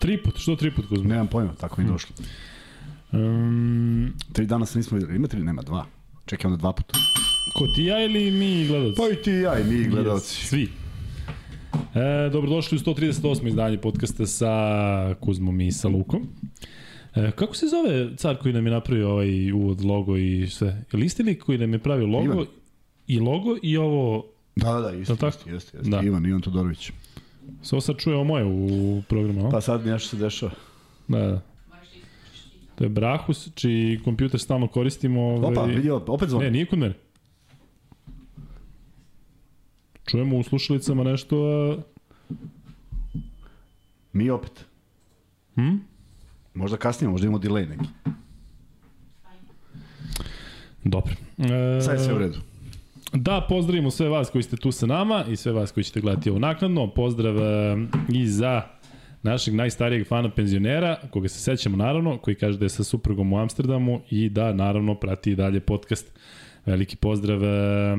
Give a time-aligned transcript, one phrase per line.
[0.00, 1.08] Tri put, što tri put Kuzma?
[1.08, 2.16] Nemam pojma, tako mi je došlo.
[3.12, 5.16] Um, Tri dana se nismo videli.
[5.16, 5.86] Ima tri, nema dva.
[6.26, 6.98] Čekaj onda dva puta.
[7.54, 8.96] ko ti ja ili mi gledalci?
[8.96, 10.46] Pa i ti ja i mi gledalci.
[10.46, 10.68] Svi.
[11.94, 13.48] E, dobrodošli u 138.
[13.48, 14.50] izdanje podcasta sa
[15.14, 16.28] Kuzmom i sa Lukom.
[17.14, 20.84] E, kako se zove car koji nam je napravio ovaj uvod, logo i sve?
[20.92, 22.46] Je li isti lik koji nam je pravio logo Ivan.
[23.06, 25.26] i logo i ovo, Da, da, da, isti, tako?
[25.28, 25.90] isti, jeste, jeste.
[25.90, 26.00] Da.
[26.02, 26.90] Ivan, Ivan Todorović.
[27.72, 29.50] Ovo sad čuje ovo moje u programu, a?
[29.50, 30.52] Pa sad nešto se dešava.
[31.08, 31.40] Da, da.
[32.74, 35.22] To je Brahus, čiji kompjuter stalno koristimo.
[35.22, 35.52] Ovaj...
[35.52, 36.42] Opa, vidio, opet zvon.
[36.42, 36.94] Ne, nije kod mene.
[40.06, 41.76] Čujemo u slušalicama nešto, a...
[44.12, 44.64] Mi opet.
[45.54, 45.76] Hm?
[46.54, 47.88] Možda kasnije, možda imamo delay neki.
[50.84, 51.14] Dobro.
[51.38, 52.38] E, Sad je sve u redu.
[53.12, 56.30] Da, pozdravimo sve vas koji ste tu sa nama i sve vas koji ćete gledati
[56.30, 56.86] ovo naknadno.
[56.88, 57.76] Pozdrav e,
[58.08, 58.62] i za
[59.22, 63.38] našeg najstarijeg fana penzionera, koga se sećamo naravno, koji kaže da je sa suprugom u
[63.38, 66.12] Amsterdamu i da naravno prati i dalje podcast.
[66.66, 67.44] Veliki pozdrav.
[67.44, 67.96] e,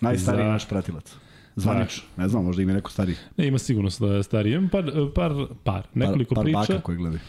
[0.00, 1.14] Najstariji za- naš pratilac.
[1.56, 2.02] Zvanično.
[2.16, 3.16] Ne znam, možda ima neko stariji.
[3.36, 4.52] Ne, ima sigurno sta- stariji.
[4.52, 5.32] Imam par, par,
[5.64, 6.58] par, nekoliko par, par priča.
[6.72, 7.20] baka koji gledaju.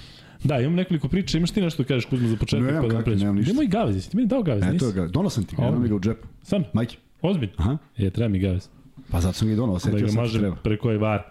[0.43, 1.37] Da, imam nekoliko priča.
[1.37, 2.65] Imaš ti nešto da kažeš Kuzma za početak?
[2.65, 3.19] Nemam pa da kakve, pređemo?
[3.21, 3.51] nemam ništa.
[3.51, 4.63] Nemoj gavez, jesi ti meni dao gavez?
[4.63, 4.85] E, to Nisi?
[4.85, 6.27] je ga, donao sam ti ga, li ga u džepu.
[6.43, 6.67] Stvarno?
[6.73, 6.97] Majke.
[7.21, 7.53] Ozbiljno?
[7.57, 7.77] Aha.
[7.97, 8.69] Je, treba mi gavez.
[9.11, 10.55] Pa zato sam ga i donao, Da osjetio ga sam mažem treba.
[10.55, 11.23] preko ovaj var.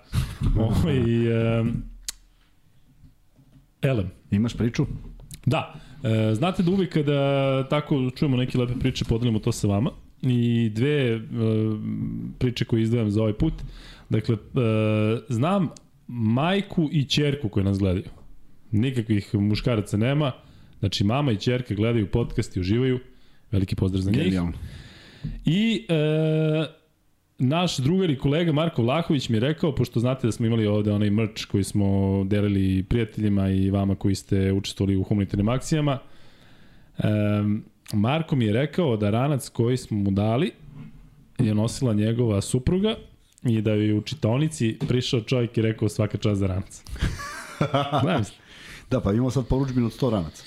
[0.58, 1.28] Ovo i...
[1.60, 1.82] Um,
[3.82, 4.10] elem.
[4.30, 4.86] Imaš priču?
[5.46, 9.90] Da, e, znate da uvijek kada tako čujemo neke lepe priče, podelimo to sa vama.
[10.22, 11.20] I dve e,
[12.38, 13.54] priče koje izdvajam za ovaj put.
[14.08, 14.38] Dakle, e,
[15.28, 15.68] znam
[16.08, 18.04] majku i ćerku koje nas gledaju.
[18.70, 20.32] Nikakvih muškaraca nema.
[20.78, 22.98] Znači, mama i ćerka gledaju podcast i uživaju.
[23.52, 24.22] Veliki pozdrav za njih.
[24.22, 24.52] Genijalno.
[25.44, 26.66] I e,
[27.38, 30.92] naš drugar i kolega Marko Vlahović mi je rekao, pošto znate da smo imali ovde
[30.92, 35.98] onaj merch koji smo delili prijateljima i vama koji ste učestvovali u humanitarnim akcijama,
[36.98, 37.02] e,
[37.92, 40.52] Marko mi je rekao da ranac koji smo mu dali
[41.38, 42.94] je nosila njegova supruga
[43.42, 46.82] i da je u čitaonici prišao čovjek i rekao svaka čast za ranac.
[48.02, 48.24] Znam.
[48.90, 50.44] Da, pa imamo sad poručbinu od 100 ranaca.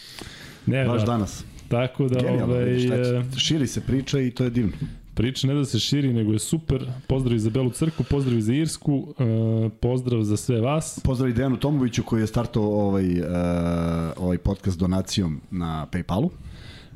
[0.65, 1.43] Ne, Baš da, danas.
[1.69, 4.71] Tako da, Genijalno, ovaj, vidiš, e, širi se priča i to je divno.
[5.13, 6.85] Priča ne da se širi, nego je super.
[7.07, 10.99] Pozdrav za Belu crkvu, pozdrav za Irsku, e, pozdrav za sve vas.
[11.03, 13.27] Pozdrav i Dejanu Tomoviću koji je startao ovaj, uh,
[14.17, 16.29] ovaj podcast donacijom na Paypalu.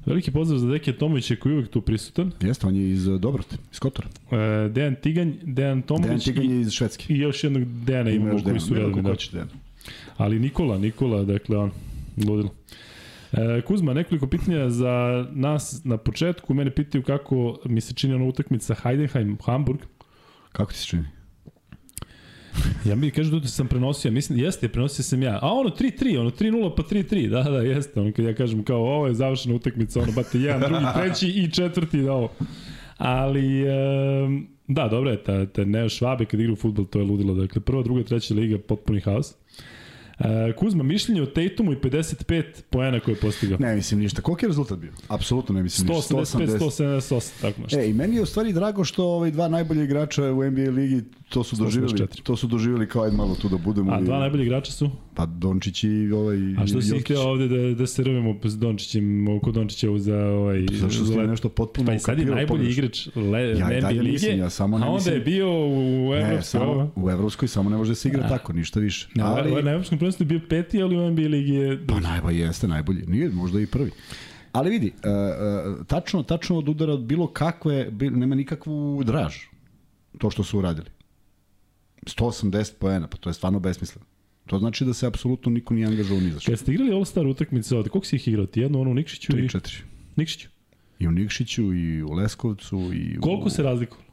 [0.05, 2.31] Veliki pozdrav za Deke Tomovića koji je uvek tu prisutan.
[2.41, 4.07] Jeste, on je iz Dobrote, iz Kotora.
[4.31, 7.13] E, Dejan Tiganj, Dejan Dejan Tomović Tiganj i, je iz Švedske.
[7.13, 9.01] i još jednog Dejana Ima imamo koji Dejan, su redovni.
[9.01, 9.15] Da.
[9.31, 9.49] Dejan.
[10.17, 11.71] Ali Nikola, Nikola, dakle on,
[12.17, 12.49] ludilo.
[13.33, 16.53] E, Kuzma, nekoliko pitanja za nas na početku.
[16.53, 19.79] Mene pitaju kako mi se čini ona utakmica Heidenheim, Hamburg.
[20.51, 21.03] Kako ti se čini?
[22.85, 25.39] Ja mi kažu da sam prenosio, mislim, jeste, prenosio sam ja.
[25.41, 28.01] A ono 3-3, ono 3-0 pa 3-3, da, da, jeste.
[28.01, 31.51] Ono kad ja kažem kao ovo je završena utakmica, ono bate jedan, drugi, treći i
[31.51, 32.31] četvrti, da ovo.
[32.97, 33.73] Ali, e,
[34.67, 37.33] da, dobro je, ta, ta Neo Švabe kad igra u futbol, to je ludilo.
[37.33, 39.31] Dakle, prva, druga, treća liga, potpuni haos.
[39.31, 39.35] E,
[40.55, 43.57] Kuzma, mišljenje o Tatumu i 55 poena koje je postigao.
[43.59, 44.21] Ne mislim ništa.
[44.21, 44.91] Koliki je rezultat bio?
[45.07, 46.15] Apsolutno ne mislim ništa.
[46.15, 47.79] 185, 178, tako nešto.
[47.79, 51.01] E, i meni je u stvari drago što ovaj dva najbolje igrača u NBA ligi
[51.29, 52.21] to su doživjeli, 184.
[52.23, 53.91] to su doživjeli kao ajde malo tu da budemo.
[53.91, 54.89] A i- dva najbolji igrača su?
[55.15, 59.27] Pa Dončić i ovaj A što si htio ovde da, da se rvemo s Dončićem,
[59.27, 60.65] oko Dončića za ovaj...
[60.71, 64.01] Zašto za si nešto potpuno Pa i sad je najbolji igrač le, Ja NBA lige,
[64.03, 66.41] mislim, ja samo ne a onda mislim- je bio u Ne, Evropskoj.
[66.41, 68.29] samo, u Evropskoj samo ne može da se igra A.
[68.29, 69.07] tako, ništa više.
[69.15, 71.87] Na, Ali, Evropskom prvenstvu je bio peti, ali u NBA ligi je...
[71.87, 73.03] pa najbolji jeste, najbolji.
[73.07, 73.91] Nije, možda i prvi.
[74.51, 79.35] Ali vidi, uh, tačno, tačno od udara od bilo kakve, nema nikakvu draž
[80.17, 80.87] to što su uradili.
[82.01, 84.05] 180 poena, pa to je stvarno besmisleno.
[84.45, 86.51] To znači da se apsolutno niko nije angažovao ni za što.
[86.51, 88.45] Kad ste igrali All-Star utakmice ovde, koliko si ih igrao?
[88.45, 89.41] Ti jedno ono u Nikšiću i...
[89.41, 89.81] 3-4.
[90.15, 90.49] Nikšiću.
[90.99, 93.21] I u Nikšiću, i u Leskovcu, i u...
[93.21, 94.12] Koliko se razlikovalo?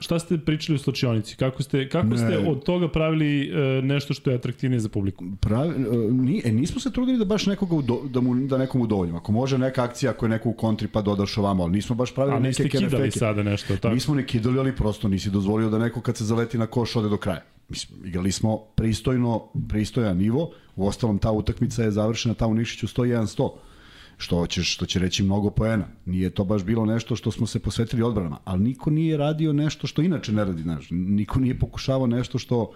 [0.00, 1.36] Šta ste pričali u slučionici?
[1.36, 2.16] Kako ste, kako Ne.
[2.18, 5.24] ste od toga pravili e, nešto što je atraktivnije za publiku?
[5.40, 8.80] Pravi, e, ni, e, nismo se trudili da baš nekoga udo, da, mu, da nekom
[8.80, 9.18] udovoljimo.
[9.18, 12.14] Ako može neka akcija, ako je neko u kontri pa dodaš ovamo, ali nismo baš
[12.14, 13.94] pravili A neke niste kidali sada nešto, tako?
[13.94, 17.08] Nismo ne kidali, ali prosto nisi dozvolio da neko kad se zaleti na koš ode
[17.08, 17.42] do kraja.
[17.68, 22.86] Mislim, igrali smo pristojno, pristojan nivo, u ostalom ta utakmica je završena ta u Nišiću
[22.86, 23.50] 101-100,
[24.16, 25.84] što će, što će reći mnogo poena.
[26.06, 29.86] Nije to baš bilo nešto što smo se posvetili odbranama, ali niko nije radio nešto
[29.86, 30.86] što inače ne radi, znaš.
[30.90, 32.72] Niko nije pokušavao nešto što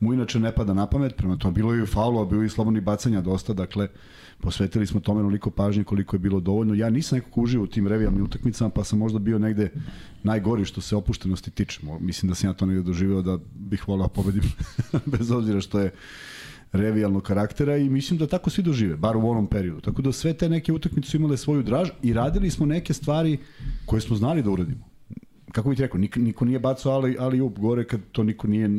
[0.00, 2.50] mu inače ne pada na pamet, prema to bilo je i faulova, bilo je i
[2.50, 3.88] slobodnih bacanja dosta, dakle,
[4.40, 6.74] posvetili smo tome onoliko pažnje koliko je bilo dovoljno.
[6.74, 9.70] Ja nisam nekako uživao u tim revijalnim utakmicama, pa sam možda bio negde
[10.22, 11.80] najgori što se opuštenosti tiče.
[12.00, 14.42] Mislim da sam ja to negde doživeo da bih volao pobedim,
[15.18, 15.92] bez obzira što je
[16.72, 19.80] revijalnog karaktera i mislim da tako svi dožive, bar u onom periodu.
[19.80, 23.38] Tako da sve te neke utakmice su imale svoju draž i radili smo neke stvari
[23.86, 24.88] koje smo znali da uradimo.
[25.52, 28.70] Kako bih rekao, niko, niko nije bacao ali, ali up gore kad to niko nije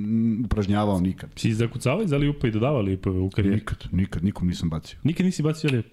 [0.46, 1.30] upražnjavao nikad.
[1.36, 3.56] Si zakucavao za ali upa i dodavao ali upa u karijeri?
[3.56, 5.00] Nikad, nikad, nikom nisam bacio.
[5.04, 5.84] Nikad nisi bacio ali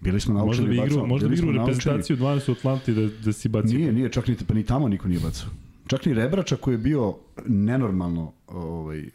[0.00, 3.32] Bili smo naučili možda bi igru, možda bi igru reprezentaciju 12 u Atlanti da, da
[3.32, 3.78] si bacio.
[3.78, 5.48] Nije, nije, čak ni, pa ni tamo niko nije bacao.
[5.90, 7.14] Čak ni Rebrača koji je bio
[7.46, 9.12] nenormalno ovaj, uh,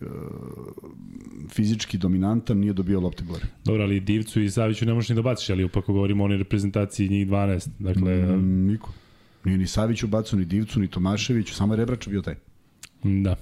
[1.49, 3.45] fizički dominantan nije dobio lopte gore.
[3.65, 6.37] Dobro, ali Divcu i Saviću ne možeš ni da baciš, ali upako govorimo o onoj
[6.37, 7.69] reprezentaciji njih 12.
[7.79, 8.91] Dakle, mm, niko.
[9.45, 12.35] Nije ni Saviću bacao, ni Divcu, ni Tomaševiću, samo je Rebrača bio taj.
[13.03, 13.35] Da.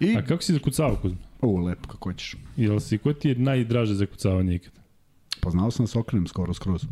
[0.00, 1.18] I, A kako si zakucavao, Kuzma?
[1.40, 2.36] O, lepo, kako hoćeš.
[2.56, 4.72] Jel si, ko ti je najdraže zakucavanje ikad?
[5.40, 6.86] Poznao sam da se okrenem skoro skroz.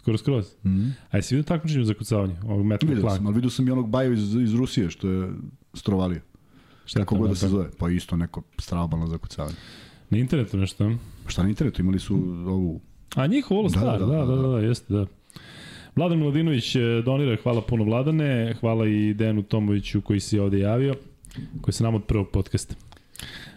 [0.00, 0.46] Skoro skroz?
[0.64, 0.90] Mm -hmm.
[1.10, 2.36] A jesi vidio takmičenje za kucavanje?
[2.44, 5.28] Ovog Matt vidio sam, ali vidio sam i onog Baju iz, iz Rusije što je
[5.74, 6.20] strovalio.
[6.84, 7.70] Šta Kako god da se zove.
[7.78, 9.56] Pa isto neko stravabalno za kucavanje.
[10.10, 10.92] Na internetu nešto?
[11.26, 11.82] Šta na internetu?
[11.82, 12.14] Imali su
[12.46, 12.80] ovu...
[13.14, 15.06] A njihov All Star, da, da, da, da, da, da, jeste, da.
[15.96, 20.94] Vladan Miladinović donira, hvala puno Vladane, hvala i Dejanu Tomoviću koji se ovde javio,
[21.60, 22.74] koji se nam od prvog podcasta.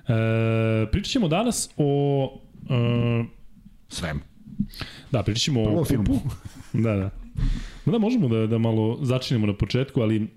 [0.07, 2.41] E, pričat ćemo danas o...
[2.69, 3.25] E,
[3.87, 4.32] Svemu.
[5.11, 6.19] Da, pričat ćemo o kupu.
[6.73, 7.09] Da, da.
[7.85, 10.27] Da, možemo da, da malo začinemo na početku, ali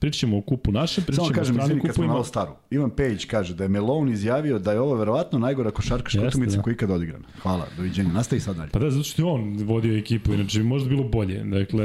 [0.00, 2.12] pričat ćemo o kupu naše, pričat ćemo kažem, o stranim kupovima.
[2.12, 2.52] Samo staru.
[2.70, 6.62] Ivan Pejić kaže da je Melon izjavio da je ovo verovatno najgora košarkaška utakmica da.
[6.62, 7.24] koja ikad odigrana.
[7.42, 8.12] Hvala, doviđenja.
[8.12, 8.70] Nastavi sad dalje.
[8.70, 11.44] Pa da, zato što je on vodio ekipu, inače bi možda bilo bolje.
[11.44, 11.84] Dakle,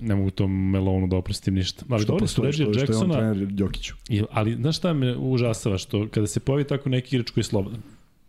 [0.00, 1.84] ne mogu tom Melonu da oprostim ništa.
[1.88, 3.14] Ali dobro su režija Jacksona.
[3.14, 3.94] Što je on trener Đokiću.
[4.30, 5.78] Ali, znaš šta me užasava?
[5.78, 7.80] Što kada se pojavi tako neki igrač koji je slobodan,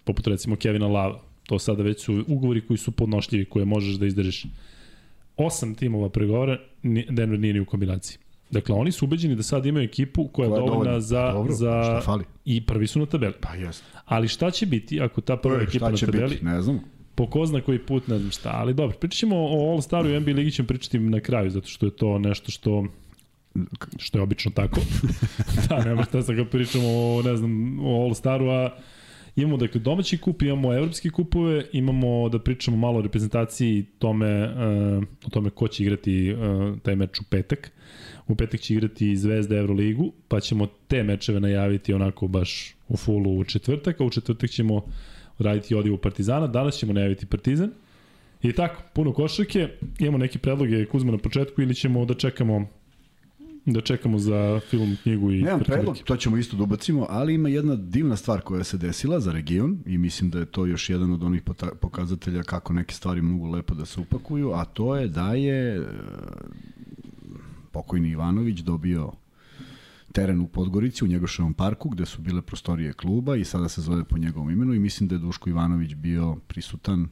[0.04, 4.06] poput recimo Kevina Lava, To sada već su ugovori koji su podnošljivi, koje možeš da
[4.06, 4.46] izdržiš.
[5.38, 6.58] Osam timova pregovara,
[7.10, 8.18] Denver nije ni u kombinaciji.
[8.52, 11.32] Dakle, oni su ubeđeni da sad imaju ekipu koja, koja je dovoljna za...
[11.32, 12.24] Dobro, za fali?
[12.46, 13.34] I prvi su na tabeli.
[13.42, 13.84] Pa jes.
[14.06, 16.30] Ali šta će biti ako ta prva e, ekipa na tabeli...
[16.30, 16.46] Biti?
[16.46, 16.80] Ne znam.
[17.16, 18.52] Po ko zna koji put, ne znam šta.
[18.54, 21.86] Ali dobro, pričat ćemo o All-Staru i NBA ligi ćemo pričati na kraju, zato što
[21.86, 22.86] je to nešto što
[23.98, 24.82] što je obično tako.
[25.70, 28.78] da, nema šta sa kad pričamo o, ne znam, o All-Staru, a
[29.36, 35.04] Imamo dakle domaći kup, imamo evropski kupove, imamo da pričamo malo o reprezentaciji tome, uh,
[35.26, 37.72] o tome ko će igrati uh, taj meč u petak.
[38.28, 43.38] U petak će igrati Zvezda Euroligu, pa ćemo te mečeve najaviti onako baš u fullu
[43.38, 44.82] u četvrtak, a u četvrtak ćemo
[45.40, 47.72] raditi odivu Partizana, danas ćemo najaviti Partizan.
[48.44, 49.68] I tako, puno košarke,
[50.00, 52.68] imamo neke predloge Kuzma na početku ili ćemo da čekamo
[53.66, 55.42] Da čekamo za film, knjigu i...
[55.42, 59.20] Nemam predlog, to ćemo isto da ubacimo, ali ima jedna divna stvar koja se desila
[59.20, 61.42] za region i mislim da je to još jedan od onih
[61.82, 65.84] pokazatelja kako neke stvari mogu lepo da se upakuju, a to je da je e,
[67.72, 69.12] pokojni Ivanović dobio
[70.12, 74.04] teren u Podgorici, u Njegoševom parku, gde su bile prostorije kluba i sada se zove
[74.04, 77.08] po njegovom imenu i mislim da je Duško Ivanović bio prisutan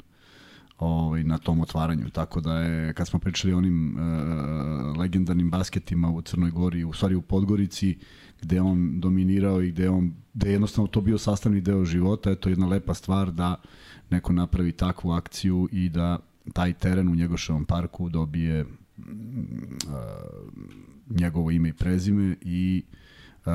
[0.80, 2.10] ovaj, na tom otvaranju.
[2.10, 6.94] Tako da je, kad smo pričali o onim uh, legendarnim basketima u Crnoj Gori, u
[6.94, 7.98] stvari u Podgorici,
[8.42, 12.36] gde on dominirao i gde, on, gde je jednostavno to bio sastavni deo života, je
[12.36, 13.56] to jedna lepa stvar da
[14.10, 16.20] neko napravi takvu akciju i da
[16.54, 18.68] taj teren u Njegoševom parku dobije uh,
[21.10, 22.84] njegovo ime i prezime i
[23.46, 23.52] uh,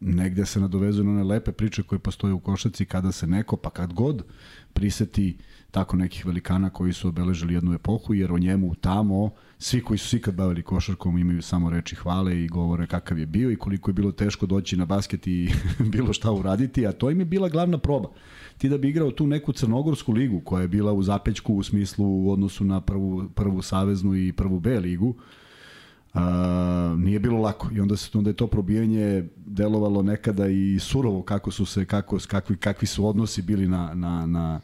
[0.00, 3.70] negde se nadovezuju na one lepe priče koje postoje u košaci kada se neko, pa
[3.70, 4.24] kad god
[4.72, 5.38] priseti
[5.74, 10.16] tako nekih velikana koji su obeležili jednu epohu, jer o njemu tamo svi koji su
[10.16, 13.94] ikad bavili košarkom imaju samo reči hvale i govore kakav je bio i koliko je
[13.94, 15.50] bilo teško doći na basket i
[15.94, 18.08] bilo šta uraditi, a to im je bila glavna proba.
[18.58, 22.06] Ti da bi igrao tu neku crnogorsku ligu koja je bila u zapećku u smislu
[22.06, 25.14] u odnosu na prvu, prvu saveznu i prvu B ligu,
[26.14, 26.20] Uh,
[26.98, 31.50] nije bilo lako i onda se onda je to probijanje delovalo nekada i surovo kako
[31.50, 34.60] su se kako kakvi kakvi su odnosi bili na na na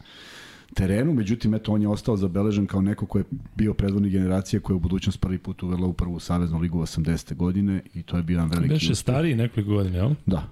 [0.74, 3.24] terenu, međutim, eto, on je ostao zabeležen kao neko ko je
[3.56, 7.34] bio predvodnik generacije koja je u budućnost prvi put uvela u prvu saveznu ligu 80.
[7.34, 10.10] godine i to je bio jedan veliki Beše stariji nekoliko godina, jel?
[10.26, 10.48] Da.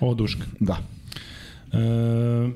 [0.00, 0.44] O, Duška.
[0.60, 0.78] Da.
[1.72, 2.50] E,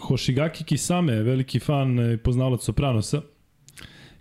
[0.00, 3.20] Hoshigaki Kisame, veliki fan i poznavalac Sopranosa,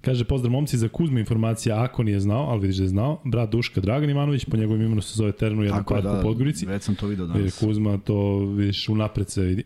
[0.01, 3.21] Kaže, pozdrav momci za Kuzmu informacija, ako nije znao, ali vidiš da je znao.
[3.25, 6.65] Brat Duška Dragan Ivanović, po njegovom imenu se zove Ternu, jedan park da, u Podgorici.
[6.65, 7.59] Već sam to vidio danas.
[7.59, 9.63] Kuzma to, vidiš, unapred se vidi.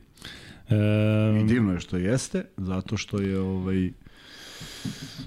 [0.70, 3.92] Um, I divno je što jeste, zato što je ovaj,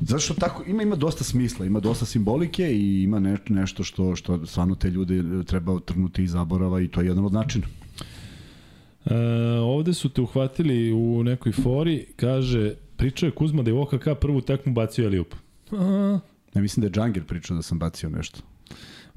[0.00, 4.16] Zato što tako, ima, ima dosta smisla, ima dosta simbolike i ima ne, nešto što,
[4.16, 7.66] što stvarno te ljude treba otrnuti iz zaborava i to je jedan od načina.
[9.04, 9.14] E,
[9.60, 14.04] ovde su te uhvatili u nekoj fori, kaže, pričao je Kuzma da je u OKK
[14.20, 15.34] prvu tekmu bacio Eliup.
[16.54, 18.40] Ja mislim da je Džangir pričao da sam bacio nešto.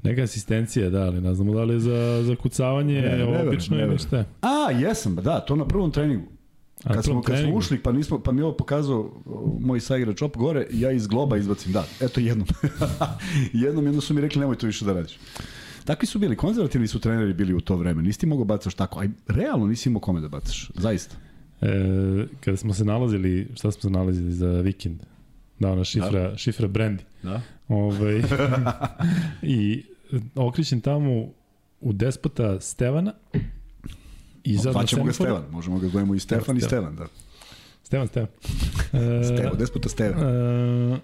[0.02, 3.76] Neka asistencija, da, ali ne znamo da li je za, za kucavanje ne, ne, obično
[3.76, 4.24] ne, ili šta.
[4.40, 6.26] A, jesam, da, to na prvom treningu.
[6.84, 9.10] A kad, smo, kad smo ušli, pa, nismo, pa mi je ovo pokazao
[9.60, 12.46] moj saigrač op gore, ja iz globa izbacim, da, eto jednom.
[13.52, 15.18] jednom, jednom su mi rekli nemoj to više da radiš.
[15.84, 18.02] Takvi su bili, konzervativni su treneri bili u to vreme.
[18.02, 21.16] Nisi ti mogao bacaš tako, aj realno nisi imao kome da bacaš, zaista.
[21.60, 25.00] E, kada smo se nalazili, šta smo se nalazili za vikend?
[25.58, 26.36] Da, ona šifra, da.
[26.36, 27.02] šifra Brandy.
[27.22, 27.40] Da.
[27.68, 28.22] Ovaj,
[29.42, 29.82] I
[30.34, 31.28] okrećem tamo
[31.80, 33.12] u despota Stevana.
[34.44, 37.06] I sad pa ćemo ga Stevan, možemo ga zovemo i Stefan i Stevan, da.
[37.82, 38.28] Stevan, Stevan.
[39.24, 40.20] Stevo, despota Stevan.
[40.92, 40.98] Uh,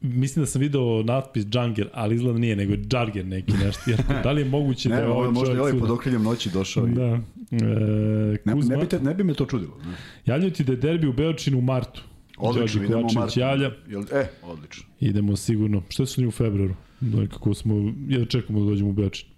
[0.00, 3.90] mislim da sam video natpis Džanger, ali izgleda nije, nego Džarger neki nešto.
[3.90, 5.34] Jer, da li je moguće ne, da je ovaj čovjek...
[5.34, 6.86] Možda je ovaj pod okriljem noći došao.
[6.86, 6.90] I...
[6.90, 7.20] Da.
[7.52, 9.76] E, Kuzma, ne, ne, bi te, ne bi me to čudilo.
[9.84, 9.94] Ne.
[10.26, 12.02] Javljaju ti da je derbi u Beočinu u martu.
[12.36, 13.40] Odlično, idemo u martu.
[13.40, 13.70] Javlja.
[13.88, 14.84] Jel, e, odlično.
[15.00, 15.82] Idemo sigurno.
[15.88, 16.74] Što su ni u februaru?
[17.00, 19.28] Nekako smo, ja čekamo da dođemo u Beočin.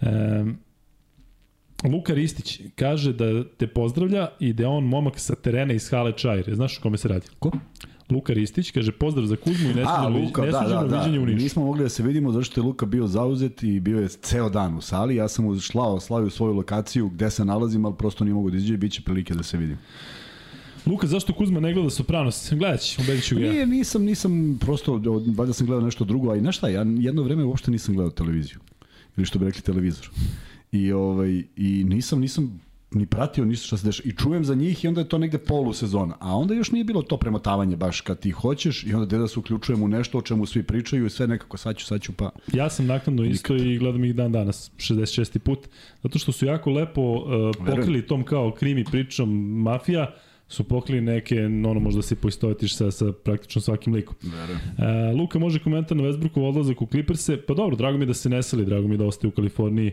[0.00, 0.44] E,
[1.84, 6.12] Luka Ristić kaže da te pozdravlja i da je on momak sa terena iz Hale
[6.12, 6.54] Čajre.
[6.54, 7.26] Znaš o kome se radi?
[7.38, 7.50] Ko?
[8.10, 10.98] Luka Ristić, kaže pozdrav za Kuzmu i nesluženo, Luka, da, da, da.
[10.98, 11.42] viđenje u Nišu.
[11.42, 14.48] Nismo mogli da se vidimo zato što je Luka bio zauzet i bio je ceo
[14.50, 15.16] dan u sali.
[15.16, 15.60] Ja sam mu
[16.00, 19.02] slavio svoju lokaciju gde se nalazim, ali prosto nije mogu da izađe i bit će
[19.02, 19.78] prilike da se vidim.
[20.86, 22.52] Luka, zašto Kuzma ne gleda Sopranos?
[22.52, 23.40] Gledat ću, ubedit ću ga.
[23.40, 24.92] Nije, nisam, nisam, prosto,
[25.36, 28.10] valjda sam gledao nešto drugo, a i znaš šta, ja jedno vreme uopšte nisam gledao
[28.10, 28.58] televiziju.
[29.16, 30.10] Ili što bi rekli televizor.
[30.72, 32.60] I, ovaj, i nisam, nisam
[32.94, 35.38] ni pratio ništa što se dešava i čujem za njih i onda je to negde
[35.38, 36.16] polu sezona.
[36.20, 39.38] A onda još nije bilo to premotavanje baš kad ti hoćeš i onda da se
[39.38, 42.30] uključujem u nešto o čemu svi pričaju i sve nekako saću, saću pa...
[42.52, 45.38] Ja sam naknadno isto i gledam ih dan danas, 66.
[45.38, 45.58] put,
[46.02, 47.26] zato što su jako lepo uh,
[47.66, 49.30] pokrili tom kao krimi pričom
[49.62, 50.14] mafija,
[50.52, 54.16] su pokrili neke, ono možda se poistovetiš sa, sa praktično svakim likom.
[54.22, 58.14] Uh, Luka može komentar na Westbrookov odlazak u Clippers-e, pa dobro, drago mi je da
[58.14, 59.92] se neseli, drago mi je da ostaje u Kaliforniji,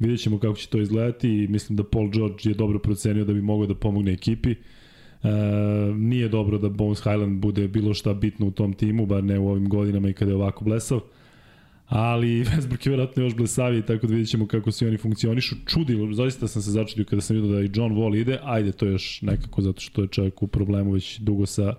[0.00, 3.32] Vidjet ćemo kako će to izgledati i mislim da Paul George je dobro procenio da
[3.32, 4.50] bi mogao da pomogne ekipi.
[4.50, 4.56] E,
[5.94, 9.48] nije dobro da Bones Highland bude bilo šta bitno u tom timu, bar ne u
[9.48, 11.00] ovim godinama i kada je ovako blesav.
[11.90, 15.56] Ali Westbrook je vjerojatno još blesaviji, tako da vidjet ćemo kako svi oni funkcionišu.
[15.66, 18.86] Čudilo, zaista sam se začudio kada sam vidio da i John Wall ide, ajde to
[18.86, 21.74] još nekako zato što je čovjek u problemu već dugo sa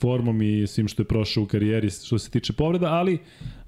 [0.00, 3.18] formom i svim što je prošao u karijeri što se tiče povreda, ali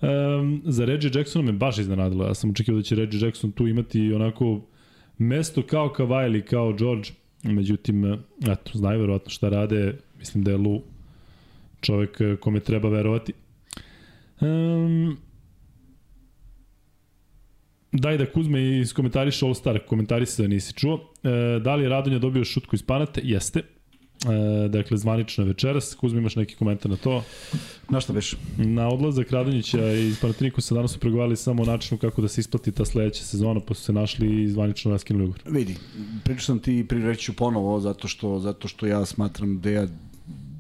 [0.03, 2.27] um, za Reggie Jacksona me baš iznenadilo.
[2.27, 4.61] Ja sam očekivao da će Reggie Jackson tu imati onako
[5.19, 7.09] mesto kao Kawhi ili kao George,
[7.43, 8.05] međutim,
[8.49, 10.83] eto, znaju verovatno šta rade, mislim da je Lu
[11.81, 13.33] čovek kome treba verovati.
[14.41, 15.17] Um,
[17.93, 21.13] daj da Kuzme iskomentariš All Star, komentarisa nisi čuo.
[21.23, 23.21] E, da li je Radonja dobio šutku iz panate?
[23.25, 23.63] Jeste.
[24.25, 25.95] E, dakle, zvanično večeras.
[25.95, 27.23] Kuzmi, imaš neki komentar na to?
[27.89, 28.35] Na šta veš?
[28.59, 30.15] Na odlazak Radonjića i
[30.59, 33.75] se danas su pregovarali samo o načinu kako da se isplati ta sledeća sezona, pa
[33.75, 35.43] su se našli i zvanično raskinuli ugovor.
[35.47, 35.77] Vidi,
[36.25, 39.87] pričao sam ti i prireću ponovo, zato što, zato što ja smatram da ja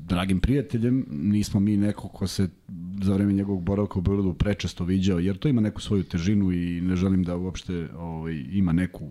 [0.09, 2.49] dragim prijateljem, nismo mi neko ko se
[3.03, 6.81] za vreme njegovog boravka u Beogradu prečesto viđao, jer to ima neku svoju težinu i
[6.81, 9.11] ne želim da uopšte ovaj, ima neku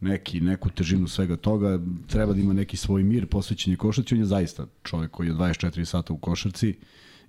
[0.00, 4.26] neki, neku težinu svega toga, treba da ima neki svoj mir, posvećenje košarci, on je
[4.26, 6.68] zaista čovjek koji je 24 sata u košarci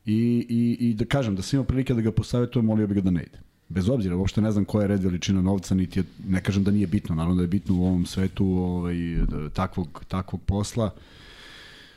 [0.06, 3.02] i, i, i da kažem, da sam imao prilike da ga posavetuje, molio bi ga
[3.02, 3.40] da ne ide.
[3.70, 6.72] Bez obzira, uopšte ne znam koja je red veličina novca, niti je, ne kažem da
[6.72, 8.96] nije bitno, naravno da je bitno u ovom svetu ovaj,
[9.54, 10.92] takvog, takvog posla,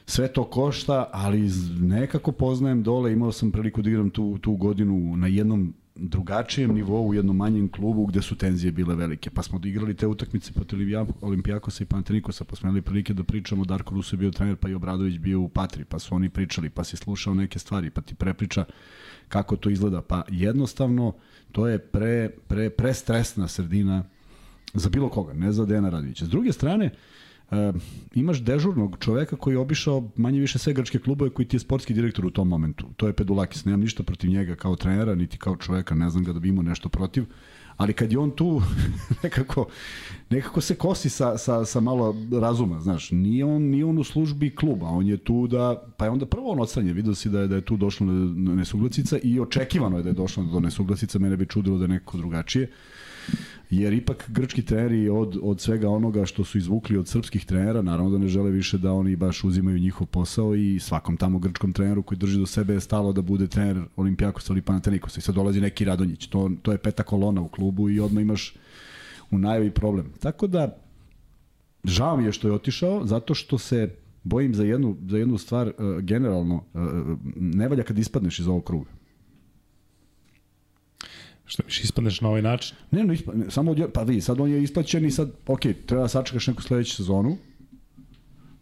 [0.08, 1.50] sve to košta, ali
[1.80, 7.08] nekako poznajem dole, imao sam priliku da igram tu, tu godinu na jednom drugačijem nivou
[7.08, 9.30] u jednom manjem klubu gde su tenzije bile velike.
[9.30, 10.78] Pa smo igrali te utakmice protiv
[11.20, 14.68] Olimpijakosa i Pantenikosa, pa smo imali prilike da pričamo, Darko Rusu je bio trener, pa
[14.68, 18.00] i Obradović bio u Patri, pa su oni pričali, pa si slušao neke stvari, pa
[18.00, 18.64] ti prepriča
[19.28, 20.02] kako to izgleda.
[20.02, 21.12] Pa jednostavno,
[21.52, 24.04] to je pre, pre, pre stresna sredina
[24.74, 26.24] za bilo koga, ne za Dejana Radovića.
[26.24, 27.17] S druge strane, uh,
[27.50, 27.80] Uh,
[28.14, 31.94] imaš dežurnog čoveka koji je obišao manje više sve grčke klubove koji ti je sportski
[31.94, 32.86] direktor u tom momentu.
[32.96, 33.64] To je Pedulakis.
[33.64, 36.62] Nemam ništa protiv njega kao trenera, niti kao čoveka, ne znam ga da bi imao
[36.62, 37.24] nešto protiv.
[37.76, 38.62] Ali kad je on tu,
[39.22, 39.66] nekako,
[40.30, 43.10] nekako se kosi sa, sa, sa malo razuma, znaš.
[43.10, 46.50] Nije on, nije on u službi kluba, on je tu da, pa je onda prvo
[46.50, 50.02] on odstranje, vidio si da je, da je tu došlo do nesuglasica i očekivano je
[50.02, 52.70] da je došlo do nesuglasica, mene bi čudilo da je neko drugačije.
[53.70, 58.10] Jer ipak grčki treneri od, od svega onoga što su izvukli od srpskih trenera, naravno
[58.10, 62.02] da ne žele više da oni baš uzimaju njihov posao i svakom tamo grčkom treneru
[62.02, 65.60] koji drži do sebe je stalo da bude trener Olimpijakosa ili Panatenikosa i sad dolazi
[65.60, 68.54] neki Radonjić, to, to je peta kolona u klubu i odmah imaš
[69.30, 70.12] u najavi problem.
[70.20, 70.76] Tako da,
[71.84, 73.94] žao mi je što je otišao, zato što se
[74.24, 76.82] bojim za jednu, za jednu stvar uh, generalno, uh,
[77.36, 78.97] ne valja kad ispadneš iz ovog kruga.
[81.48, 82.76] Što miš ispadneš na ovaj način?
[82.90, 86.02] Ne, no, ispa, ne, samo pa vidi, sad on je isplaćen i sad, ok, treba
[86.02, 87.36] da sačekaš neku sledeću sezonu,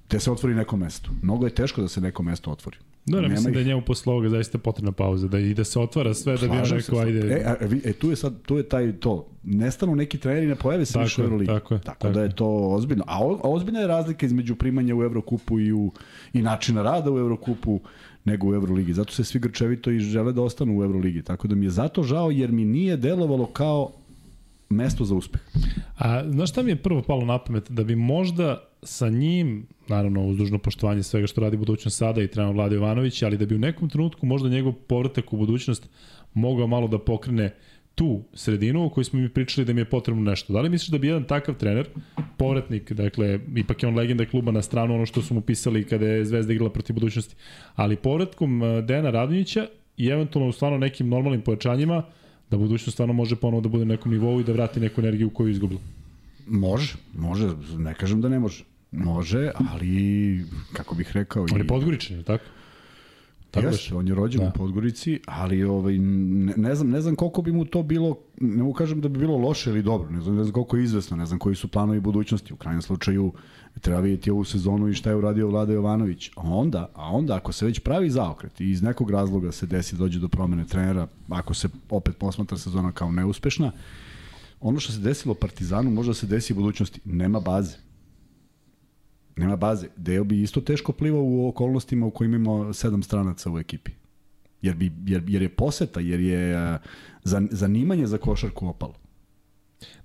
[0.09, 1.11] te se otvori neko mesto.
[1.23, 2.77] Mnogo je teško da se neko mesto otvori.
[3.07, 3.55] Da, ne, mislim ih...
[3.55, 6.49] da je njemu posle ovoga zaista potrebna pauza, da i da se otvara sve, da
[6.49, 7.19] bi on rekao, ajde...
[7.19, 10.85] E, a, e, tu je sad, tu je taj to, nestanu neki treneri, ne pojave
[10.87, 11.47] se više u Euroligi.
[11.47, 13.05] Tako, je, tako, tako da je to ozbiljno.
[13.07, 15.93] A, o, a ozbiljna je razlika između primanja u Evrokupu i, u,
[16.33, 17.81] i načina rada u Evrokupu
[18.27, 18.93] nego u Euroligi.
[18.93, 21.23] Zato se svi grčevito i žele da ostanu u Euroligi.
[21.23, 23.93] Tako da mi je zato žao jer mi nije delovalo kao
[24.69, 25.41] mesto za uspeh.
[25.99, 27.71] A znaš šta mi je prvo palo na pamet?
[27.71, 32.29] Da bi možda sa njim, naravno uz dužno poštovanje svega što radi budućnost sada i
[32.29, 35.89] trenutno Vlada Jovanović, ali da bi u nekom trenutku možda njegov povratak u budućnost
[36.35, 37.55] mogao malo da pokrene
[37.97, 40.53] tu sredinu o kojoj smo mi pričali da mi je potrebno nešto.
[40.53, 41.89] Da li misliš da bi jedan takav trener,
[42.37, 46.07] povratnik, dakle, ipak je on legenda kluba na stranu ono što su mu pisali kada
[46.07, 47.35] je Zvezda igrala protiv budućnosti,
[47.75, 49.67] ali povratkom eh, Dena Radonjića
[49.97, 52.03] i eventualno u stvarno nekim normalnim pojačanjima,
[52.51, 55.31] da budućnost stvarno može ponovo da bude na nekom nivou i da vrati neku energiju
[55.31, 55.81] koju je izgubila.
[56.47, 58.65] Može, može, ne kažem da ne može.
[58.93, 61.47] Može, ali, kako bih rekao...
[61.53, 62.45] On je podgoričan, tako?
[63.57, 64.49] Tako Jeste, on je rođen da.
[64.49, 68.63] u Podgorici, ali ovaj, ne, ne, znam, ne znam koliko bi mu to bilo, ne
[68.63, 71.17] mogu kažem da bi bilo loše ili dobro, ne znam, ne znam koliko je izvesno,
[71.17, 72.53] ne znam koji su planovi budućnosti.
[72.53, 73.33] U krajnjem slučaju
[73.81, 76.31] treba vidjeti ovu sezonu i šta je uradio Vlada Jovanović.
[76.37, 79.97] A onda, a onda ako se već pravi zaokret i iz nekog razloga se desi
[79.97, 83.73] dođe do promene trenera, ako se opet posmatra sezona kao neuspešna,
[84.61, 87.01] ono što se desilo Partizanu može da se desi u budućnosti.
[87.05, 87.86] Nema baze
[89.37, 89.89] nema baze.
[89.97, 93.93] Deo bi isto teško plivao u okolnostima u kojima imamo sedam stranaca u ekipi.
[94.63, 96.79] Jer, bi, jer, jer je poseta, jer je
[97.51, 98.95] zanimanje za košarku opalo.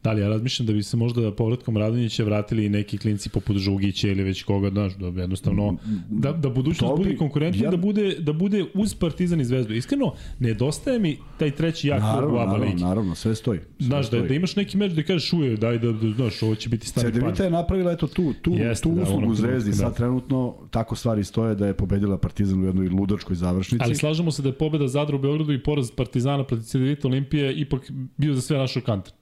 [0.04, 3.58] Da li ja razmišljam da bi se možda povratkom Radonjića vratili i neki klinci poput
[3.58, 5.78] Žugića ili već koga, znaš, da jednostavno
[6.10, 9.74] da, da budućnost bi, bude konkurentna ja, da bude, da bude uz Partizan i Zvezdu.
[9.74, 12.66] Iskreno, nedostaje mi taj treći jak klub u ABA ligi.
[12.66, 13.60] Naravno, naravno, sve stoji.
[13.60, 14.22] Sve znaš, da, stoji.
[14.22, 16.88] Da, da imaš neki meč da kažeš uje, daj da, da, znaš, ovo će biti
[16.88, 17.22] stari pan.
[17.22, 19.76] CDVita je napravila eto tu, tu, Jeste, tu da, uslugu da, Zvezdi, da.
[19.76, 23.84] sad trenutno tako stvari stoje da je pobedila Partizan u jednoj ludačkoj završnici.
[23.84, 27.54] Ali slažemo se da je pobeda Zadra u Beogradu i poraz Partizana protiv CDVita Olimpije
[27.54, 29.14] ipak bio za sve našo kanter.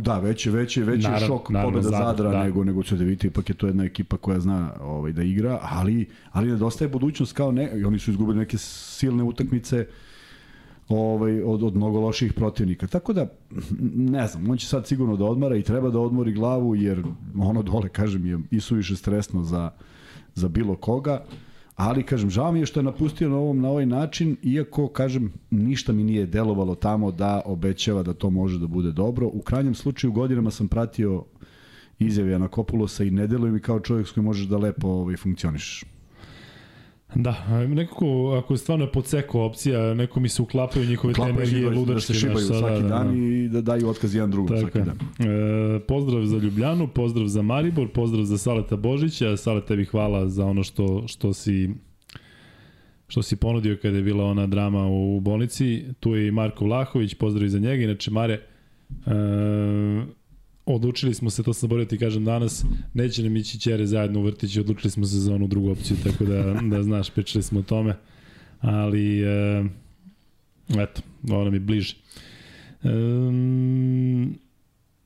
[0.00, 2.44] Da, već je, već je, već je šok naravno, pobeda Zadra, Zadra da.
[2.44, 6.50] nego, nego vidite, ipak je to jedna ekipa koja zna ovaj, da igra, ali, ali
[6.50, 9.86] nedostaje budućnost kao ne, oni su izgubili neke silne utakmice
[10.88, 12.86] ovaj, od, od mnogo loših protivnika.
[12.86, 13.26] Tako da,
[13.94, 17.02] ne znam, on će sad sigurno da odmara i treba da odmori glavu, jer
[17.38, 19.70] ono dole, kažem, je i suviše stresno za,
[20.34, 21.24] za bilo koga.
[21.26, 21.49] Uh,
[21.80, 25.32] ali kažem, žao mi je što je napustio na ovom na ovaj način, iako kažem,
[25.50, 29.26] ništa mi nije delovalo tamo da obećava da to može da bude dobro.
[29.26, 31.24] U krajnjem slučaju godinama sam pratio
[31.98, 35.84] izjave Anakopulosa i ne deluje mi kao čovjek s kojim možeš da lepo ovaj, funkcionišeš.
[37.14, 41.94] Da, nekako, ako je stvarno podseko opcija, neko mi se uklapaju njihove te energije ludačke.
[41.94, 44.78] Da se šibaju naš, svaki da, dan da, i da daju otkaz jedan drugom svaki
[44.78, 44.98] dan.
[45.18, 49.36] E, pozdrav za Ljubljanu, pozdrav za Maribor, pozdrav za Saleta Božića.
[49.36, 51.70] Saleta, tebi hvala za ono što, što si
[53.08, 55.84] što si ponudio kada je bila ona drama u bolnici.
[56.00, 57.82] Tu je i Marko Vlahović, pozdrav za njega.
[57.82, 58.40] Inače, Mare, e,
[60.74, 64.20] odlučili smo se, to sam zaboravio da ti kažem danas, neće nam ići ćere zajedno
[64.20, 67.60] u vrtići, odlučili smo se za onu drugu opciju, tako da, da znaš, pričali smo
[67.60, 67.96] o tome,
[68.60, 69.64] ali e,
[70.78, 71.96] eto, ovo nam je bliže.
[72.82, 72.88] E,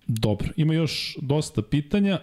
[0.07, 2.19] dobro, ima još dosta pitanja.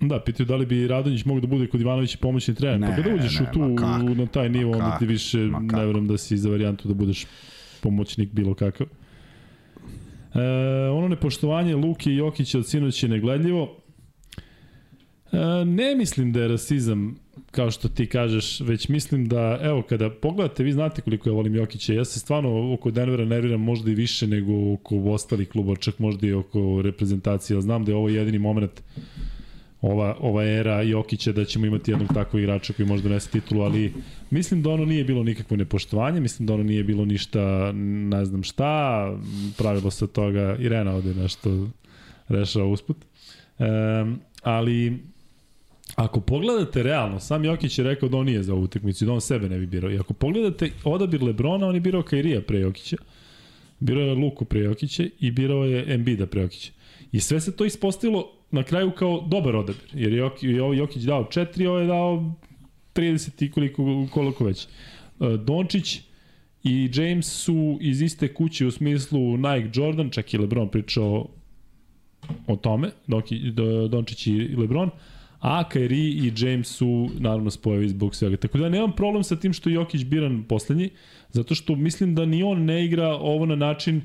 [0.00, 2.80] Da, pitaju da li bi Radonjić mogu da bude kod Ivanovića pomoćni trener.
[2.80, 3.68] Ne, pa kada uđeš ne, u tu,
[4.14, 7.26] na taj nivo, onda ti više ne verujem da si za varijantu da budeš
[7.80, 8.86] pomoćnik bilo kakav.
[10.34, 10.40] E,
[10.88, 13.76] ono nepoštovanje Luke i Jokića od sinoć je negledljivo.
[15.32, 17.16] E, ne mislim da je rasizam
[17.50, 21.54] kao što ti kažeš, već mislim da, evo, kada pogledate, vi znate koliko ja volim
[21.54, 25.98] Jokića, ja se stvarno oko Denvera nerviram možda i više nego oko ostalih kluba, čak
[25.98, 28.82] možda i oko reprezentacije, ali znam da je ovo jedini moment
[29.80, 33.92] ova, ova era Jokića da ćemo imati jednog takvog igrača koji može donese titulu, ali
[34.30, 38.42] mislim da ono nije bilo nikakvo nepoštovanje, mislim da ono nije bilo ništa, ne znam
[38.42, 39.12] šta,
[39.58, 41.68] pravilo se toga, Irena ovde nešto
[42.28, 42.96] rešava usput.
[43.58, 43.64] E,
[44.42, 44.98] ali
[45.94, 49.20] ako pogledate realno, sam Jokić je rekao da on nije za ovu utakmicu, da on
[49.20, 49.90] sebe ne bi birao.
[49.90, 52.96] I ako pogledate odabir Lebrona, on je birao Kairija pre Jokića.
[53.80, 56.72] Birao je Luku pre Jokića i birao je Embida pre Jokića.
[57.12, 61.66] I sve se to ispostavilo na kraju kao dobar odabir, jer je Jokić dao 4,
[61.66, 62.34] ovo je dao
[62.94, 64.64] 30 i koliko, koliko već.
[64.64, 64.68] E,
[65.36, 66.00] Dončić
[66.64, 71.28] i James su iz iste kuće u smislu Nike Jordan, čak i LeBron pričao
[72.46, 72.90] o tome,
[73.88, 74.90] Dončić i LeBron,
[75.40, 78.36] a Kyrie i James su naravno spojevi zbog svega.
[78.36, 80.90] Tako da nemam problem sa tim što je Jokić biran poslednji,
[81.30, 84.02] zato što mislim da ni on ne igra ovo na način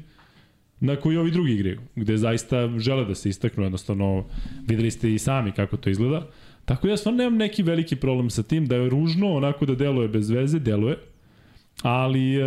[0.83, 4.25] na koji ovi drugi igraju, gde zaista žele da se istaknu, jednostavno
[4.67, 6.27] videli ste i sami kako to izgleda.
[6.65, 9.75] Tako da ja stvarno nemam neki veliki problem sa tim, da je ružno, onako da
[9.75, 10.97] deluje bez veze, deluje,
[11.81, 12.43] Ali e,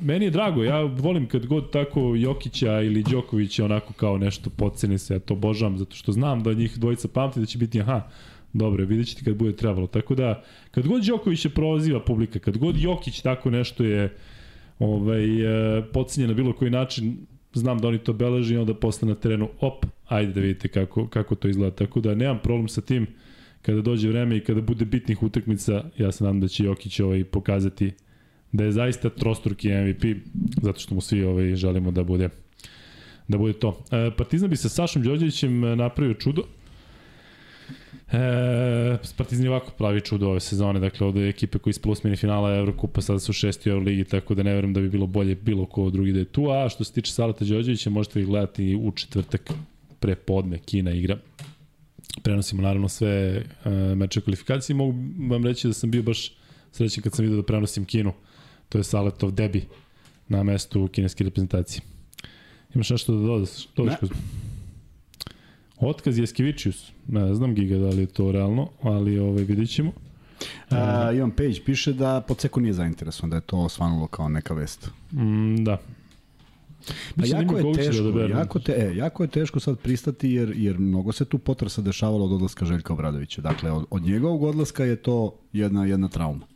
[0.00, 4.98] meni je drago, ja volim kad god tako Jokića ili Đokovića onako kao nešto podceni
[4.98, 8.00] se, ja to obožavam zato što znam da njih dvojica pamti da će biti aha,
[8.52, 9.86] dobro, vidjet ćete kad bude trebalo.
[9.86, 14.16] Tako da, kad god Đoković je proziva publika, kad god Jokić tako nešto je
[14.78, 15.24] ovaj,
[15.78, 15.82] e,
[16.26, 17.16] na bilo koji način,
[17.58, 21.06] znam da oni to beleži i onda posle na terenu, op, ajde da vidite kako,
[21.08, 21.76] kako to izgleda.
[21.76, 23.06] Tako da nemam problem sa tim
[23.62, 27.24] kada dođe vreme i kada bude bitnih utakmica, ja se nadam da će Jokić ovaj
[27.24, 27.92] pokazati
[28.52, 30.04] da je zaista trostruki MVP,
[30.62, 32.28] zato što mu svi ovaj, želimo da bude
[33.28, 33.84] da bude to.
[33.90, 36.42] E, Partizan bi sa Sašom Đorđevićem e, napravio čudo.
[38.14, 42.16] E, Partizan je ovako pravi čudo ove sezone, dakle ovde je ekipe koji ispalo osmini
[42.16, 45.34] finala Evrokupa, sada su šesti u Euroligi, tako da ne verujem da bi bilo bolje
[45.34, 48.76] bilo ko drugi da je tu, a što se tiče Salata Đorđevića, možete ih gledati
[48.82, 49.50] u četvrtak
[50.00, 51.18] pre podne, Kina igra.
[52.22, 53.08] Prenosimo naravno sve
[53.64, 54.94] e, meče kvalifikacije, mogu
[55.30, 56.32] vam reći da sam bio baš
[56.72, 58.12] srećen kad sam vidio da prenosim Kinu.
[58.68, 59.64] To je Saletov debi
[60.28, 61.82] na mestu kineske reprezentacije.
[62.74, 64.08] Imaš nešto da dodaš ne.
[65.80, 66.92] Otkaz je Skivičius.
[67.08, 69.92] Ne znam Giga da li je to realno, ali ovaj, vidit ćemo.
[70.70, 74.90] A, Ivan Page piše da Poceku nije zainteresovan, da je to osvanulo kao neka vest.
[75.12, 75.78] Mm, da.
[77.16, 80.78] Pa jako je teško, da jako, te, e, jako je teško sad pristati jer, jer
[80.78, 83.42] mnogo se tu potresa dešavalo od odlaska Željka Obradovića.
[83.42, 86.46] Dakle, od, od njegovog odlaska je to jedna, jedna trauma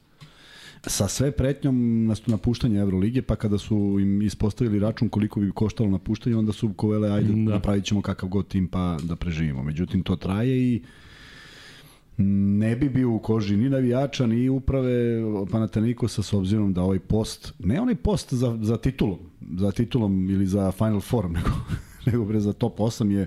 [0.86, 6.36] sa sve pretnjom napuštanja Evrolige, pa kada su im ispostavili račun koliko bi koštalo napuštanje,
[6.36, 7.52] onda su kovele, ajde, da.
[7.52, 9.62] napravit ćemo kakav god tim pa da preživimo.
[9.62, 10.82] Međutim, to traje i
[12.18, 17.54] ne bi bio u koži ni navijača, ni uprave Panatenikosa s obzirom da ovaj post,
[17.58, 19.18] ne onaj post za, za titulom,
[19.56, 21.50] za titulom ili za Final Four, nego,
[22.06, 23.26] nego bre za top 8 je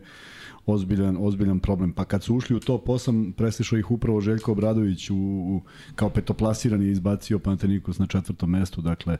[0.66, 1.94] ozbiljan, ozbiljan problem.
[1.94, 5.62] Pa kad su ušli u top 8, preslišao ih upravo Željko Obradović u, u,
[5.96, 8.82] kao petoplasirani izbacio Pantenikos na četvrtom mestu.
[8.82, 9.18] Dakle,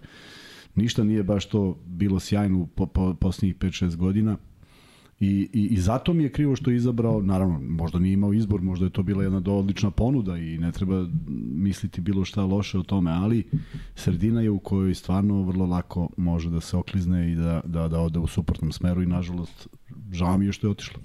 [0.76, 4.38] ništa nije baš to bilo sjajno po, po, posljednjih 5-6 godina.
[5.22, 8.62] I, i, I zato mi je krivo što je izabrao, naravno, možda nije imao izbor,
[8.62, 11.08] možda je to bila jedna odlična ponuda i ne treba
[11.56, 13.44] misliti bilo šta loše o tome, ali
[13.96, 18.00] sredina je u kojoj stvarno vrlo lako može da se oklizne i da, da, da
[18.00, 19.68] ode u suprotnom smeru i nažalost
[20.12, 21.02] žao mi je što je otišlo.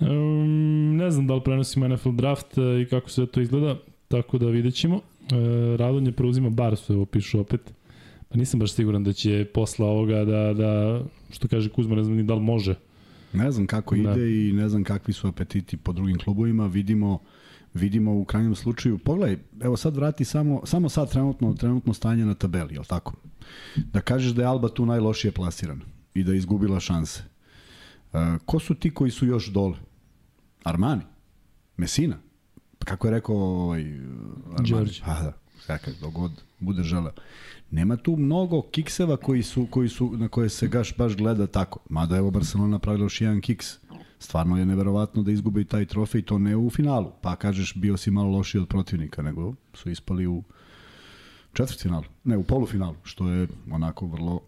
[0.00, 3.76] Um, ne znam da li prenosimo NFL draft e, i kako sve to izgleda,
[4.08, 4.96] tako da vidjet ćemo.
[4.96, 7.74] E, Radonje preuzima Barsu, evo pišu opet.
[8.28, 12.16] Pa nisam baš siguran da će posla ovoga da, da što kaže Kuzma, ne znam
[12.16, 12.74] ni da li može.
[13.32, 14.12] Ne znam kako da.
[14.12, 16.66] ide i ne znam kakvi su apetiti po drugim klubovima.
[16.66, 17.18] Vidimo
[17.74, 22.34] vidimo u krajnjem slučaju, pogledaj, evo sad vrati samo, samo sad trenutno, trenutno stanje na
[22.34, 23.12] tabeli, je tako?
[23.76, 25.80] Da kažeš da je Alba tu najlošije plasiran
[26.14, 27.22] i da je izgubila šanse.
[28.12, 29.76] Uh, ko su ti koji su još dole?
[30.64, 31.02] Armani,
[31.76, 32.16] Mesina,
[32.84, 34.68] kako je rekao ovaj, Armani?
[34.68, 34.92] George.
[35.04, 35.32] Pa da,
[35.66, 37.12] kakav, dogod bude želeo.
[37.70, 41.78] Nema tu mnogo kikseva koji su, koji su, na koje se gaš baš gleda tako.
[41.88, 43.66] Mada evo Barcelona napravila još jedan kiks.
[44.18, 47.12] Stvarno je neverovatno da izgube i taj trofej, to ne u finalu.
[47.20, 50.42] Pa kažeš bio si malo lošiji od protivnika, nego su ispali u
[51.52, 52.04] četvrtfinalu.
[52.24, 54.40] Ne, u polufinalu, što je onako vrlo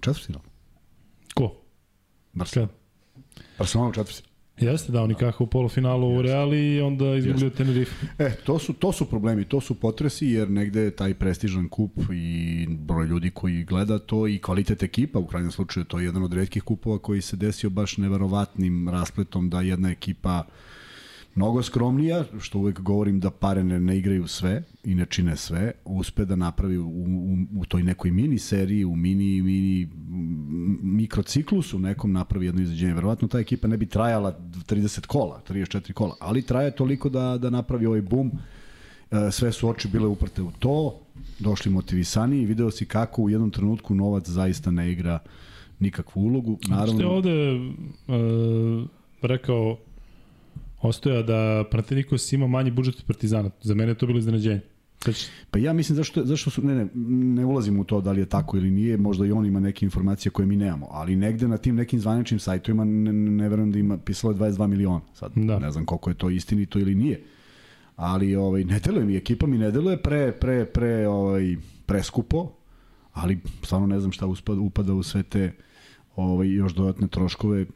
[0.00, 0.44] četvrtfinalu.
[1.34, 1.54] Ko?
[2.32, 2.72] Barcelona.
[3.58, 4.22] Barcelona u četvrti.
[4.60, 8.06] Jeste, da, oni kako u polufinalu u Reali i onda izgubili Tenerife.
[8.18, 11.92] E, to su, to su problemi, to su potresi, jer negde je taj prestižan kup
[12.12, 16.22] i broj ljudi koji gleda to i kvalitet ekipa, u krajnjem slučaju to je jedan
[16.22, 20.54] od redkih kupova koji se desio baš neverovatnim raspletom da jedna ekipa uh,
[21.38, 25.72] mnogo skromnija, što uvek govorim da pare ne, ne igraju sve i ne čine sve,
[25.84, 29.88] uspe da napravi u, u, u toj nekoj mini seriji, u mini, mini
[30.82, 32.94] mikrociklusu nekom napravi jedno izveđenje.
[32.94, 37.50] Verovatno ta ekipa ne bi trajala 30 kola, 34 kola, ali traje toliko da, da
[37.50, 38.32] napravi ovaj bum.
[39.10, 41.00] E, sve su oči bile uprte u to,
[41.38, 45.18] došli motivisani i video si kako u jednom trenutku novac zaista ne igra
[45.78, 46.58] nikakvu ulogu.
[46.68, 46.94] Naravno...
[46.94, 48.88] Ste ovde uh,
[49.22, 49.78] rekao
[50.80, 53.50] Ostoja da Panathinaikos ima manji budžet od Partizana.
[53.62, 54.60] Za mene je to bilo iznenađenje.
[55.04, 55.26] Sećaš?
[55.50, 56.88] Pa ja mislim zašto, zašto su, ne, ne,
[57.34, 59.86] ne ulazim u to da li je tako ili nije, možda i on ima neke
[59.86, 63.78] informacije koje mi nemamo, ali negde na tim nekim zvaničnim sajtovima ne, ne verujem da
[63.78, 65.58] ima, pisalo je 22 miliona, sad Da.
[65.58, 67.22] ne znam koliko je to istinito ili nije,
[67.96, 72.52] ali ovaj, ne deluje mi, ekipa mi ne deluje pre, pre, pre, ovaj, preskupo,
[73.12, 75.52] ali stvarno ne znam šta uspada, upada u sve te
[76.16, 77.66] ovaj, još dodatne troškove,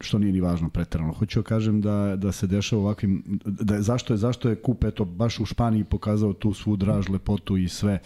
[0.00, 1.12] što nije ni važno preterano.
[1.12, 5.04] Hoću da kažem da, da se dešava ovakvim, da zašto je, zašto je kup, eto,
[5.04, 7.98] baš u Španiji pokazao tu svu draž, lepotu i sve,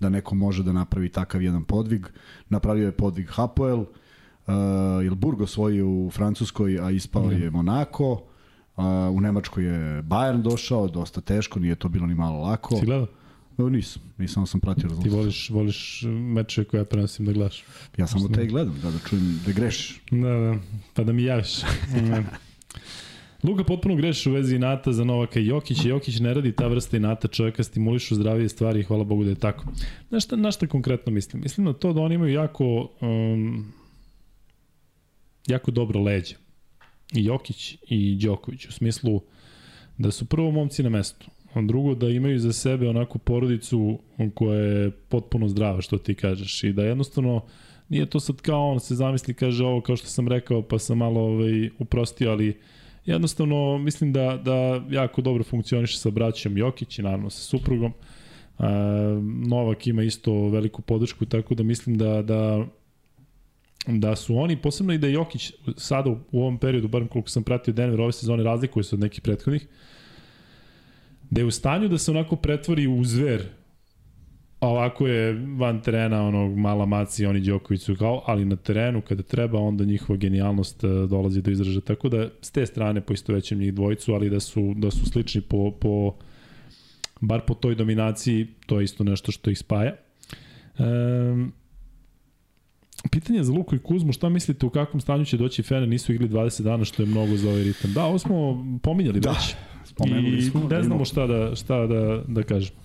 [0.00, 2.06] da neko može da napravi takav jedan podvig.
[2.48, 4.54] Napravio je podvig Hapoel, uh,
[5.02, 10.88] jer Burg osvojio u Francuskoj, a ispao je Monako, uh, u Nemačkoj je Bayern došao,
[10.88, 12.76] dosta teško, nije to bilo ni malo lako.
[12.76, 13.06] Si gledao?
[13.56, 15.12] No, nisam, nisam sam pratio Ti rezultat.
[15.12, 17.64] voliš, voliš meče koje ja prenosim da gledaš.
[17.96, 20.00] Ja samo te i gledam, da, da čujem da grešiš.
[20.10, 20.58] Da, da,
[20.94, 21.50] pa da mi javiš.
[23.44, 25.84] Luka potpuno greši u vezi inata za Novaka i Jokić.
[25.84, 29.36] Jokić ne radi ta vrsta inata čovjeka, stimulišu zdravije stvari i hvala Bogu da je
[29.36, 29.64] tako.
[30.10, 31.42] Na šta, na šta konkretno mislim?
[31.42, 33.72] Mislim na to da oni imaju jako, um,
[35.46, 36.34] jako dobro leđe.
[37.12, 38.66] I Jokić i Đoković.
[38.66, 39.20] U smislu
[39.98, 41.26] da su prvo momci na mestu.
[41.62, 43.98] Drugo da imaju za sebe onako porodicu
[44.34, 46.64] koja je potpuno zdrava, što ti kažeš.
[46.64, 47.44] I da jednostavno
[47.88, 50.98] nije to sad kao on se zamisli, kaže ovo kao što sam rekao, pa sam
[50.98, 52.56] malo ovaj, uprostio, ali
[53.06, 57.92] jednostavno mislim da, da jako dobro funkcioniše sa braćom Jokić i naravno sa suprugom.
[58.58, 58.64] E,
[59.46, 62.66] Novak ima isto veliku podršku, tako da mislim da, da
[63.86, 67.74] da su oni, posebno i da Jokić sada u, ovom periodu, barem koliko sam pratio
[67.74, 69.66] Denver, ove sezone razlikuje se od nekih prethodnih,
[71.34, 73.48] da je u stanju da se onako pretvori u zver
[74.64, 79.00] A ovako je van terena onog mala maci, oni Đoković su kao, ali na terenu
[79.00, 81.80] kada treba onda njihova genijalnost e, dolazi do izražaja.
[81.80, 85.40] Tako da s te strane poisto većem njih dvojicu, ali da su, da su slični
[85.40, 86.14] po, po
[87.20, 89.96] bar po toj dominaciji, to je isto nešto što ih spaja.
[90.78, 91.52] Um,
[93.10, 96.28] Pitanje za Luku i Kuzmu, šta mislite u kakvom stanju će doći Fener, nisu igli
[96.28, 97.92] 20 dana, što je mnogo za ovaj ritam.
[97.92, 99.54] Da, ovo smo pominjali Da, već.
[99.84, 102.76] Spomenuli I smo ne znamo šta da, šta da, da kažem.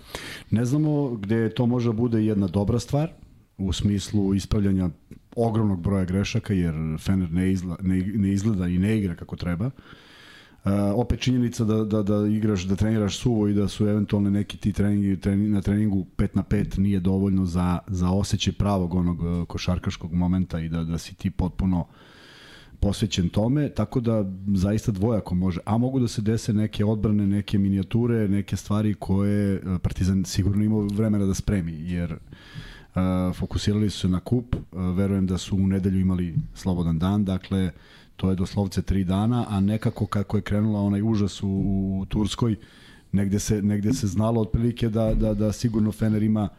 [0.51, 3.09] Ne znamo gde to može da bude jedna dobra stvar
[3.57, 4.89] u smislu ispravljanja
[5.35, 9.65] ogromnog broja grešaka jer Fener ne, izla, ne, ne izgleda i ne igra kako treba.
[9.65, 14.57] Uh, opet činjenica da, da, da igraš, da treniraš suvo i da su eventualne neki
[14.57, 19.21] ti treningi, trening, na treningu 5 na 5 nije dovoljno za, za osjećaj pravog onog
[19.21, 21.88] uh, košarkaškog momenta i da, da si ti potpuno
[22.80, 25.60] posvećen tome, tako da zaista dvojako može.
[25.65, 30.63] A mogu da se dese neke odbrane, neke minijature, neke stvari koje e, Partizan sigurno
[30.63, 35.56] ima vremena da spremi, jer uh, fokusirali su se na kup, uh, verujem da su
[35.56, 37.72] u nedelju imali slobodan dan, dakle
[38.15, 42.56] to je doslovce tri dana, a nekako kako je krenula onaj užas u, u Turskoj,
[43.12, 46.50] negde se, negde se znalo otprilike da, da, da sigurno Fener ima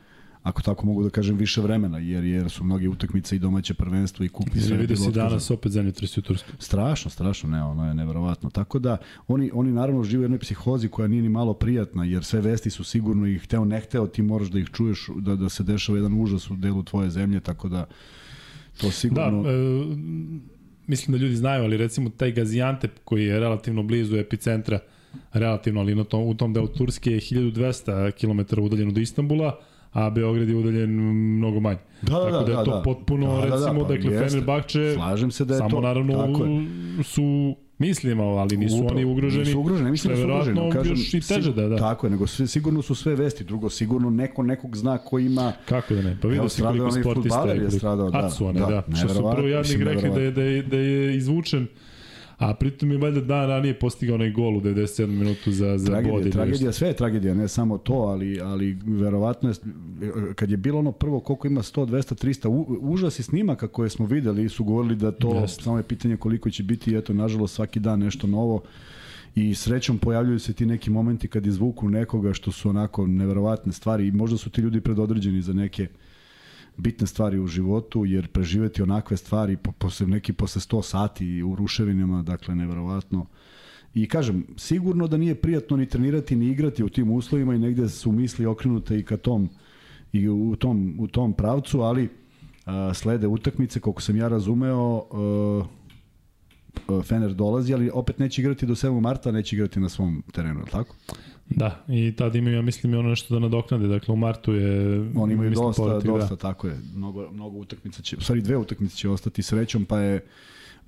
[0.43, 4.25] ako tako mogu da kažem, više vremena, jer jer su mnoge utakmice i domaće prvenstvo
[4.25, 5.29] i kup i sve vidio si otkazano.
[5.29, 6.55] danas opet zemljotresi u Turskoj.
[6.59, 8.51] Strašno, strašno, ne, ono je neverovatno.
[8.51, 8.97] Tako da
[9.29, 12.71] oni, oni naravno žive u jednoj psihozi koja nije ni malo prijatna, jer sve vesti
[12.71, 15.99] su sigurno i hteo ne hteo, ti moraš da ih čuješ, da, da se dešava
[15.99, 17.87] jedan užas u delu tvoje zemlje, tako da
[18.81, 19.45] to Da, sigurno...
[19.51, 19.53] e,
[20.87, 24.79] mislim da ljudi znaju, ali recimo taj Gaziantep koji je relativno blizu epicentra,
[25.33, 29.61] relativno, ali na tom, u tom delu Turske je 1200 km udaljen od Istanbula,
[29.93, 30.91] a Beograd je udaljen
[31.37, 31.79] mnogo manje.
[32.03, 32.83] Da, da, Tako da je da, to da.
[32.83, 34.29] potpuno, Da, da, da, recimo, pa dakle, jeste.
[34.29, 35.81] Fenerbahče Slažem se da je samo to.
[35.81, 36.29] naravno
[37.03, 39.45] su mislimo, ali nisu Upravo, oni ugroženi.
[39.45, 40.71] Nisu ugroženi, mislim da su ugroženi.
[40.73, 41.77] Kažem, još i teže da, da.
[41.77, 43.45] Tako je, nego sve, sigurno su sve vesti.
[43.45, 46.19] Drugo, sigurno neko nekog zna ko ima Kako da ne?
[46.23, 48.19] Pa vidio si koliko sportista je stradao, da.
[48.19, 48.97] Acuane, Da, da.
[48.97, 51.67] Što su prvo jadnik rekli da je, da, je, da je izvučen
[52.41, 55.07] A pritom je valjda dan ranije postigao onaj gol u 97.
[55.07, 56.79] minutu za, za tragedija, ili tragedija, nešto.
[56.79, 59.55] sve je tragedija, ne samo to, ali, ali verovatno je,
[60.35, 64.07] kad je bilo ono prvo koliko ima 100, 200, 300, u, užasi snimaka koje smo
[64.07, 65.63] videli su govorili da to Jeste.
[65.63, 68.63] samo je pitanje koliko će biti, eto, nažalost, svaki dan nešto novo
[69.35, 74.07] i srećom pojavljuju se ti neki momenti kad izvuku nekoga što su onako neverovatne stvari
[74.07, 75.87] i možda su ti ljudi predodređeni za neke
[76.81, 81.55] bitne stvari u životu, jer preživeti onakve stvari po, posle, neki posle 100 sati u
[81.55, 83.27] ruševinama, dakle, neverovatno.
[83.95, 87.89] I kažem, sigurno da nije prijatno ni trenirati ni igrati u tim uslovima i negde
[87.89, 89.49] su misli okrenute i ka tom
[90.13, 92.09] i u tom, u tom pravcu, ali
[92.67, 95.65] a, slede utakmice, koliko sam ja razumeo, a,
[97.03, 99.01] Fener dolazi, ali opet neće igrati do 7.
[99.01, 100.97] marta, neće igrati na svom terenu, je li tako?
[101.51, 103.89] Da, i tad imaju, ja mislim, i ono nešto da nadoknade.
[103.89, 105.01] Dakle, u martu je...
[105.15, 106.79] Oni imaju mislim, dosta, povratak, dosta, tako je.
[106.95, 110.21] Mnogo, mnogo utakmica će, u stvari dve utakmice će ostati srećom, pa je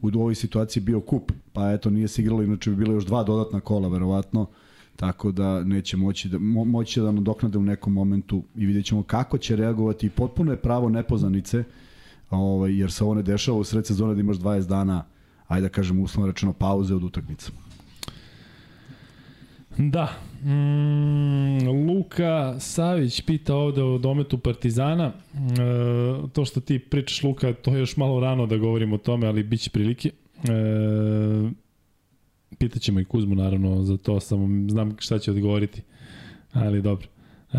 [0.02, 3.22] u ovoj situaciji bio kup, pa eto nije se igralo, inače bi bilo još dva
[3.22, 4.46] dodatna kola, verovatno.
[4.96, 9.02] tako da neće moći da, mo, moći da nadoknade u nekom momentu i vidjet ćemo
[9.02, 10.10] kako će reagovati.
[10.10, 11.64] Potpuno je pravo nepoznanice,
[12.30, 15.04] ovaj, jer se ovo ne dešava u sred sezone da imaš 20 dana,
[15.48, 17.50] ajde da kažem uslovno rečeno, pauze od utakmica.
[19.78, 20.31] Da.
[20.44, 25.12] Mm, Luka Savić pita ovde o dometu Partizana.
[25.34, 29.26] E, to što ti pričaš, Luka, to je još malo rano da govorimo o tome,
[29.26, 30.08] ali bit će prilike.
[30.08, 31.50] E,
[32.58, 35.82] pitaćemo i Kuzmu, naravno, za to, samo znam šta će odgovoriti.
[36.52, 37.08] Ali dobro.
[37.52, 37.58] E,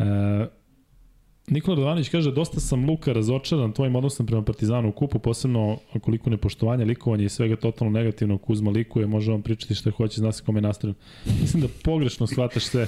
[1.47, 6.29] Nikola Radovanović kaže, dosta sam Luka razočaran tvojim odnosom prema Partizanu u kupu, posebno koliko
[6.29, 10.43] nepoštovanja, likovanja i svega totalno negativno Kuzma likuje, može vam pričati što hoće, zna se
[10.43, 10.95] kome je nastavljen.
[11.41, 12.81] Mislim da pogrešno shvataš sve.
[12.81, 12.87] E,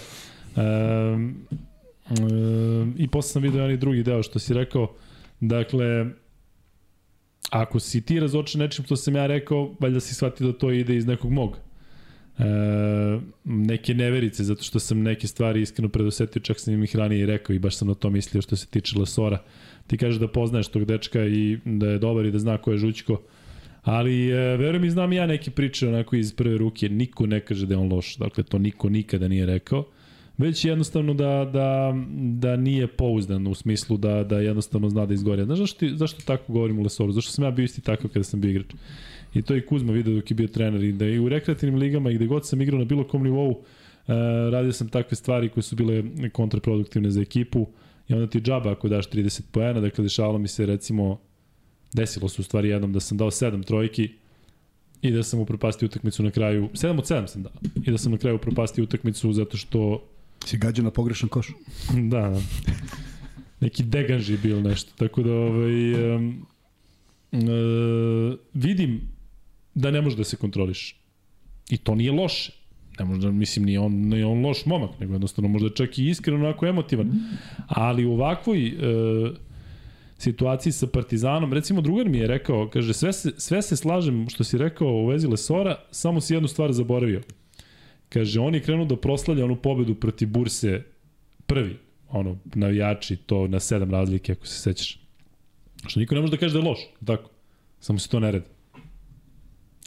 [0.59, 0.61] e,
[2.97, 4.91] I posle sam vidio onaj drugi deo što si rekao,
[5.39, 6.05] dakle,
[7.49, 10.95] ako si ti razočan nečim što sam ja rekao, valjda si shvatio da to ide
[10.95, 11.57] iz nekog mog
[12.39, 12.43] e,
[13.45, 17.53] neke neverice, zato što sam neke stvari iskreno predosetio, čak sam im ih ranije rekao
[17.53, 19.43] i baš sam na to mislio što se tiče Lesora.
[19.87, 22.77] Ti kažeš da poznaješ tog dečka i da je dobar i da zna ko je
[22.77, 23.21] Žućko,
[23.83, 27.65] ali e, verujem i znam ja neke priče onako iz prve ruke, niko ne kaže
[27.65, 29.85] da je on loš, dakle to niko nikada nije rekao
[30.37, 35.45] već jednostavno da, da, da nije pouzdan u smislu da, da jednostavno zna da izgori.
[35.45, 37.11] Znaš zašto, zašto tako govorim u Lesoru?
[37.11, 38.67] Zašto sam ja bio isti takav kada sam bio igrač?
[39.35, 42.11] I to i Kuzma video dok je bio trener i da i u rekreativnim ligama
[42.11, 43.63] i gde god sam igrao na bilo kom nivou, uh,
[44.51, 47.67] radio sam takve stvari koje su bile kontraproduktivne za ekipu
[48.07, 51.19] i onda ti džaba ako daš 30 poena, dakle dešavalo mi se recimo
[51.93, 54.09] desilo se u stvari jednom da sam dao 7 trojki
[55.01, 57.53] i da sam upropastio utakmicu na kraju, 7 od 7 sam dao,
[57.85, 60.03] i da sam na kraju upropastio utakmicu zato što...
[60.45, 61.47] Si gađao na pogrešan koš?
[62.11, 62.41] da, da.
[63.59, 66.45] Neki deganži bio nešto, tako da ovaj, um,
[67.31, 67.39] uh,
[68.53, 69.14] vidim
[69.75, 70.95] da ne može da se kontroliš.
[71.69, 72.51] I to nije loše.
[72.99, 76.09] Ne može da, mislim, nije on, nije on loš momak, nego jednostavno možda čak i
[76.09, 77.11] iskreno onako emotivan.
[77.67, 78.73] Ali u ovakvoj e,
[80.17, 84.43] situaciji sa Partizanom, recimo drugar mi je rekao, kaže, sve se, sve se slažem što
[84.43, 87.21] si rekao u vezi Lesora, samo si jednu stvar zaboravio.
[88.09, 90.83] Kaže, on je krenuo da proslavlja onu pobedu protiv Burse
[91.45, 91.77] prvi,
[92.09, 94.99] ono, navijači, to na sedam razlike, ako se sećaš.
[95.87, 97.29] Što niko ne može da kaže da je loš, tako?
[97.79, 98.54] Samo se to ne redi.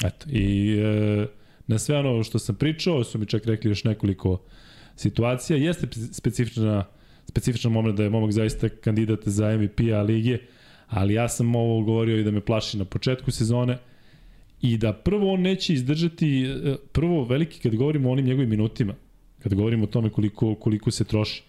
[0.04, 1.26] Eto, i e,
[1.66, 4.40] na sve ono što sam pričao, su mi čak rekli još nekoliko
[4.96, 5.56] situacija.
[5.56, 6.84] Jeste specifična,
[7.26, 10.38] specifičan moment da je momak zaista kandidat za MVP-a lige,
[10.88, 13.78] ali ja sam ovo govorio i da me plaši na početku sezone
[14.60, 18.94] i da prvo on neće izdržati, e, prvo veliki kad govorimo o onim njegovim minutima,
[19.42, 21.42] kad govorimo o tome koliko, koliko se troši.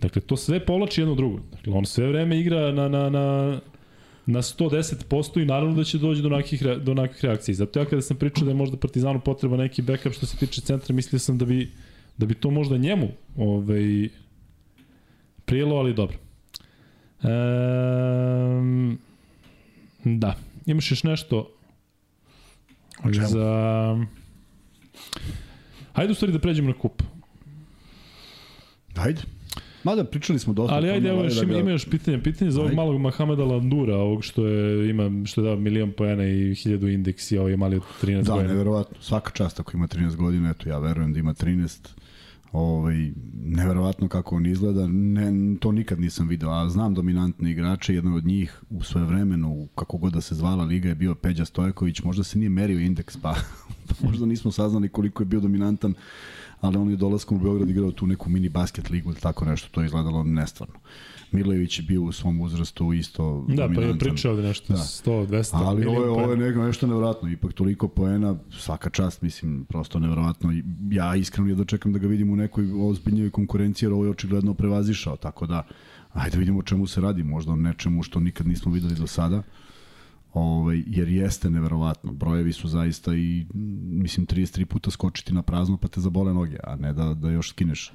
[0.00, 1.40] Dakle, to sve povlači jedno drugo.
[1.52, 3.60] Dakle, on sve vreme igra na, na, na,
[4.28, 7.54] na 110% i naravno da će doći do nekih, do nekih reakcija.
[7.54, 10.60] Zato ja kada sam pričao da je možda Partizanu potreba neki backup što se tiče
[10.60, 11.70] centra, mislio sam da bi,
[12.16, 14.08] da bi to možda njemu ovaj,
[15.44, 16.16] prijelo, ali dobro.
[17.22, 18.98] Um,
[20.04, 20.36] da.
[20.66, 21.50] Imaš još nešto
[23.04, 24.06] za...
[25.92, 27.02] Hajde u stvari da pređemo na kup.
[28.96, 29.37] Hajde.
[29.84, 30.74] Mada pričali smo dosta.
[30.74, 32.22] Ali ajde, evo još da ima, ima još pitanje.
[32.22, 36.28] Pitanje za ovog malog Mahameda Landura, ovog što je, ima, što je dao milion poena
[36.28, 38.48] i hiljadu indeks i ovaj mali od 13 da, godina.
[38.48, 38.96] Da, neverovatno.
[39.00, 41.88] Svaka čast ako ima 13 godina, eto ja verujem da ima 13.
[42.52, 43.10] Ovaj,
[43.44, 48.24] neverovatno kako on izgleda, ne, to nikad nisam video, a znam dominantne igrače, jedan od
[48.24, 52.24] njih u svoje vremenu, kako god da se zvala liga, je bio Peđa Stojković, možda
[52.24, 53.34] se nije merio indeks, pa
[54.06, 55.94] možda nismo saznali koliko je bio dominantan
[56.60, 59.68] ali on je dolaskom u Beograd igrao tu neku mini basket ligu ili tako nešto,
[59.70, 60.74] to je izgledalo nestvarno.
[61.32, 64.78] Milojević je bio u svom uzrastu isto Da, pa je pričao da nešto da.
[64.78, 69.22] 100, 200 Ali ovo je, ovo je neko, nešto nevjerojatno, ipak toliko poena, svaka čast,
[69.22, 70.52] mislim, prosto nevjerojatno.
[70.90, 74.54] Ja iskreno jedno čekam da ga vidim u nekoj ozbiljnjoj konkurenciji, jer ovo je očigledno
[74.54, 75.62] prevazišao, tako da
[76.12, 79.06] ajde da vidimo o čemu se radi, možda o nečemu što nikad nismo videli do
[79.06, 79.42] sada
[80.32, 82.12] ovaj, jer jeste neverovatno.
[82.12, 83.46] Brojevi su zaista i,
[83.84, 87.50] mislim, 33 puta skočiti na prazno pa te zabole noge, a ne da, da još
[87.50, 87.92] skineš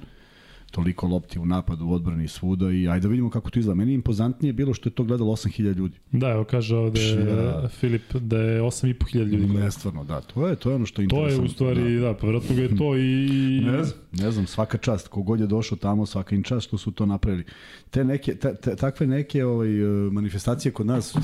[0.74, 3.74] toliko lopti u napadu, u odbrani svuda i ajde da vidimo kako to izgleda.
[3.74, 5.98] Meni je impozantnije bilo što je to gledalo 8000 ljudi.
[6.12, 7.68] Da, evo kaže ovde ja.
[7.68, 9.46] Filip da je 8500 ljudi.
[9.46, 10.20] Nestvarno, da.
[10.20, 11.36] To je, to je ono što je interesantno.
[11.36, 13.60] To je u stvari, da, da pa vjerojatno ga je to i...
[13.64, 15.08] ne znam, ne znam, svaka čast.
[15.08, 17.44] Kogod je došao tamo, svaka im čast što su to napravili.
[17.90, 19.68] Te neke, te, te, takve neke ovaj,
[20.12, 21.16] manifestacije kod nas,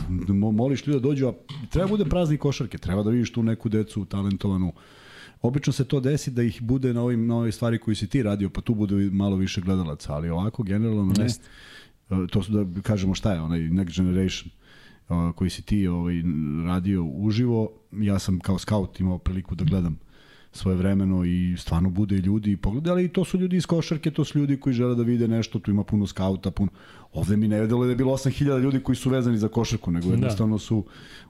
[0.53, 1.33] moliš ljudi da dođu, a
[1.71, 4.73] treba bude prazni košarke, treba da vidiš tu neku decu talentovanu,
[5.43, 8.23] Obično se to desi da ih bude na ovim na ovoj stvari koji si ti
[8.23, 11.27] radio, pa tu bude malo više gledalaca, ali ovako generalno ne.
[11.27, 14.51] E, to su da kažemo šta je onaj Next Generation
[15.35, 16.23] koji si ti ovaj
[16.67, 17.71] radio uživo.
[17.93, 19.99] Ja sam kao scout imao priliku da gledam
[20.53, 24.25] svoje vremeno i stvarno bude ljudi i pogleda, ali to su ljudi iz košarke, to
[24.25, 26.71] su ljudi koji žele da vide nešto, tu ima puno skauta, puno...
[27.13, 30.07] Ovde mi ne vedelo da je bilo 8000 ljudi koji su vezani za košarku, nego
[30.07, 30.13] da.
[30.13, 30.85] jednostavno su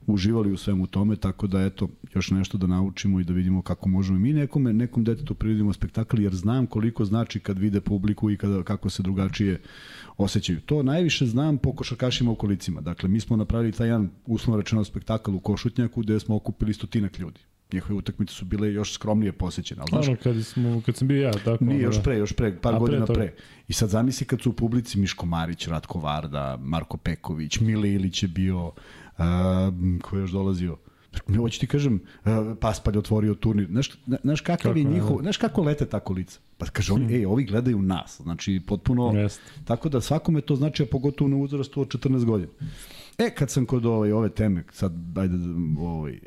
[0.07, 3.89] uživali u svemu tome, tako da eto, još nešto da naučimo i da vidimo kako
[3.89, 8.37] možemo mi nekome, nekom detetu priredimo spektakl, jer znam koliko znači kad vide publiku i
[8.37, 9.61] kada, kako se drugačije
[10.17, 10.61] osjećaju.
[10.61, 12.81] To najviše znam po košarkašima u kolicima.
[12.81, 17.19] Dakle, mi smo napravili taj jedan uslovno rečeno spektakl u Košutnjaku gde smo okupili stotinak
[17.19, 19.83] ljudi njihove utakmice su bile još skromnije posećene.
[19.83, 21.65] Ali, ono, kad, smo, kad sam bio ja, tako.
[21.65, 22.03] Nije, još da.
[22.03, 23.35] pre, još pre, par A, godina pre, pre.
[23.69, 28.23] I sad zamisli kad su u publici Miško Marić, Ratko Varda, Marko Peković, Mile Ilić
[28.23, 28.75] je bio, uh,
[30.03, 30.77] ko je još dolazio?
[31.37, 33.67] Hoću ti kažem, uh, Paspalj otvorio turnir.
[33.71, 33.91] Znaš,
[34.23, 36.41] znaš kakav kako, je njihov, znaš kako lete tako lica?
[36.59, 37.15] Pa kaže oni, hmm.
[37.15, 38.21] ej, ovi gledaju nas.
[38.23, 39.13] Znači, potpuno...
[39.15, 39.41] Jest.
[39.65, 42.53] Tako da svakome to znači, a pogotovo na uzrastu od 14 godina.
[43.21, 45.37] E, kad sam kod ovaj, ove teme, sad, ajde,
[45.79, 46.19] ovaj, e,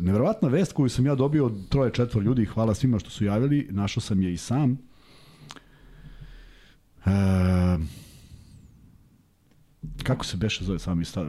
[0.00, 3.68] neverovatna vest koju sam ja dobio od troje, četvor ljudi, hvala svima što su javili,
[3.70, 4.78] našao sam je i sam.
[7.06, 7.10] E,
[10.02, 11.26] kako se beše zove sami stav...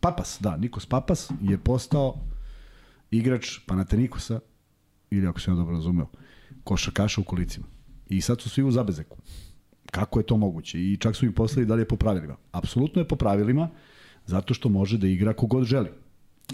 [0.00, 2.14] Papas, da, Nikos Papas je postao
[3.10, 4.40] igrač Panatenikosa,
[5.10, 6.06] ili ako sam ja dobro razumeo,
[6.64, 7.66] košarkaša u kolicima.
[8.08, 9.18] I sad su svi u zabezeku.
[9.90, 10.80] Kako je to moguće?
[10.80, 12.36] I čak su im poslali da li je po pravilima.
[12.52, 13.68] Apsolutno je po pravilima,
[14.26, 15.88] zato što može da igra kogod želi.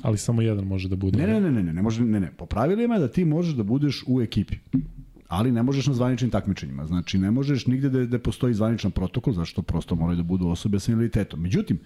[0.03, 1.19] Ali samo jedan može da bude.
[1.19, 2.33] Ne, ne, ne, ne, ne, ne, može, ne, ne.
[2.37, 4.57] Po pravilima je da ti možeš da budeš u ekipi.
[5.29, 6.87] Ali ne možeš na zvaničnim takmičenjima.
[6.87, 10.81] Znači, ne možeš nigde da, da postoji zvaničan protokol, zašto prosto moraju da budu osobe
[10.81, 11.41] sa invaliditetom.
[11.41, 11.79] Međutim,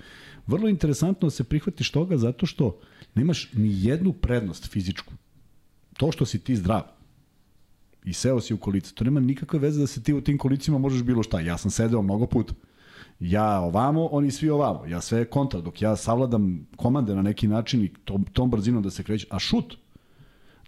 [0.47, 2.79] vrlo interesantno da se prihvatiš toga zato što
[3.15, 5.15] nemaš ni jednu prednost fizičku.
[5.97, 6.83] To što si ti zdrav
[8.05, 8.95] i seo si u kolice.
[8.95, 11.41] To nema nikakve veze da se ti u tim kolicima možeš bilo šta.
[11.41, 12.55] Ja sam sedeo mnogo puta.
[13.21, 14.87] Ja ovamo, oni svi ovamo.
[14.87, 18.91] Ja sve kontra, dok ja savladam komande na neki način i tom, tom brzinom da
[18.91, 19.27] se kreće.
[19.31, 19.77] A šut,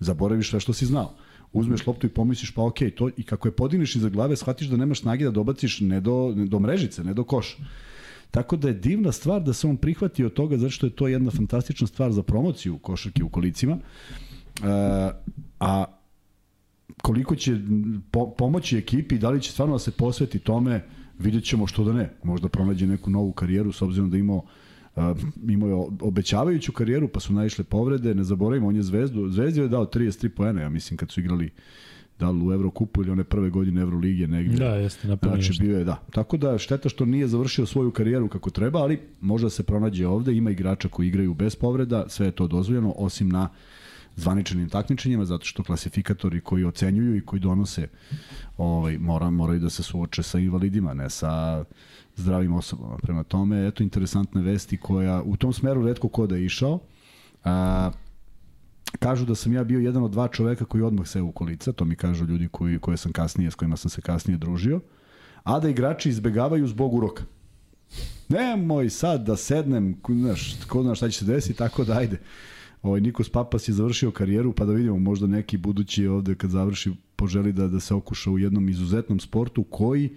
[0.01, 1.15] zaboraviš sve što si znao.
[1.53, 4.69] Uzmeš loptu i pomisliš, pa okej, okay, to, i kako je podigneš iza glave, shvatiš
[4.69, 7.57] da nemaš snage da dobaciš ne do, ne do mrežice, ne do koša.
[8.31, 11.09] Tako da je divna stvar da se on prihvati od toga, zato što je to
[11.09, 13.75] jedna fantastična stvar za promociju košarke u kolicima.
[13.75, 14.67] Uh,
[15.61, 15.85] a
[17.03, 17.59] koliko će
[18.11, 20.85] po, pomoći ekipi, da li će stvarno da se posveti tome,
[21.19, 22.11] vidjet ćemo što da ne.
[22.23, 24.45] Možda pronađe neku novu karijeru, s obzirom da imao
[24.97, 25.03] Uh,
[25.49, 29.69] imao je obećavajuću karijeru, pa su naišle povrede, ne zaboravimo, on je zvezdu, zvezdi je
[29.69, 31.51] dao 33 poena, ja mislim, kad su igrali
[32.19, 34.57] da li u Evrokupu ili one prve godine Evroligije negde.
[34.57, 36.03] Da, jeste, napravio Znači, bio je, da.
[36.11, 40.37] Tako da, šteta što nije završio svoju karijeru kako treba, ali možda se pronađe ovde,
[40.37, 43.49] ima igrača koji igraju bez povreda, sve je to dozvoljeno, osim na uh,
[44.17, 47.89] zvaničanim takmičenjima, zato što klasifikatori koji ocenjuju i koji donose
[48.57, 51.65] ovaj, mora, moraju da se suoče sa invalidima, ne sa
[52.17, 52.97] zdravim osobama.
[53.03, 56.79] Prema tome, eto interesantne vesti koja u tom smeru redko ko da je išao.
[57.45, 57.91] A,
[58.99, 61.85] kažu da sam ja bio jedan od dva čoveka koji odmah se u kolica, to
[61.85, 64.81] mi kažu ljudi koji, koje sam kasnije, s kojima sam se kasnije družio,
[65.43, 67.23] a da igrači izbegavaju zbog uroka.
[68.29, 72.21] Nemoj sad da sednem, znaš, ko zna šta će se desiti, tako da ajde.
[72.85, 76.91] Ovaj, Nikos Papas je završio karijeru, pa da vidimo možda neki budući ovde kad završi
[77.17, 80.11] poželi da, da se okuša u jednom izuzetnom sportu koji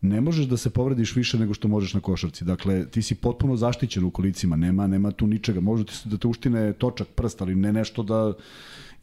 [0.00, 2.44] ne možeš da se povrediš više nego što možeš na košarci.
[2.44, 5.60] Dakle, ti si potpuno zaštićen u kolicima, nema, nema tu ničega.
[5.60, 8.32] Može ti se da te uštine točak prst, ali ne nešto da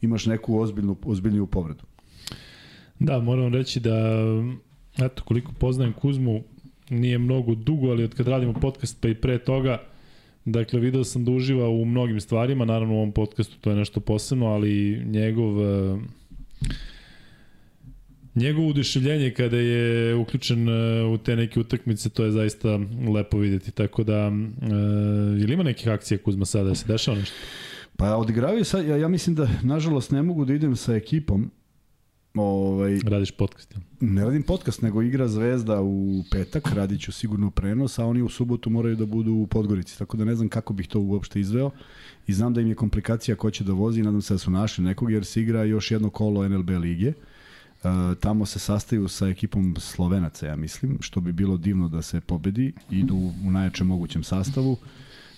[0.02, 1.84] imaš neku ozbiljnu, ozbiljniju povredu.
[2.98, 3.96] Da, moram reći da,
[4.98, 6.42] eto, koliko poznajem Kuzmu,
[6.90, 9.91] nije mnogo dugo, ali od kad radimo podcast pa i pre toga,
[10.44, 14.00] Dakle, video sam da uživa u mnogim stvarima, naravno u ovom podcastu to je nešto
[14.00, 16.00] posebno, ali njegov uh,
[18.34, 22.80] njegovo uduševljenje kada je uključen uh, u te neke utakmice, to je zaista
[23.14, 23.70] lepo videti.
[23.70, 24.70] Tako da, uh,
[25.40, 27.36] je li ima nekih akcija Kuzma sada, da se dešava nešto?
[27.96, 31.50] Pa odigravaju sad, ja, ja mislim da nažalost ne mogu da idem sa ekipom,
[32.34, 33.80] Ovaj, Radiš podcast, ja?
[34.00, 38.28] Ne radim podcast, nego igra Zvezda u petak, radit ću sigurno prenos, a oni u
[38.28, 41.70] subotu moraju da budu u Podgorici, tako da ne znam kako bih to uopšte izveo
[42.26, 44.50] i znam da im je komplikacija ko će da vozi i nadam se da su
[44.50, 47.08] našli nekog jer se igra još jedno kolo NLB lige.
[47.08, 52.20] Uh, tamo se sastaju sa ekipom Slovenaca, ja mislim, što bi bilo divno da se
[52.20, 53.14] pobedi, idu
[53.44, 54.76] u najjačem mogućem sastavu,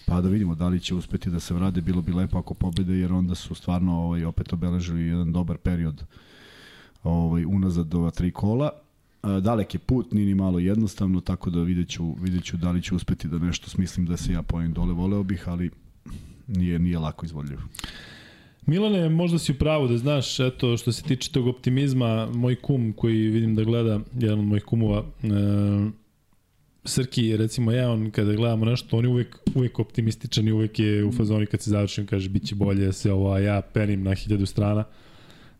[0.06, 2.94] pa da vidimo da li će uspeti da se vrade, bilo bi lepo ako pobede,
[2.94, 6.06] jer onda su stvarno ovaj, opet obeležili jedan dobar period uh,
[7.04, 8.70] ovaj, unazad ova tri kola.
[9.22, 12.82] Dalek je put, nije ni malo jednostavno, tako da vidjet ću, vidjet ću da li
[12.82, 15.70] ću uspeti da nešto smislim da se ja pojem dole, voleo bih, ali
[16.48, 17.62] nije, nije lako izvodljivo.
[18.66, 22.92] Milane, možda si u pravu da znaš, eto, što se tiče tog optimizma, moj kum
[22.92, 26.04] koji vidim da gleda, jedan od mojih kumova, e,
[26.86, 31.04] Srki, recimo ja, on kada gledamo nešto, on je uvek, uvek optimističan i uvek je
[31.04, 34.14] u fazoni kad se završim, kaže, bit će bolje se ovo, a ja penim na
[34.14, 34.84] hiljadu strana.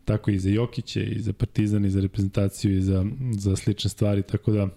[0.05, 4.21] Tako i za Jokiće, i za Partizan, i za reprezentaciju, i za, za slične stvari,
[4.21, 4.67] tako da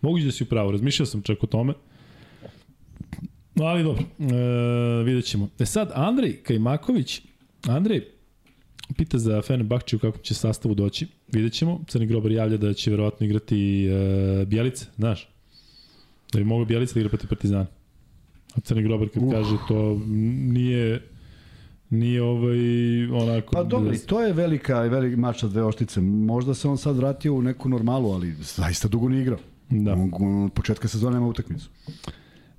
[0.00, 1.72] moguće da si upravo, razmišljao sam čak o tome.
[3.54, 5.48] Ali dobro, e, vidjet ćemo.
[5.58, 7.22] E sad, Andrej Kajmaković,
[7.66, 8.04] Andrej,
[8.96, 11.06] pita za Fenerbahče u kakvom će sastavu doći.
[11.32, 11.84] Vidjet ćemo.
[11.88, 15.28] Crni Grobar javlja da će verovatno igrati e, Bjelice, znaš?
[16.32, 17.66] Da bi mogao Bjelica da igra protiv Partizana.
[18.54, 19.32] A Crni Grobar kad uh.
[19.32, 20.00] kaže to
[20.52, 21.02] nije
[21.90, 22.58] nije ovaj
[23.06, 23.52] onako...
[23.52, 23.98] Pa dobro, da...
[23.98, 26.00] to je velika, veliki mač sa dve oštice.
[26.00, 29.38] Možda se on sad vratio u neku normalu, ali zaista dugo nije igrao.
[29.70, 29.92] Da.
[29.92, 31.68] On, on, početka sezona nema utakmicu.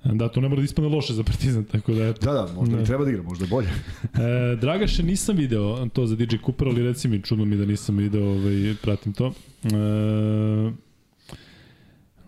[0.04, 2.26] Da, to ne mora da ispane loše za Partizan, tako da eto.
[2.26, 2.84] Da, da, možda ne.
[2.84, 3.68] treba da igra, možda bolje.
[3.72, 7.96] e, Dragaše nisam video to za DJ Cooper, ali reci mi, čudno mi da nisam
[7.96, 9.32] video, ovaj, pratim to.
[9.64, 10.72] E,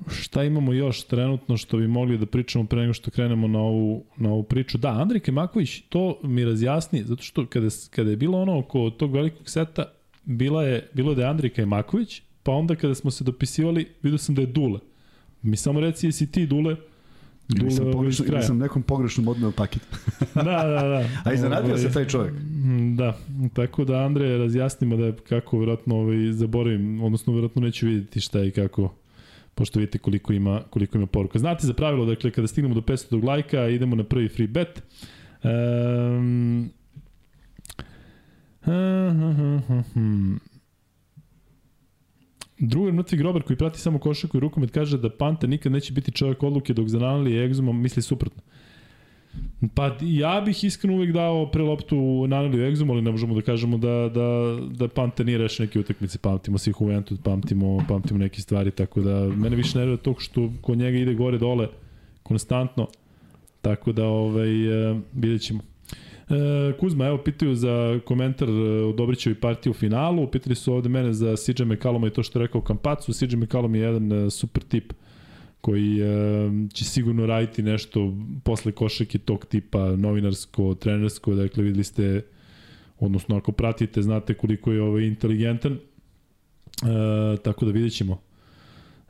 [0.08, 4.04] šta imamo još trenutno što bi mogli da pričamo pre nego što krenemo na ovu,
[4.16, 4.78] na ovu priču?
[4.78, 9.14] Da, Andrej Kemaković to mi razjasni, zato što kada, kada je bilo ono oko tog
[9.14, 9.84] velikog seta,
[10.24, 14.34] bila je, bilo da je Andrej Kemaković, pa onda kada smo se dopisivali, vidio sam
[14.34, 14.78] da je Dule.
[15.42, 16.76] Mi samo reci, jesi ti Dule,
[17.60, 19.82] Ili sam, pogrešno, ili sam nekom pogrešnom odneo paket.
[20.34, 21.08] da, da, da.
[21.24, 22.34] A iznenadio se taj čovjek.
[22.96, 23.18] Da,
[23.52, 28.44] tako da Andreje razjasnimo da je kako vjerojatno ovaj, zaboravim, odnosno vjerojatno neću vidjeti šta
[28.44, 28.94] i kako
[29.54, 31.38] pošto vidite koliko ima, koliko ima poruka.
[31.38, 34.82] Znate za pravilo, dakle, kada stignemo do 500 lajka, idemo na prvi free bet.
[35.44, 36.70] Um,
[38.66, 40.38] uh, uh, uh, uh,
[42.58, 46.12] Drugar mrtvi grobar koji prati samo košaku i rukomet kaže da Panta nikad neće biti
[46.12, 48.42] čovjek odluke dok za Nanali Egzumom misli suprotno.
[49.74, 53.40] Pa ja bih iskreno uvek dao pre loptu Nanali i Egzum, ali ne možemo da
[53.40, 56.18] kažemo da, da, da Panta nije rešio neke utakmice.
[56.18, 60.78] Pamtimo svih Juventus, pamtimo, pamtimo neke stvari, tako da mene više nervira to što kod
[60.78, 61.68] njega ide gore dole
[62.22, 62.88] konstantno.
[63.62, 65.60] Tako da ovaj, uh, vidjet ćemo.
[66.30, 68.52] E, Kuzma, evo, pitaju za komentar e,
[68.84, 70.26] o Dobrićevi partiji u finalu.
[70.26, 73.12] Pitali su ovde mene za CJ McCalluma i to što je rekao Kampacu.
[73.12, 74.92] CJ McCallum je jedan e, super tip
[75.64, 76.04] koji e,
[76.72, 82.22] će sigurno raditi nešto posle košake tog tipa, novinarsko, trenersko, dakle videli ste,
[82.98, 85.78] odnosno ako pratite, znate koliko je ovaj inteligentan, e,
[87.42, 88.20] tako da vidjet ćemo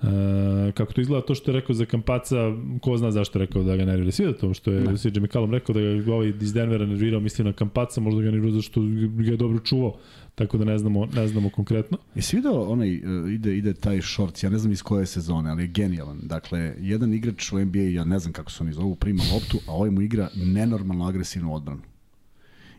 [0.05, 2.37] E, kako to izgleda to što je rekao za Kampaca,
[2.81, 4.13] ko zna zašto je rekao da ga nervira.
[4.13, 4.97] Svi da to što je ne.
[4.97, 8.55] CJ McCallum rekao da ga ovaj iz Denvera nervirao, mislim na Kampaca, možda ga nervirao
[8.55, 8.81] zašto
[9.17, 9.97] ga je dobro čuvao.
[10.35, 11.99] Tako da ne znamo, ne znamo konkretno.
[12.15, 15.63] Jesi video onaj, uh, ide, ide taj shorts, ja ne znam iz koje sezone, ali
[15.63, 16.21] je genijalan.
[16.23, 19.73] Dakle, jedan igrač u NBA, ja ne znam kako se oni zovu, prima loptu, a
[19.73, 21.83] ovaj mu igra nenormalno agresivnu odbranu.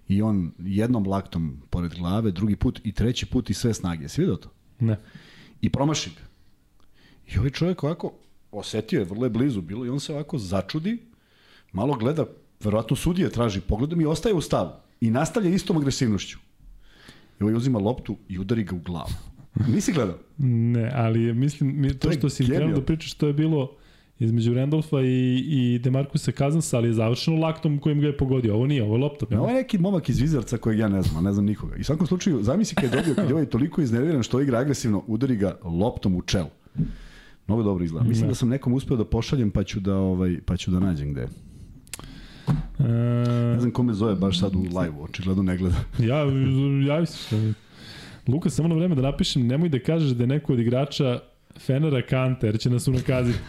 [0.07, 4.03] I on jednom laktom pored glave, drugi put i treći put i sve snage.
[4.03, 4.49] Jesi video to?
[4.79, 4.97] Ne.
[5.61, 6.24] I promaši ga
[7.33, 8.13] I ovaj čovjek ovako
[8.51, 10.97] osetio je, vrlo je blizu bilo i on se ovako začudi,
[11.71, 12.25] malo gleda,
[12.63, 14.69] verovatno sudije traži pogledom i ostaje u stavu.
[15.01, 16.37] I nastavlja istom agresivnošću.
[17.39, 19.13] I ovaj uzima loptu i udari ga u glavu.
[19.67, 20.17] Nisi gledao?
[20.37, 23.71] Ne, ali mislim, to, to što si krenuo da pričaš, to je bilo
[24.19, 28.55] između Randolfa i, i Demarcusa Kazansa, ali je završeno laktom kojim ga je pogodio.
[28.55, 29.27] Ovo nije, ovo je loptom.
[29.31, 29.39] Ja.
[29.39, 31.75] Ovo je neki momak iz Vizarca kojeg ja ne znam, ne znam nikoga.
[31.75, 34.59] I u svakom slučaju, zamisli kad je dobio, kad je ovaj toliko iznerviran što igra
[34.59, 36.49] agresivno, udari ga loptom u čelo.
[37.47, 38.07] Mnogo dobro izgleda.
[38.07, 38.31] Mislim ne.
[38.31, 41.27] da sam nekom uspeo da pošaljem pa ću da ovaj pa ću da nađem gde.
[42.79, 42.83] E...
[43.53, 45.75] Ne znam kome zove baš sad u live-u, očigledno ne gleda.
[46.09, 46.17] ja,
[46.87, 47.53] javi se.
[48.27, 51.19] Luka, samo na vreme da napišem, nemoj da kažeš da je neko od igrača
[51.59, 53.39] Fenera Kante, jer će nas unakaziti.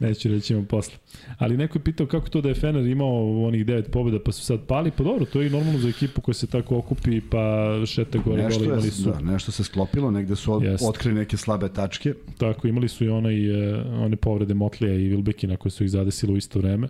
[0.00, 0.94] Neću reći imam posle.
[1.38, 4.42] Ali neko je pitao kako to da je Fener imao onih devet pobjeda pa su
[4.42, 4.90] sad pali.
[4.90, 8.42] Pa dobro, to je i normalno za ekipu koja se tako okupi pa šete gore
[8.42, 9.10] nešto dole imali su.
[9.10, 12.14] Da, nešto se sklopilo, negde su od, otkrili neke slabe tačke.
[12.38, 16.32] Tako, imali su i onaj, e, one povrede Motlija i Vilbekina koje su ih zadesile
[16.32, 16.88] u isto vreme.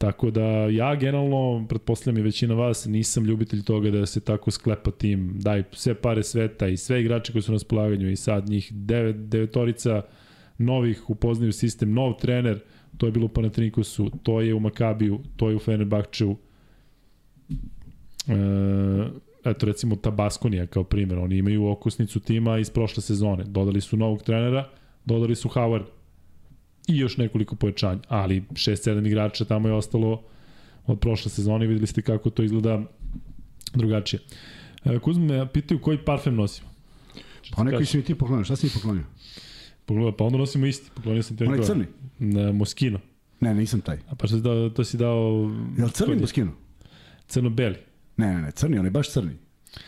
[0.00, 4.90] Tako da ja generalno, pretpostavljam i većina vas, nisam ljubitelj toga da se tako sklepa
[4.90, 8.72] tim, daj sve pare sveta i sve igrače koji su na spolaganju i sad njih
[8.72, 10.02] devet, devetorica
[10.60, 12.60] novih upoznaju sistem, nov trener,
[12.96, 16.36] to je bilo u Panatinikosu, to je u Makabiju, to je u Fenerbahčeu.
[18.28, 18.34] E,
[19.44, 23.44] eto recimo Tabaskonija kao primjer, oni imaju okusnicu tima iz prošle sezone.
[23.44, 24.68] Dodali su novog trenera,
[25.04, 25.84] dodali su Howard
[26.88, 30.22] i još nekoliko pojačanja, ali 6-7 igrača tamo je ostalo
[30.86, 32.82] od prošle sezone videli ste kako to izgleda
[33.74, 34.20] drugačije.
[34.84, 36.68] E, Kuzme me pitaju koji parfem nosimo.
[37.56, 39.04] Pa neko si mi ti poklonio, šta si mi poklonio?
[39.90, 40.90] Pogleda, pa onda nosimo isti.
[40.94, 41.84] Poklonio sam te Onaj crni?
[42.18, 42.98] Na Moskino.
[43.40, 43.96] Ne, nisam taj.
[44.08, 45.50] A pa što si dao, to si dao...
[45.78, 46.52] Je li crni Moskino?
[47.26, 47.76] Crno-beli.
[48.16, 49.32] Ne, ne, ne, crni, on je baš crni.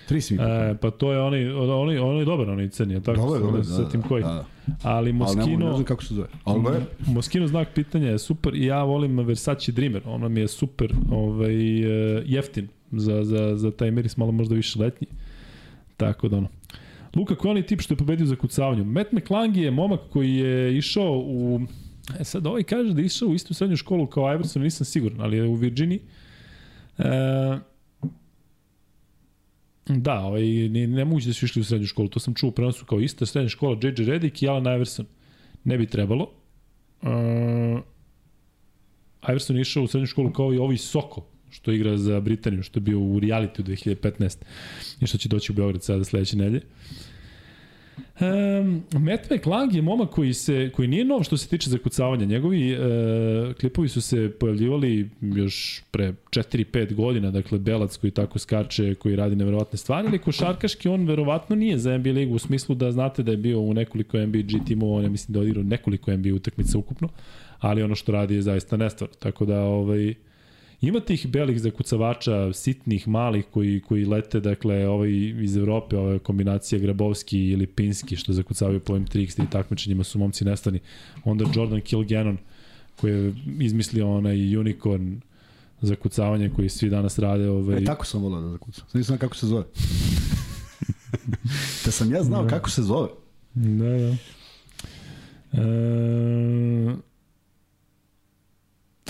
[0.08, 0.42] Tri si mi.
[0.42, 3.20] E, pa to je onaj, onaj, onaj dobar, onaj crni, je tako?
[3.20, 4.22] Dobar, dobar, ne da, da, koji.
[4.22, 4.46] da, da.
[4.82, 6.28] Ali Ali ne, ne znam kako se zove.
[6.44, 6.86] Ali je.
[7.06, 11.82] Moschino znak pitanja je super i ja volim Versace Dreamer, ona mi je super ovaj,
[11.82, 15.06] e, jeftin za, za, za taj miris, malo možda više letnji.
[15.96, 16.48] Tako da ono.
[17.14, 18.84] Luka, koji je onaj tip što je pobedio za kucavanju?
[18.84, 21.60] Matt McClangy je momak koji je išao u...
[22.20, 25.20] E sad, ovaj kaže da je išao u istu srednju školu kao Iverson, nisam siguran,
[25.20, 26.00] ali je u Virginiji.
[26.98, 27.04] E,
[29.86, 32.52] Da, ovaj, ne, ne moguće da su išli u srednju školu, to sam čuo u
[32.52, 34.04] prenosu kao ista srednja škola, J.J.
[34.04, 35.06] Redick i Alan Iverson.
[35.64, 36.30] Ne bi trebalo.
[37.02, 37.08] Uh,
[39.28, 42.78] Iverson je išao u srednju školu kao i ovaj Soko, što igra za Britaniju, što
[42.78, 44.36] je bio u reality u 2015
[45.00, 46.60] i što će doći u Beograd sada sledeće nelje.
[48.20, 52.24] Um, Matt McClang je momak koji, se, koji nije nov što se tiče zakucavanja.
[52.24, 52.80] Njegovi uh,
[53.54, 59.36] klipovi su se pojavljivali još pre 4-5 godina, dakle Belac koji tako skače, koji radi
[59.36, 63.30] neverovatne stvari, ali košarkaški on verovatno nije za NBA ligu u smislu da znate da
[63.30, 66.78] je bio u nekoliko NBA timova, on je mislim da je odigrao nekoliko NBA utakmica
[66.78, 67.08] ukupno,
[67.58, 69.14] ali ono što radi je zaista nestvarno.
[69.18, 70.14] Tako da ovaj,
[70.82, 75.10] Ima tih belih zakucavača, sitnih, malih, koji, koji lete, dakle, ovaj
[75.42, 80.44] iz Evrope, ova kombinacija Grabovski ili Pinski, što zakucavaju po ovim 3x3 takmičenjima, su momci
[80.44, 80.80] nestani.
[81.24, 82.38] Onda Jordan Kilgannon,
[83.00, 85.20] koji je izmislio onaj unicorn
[85.80, 87.48] zakucavanje koji svi danas rade.
[87.48, 87.78] Ovaj...
[87.78, 88.84] E, tako sam volao da zakucam.
[88.88, 89.64] Sad nisam kako se zove.
[91.84, 92.48] Te sam ja znao Da.
[92.48, 93.08] kako se zove.
[93.54, 94.16] Da, da.
[95.52, 97.11] E...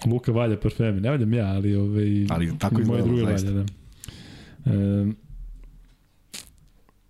[0.07, 3.65] Luka valja parfemi, ne valjam ja, ali ovaj, Ali tako moje izgleda, druge valja, da.
[4.67, 5.07] E,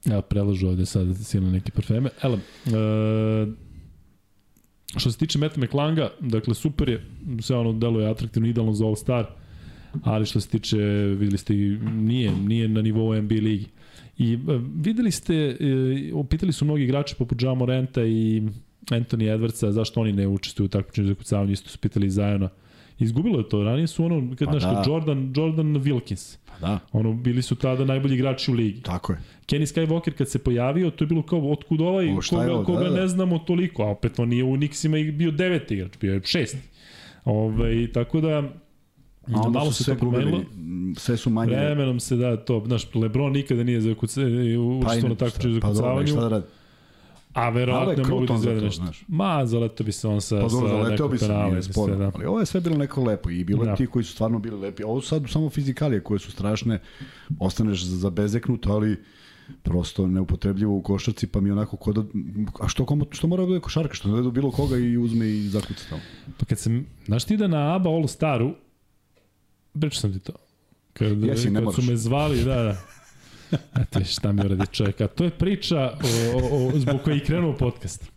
[0.05, 2.11] ja prelažu ovde sad silno neke parfeme.
[2.22, 3.47] Ele, e,
[4.97, 7.07] što se tiče Meta McLanga, dakle super je,
[7.40, 9.26] sve ono deluje atraktivno, idealno za All Star,
[10.03, 10.78] ali što se tiče,
[11.18, 13.66] videli ste, i nije, nije na nivou NBA ligi.
[14.18, 14.38] I e,
[14.74, 15.57] videli ste, e,
[16.30, 18.43] pitali su mnogi igrači poput Ja Morenta i
[18.90, 22.49] Anthony Edwardsa zašto oni ne učestvuju u takmičenju za kucavanje, isto su pitali i Zajona.
[23.03, 24.71] Izgubilo je to, ranije su ono, kad Pa znaš, da.
[24.73, 24.85] da.
[24.87, 28.83] Jordan, Jordan Wilkins, Pa da, ono, bili su tada najbolji igrači u ligi.
[28.83, 29.19] tako je.
[29.47, 32.55] Kenny Skywalker kad se pojavio, to je bilo kao otkud ovaj, O, šta je koga,
[32.55, 33.01] ovo, koga da, da.
[33.01, 36.21] ne znamo toliko, a opet on nije u Nixima i bio deveti igrač, bio je
[36.25, 36.59] šesti.
[37.25, 38.51] Ove, tako da, A
[39.27, 40.43] onda malo su se promenilo.
[40.97, 41.51] sve su manje.
[41.51, 45.67] Vremenom se da to, znaš, Lebron nikada nije za kuce, učestvovao na takmičenju za Pa
[45.69, 46.47] dobro, kucavanju, šta da radi?
[47.33, 48.83] A verovatno mogu da za izvede to, nešto.
[48.83, 49.05] znaš.
[49.09, 51.47] Ma, zaleto bi se on sa, Pa dobro, sa nekog bi se, penala.
[51.47, 51.97] nije sporno.
[51.97, 52.11] da.
[52.14, 53.76] Ali ovo je sve bilo neko lepo i bilo Da.
[53.76, 54.83] ti koji su stvarno bili lepi.
[54.83, 56.78] Ovo su sad samo fizikalije koje su strašne,
[57.39, 58.97] ostaneš zabezeknut, ali
[59.62, 62.03] prosto neupotrebljivo u košarci, pa mi onako kod da,
[62.61, 65.28] a što, komu, što mora da bude košarka, što ne da bilo koga i uzme
[65.28, 66.03] i zakuca tamo.
[66.39, 68.55] Pa kad sam, znaš ti da na ABA All Staru,
[69.80, 70.33] pričao sam ti to,
[70.93, 72.76] kad, Jesi, kad su me zvali, da, da,
[73.99, 75.79] Viš šta mi uradi čovjek, a to je priča
[76.35, 78.13] o, o, o, zbog koje je krenuo podcast.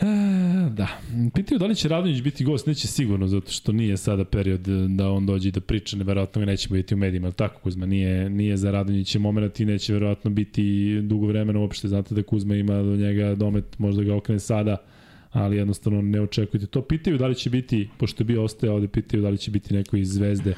[0.00, 0.88] E, da,
[1.34, 5.10] pitaju da li će Radonjić biti gost, neće sigurno, zato što nije sada period da
[5.10, 8.30] on dođe i da priča, neverovatno ga neće biti u medijima, ali tako Kuzma, nije,
[8.30, 12.82] nije za Radonjića moment i neće verovatno biti dugo vremena uopšte, znate da Kuzma ima
[12.82, 14.76] do njega domet, možda ga okrene sada,
[15.32, 16.82] ali jednostavno ne očekujte to.
[16.82, 19.74] Pitaju da li će biti, pošto je bio ostaje ovde, pitaju da li će biti
[19.74, 20.54] neko iz Zvezde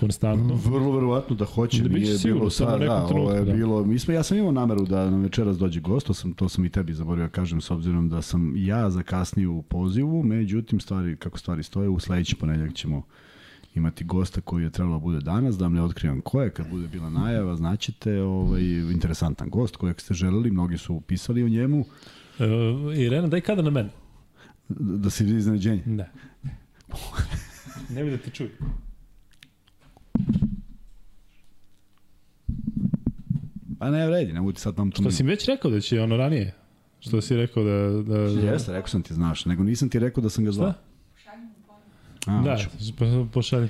[0.00, 0.54] konstantno.
[0.64, 3.36] Vrlo verovatno da hoće, Da biće sigurno, bilo samo sad, u nekom da, ovo trenutku,
[3.36, 3.52] je da.
[3.52, 6.48] bilo, mi smo, ja sam imao nameru da nam večeras dođe gost, to sam, to
[6.48, 10.80] sam i tebi zaboravio da kažem, s obzirom da sam ja zakasnio u pozivu, međutim,
[10.80, 13.02] stvari, kako stvari stoje, u sledeći ponedljak ćemo
[13.74, 16.70] imati gosta koji je trebalo da bude danas, da vam ne otkrivam ko je, kad
[16.70, 18.62] bude bila najava, znaćete, ovaj,
[18.92, 21.84] interesantan gost kojeg ste želeli, mnogi su pisali o njemu,
[22.38, 23.88] Uh, Irena, daj kada na mene.
[24.68, 25.82] Da se vidi iznenađenje.
[25.86, 26.10] Ne.
[27.90, 28.50] ne bi da te čuju.
[33.78, 35.02] Pa ne vredi, ne budi sad nam to...
[35.02, 36.54] Što si mi već rekao da će ono ranije?
[37.00, 38.02] Što si rekao da...
[38.02, 40.68] da, da Jeste, rekao sam ti, znaš, nego nisam ti rekao da sam ga zvao.
[42.26, 42.58] A, Da,
[42.98, 43.68] po- pošalji.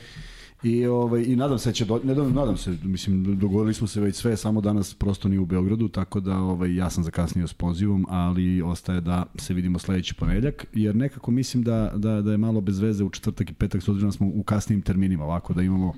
[0.63, 4.01] I, ovaj, I nadam se da će, do, ne nadam se, mislim, dogovorili smo se
[4.01, 7.53] već sve, samo danas prosto nije u Beogradu, tako da ovaj, ja sam zakasnio s
[7.53, 12.39] pozivom, ali ostaje da se vidimo sledeći ponedljak, jer nekako mislim da, da, da je
[12.39, 15.55] malo bez veze u četvrtak i petak, s obzirom da smo u kasnim terminima, ovako
[15.55, 15.95] da imamo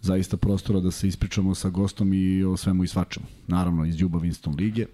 [0.00, 3.26] zaista prostora da se ispričamo sa gostom i o svemu i svačemu.
[3.46, 4.86] Naravno, iz Ljuba Winston Lige,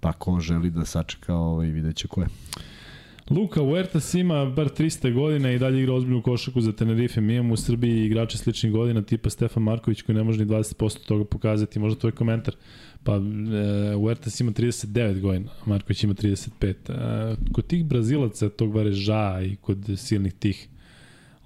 [0.00, 2.28] pa ko želi da sačeka, ovaj, vidjet će ko je.
[3.32, 7.20] Luka Huertas ima bar 300 godina i dalje igra ozbiljnu košaku za Tenerife.
[7.20, 11.06] Mi imamo u Srbiji igrače sličnih godina tipa Stefan Marković koji ne može ni 20%
[11.06, 11.78] toga pokazati.
[11.78, 12.54] Možda tvoj komentar.
[13.04, 13.20] Pa e,
[13.94, 16.74] Huertas ima 39 godina, Marković ima 35.
[16.88, 20.68] E, kod tih Brazilaca, tog Vareža i kod silnih tih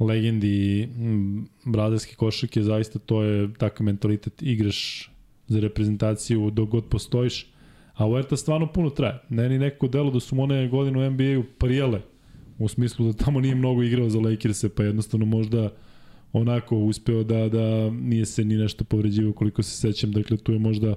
[0.01, 5.11] legendi m, bradarske košake, zaista to je takav mentalitet, igraš
[5.49, 7.47] za reprezentaciju dok god postojiš,
[7.97, 9.18] a Uerta stvarno puno traje.
[9.28, 12.01] Meni neko delo da su mu one godine u NBA-u prijele,
[12.59, 15.70] u smislu da tamo nije mnogo igrao za Lakers-e, pa jednostavno možda
[16.32, 20.59] onako uspeo da, da nije se ni nešto povređivo koliko se sećam, dakle tu je
[20.59, 20.94] možda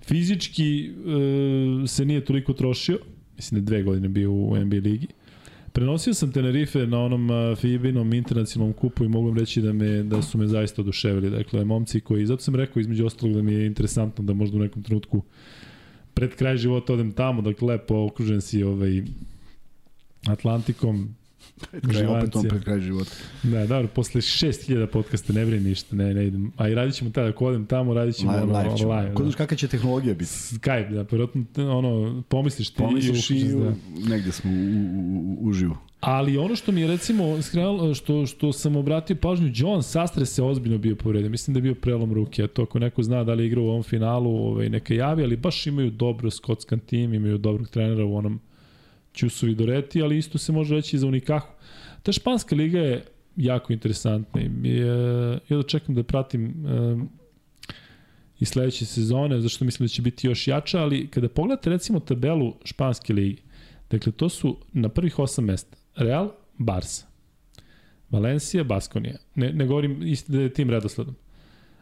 [0.00, 2.98] fizički e, se nije toliko trošio,
[3.36, 5.06] mislim da dve godine bio u NBA ligi.
[5.72, 10.22] Prenosio sam Tenerife na onom FIBA-inom internacionalnom kupu i mogu vam reći da, me, da
[10.22, 11.30] su me zaista oduševili.
[11.30, 14.60] Dakle, momci koji, zato sam rekao između ostalog da mi je interesantno da možda u
[14.60, 15.22] nekom trenutku
[16.14, 19.02] pred kraj života odem tamo, dakle lepo okružen si ovaj,
[20.26, 21.14] Atlantikom,
[21.70, 23.10] Pred kraj, opet on pred kraj života.
[23.42, 26.52] Da, dobro, posle 6000 podcasta ne brini ništa, ne, ne idem.
[26.56, 28.94] A i radit ćemo tada, ako odem tamo, radit ćemo Live, ono, live ćemo.
[28.94, 29.14] live.
[29.14, 29.32] Ko da.
[29.32, 30.30] kakva će tehnologija biti?
[30.30, 31.44] Skype, da, vjerojatno,
[31.78, 34.08] ono, pomisliš ti Pomisliš i, i uključiš, da.
[34.10, 35.76] negde smo u, u, u, uživo.
[36.02, 40.42] Ali ono što mi je recimo skrenalo, što, što sam obratio pažnju, John Sastre se
[40.42, 41.30] ozbiljno bio povredio.
[41.30, 43.64] Mislim da je bio prelom ruke, a to ako neko zna da li je igrao
[43.64, 48.04] u ovom finalu, ovaj, neka javi, ali baš imaju dobro skotskan tim, imaju dobrog trenera
[48.04, 48.40] u onom
[49.14, 51.52] Ćusovi Doreti, ali isto se može reći i za Unikahu.
[52.02, 53.04] Ta španska liga je
[53.36, 54.86] jako interesantna i je,
[55.48, 57.08] ja da čekam da pratim um,
[58.40, 62.54] i sledeće sezone, zašto mislim da će biti još jača, ali kada pogledate recimo tabelu
[62.64, 63.42] španske lige,
[63.90, 67.06] dakle to su na prvih osam mesta Real, Barca,
[68.10, 69.16] Valencija, Baskonija.
[69.34, 71.14] Ne, ne govorim isti da je tim redosledom.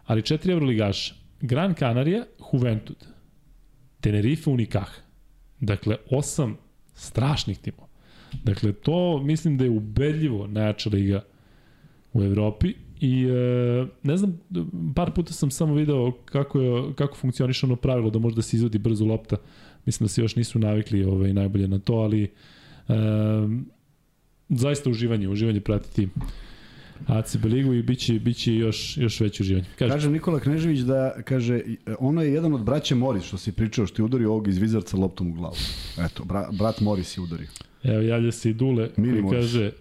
[0.06, 1.14] Ali četiri evroligaša.
[1.40, 2.96] Gran Canaria, Juventud.
[4.00, 4.90] Tenerife, Unikah.
[5.60, 6.56] Dakle, osam
[6.94, 7.88] strašnih timova.
[8.44, 11.24] Dakle, to mislim da je ubedljivo najjača liga
[12.12, 14.40] u Evropi i e, ne znam,
[14.94, 18.56] par puta sam samo video kako, je, kako funkcioniše ono pravilo da može da se
[18.56, 19.36] izvodi brzo lopta.
[19.86, 22.30] Mislim da se još nisu navikli ovaj, najbolje na to, ali e,
[24.50, 26.08] zaista uživanje, uživanje pratiti
[27.06, 29.66] ACB ligu i biće, biće još, još veće uživanje.
[29.78, 31.60] Kaže, kaže Nikola Knežević da, kaže,
[31.98, 34.96] ono je jedan od braće Moris, što si pričao, što je udario ovog iz Vizarca
[34.96, 35.54] loptom u glavu.
[35.98, 37.48] Eto, bra, brat Moris je udario.
[37.82, 39.72] Evo, javlja se i Dule, Mini koji kaže,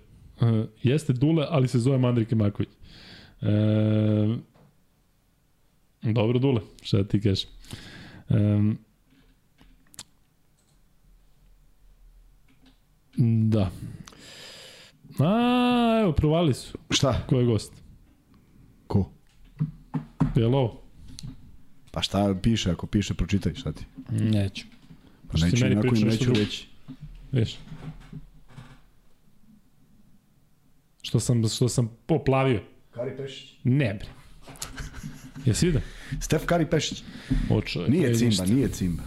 [0.41, 2.70] uh, jeste Dule, ali se zove Mandrike Maković.
[3.41, 4.38] E,
[6.01, 7.47] dobro, Dule, šta ti kažeš.
[8.30, 8.78] Um,
[13.49, 13.72] da.
[15.20, 16.78] A, evo, provali su.
[16.89, 17.24] Šta?
[17.28, 17.74] Ko je gost?
[18.88, 19.11] Ko?
[20.36, 20.82] Je li ovo?
[21.91, 23.86] Pa šta piše, ako piše, pročitaj, šta ti?
[24.09, 24.65] Neću.
[25.32, 26.67] Pa Što neću, meni inako im neću reći.
[27.32, 27.57] Viš?
[31.01, 32.61] Što sam, što sam poplavio.
[32.91, 33.53] Kari Pešić.
[33.63, 34.07] Ne bre.
[35.45, 35.82] Jesi vidio?
[36.22, 37.03] Stef Kari Pešić.
[37.49, 38.45] O čovjek, Nije Cimba, ništa.
[38.45, 39.03] nije Cimba.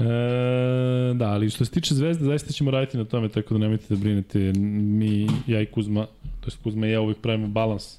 [0.00, 3.84] E, da, ali što se tiče Zvezde, zaista ćemo raditi na tome, tako da nemojte
[3.88, 4.52] da brinete.
[4.58, 6.06] Mi, ja i Kuzma,
[6.40, 7.98] to jest Kuzma i ja uvijek pravimo balans.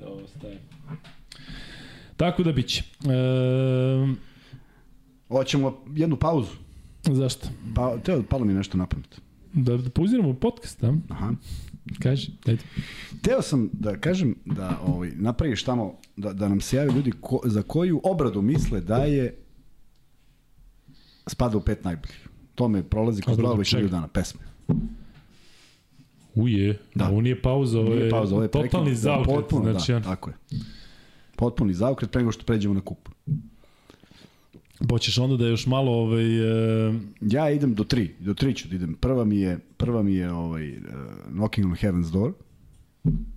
[0.00, 0.58] Da ovo stavim.
[2.16, 2.82] Tako da biće.
[3.04, 4.14] E,
[5.28, 6.52] Hoćemo jednu pauzu.
[7.02, 7.48] zašto?
[7.74, 9.20] Pa, teo, palo mi nešto na pamet.
[9.52, 10.94] Da, da pauziramo podcast, a?
[11.08, 11.32] Aha.
[12.02, 12.64] Kaži, dajte.
[13.22, 17.40] Teo sam da kažem da ovaj, napraviš tamo, da, da nam se jave ljudi ko,
[17.44, 19.36] za koju obradu misle da je
[21.30, 22.28] spada u pet najboljih.
[22.54, 24.40] To me prolazi kroz glavu već dana, pesme.
[26.34, 27.04] Uje, Da.
[27.04, 27.10] da.
[27.10, 29.02] ovo nije pauza, ovo je, pauza, ovo je totalni prekid.
[29.02, 29.34] zaokret.
[29.36, 30.36] Potpuno, znači, da, tako je.
[31.36, 33.08] Potpuni zaokret pre nego što pređemo na kup.
[34.90, 36.38] Hoćeš onda da još malo ovaj,
[36.88, 38.94] e, Ja idem do tri, do tri ću da idem.
[38.94, 40.82] Prva mi je, prva mi je ovaj, uh,
[41.30, 42.32] Knocking on Heaven's Door,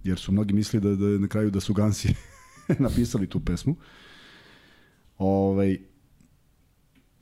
[0.04, 2.14] jer su mnogi mislili da, da na kraju da su Gansi
[2.80, 3.76] napisali tu pesmu.
[5.18, 5.78] Ovaj,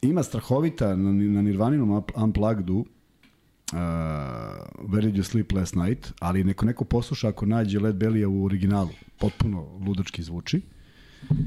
[0.01, 2.85] ima strahovita na, na Nirvaninom Unplugged-u uh,
[4.89, 8.45] Where Did You Sleep Last Night, ali neko neko posluša ako nađe Led Belly u
[8.45, 8.89] originalu.
[9.19, 10.61] Potpuno ludački zvuči.
[11.29, 11.37] Uh,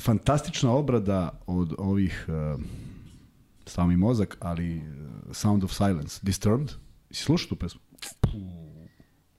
[0.00, 2.60] fantastična obrada od ovih uh,
[3.66, 4.82] sami mozak, ali uh,
[5.32, 6.70] Sound of Silence, Disturbed.
[7.10, 7.80] Si slušao tu pesmu?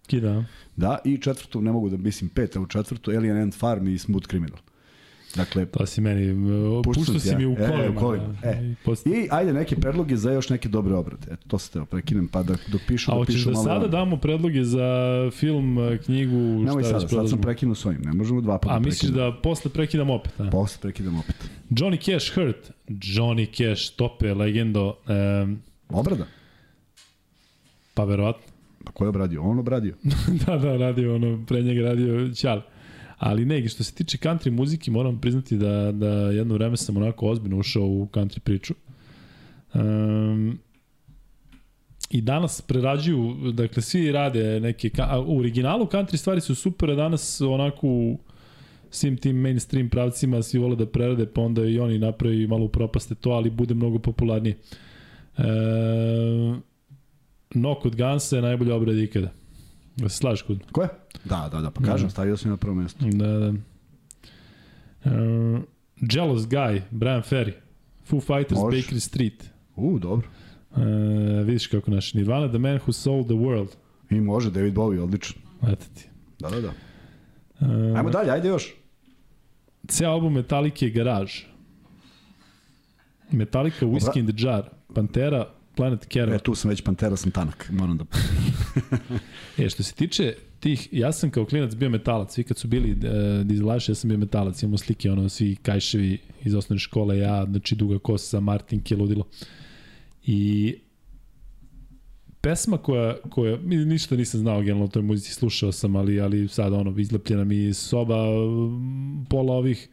[0.07, 0.43] kida.
[0.75, 3.97] Da, i četvrtu, ne mogu da mislim pet, a u četvrtu Alien Ant Farm i
[3.97, 4.59] Smooth Criminal.
[5.35, 6.33] Dakle, To si meni, e,
[6.83, 7.37] Puštao si ja.
[7.37, 7.89] mi u E, kolima.
[7.89, 8.27] u kolima.
[8.41, 8.75] da, E.
[9.05, 11.27] i i ajde neke predloge za još neke dobre obrade.
[11.31, 13.63] Eto, to se teo prekinem, pa da, dok pišu, A da hoćeš pišu da malo...
[13.65, 14.87] sada damo predloge za
[15.31, 18.75] film, e, knjigu, Nemoj šta sada, sad sam prekinuo s ovim, ne možemo dva puta
[18.75, 20.49] A misliš da posle prekidam opet, a?
[20.51, 21.35] Posle prekidam opet.
[21.69, 22.71] Johnny Cash Hurt.
[22.87, 24.97] Johnny Cash, tope, legendo.
[25.43, 25.59] Um,
[25.89, 26.25] Obrada?
[27.93, 28.43] pa verovatno.
[28.85, 29.41] Pa ko je obradio?
[29.43, 29.95] On obradio.
[30.45, 32.61] da, da, radio ono, pre njega radio Ćal.
[33.17, 37.27] Ali ne, što se tiče country muzike, moram priznati da, da jedno vreme sam onako
[37.27, 38.73] ozbiljno ušao u country priču.
[39.73, 40.59] Um,
[42.09, 44.89] i danas prerađuju, dakle svi rade neke,
[45.25, 48.19] u originalu country stvari su super, a danas onako u
[48.89, 53.15] svim tim mainstream pravcima svi vole da prerade, pa onda i oni napravi malo propaste
[53.15, 54.55] to, ali bude mnogo popularnije.
[55.37, 55.43] E,
[57.49, 59.31] Knock od Gansa je najbolja obrada ikada.
[59.95, 60.71] Da se slažeš kod?
[60.71, 60.89] Ko je?
[61.23, 63.05] Da, da, da, pa kažem, stavio sam na prvo mesto.
[63.05, 63.49] Da, da.
[63.49, 63.55] Uh,
[66.01, 67.53] Jealous Guy, Brian Ferry.
[68.09, 68.77] Foo Fighters, Može.
[68.77, 69.49] Bakery Street.
[69.75, 70.27] U, dobro.
[70.71, 70.77] Uh,
[71.45, 73.67] vidiš kako naš Nirvana, The Man Who Sold the World.
[74.09, 75.41] I može, David Bowie, odlično.
[75.63, 76.09] Eto ti.
[76.39, 76.67] Da, da, da.
[77.59, 78.73] Uh, Ajmo dalje, ajde još.
[79.87, 81.33] Ceo album Metallica je Garage.
[83.31, 86.35] Metallica, Whiskey in the Jar, Pantera, Planet Caravan.
[86.35, 88.05] E, tu sam već Pantera, sam tanak, moram da...
[89.57, 92.91] E, što se tiče tih, ja sam kao klinac bio metalac, svi kad su bili
[92.91, 97.45] uh, dizelaši, ja sam bio metalac, imamo slike, ono, svi kajševi iz osnovne škole, ja,
[97.45, 99.23] znači duga kosa, Martin ludilo.
[100.25, 100.75] I
[102.41, 106.47] pesma koja, koja mi ništa nisam znao generalno o toj muzici, slušao sam, ali, ali
[106.47, 108.15] sad ono, izlepljena mi soba
[109.29, 109.89] pola ovih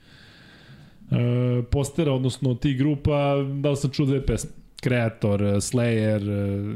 [1.11, 4.62] e, postera, odnosno tih grupa, da li sam čuo dve pesme.
[4.83, 6.23] Creator, Slayer,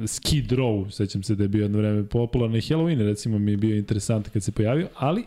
[0.05, 3.51] e, Skid Row, sećam se da je bio jedno vreme popularno i Halloween recimo mi
[3.51, 5.25] je bio interesantan kad se pojavio, ali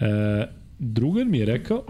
[0.00, 0.44] e,
[0.78, 1.84] drugar mi je rekao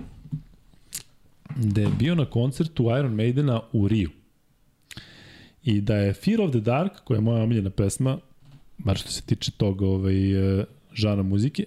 [1.57, 4.11] da je bio na koncertu Iron Maidena u Riju
[5.65, 8.19] i da je Fear of the Dark, koja je moja omiljena pesma,
[8.79, 10.15] bar što se tiče tog ovaj,
[10.93, 11.65] žana muzike,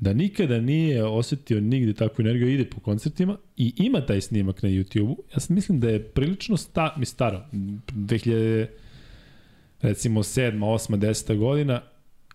[0.00, 4.68] da nikada nije osetio nigde takvu energiju, ide po koncertima i ima taj snimak na
[4.68, 5.22] YouTube-u.
[5.34, 8.66] Ja sam mislim da je prilično sta, mi staro, 2000
[9.82, 11.80] recimo 7, 8, 10 godina,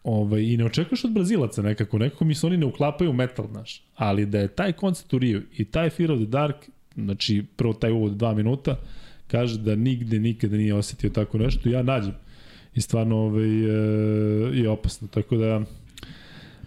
[0.03, 3.47] ovaj, i ne očekuješ od Brazilaca nekako, nekako mi se oni ne uklapaju u metal,
[3.47, 6.55] znaš, ali da je taj koncert u Riju i taj Fear of the Dark,
[6.95, 8.79] znači prvo taj uvod dva minuta,
[9.27, 12.13] kaže da nigde nikada nije osetio tako nešto, ja nađem
[12.75, 15.61] i stvarno ovaj, e, je opasno, tako da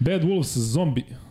[0.01, 1.27] Bad Wolves Zombie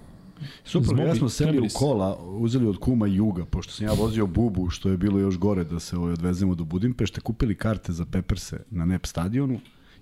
[0.63, 4.69] Super, ja smo seli u kola, uzeli od kuma Juga, pošto sam ja vozio bubu,
[4.69, 8.59] što je bilo još gore da se ovaj, odvezemo do Budimpešte, kupili karte za Pepperse
[8.71, 9.59] na NEP stadionu,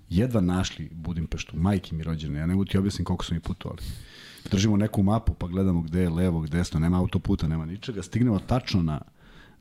[0.08, 3.82] jedva našli Budimpeštu, majke mi rođene, ja ne mogu ti objasnim koliko su mi putovali.
[4.50, 8.38] Držimo neku mapu pa gledamo gde je levo, gde desno, nema autoputa, nema ničega, stignemo
[8.38, 9.00] tačno na,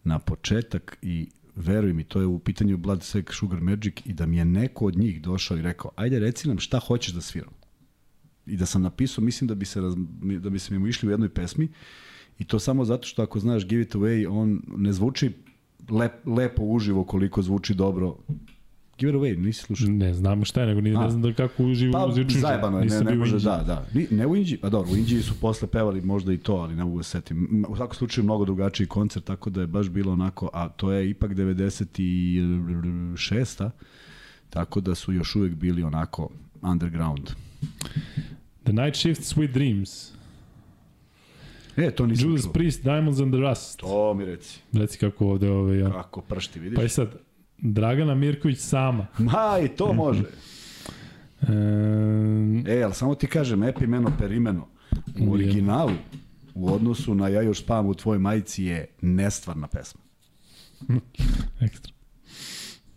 [0.03, 4.25] na početak i veruj mi, to je u pitanju Blood Sec Sugar Magic i da
[4.25, 7.62] mi je neko od njih došao i rekao, ajde reci nam šta hoćeš da sviram
[8.45, 9.93] i da sam napisao, mislim da bi se raz,
[10.39, 11.67] da bi se mi išli u jednoj pesmi
[12.39, 15.31] i to samo zato što ako znaš Give It Away, on ne zvuči
[15.89, 18.15] lep, lepo uživo koliko zvuči dobro.
[18.97, 19.87] Give It Away, nisi slušao?
[19.89, 21.03] Ne znamo šta je, nego A.
[21.03, 22.41] ne znam da kako uživo Pa, uzičuš.
[22.41, 23.45] zajebano je, ne, ne može, Indiji.
[23.51, 23.87] da, da.
[23.93, 26.75] Ni, ne u Inđiji, a dobro, u Inđiji su posle pevali možda i to, ali
[26.75, 27.65] ne mogu da se setim.
[27.69, 31.09] U svakom slučaju mnogo drugačiji koncert, tako da je baš bilo onako, a to je
[31.09, 33.69] ipak 96.
[34.49, 36.29] Tako da su još uvek bili onako
[36.61, 37.29] underground.
[38.63, 40.11] The Night Shift, Sweet Dreams.
[41.77, 42.53] E, to nisam Judas čuo.
[42.53, 43.79] Priest, Diamonds and the Rust.
[43.79, 44.59] To mi reci.
[44.73, 45.91] Reci kako ovde ovaj, ja.
[45.91, 46.75] Kako pršti, vidiš?
[46.77, 47.15] Pa i sad,
[47.57, 49.07] Dragana Mirković sama.
[49.31, 50.23] Ma, i to može.
[51.41, 51.45] E,
[52.67, 54.67] E, ali samo ti kažem, epimeno per imeno.
[55.19, 55.91] U originalu,
[56.53, 60.01] u odnosu na Ja još spavam u tvojoj majici je nestvarna pesma.
[61.65, 61.93] ekstra.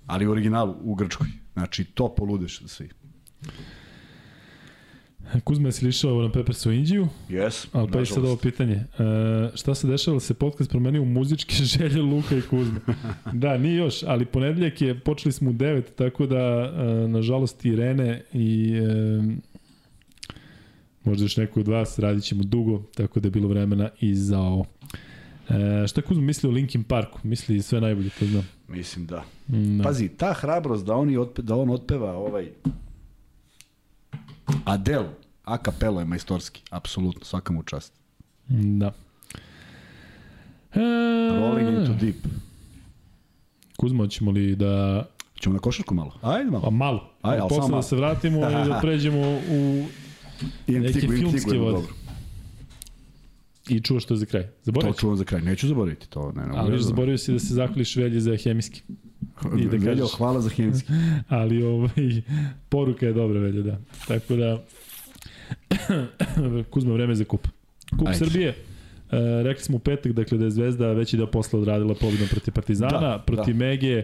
[0.06, 1.28] Ali u originalu, u Grčkoj.
[1.52, 2.88] Znači, to poludeš svi.
[5.44, 7.08] Kuzma, jesi li išao na Peppers u Indiju?
[7.28, 8.74] Yes, Ali pa sad ovo pitanje.
[8.74, 8.84] E,
[9.54, 12.80] šta se dešava da se podcast promenio u muzičke želje Luka i Kuzma?
[13.32, 18.22] da, nije još, ali ponedeljak je, počeli smo u 9, tako da, e, nažalost, Irene
[18.32, 19.22] i e,
[21.04, 24.40] možda još neko od vas radit ćemo dugo, tako da je bilo vremena i za
[24.40, 24.64] ovo.
[25.48, 27.18] E, šta Kuzma misli o Linkin Parku?
[27.22, 28.48] Misli sve najbolje, to znam.
[28.68, 29.24] Mislim da.
[29.48, 29.84] Mm, da.
[29.84, 32.48] Pazi, ta hrabrost da, oni otpe, da on otpeva ovaj
[34.64, 35.04] Adel,
[35.44, 37.92] a kapelo je majstorski, apsolutno, svaka mu čast.
[38.48, 38.92] Da.
[40.74, 40.80] E,
[41.40, 42.16] Rolling into deep.
[43.76, 45.04] Kuzma, hoćemo li da...
[45.40, 46.12] Ćemo na košarku malo?
[46.22, 46.64] Ajde malo.
[46.64, 47.10] Pa malo.
[47.22, 49.20] Ajde, ali posle da se vratimo i da pređemo
[49.50, 49.86] u...
[50.66, 51.30] Tigu, jednu
[51.64, 51.76] vode.
[51.76, 51.94] dobro.
[53.68, 54.42] I čuo što je za kraj.
[54.42, 55.42] To Zaboravio čuvam za kraj.
[55.42, 56.32] Neću zaboraviti to.
[56.32, 58.82] Ne, ne, Ali još zaboravio si da se zahvališ Velji za hemijski.
[59.58, 60.92] I da Veljo, hvala za hemijski.
[61.28, 62.22] Ali ovaj,
[62.68, 63.78] poruka je dobra, Velja, da.
[64.08, 64.62] Tako da,
[66.70, 67.48] Kuzma, vreme za kup.
[67.98, 68.18] Kup Ajde.
[68.18, 68.48] Srbije.
[68.48, 68.56] E,
[69.42, 73.00] rekli smo u petak, dakle, da je Zvezda veći deo posla odradila pobedom protiv Partizana,
[73.00, 73.58] Da, protiv da.
[73.58, 74.02] Mege.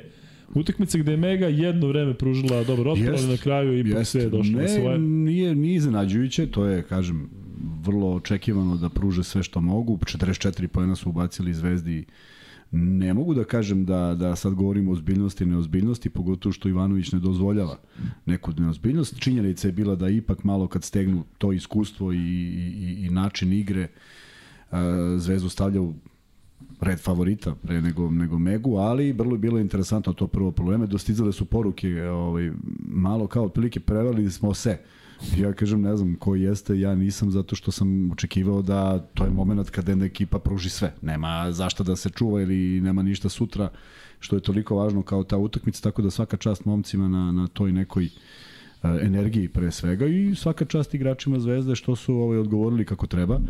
[0.55, 4.05] Utakmica gde je Mega jedno vreme pružila dobar otpor, ali na kraju ipak Jeste.
[4.05, 4.99] sve je došlo ne, na svoje.
[4.99, 7.30] Nije, nije iznenađujuće, to je, kažem,
[7.85, 9.97] vrlo očekivano da pruže sve što mogu.
[9.97, 12.05] 44 pojena su ubacili Zvezdi
[12.75, 17.12] Ne mogu da kažem da, da sad govorimo o ozbiljnosti i neozbiljnosti, pogotovo što Ivanović
[17.12, 17.79] ne dozvoljava
[18.27, 19.20] neku neozbiljnost.
[19.20, 23.89] Činjenica je bila da ipak malo kad stegnu to iskustvo i, i, i način igre,
[25.18, 25.95] Zvezdu stavlja u
[26.81, 30.87] red favorita pre nego, nego Megu, ali vrlo je bilo interesantno to prvo probleme.
[30.87, 32.53] Dostizale su poruke, ovaj,
[32.89, 34.79] malo kao otprilike prevarili smo se.
[35.37, 39.31] Ja kažem, ne znam ko jeste, ja nisam zato što sam očekivao da to je
[39.31, 40.95] moment kada jedna ekipa pruži sve.
[41.03, 43.68] Nema zašto da se čuva ili nema ništa sutra,
[44.18, 47.73] što je toliko važno kao ta utakmica, tako da svaka čast momcima na, na toj
[47.73, 48.11] nekoj uh,
[49.03, 53.41] energiji pre svega i svaka čast igračima Zvezde što su ovaj, odgovorili kako treba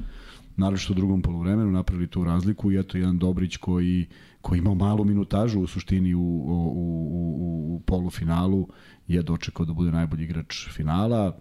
[0.57, 4.07] naravno u drugom polovremenu napravili tu razliku i eto jedan Dobrić koji
[4.41, 8.69] koji imao malu minutažu u suštini u, u, u, u polufinalu
[9.09, 11.39] je dočekao da bude najbolji igrač finala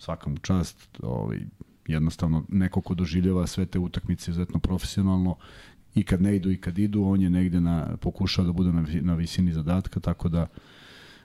[0.00, 1.38] svaka mu čast ovaj,
[1.86, 5.36] jednostavno neko ko doživljava sve te utakmice izuzetno profesionalno
[5.94, 8.86] i kad ne idu i kad idu on je negde na, pokušao da bude na,
[9.00, 10.46] na visini zadatka tako da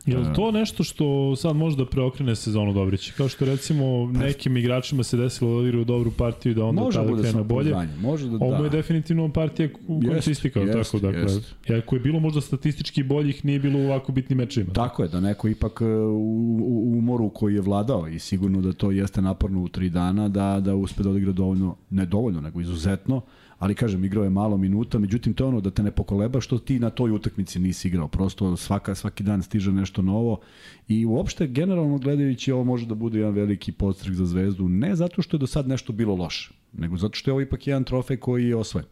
[0.06, 3.14] Je li to nešto što sad može da preokrene sezonu Dobrića?
[3.18, 7.00] Kao što recimo pa- nekim igračima se desilo da odigraju dobru partiju da onda može
[7.00, 7.76] tada krenu bolje.
[8.02, 8.64] Može da, Ovo da.
[8.64, 11.22] je definitivno partija u kojoj se istikao, jest, tako dakle.
[11.22, 11.56] Jest.
[11.70, 14.74] Iako je bilo možda statistički boljih, nije bilo u ovako bitnim mečima.
[14.74, 18.74] Tako je, da neko ipak e, u, u umoru koji je vladao i sigurno da
[18.74, 22.62] to jeste naporno u tri dana, da, da uspe da odigra dovoljno, ne dovoljno, nego
[22.62, 23.22] izuzetno,
[23.60, 26.58] ali kažem, igrao je malo minuta, međutim to je ono da te ne pokoleba što
[26.58, 30.40] ti na toj utakmici nisi igrao, prosto svaka, svaki dan stiže nešto novo
[30.88, 35.22] i uopšte generalno gledajući ovo može da bude jedan veliki podstrek za zvezdu, ne zato
[35.22, 38.18] što je do sad nešto bilo loše, nego zato što je ovo ipak jedan trofej
[38.18, 38.88] koji je osvojen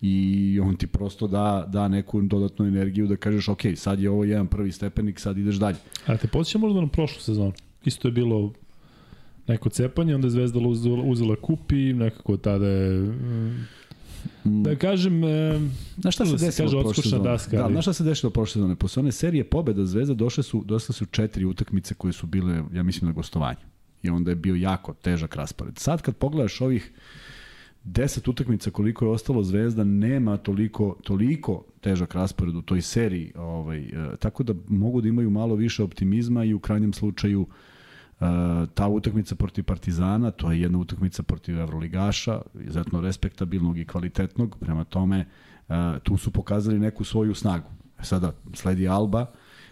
[0.00, 4.24] i on ti prosto da, da neku dodatnu energiju da kažeš ok, sad je ovo
[4.24, 5.76] jedan prvi stepenik, sad ideš dalje.
[6.06, 7.52] A te podsjeća možda na prošlu sezonu?
[7.84, 8.52] Isto je bilo
[9.46, 13.66] neko cepanje, onda je Zvezda uzela, uzela kup i nekako tada je Mm.
[14.44, 15.60] Da kažem, e,
[15.96, 17.18] na šta se da desilo kaže, prošle?
[17.18, 18.76] Daska, da, na šta se desilo prošle sezone?
[18.76, 22.82] Posle one serije pobeda Zvezda došle su, došle su četiri utakmice koje su bile, ja
[22.82, 23.60] mislim, na gostovanju.
[24.02, 25.78] I onda je bio jako težak raspored.
[25.78, 26.92] Sad kad pogledaš ovih
[27.84, 33.78] 10 utakmica koliko je ostalo Zvezda nema toliko toliko težak raspored u toj seriji, ovaj
[33.78, 37.48] e, tako da mogu da imaju malo više optimizma i u krajnjem slučaju uh,
[38.74, 44.84] ta utakmica protiv Partizana, to je jedna utakmica protiv Evroligaša, izuzetno respektabilnog i kvalitetnog, prema
[44.84, 45.26] tome
[46.02, 47.70] tu su pokazali neku svoju snagu.
[48.00, 49.26] E sada sledi Alba,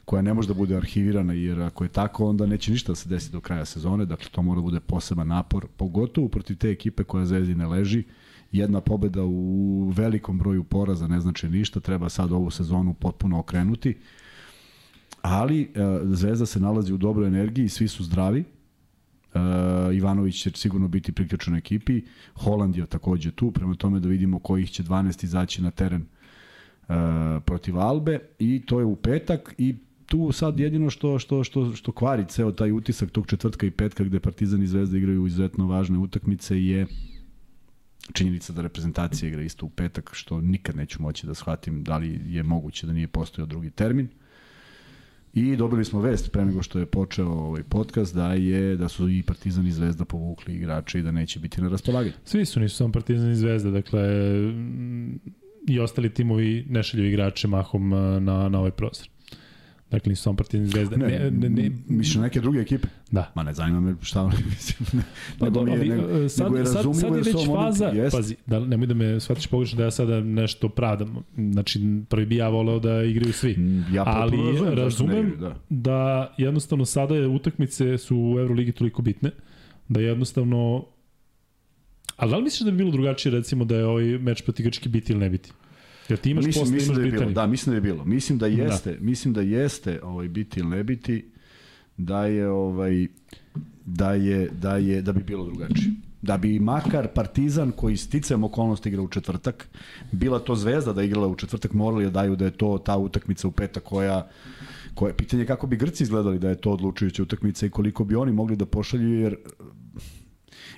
[0.04, 3.08] koja ne može da bude arhivirana, jer ako je tako, onda neće ništa da se
[3.08, 7.04] desi do kraja sezone, dakle to mora da bude poseban napor, pogotovo protiv te ekipe
[7.04, 8.04] koja Zvezdi ne leži,
[8.52, 13.96] jedna pobeda u velikom broju poraza ne znači ništa, treba sad ovu sezonu potpuno okrenuti
[15.24, 18.44] ali uh, Zvezda se nalazi u dobroj energiji, svi su zdravi.
[19.34, 19.40] Uh,
[19.96, 22.02] Ivanović će sigurno biti priključen ekipi,
[22.34, 26.94] Holand je takođe tu, prema tome da vidimo kojih će 12 izaći na teren uh,
[27.44, 29.74] protiv Albe i to je u petak i
[30.06, 34.04] tu sad jedino što, što, što, što kvari ceo taj utisak tog četvrtka i petka
[34.04, 36.86] gde Partizan i Zvezda igraju izuzetno važne utakmice je
[38.12, 42.20] činjenica da reprezentacija igra isto u petak, što nikad neću moći da shvatim da li
[42.26, 44.06] je moguće da nije postojao drugi termin.
[44.06, 44.23] Uh,
[45.34, 49.08] I dobili smo vest pre nego što je počeo ovaj podcast da je da su
[49.08, 52.14] i Partizan i Zvezda povukli igrače i da neće biti na raspolaganju.
[52.24, 54.00] Svi su nisu samo Partizan i Zvezda, dakle
[55.68, 57.88] i ostali timovi ne šalju igrače mahom
[58.20, 59.13] na, na ovaj prostor.
[59.94, 60.96] Dakle, nisu samo Partizan Zvezda.
[60.96, 62.88] Ne, ne, ne, ne, misliš neke druge ekipe?
[63.10, 63.32] Da.
[63.34, 64.88] Ma ne zanima me šta oni mislim.
[64.92, 65.02] Ne,
[65.38, 68.86] pa, ali, nego, sad, nego je sad, sad je već faza, momenti, pazi, da, nemoj
[68.86, 71.24] da me shvatiš pogrešno da ja sada nešto pravdam.
[71.52, 73.56] Znači, prvi bi ja voleo da igraju svi.
[73.56, 75.56] Mm, ja ali razumem, razumem da.
[75.68, 79.30] da jednostavno sada je utakmice su u Euroligi toliko bitne,
[79.88, 80.84] da jednostavno
[82.16, 84.88] Ali da li misliš da bi bilo drugačije recimo da je ovaj meč protiv Grčke
[84.88, 85.52] biti ili ne biti?
[86.08, 88.04] Jer ti imaš mislim, posle, mislim imaš da je bilo, da, mislim da je bilo.
[88.04, 89.04] Mislim da jeste, da.
[89.04, 91.24] mislim da jeste ovaj biti ili ne biti
[91.96, 93.06] da je ovaj
[93.84, 95.90] da je da je da bi bilo drugačije.
[96.22, 99.68] Da bi makar Partizan koji sticam okolnosti igra u četvrtak,
[100.12, 103.48] bila to Zvezda da igrala u četvrtak, morali da daju da je to ta utakmica
[103.48, 104.28] u petak koja
[104.94, 108.32] koje pitanje kako bi Grci izgledali da je to odlučujuća utakmica i koliko bi oni
[108.32, 109.36] mogli da pošalju jer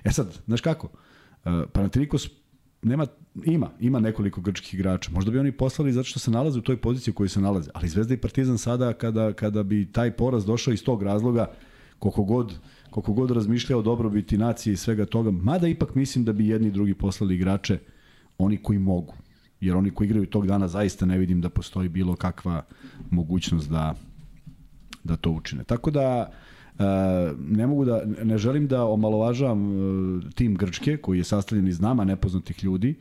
[0.05, 0.87] e sad, znaš kako?
[0.87, 2.29] Uh, Panathinaikos
[2.87, 3.07] nema,
[3.45, 5.11] ima, ima nekoliko grčkih igrača.
[5.11, 7.71] Možda bi oni poslali zato što se nalaze u toj poziciji u kojoj se nalaze.
[7.75, 11.51] Ali Zvezda i Partizan sada, kada, kada bi taj poraz došao iz tog razloga,
[11.99, 12.55] koliko god,
[12.91, 16.71] koliko god razmišljao dobrobiti nacije i svega toga, mada ipak mislim da bi jedni i
[16.71, 17.79] drugi poslali igrače,
[18.39, 19.15] oni koji mogu.
[19.61, 22.63] Jer oni koji igraju tog dana zaista ne vidim da postoji bilo kakva
[23.11, 23.95] mogućnost da,
[25.05, 25.65] da to učine.
[25.65, 26.56] Tako da, Uh,
[27.39, 29.63] ne mogu da, ne želim da omalovažavam
[30.17, 32.95] uh, tim Grčke, koji je sastavljen iz nama nepoznatih ljudi,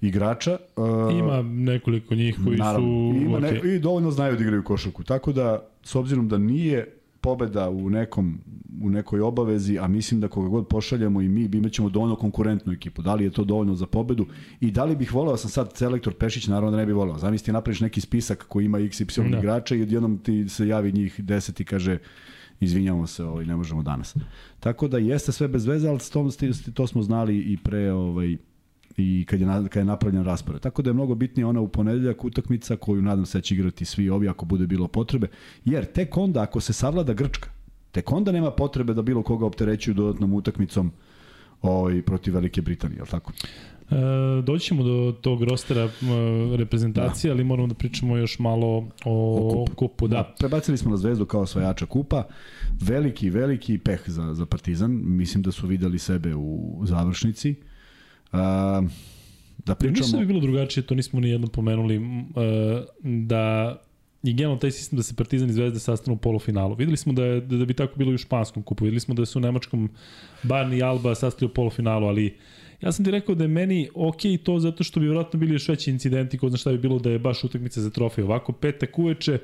[0.00, 0.58] igrača.
[0.76, 3.18] Uh, Ima nekoliko njih koji naravno, su...
[3.18, 3.64] Ima okay.
[3.64, 5.04] ne, I dovoljno znaju da igraju košarku.
[5.04, 6.86] Tako da, s obzirom da nije
[7.20, 8.38] pobeda u nekom
[8.82, 12.72] u nekoj obavezi, a mislim da koga god pošaljemo i mi imat ćemo dovoljno konkurentnu
[12.72, 13.02] ekipu.
[13.02, 14.26] Da li je to dovoljno za pobedu
[14.60, 17.18] i da li bih voleo, sam sad selektor Pešić, naravno da ne bih voleo.
[17.18, 19.38] Zamisli napraviš neki spisak koji ima XY Da.
[19.38, 21.98] igrača i odjednom ti se javi njih 10 i kaže
[22.60, 24.16] izvinjavamo se, ovaj, ne možemo danas.
[24.60, 26.30] Tako da jeste sve bez veze, ali tom,
[26.74, 28.36] to smo znali i pre ovaj,
[28.96, 30.60] i kad je, kad je napravljen raspored.
[30.60, 33.84] Tako da je mnogo bitnije ona u ponedeljak utakmica koju nadam se da će igrati
[33.84, 35.28] svi ovi ako bude bilo potrebe.
[35.64, 37.50] Jer tek onda ako se savlada Grčka,
[37.92, 40.92] tek onda nema potrebe da bilo koga opterećuju dodatnom utakmicom
[41.62, 43.32] ovaj, protiv Velike Britanije, je tako?
[43.90, 45.90] E, doći ćemo do tog rostera e,
[46.56, 47.34] reprezentacije, da.
[47.34, 48.66] ali moramo da pričamo još malo
[49.04, 49.74] o, O kupu.
[49.74, 50.08] kupu.
[50.08, 50.34] Da.
[50.38, 52.24] Prebacili smo na Zvezdu kao osvajača kupa.
[52.80, 55.00] Veliki, veliki peh za, za Partizan.
[55.04, 57.54] Mislim da su videli sebe u završnici.
[58.32, 58.82] A,
[59.66, 59.98] da Pričamo...
[59.98, 62.00] Mislim da bi bilo drugačije, to nismo ni jedno pomenuli, e,
[63.02, 63.76] da
[64.22, 66.74] i generalno taj sistem da se Partizan i Zvezda sastanu u polufinalu.
[66.74, 68.84] Videli smo da, je, da, da bi tako bilo i u španskom kupu.
[68.84, 69.90] Videli smo da su u Nemačkom
[70.42, 72.36] Barni i Alba sastali u polufinalu, ali
[72.82, 75.68] ja sam ti rekao da je meni ok to zato što bi vjerojatno bili još
[75.68, 78.24] veći incidenti, ko zna šta bi bilo da je baš utakmica za trofej.
[78.24, 79.38] Ovako petak uveče,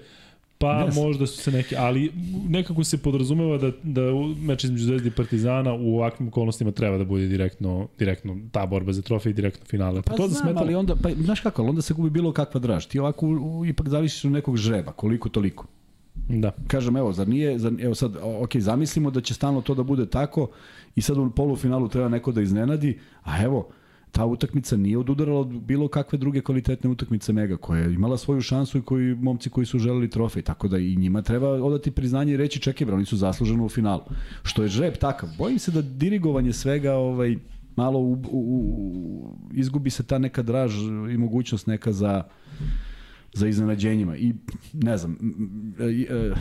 [0.58, 0.94] Pa Yes.
[0.94, 2.12] možda su se neke, ali
[2.48, 4.02] nekako se podrazumeva da, da
[4.40, 8.92] meč između Zvezde i Partizana u ovakvim okolnostima treba da bude direktno, direktno ta borba
[8.92, 10.02] za trofej i direktno finale.
[10.02, 10.66] Pa to znam, zasmetalo?
[10.66, 12.86] ali onda, pa, znaš kako, onda se gubi bilo kakva draž.
[12.86, 15.66] Ti ovako u, u, ipak zavisiš od nekog žreba, koliko toliko.
[16.28, 16.52] Da.
[16.66, 20.06] Kažem, evo, zar nije, zar, evo sad, ok, zamislimo da će stalno to da bude
[20.06, 20.48] tako
[20.96, 23.68] i sad u polufinalu treba neko da iznenadi, a evo,
[24.12, 28.40] ta utakmica nije odudarala od bilo kakve druge kvalitetne utakmice Mega, koja je imala svoju
[28.40, 32.32] šansu i koji momci koji su želeli trofej, tako da i njima treba odati priznanje
[32.32, 34.02] i reći čekaj, oni su zasluženo u finalu.
[34.42, 35.28] Što je žreb takav.
[35.38, 37.36] Bojim se da dirigovanje svega ovaj,
[37.76, 40.74] malo u, u, u, izgubi se ta neka draž
[41.12, 42.24] i mogućnost neka za
[43.36, 44.34] za iznenađenjima i
[44.72, 45.18] ne znam
[45.78, 46.34] e, e,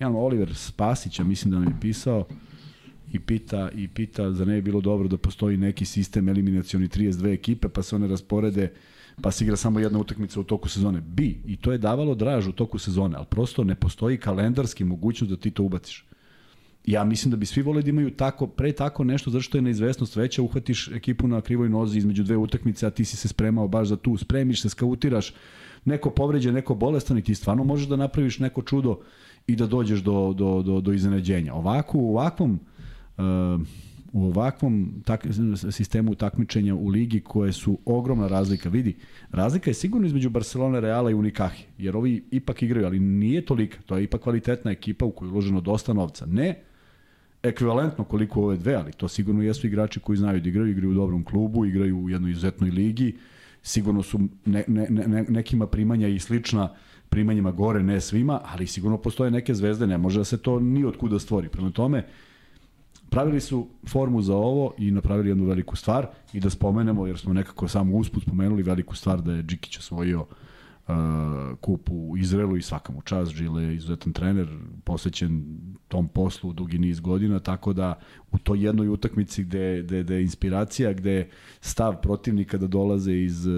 [0.00, 2.26] jedan Oliver Spasića mislim da nam je pisao
[3.12, 7.32] i pita i pita za ne bi bilo dobro da postoji neki sistem eliminacioni 32
[7.32, 8.72] ekipe pa se one rasporede
[9.20, 11.00] pa se igra samo jedna utakmica u toku sezone.
[11.00, 15.30] Bi, i to je davalo draž u toku sezone, ali prosto ne postoji kalendarski mogućnost
[15.30, 16.04] da ti to ubaciš.
[16.84, 19.62] Ja mislim da bi svi voleli da imaju tako, pre tako nešto, zato što je
[19.62, 23.68] neizvesnost veća, uhvatiš ekipu na krivoj nozi između dve utakmice, a ti si se spremao
[23.68, 25.34] baš za tu, spremiš se, skautiraš,
[25.84, 28.98] neko povređen, neko bolestan i ti stvarno možeš da napraviš neko čudo
[29.46, 31.54] i da dođeš do, do, do, do iznenađenja.
[31.54, 32.75] Ovako, u ovakvom uh,
[34.12, 35.26] u ovakvom tak,
[35.70, 38.68] sistemu takmičenja u ligi koje su ogromna razlika.
[38.68, 38.96] Vidi,
[39.30, 43.78] razlika je sigurno između Barcelone, Reala i Unikahi, jer ovi ipak igraju, ali nije tolika.
[43.86, 46.26] To je ipak kvalitetna ekipa u kojoj je uloženo dosta novca.
[46.26, 46.62] Ne
[47.42, 50.94] ekvivalentno koliko ove dve, ali to sigurno jesu igrači koji znaju da igraju, igraju u
[50.94, 53.16] dobrom klubu, igraju u jednoj izuzetnoj ligi,
[53.62, 56.68] sigurno su ne, ne, ne, nekima primanja i slična
[57.08, 60.84] primanjima gore, ne svima, ali sigurno postoje neke zvezde, ne može da se to ni
[60.84, 61.48] od kuda stvori.
[61.48, 62.04] Prema tome,
[63.10, 67.32] pravili su formu za ovo i napravili jednu veliku stvar i da spomenemo, jer smo
[67.32, 70.94] nekako samo usput spomenuli veliku stvar da je Džikić osvojio uh,
[71.60, 74.48] kup u Izraelu i svakamu čast, Žile je izuzetan trener,
[74.84, 75.58] posvećen
[75.88, 77.98] tom poslu dugi niz godina, tako da
[78.32, 81.30] u toj jednoj utakmici gde, gde, gde je inspiracija, gde je
[81.60, 83.54] stav protivnika da dolaze iz uh,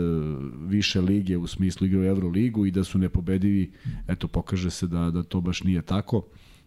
[0.66, 3.72] više lige u smislu igre u Euroligu i da su nepobedivi,
[4.08, 6.22] eto pokaže se da, da to baš nije tako.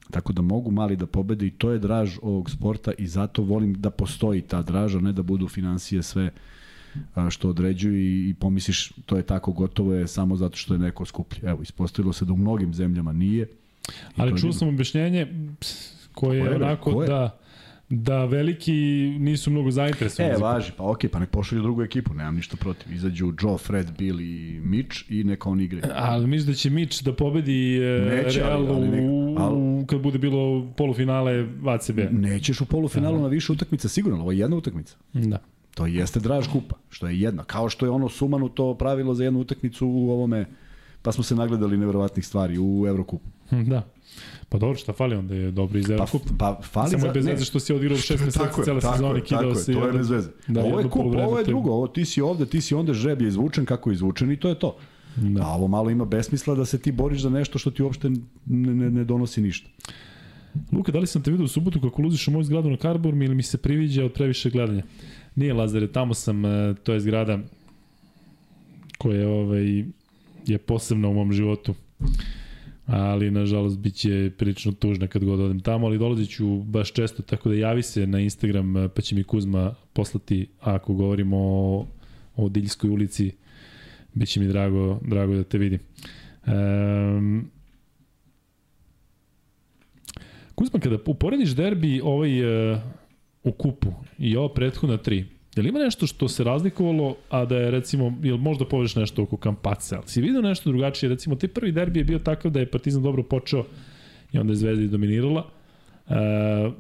[0.09, 3.73] Tako da mogu mali da pobede i to je draž ovog sporta i zato volim
[3.73, 6.31] da postoji ta draža, ne da budu financije sve
[7.29, 11.39] što određuju i, pomisliš to je tako gotovo je samo zato što je neko skuplji.
[11.43, 13.47] Evo, ispostavilo se da u mnogim zemljama nije.
[14.15, 15.27] Ali čuo sam objašnjenje
[16.13, 17.07] koje je Koje, onako Koje?
[17.07, 17.39] da
[17.91, 18.73] da veliki
[19.19, 20.33] nisu mnogo zainteresovani.
[20.33, 22.93] E, za- važi, pa okej, pa nek pošalju drugu ekipu, nemam ništa protiv.
[22.93, 25.83] Izađu Joe, Fred, Bill i Mitch i neka oni igraju.
[25.95, 29.85] Ali misliš da će Mitch da pobedi e, Neće, ali- Real ali nek- u, ali-
[29.87, 31.31] kad bude bilo polufinale
[31.65, 31.99] ACB?
[32.11, 34.95] Nećeš u polufinalu na više utakmica, sigurno, ali ovo je jedna utakmica.
[35.13, 35.39] Da.
[35.75, 37.43] To jeste draž kupa, što je jedna.
[37.43, 40.45] Kao što je ono sumanu to pravilo za jednu utakmicu u ovome,
[41.01, 43.29] pa smo se nagledali neverovatnih stvari u Evrokupu.
[43.69, 43.83] Da.
[44.51, 46.21] Pa dobro, šta fali onda je dobro iz Pa, Evrokup.
[46.37, 47.07] pa fali Samo za...
[47.07, 49.71] je bez veze što si odigrao meseci Tako je, cele tako sezone, kidao tako se.
[49.71, 50.29] je, to je bez veze.
[50.47, 53.21] Da, ovo je kup, ovo je drugo, ovo ti si ovde, ti si onda žeb
[53.21, 54.77] je izvučen kako je izvučen i to je to.
[55.15, 55.43] Da.
[55.43, 58.19] A ovo malo ima besmisla da se ti boriš za nešto što ti uopšte ne,
[58.73, 59.69] ne, ne donosi ništa.
[60.71, 63.21] Luka, da li sam te vidio u subotu kako luziš u moju zgradu na Karborm
[63.21, 64.83] ili mi se priviđa od previše gledanja?
[65.35, 67.39] Nije Lazare, tamo sam, e, to je zgrada
[68.97, 69.85] koja je, ovaj,
[70.47, 71.75] je posebna u mom životu.
[72.85, 77.23] Ali, nažalost, bit će prilično tužna kad god odem tamo, ali dolazit ću baš često,
[77.23, 81.87] tako da javi se na Instagram, e, pa će mi Kuzma poslati, ako govorimo o
[82.35, 83.31] o Diljskoj ulici.
[84.13, 85.79] Biće mi drago, drago da te vidim.
[86.47, 87.51] Um,
[90.55, 92.79] Kuzma, kada uporediš derbi ovaj uh,
[93.43, 95.25] u kupu i ovo prethodna tri,
[95.55, 99.23] je li ima nešto što se razlikovalo, a da je recimo, ili možda poveš nešto
[99.23, 102.59] oko Kampaca, ali si vidio nešto drugačije, recimo, te prvi derbi je bio takav da
[102.59, 103.65] je Partizan dobro počeo
[104.31, 105.49] i onda je Zvezda dominirala,
[106.11, 106.17] Uh,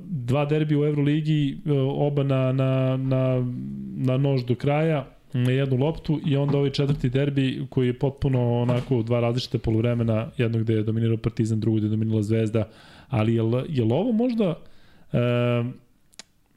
[0.09, 1.71] dva derbi u Euroligi, uh,
[2.07, 3.47] oba na, na, na,
[3.95, 8.61] na nož do kraja, na jednu loptu i onda ovaj četvrti derbi koji je potpuno
[8.61, 12.67] onako dva različite poluvremena, jedno gde je dominirao Partizan, drugo gde je dominirala Zvezda,
[13.09, 15.19] ali je, je ovo možda uh,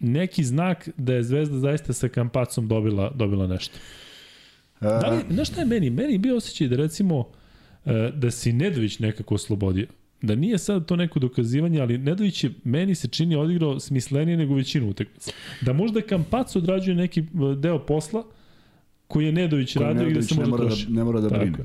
[0.01, 3.79] neki znak da je Zvezda zaista sa Kampacom dobila, dobila nešto?
[4.81, 5.91] Da li, znaš šta je meni?
[5.91, 7.25] Meni je bio osjećaj da recimo
[8.15, 9.87] da si Nedović nekako oslobodio
[10.23, 14.55] da nije sad to neko dokazivanje, ali Nedović je meni se čini odigrao smislenije nego
[14.55, 15.33] većinu utakmica.
[15.61, 17.25] Da možda Kampac odrađuje neki
[17.59, 18.25] deo posla
[19.09, 20.87] koji je Nedović koji radio i da se može mora troši.
[20.87, 21.59] Da, ne mora da brine.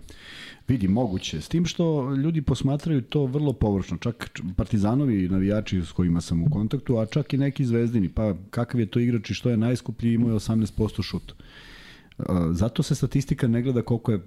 [0.70, 1.41] Vidi, moguće.
[1.41, 3.98] S tim što ljudi posmatraju to vrlo površno.
[3.98, 8.10] Čak partizanovi navijači s kojima sam u kontaktu, a čak i neki zvezdini.
[8.10, 11.34] Pa kakav je to igrač i što je najskuplji imao je 18% šut.
[12.52, 14.20] Zato se statistika ne gleda koliko je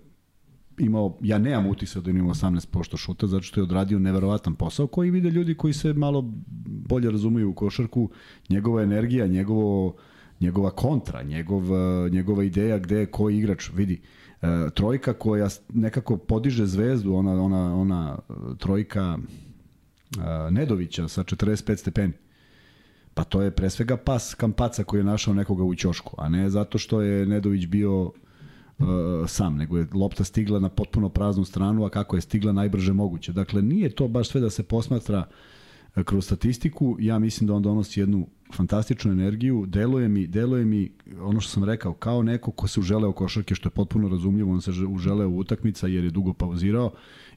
[0.78, 4.86] imao, ja nemam utisak da je imao 18% šuta, zato što je odradio neverovatan posao
[4.86, 6.32] koji vide ljudi koji se malo
[6.66, 8.10] bolje razumeju u košarku,
[8.48, 9.94] njegova energija, njegovo,
[10.40, 11.62] njegova kontra, njegov,
[12.10, 14.00] njegova ideja gde je koji igrač, vidi,
[14.42, 18.18] e, trojka koja nekako podiže zvezdu, ona, ona, ona
[18.58, 22.12] trojka e, Nedovića sa 45 stepeni.
[23.14, 26.50] Pa to je pre svega pas Kampaca koji je našao nekoga u ćošku, a ne
[26.50, 28.12] zato što je Nedović bio uh,
[29.26, 33.32] sam, nego je lopta stigla na potpuno praznu stranu, a kako je stigla najbrže moguće.
[33.32, 35.34] Dakle, nije to baš sve da se posmatra uh,
[36.04, 41.40] kroz statistiku, ja mislim da on donosi jednu fantastičnu energiju, deluje mi, deluje mi ono
[41.40, 44.70] što sam rekao, kao neko ko se uželeo košarke, što je potpuno razumljivo, on se
[44.70, 46.92] uželeo utakmica jer je dugo pauzirao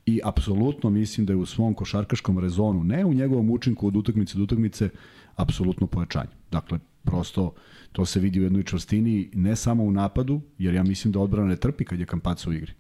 [0.05, 4.37] i apsolutno mislim da je u svom košarkaškom rezonu, ne u njegovom učinku od utakmice
[4.37, 4.89] do utakmice,
[5.35, 6.31] apsolutno pojačanje.
[6.51, 7.53] Dakle, prosto
[7.95, 11.47] To se vidi u jednoj čvrstini, ne samo u napadu, jer ja mislim da odbrana
[11.47, 12.73] ne trpi kad je Kampac u igri.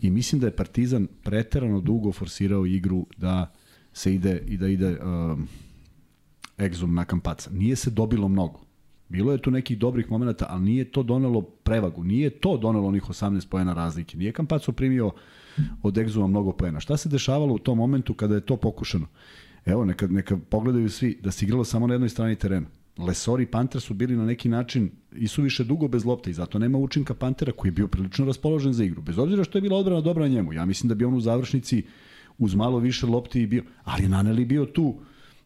[0.00, 3.52] I mislim da je Partizan preterano dugo forsirao igru da
[3.92, 5.48] se ide i da ide um,
[6.62, 7.50] egzom na Kampaca.
[7.50, 8.60] Nije se dobilo mnogo.
[9.08, 12.04] Bilo je tu nekih dobrih momenta, ali nije to donelo prevagu.
[12.04, 14.16] Nije to donelo onih 18 poena razlike.
[14.18, 15.10] Nije Kampaco primio
[15.82, 16.80] od egzuma mnogo poena.
[16.80, 19.06] Šta se dešavalo u tom momentu kada je to pokušano?
[19.64, 22.66] Evo, neka, neka pogledaju svi da se igralo samo na jednoj strani terena.
[22.98, 26.34] Lesori i Panter su bili na neki način i su više dugo bez lopte i
[26.34, 29.02] zato nema učinka Pantera koji je bio prilično raspoložen za igru.
[29.02, 30.52] Bez obzira što je bila odbrana dobra njemu.
[30.52, 31.82] Ja mislim da bi on u završnici
[32.38, 35.00] uz malo više lopte i bio, ali Naneli bio tu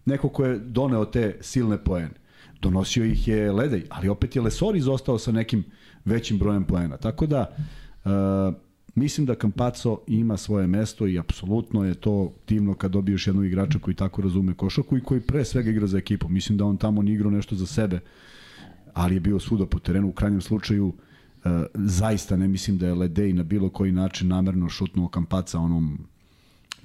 [0.06, 2.14] neko ko je doneo te silne poene.
[2.62, 5.64] Donosio ih je Ledej, ali opet je Lesori izostao sa nekim
[6.04, 6.96] većim brojem poena.
[6.96, 7.56] Tako da,
[8.04, 8.54] uh,
[8.96, 13.78] Mislim da Campazzo ima svoje mesto i apsolutno je to divno kad dobiješ jednog igrača
[13.78, 16.28] koji tako razume košarku i koji pre svega igra za ekipu.
[16.28, 18.00] Mislim da on tamo ni igrao nešto za sebe,
[18.94, 20.08] ali je bio svuda po terenu.
[20.08, 20.94] U krajnjem slučaju, uh,
[21.74, 25.98] zaista ne mislim da je Ledej na bilo koji način namerno šutnuo Kampaca onom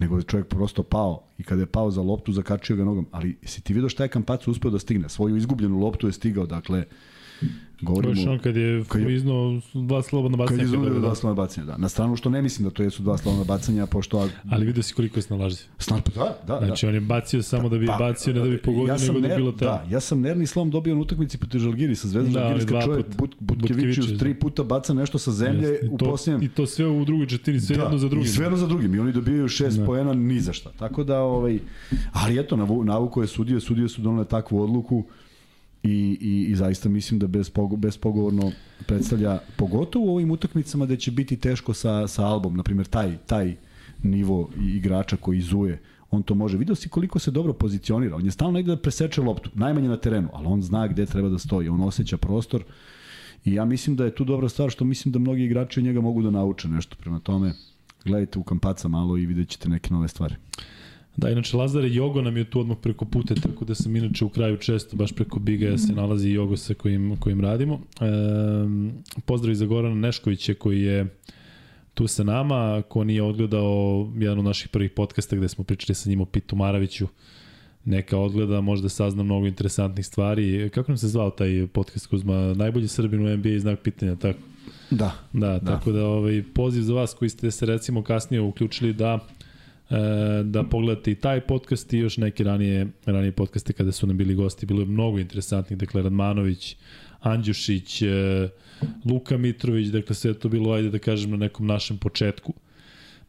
[0.01, 3.37] nego je čovjek prosto pao i kada je pao za loptu zakačio ga nogom, ali
[3.43, 5.09] si ti vidio šta je Kampaca uspeo da stigne?
[5.09, 6.85] Svoju izgubljenu loptu je stigao, dakle
[7.81, 9.21] Govorimo, Još on kad je kad je,
[9.73, 10.57] dva slobodna bacanja.
[10.57, 11.77] Kad je iznudio dva slobodna bacanja, da.
[11.77, 14.29] Na stranu što ne mislim da to jesu dva slobodna bacanja, pošto...
[14.49, 15.63] Ali vidio si koliko je snalazi.
[15.77, 16.65] Snalazi, pa da, da.
[16.65, 16.89] Znači, da.
[16.89, 19.27] on je bacio samo da bi pa, bacio, ne da bi pogodio, ja nego da
[19.27, 19.71] bi bilo tamo.
[19.71, 23.05] Da, ja sam nervni slom dobio na utakmici protiv Žalgiri sa Zvezdom da, Žalgirska čovjek
[23.17, 26.43] But, Butkevićius tri puta baca nešto sa zemlje yes, u posljednjem.
[26.43, 28.25] I to sve u drugoj četiri, sve da, jedno za drugim.
[28.25, 28.95] I sve jedno za drugim.
[28.95, 29.85] I oni dobijaju šest da.
[29.85, 30.71] poena ni za šta.
[30.79, 31.59] Tako da, ovaj,
[32.11, 35.03] ali eto, navuko je sudije, sudije su donale takvu odluku
[35.83, 38.51] i, i, i zaista mislim da bez, pogo, bespogovorno
[38.87, 43.17] predstavlja, pogotovo u ovim utakmicama da će biti teško sa, sa albom, na primjer taj,
[43.17, 43.55] taj
[44.03, 45.81] nivo igrača koji zuje,
[46.11, 46.57] on to može.
[46.57, 49.97] Video si koliko se dobro pozicionira, on je stalno negde da preseče loptu, najmanje na
[49.97, 52.63] terenu, ali on zna gde treba da stoji, on osjeća prostor
[53.45, 56.01] i ja mislim da je tu dobra stvar što mislim da mnogi igrači od njega
[56.01, 57.53] mogu da nauče nešto prema tome.
[58.05, 60.35] Gledajte u kampaca malo i vidjet ćete neke nove stvari.
[61.17, 64.29] Da, inače Lazare Jogo nam je tu odmah preko pute, tako da sam inače u
[64.29, 67.81] kraju često, baš preko Biga se nalazi Jogo sa kojim, kojim radimo.
[68.01, 68.05] E,
[69.25, 71.07] pozdrav i za Gorana Neškovića koji je
[71.93, 76.09] tu sa nama, ko nije odgledao jedan od naših prvih podcasta gde smo pričali sa
[76.09, 77.07] njim o Pitu Maraviću,
[77.85, 80.69] neka odgleda, možda sazna mnogo interesantnih stvari.
[80.69, 82.53] Kako nam se zvao taj podcast Kuzma?
[82.53, 84.39] Najbolji Srbin u NBA znak pitanja, tako?
[84.91, 85.11] Da.
[85.33, 85.59] Da, da.
[85.59, 89.19] tako da ovaj, poziv za vas koji ste se recimo kasnije uključili da
[90.43, 94.35] da pogledate i taj podcast i još neke ranije, ranije podcaste kada su nam bili
[94.35, 94.65] gosti.
[94.65, 96.75] Bilo je mnogo interesantnih, dakle Radmanović,
[97.19, 98.49] Andjušić, e,
[99.05, 102.53] Luka Mitrović, dakle sve to bilo, ajde da kažem, na nekom našem početku.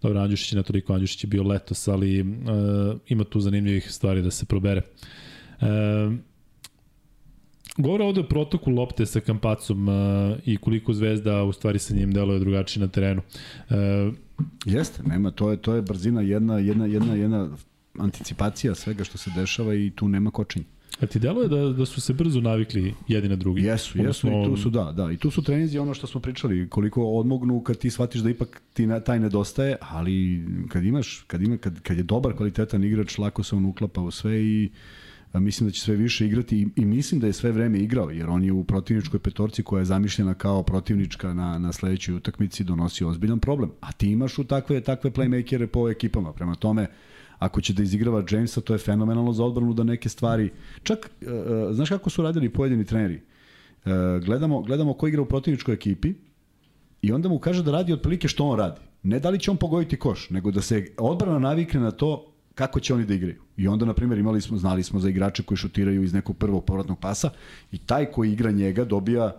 [0.03, 2.27] Dobro, Andjušić je na toliko, Andjušić je bio letos, ali uh,
[3.09, 4.83] ima tu zanimljivih stvari da se probere.
[5.61, 6.15] Uh,
[7.77, 9.95] Govore ovde o protoku lopte sa Kampacom uh,
[10.45, 13.23] i koliko Zvezda u stvari sa njim deluje drugačije na terenu.
[13.71, 13.77] Uh,
[14.65, 17.49] Jeste, nema, to je, to je brzina, jedna, jedna, jedna, jedna
[17.99, 20.67] anticipacija svega što se dešava i tu nema kočenja.
[21.01, 23.63] A ti deluje da, da su se brzo navikli jedni na drugi?
[23.63, 25.13] Jesu, jesu i tu su, da, da.
[25.13, 28.63] I tu su treninzi ono što smo pričali, koliko odmognu kad ti shvatiš da ipak
[28.73, 33.19] ti na, taj nedostaje, ali kad imaš, kad, ima, kad, kad je dobar kvalitetan igrač,
[33.19, 35.02] lako se on uklapa u sve i a
[35.41, 38.29] mislim da će sve više igrati i, i mislim da je sve vreme igrao, jer
[38.29, 43.05] on je u protivničkoj petorci koja je zamišljena kao protivnička na, na sledećoj utakmici donosi
[43.05, 43.71] ozbiljan problem.
[43.81, 46.33] A ti imaš u takve, takve playmakere po ekipama.
[46.33, 46.87] Prema tome,
[47.39, 50.51] ako će da izigrava Jamesa, to je fenomenalno za odbranu da neke stvari...
[50.83, 51.29] Čak, uh,
[51.75, 53.21] znaš kako su radili pojedini treneri?
[53.85, 53.93] Uh,
[54.25, 56.15] gledamo, gledamo ko igra u protivničkoj ekipi
[57.03, 58.81] i onda mu kaže da radi otprilike što on radi.
[59.03, 62.81] Ne da li će on pogoditi koš, nego da se odbrana navikne na to kako
[62.81, 63.43] će oni da igraju.
[63.57, 66.65] I onda, na primjer, imali smo, znali smo za igrače koji šutiraju iz nekog prvog
[66.65, 67.31] povratnog pasa
[67.73, 69.37] i taj koji igra njega dobija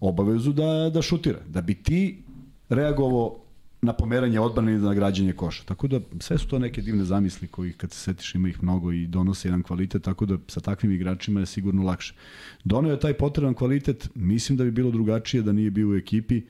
[0.00, 1.38] obavezu da, da šutira.
[1.48, 2.22] Da bi ti
[2.68, 3.44] reagovao
[3.84, 5.64] na pomeranje odbrane i na građenje koša.
[5.64, 8.92] Tako da sve su to neke divne zamisli koji kad se setiš ima ih mnogo
[8.92, 12.14] i donose jedan kvalitet, tako da sa takvim igračima je sigurno lakše.
[12.64, 16.42] Donio je taj potreban kvalitet, mislim da bi bilo drugačije da nije bio u ekipi,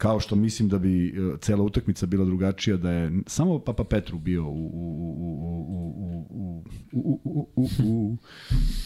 [0.00, 4.18] kao što mislim da bi e, cela utakmica bila drugačija da je samo Papa Petru
[4.18, 6.00] bio u, u, u, u,
[6.32, 8.16] u, u, u, u, u,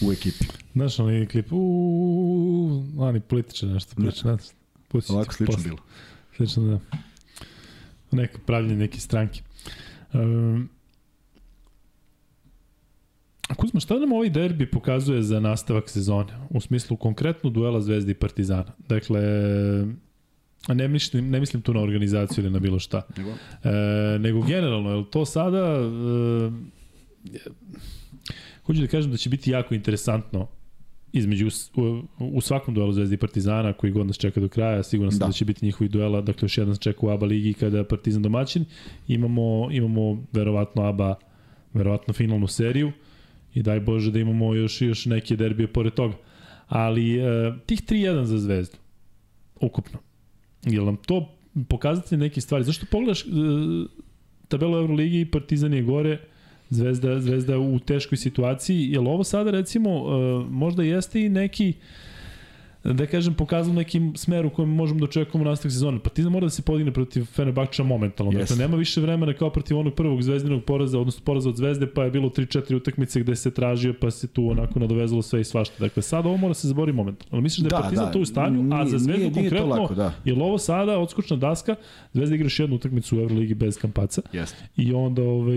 [0.07, 0.45] u ekipi.
[0.73, 4.36] Znaš, onaj klip, u, oni političar nešto priča.
[5.09, 5.78] Ovako slično bilo.
[6.36, 6.81] Slično, da
[8.16, 9.43] neko pravljenje neke stranke.
[10.12, 10.69] Um,
[13.57, 16.32] Kuzma, šta nam ovaj derbi pokazuje za nastavak sezone?
[16.51, 18.73] U smislu konkretno duela Zvezde i Partizana.
[18.89, 19.20] Dakle,
[20.69, 23.03] ne mislim, ne mislim tu na organizaciju ili na bilo šta.
[23.16, 25.78] Nego, e, nego generalno, je to sada...
[25.78, 26.51] E,
[28.65, 30.49] hoću da kažem da će biti jako interesantno
[31.12, 35.11] između u, u svakom duelu Zvezde i Partizana koji god nas čeka do kraja, sigurno
[35.11, 35.27] sam da.
[35.27, 38.65] da će biti njihovi duela, dakle još jedan čeka u ABA ligi kada Partizan domaćin,
[39.09, 41.15] imamo, imamo verovatno ABA
[41.73, 42.93] verovatno finalnu seriju
[43.55, 46.15] i daj Bože da imamo još još neke derbije pored toga.
[46.69, 48.77] Ali e, tih 3-1 za Zvezdu
[49.61, 49.99] ukupno.
[50.66, 51.28] Je nam to
[51.69, 52.65] pokazati neke stvari?
[52.65, 53.27] Zašto pogledaš e,
[54.49, 56.19] tabelu Euroligi i Partizan je gore,
[56.70, 58.91] Zvezda, Zvezda u teškoj situaciji.
[58.91, 61.73] Je li ovo sada recimo uh, možda jeste i neki
[62.85, 65.98] da kažem, pokazalo nekim smeru kojem možemo da očekujemo nastavak sezone.
[65.98, 68.32] Partizan mora da se podigne protiv Fenerbahča momentalno.
[68.32, 68.39] Yes.
[68.39, 72.05] Dakle, nema više vremena kao protiv onog prvog zvezdinog poraza, odnosno poraza od Zvezde, pa
[72.05, 75.74] je bilo 3-4 utakmice gde se tražio, pa se tu onako nadovezalo sve i svašta.
[75.78, 77.40] Dakle, sada ovo mora se zabori momentalno.
[77.40, 79.51] Misliš da je da, Partizan da, tu u stanju, nije, a za Zvezdu nije, nije
[79.51, 80.12] konkretno, lako, da.
[80.24, 81.74] je ovo sada odskočna daska,
[82.12, 84.55] Zvezda igra još jednu utakmicu u Euroligi bez Kampaca yes.
[84.77, 85.56] i onda ovaj,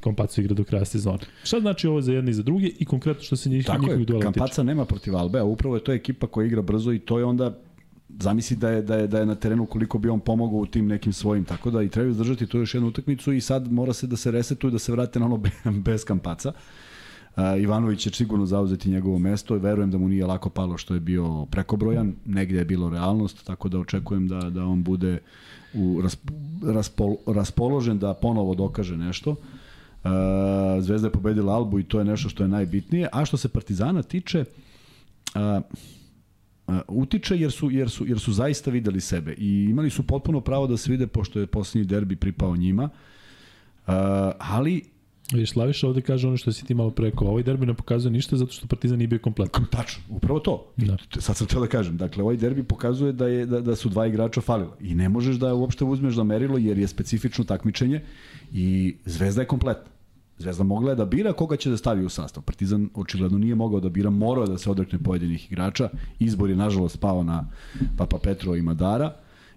[0.00, 1.18] Kampaca igra do kraja sezone.
[1.44, 4.20] Šta znači ovo za jedne i za druge i konkretno što se njih, njihovih duela
[4.20, 4.32] tiče?
[4.32, 7.18] Kampaca nema protiv Albe, a upravo je to ekipa koja igra igra brzo i to
[7.18, 7.54] je onda
[8.20, 10.86] zamisli da je, da je, da je na terenu koliko bi on pomogao u tim
[10.86, 14.06] nekim svojim, tako da i treba izdržati to još jednu utakmicu i sad mora se
[14.06, 15.42] da se resetuje, da se vrate na ono
[15.86, 16.52] bez kampaca.
[17.36, 20.94] Uh, Ivanović će sigurno zauzeti njegovo mesto i verujem da mu nije lako palo što
[20.94, 25.20] je bio prekobrojan, negde je bilo realnost, tako da očekujem da, da on bude
[25.74, 26.30] u rasp,
[26.64, 29.30] raspol, raspoložen da ponovo dokaže nešto.
[29.30, 30.10] Uh,
[30.80, 33.08] Zvezda je pobedila Albu i to je nešto što je najbitnije.
[33.12, 34.44] A što se Partizana tiče,
[35.34, 35.62] uh,
[36.88, 40.66] utiče jer su, jer, su, jer su zaista videli sebe i imali su potpuno pravo
[40.66, 42.84] da se vide pošto je poslednji derbi pripao njima.
[43.86, 43.92] Uh,
[44.38, 44.82] ali
[45.32, 47.24] Viš, Slaviša ovde kaže ono što si ti malo preko.
[47.24, 49.64] Ovaj derbi ne pokazuje ništa zato što Partizan nije bio kompletan.
[49.70, 50.72] Tačno, upravo to.
[50.76, 50.96] Da.
[51.18, 51.96] Sad sam teo da kažem.
[51.96, 54.76] Dakle, ovaj derbi pokazuje da, je, da, da su dva igrača falila.
[54.80, 58.00] I ne možeš da uopšte uzmeš da merilo jer je specifično takmičenje
[58.52, 59.97] i Zvezda je kompletna.
[60.38, 62.42] Zvezda mogla je da bira koga će da stavi u sastav.
[62.42, 65.88] Partizan očigledno nije mogao da bira, morao da se odrekne pojedinih igrača.
[66.18, 67.48] Izbor je nažalost pao na
[67.96, 69.14] Papa Petro i Madara.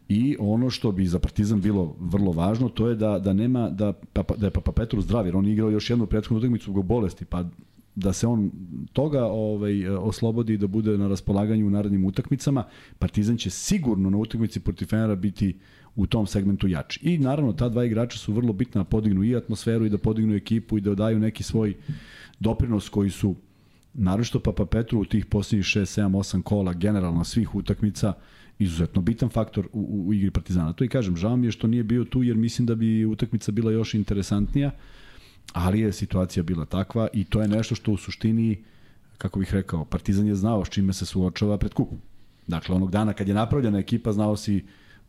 [0.10, 3.94] I ono što bi za Partizan bilo vrlo važno, to je da da nema da
[4.38, 7.26] da je Papa Petru zdrav, jer on je igrao još jednu prethodnu utakmicu zbog bolesti,
[7.26, 7.44] pa
[7.96, 8.52] da se on
[8.94, 12.64] toga ovaj oslobodi da bude na raspolaganju u narednim utakmicama.
[13.00, 15.60] Partizan će sigurno na utakmici protiv Fenera biti
[15.96, 17.00] u tom segmentu jači.
[17.04, 20.36] I naravno ta dva igrača su vrlo bitna da podignu i atmosferu i da podignu
[20.36, 21.76] ekipu i da daju neki svoj
[22.40, 23.36] doprinos koji su
[23.94, 28.14] naročito Papa Petru u tih posljednjih 6, 7, 8 kola generalno svih utakmica
[28.60, 30.74] izuzetno bitan faktor u, u, u igri Partizana.
[30.74, 33.52] To i kažem, žao mi je što nije bio tu jer mislim da bi utakmica
[33.52, 34.72] bila još interesantnija,
[35.54, 38.64] ali je situacija bila takva i to je nešto što u suštini,
[39.18, 41.98] kako bih rekao, Partizan je znao s čime se suočava pred kupu.
[42.48, 44.64] Dakle, onog dana kad je napravljena ekipa, znao si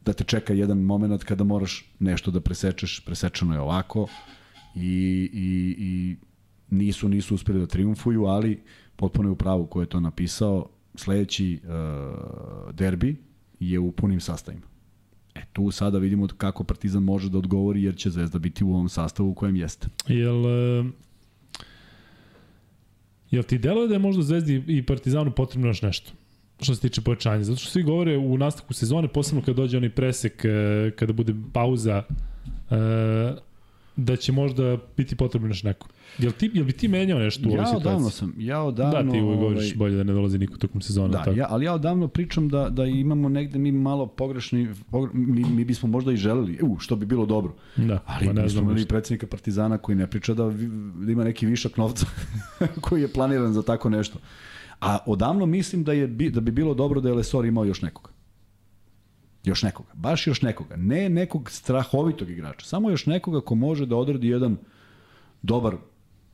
[0.05, 4.09] da te čeka jedan moment kada moraš nešto da presečeš, presečeno je ovako
[4.75, 6.17] i, i, i
[6.71, 8.63] nisu nisu uspeli da triumfuju, ali
[8.97, 10.69] potpuno je u pravu ko je to napisao.
[10.95, 13.17] Sledeći uh, derbi
[13.61, 14.67] je u punim sastavima.
[15.35, 18.89] E, tu sada vidimo kako Partizan može da odgovori, jer će Zvezda biti u ovom
[18.89, 19.89] sastavu u kojem jeste.
[20.09, 20.87] Jel, uh,
[23.31, 26.13] jel ti deluje da je možda Zvezdi i Partizanu potrebno još nešto?
[26.65, 27.45] Što se tiče pojačanja.
[27.45, 31.35] Zato što svi govore u nastavku sezone, posebno kada dođe onaj presek, e, kada bude
[31.53, 32.03] pauza,
[32.71, 32.77] e,
[33.97, 35.89] da će možda biti potrebno još neko.
[36.19, 37.89] Jel, ti, jel bi ti menjao nešto u ovoj situaciji?
[37.89, 39.03] Ja odavno sam, ja odavno...
[39.03, 41.09] Da, ti uvek govoriš ovaj, bolje da ne dolazi niko tokom sezona.
[41.09, 41.31] Da, tako.
[41.31, 45.65] ja, ali ja odavno pričam da, da imamo negde mi malo pogrešni, pogre, mi, mi
[45.65, 47.55] bismo možda i želeli, u, što bi bilo dobro.
[47.77, 48.69] Da, ali ne znam.
[48.69, 50.45] Ali predsednika Partizana koji ne priča da,
[50.95, 52.07] da ima neki višak novca
[52.81, 54.19] koji je planiran za tako nešto.
[54.83, 58.11] A odavno mislim da je da bi bilo dobro da je Lesor imao još nekoga.
[59.45, 59.89] Još nekoga.
[59.95, 60.77] Baš još nekoga.
[60.77, 62.67] Ne nekog strahovitog igrača.
[62.67, 64.57] Samo još nekoga ko može da odradi jedan
[65.43, 65.77] dobar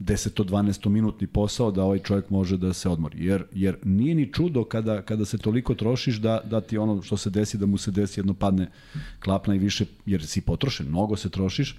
[0.00, 3.24] 10-12 minutni posao da ovaj čovjek može da se odmori.
[3.24, 7.16] Jer, jer nije ni čudo kada, kada se toliko trošiš da, da ti ono što
[7.16, 8.70] se desi, da mu se desi jedno padne
[9.24, 11.76] klapna i više, jer si potrošen, mnogo se trošiš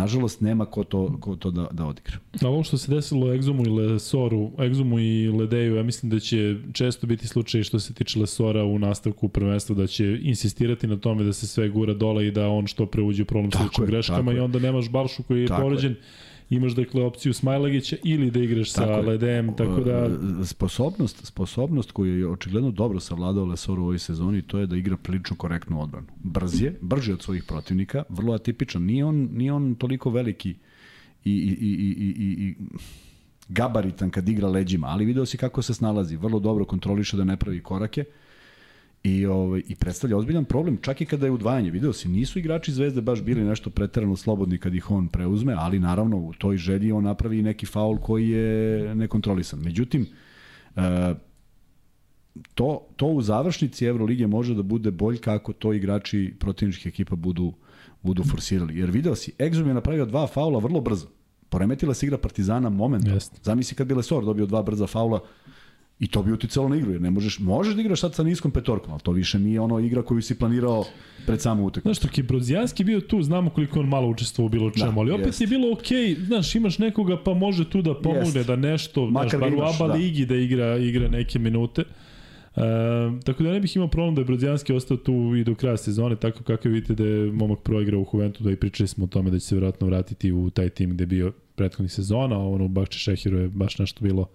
[0.00, 2.18] Nažalost, nema ko to, ko to da, da odigra.
[2.42, 6.56] A ovo što se desilo Egzumu i Lesoru, Egzumu i Ledeju, ja mislim da će
[6.72, 11.24] često biti slučaj što se tiče Lesora u nastavku prvenstva, da će insistirati na tome
[11.24, 14.38] da se sve gura dole i da on što preuđe u problem sličnim greškama i
[14.38, 15.92] onda nemaš Balšu koji je povređen.
[15.92, 19.02] Je imaš dakle opciju Smajlagića ili da igraš tako sa je.
[19.02, 20.10] Ledem, tako da...
[20.44, 24.96] Sposobnost, sposobnost koju je očigledno dobro savladao Lesor u ovoj sezoni, to je da igra
[24.96, 26.06] prilično korektnu odbranu.
[26.16, 28.82] Brz je, brži od svojih protivnika, vrlo atipičan.
[28.82, 30.54] Nije on, nije on toliko veliki i,
[31.24, 32.54] i, i, i, i, i
[33.48, 37.36] gabaritan kad igra leđima, ali video si kako se snalazi, vrlo dobro kontroliše da ne
[37.36, 38.00] pravi korake.
[38.00, 38.27] Uh,
[39.02, 41.70] i, ovaj, i predstavlja ozbiljan problem, čak i kada je udvajanje.
[41.70, 45.78] Video si, nisu igrači Zvezde baš bili nešto preterano slobodni kad ih on preuzme, ali
[45.78, 49.60] naravno u toj želji on napravi neki faul koji je nekontrolisan.
[49.60, 50.06] Međutim,
[50.76, 51.14] e,
[52.54, 57.52] to, to u završnici Evrolige može da bude bolj kako to igrači protivničkih ekipa budu,
[58.02, 58.78] budu forsirali.
[58.78, 61.06] Jer video si, Exum je napravio dva faula vrlo brzo.
[61.48, 63.18] Poremetila se igra Partizana momentom.
[63.42, 65.20] Zamisli kad bi Lesor dobio dva brza faula,
[66.00, 68.50] I to bi uticalo na igru, jer ne možeš, možeš da igraš sad sa niskom
[68.50, 70.84] petorkom, ali to više nije ono igra koju si planirao
[71.26, 71.94] pred samu utakmicu.
[71.94, 75.00] Znaš, dok je Brozijanski bio tu, znamo koliko on malo učestvovao u bilo čemu, da,
[75.00, 75.40] ali opet jest.
[75.40, 78.46] je bilo okej, okay, znaš, imaš nekoga pa može tu da pomogne, jest.
[78.46, 79.94] da nešto, Makar znaš, bar u ABA da.
[79.94, 81.84] ligi da igra, igra neke minute.
[82.56, 82.60] E,
[83.24, 86.16] tako da ne bih imao problem da je Brozijanski ostao tu i do kraja sezone,
[86.16, 89.30] tako kako vidite da je momak proigrao u Juventu, da i pričali smo o tome
[89.30, 92.68] da će se vjerojatno vratiti u taj tim gde je bio prethodnih sezona, ono u
[92.68, 94.26] Bakče Šehiru je baš nešto bilo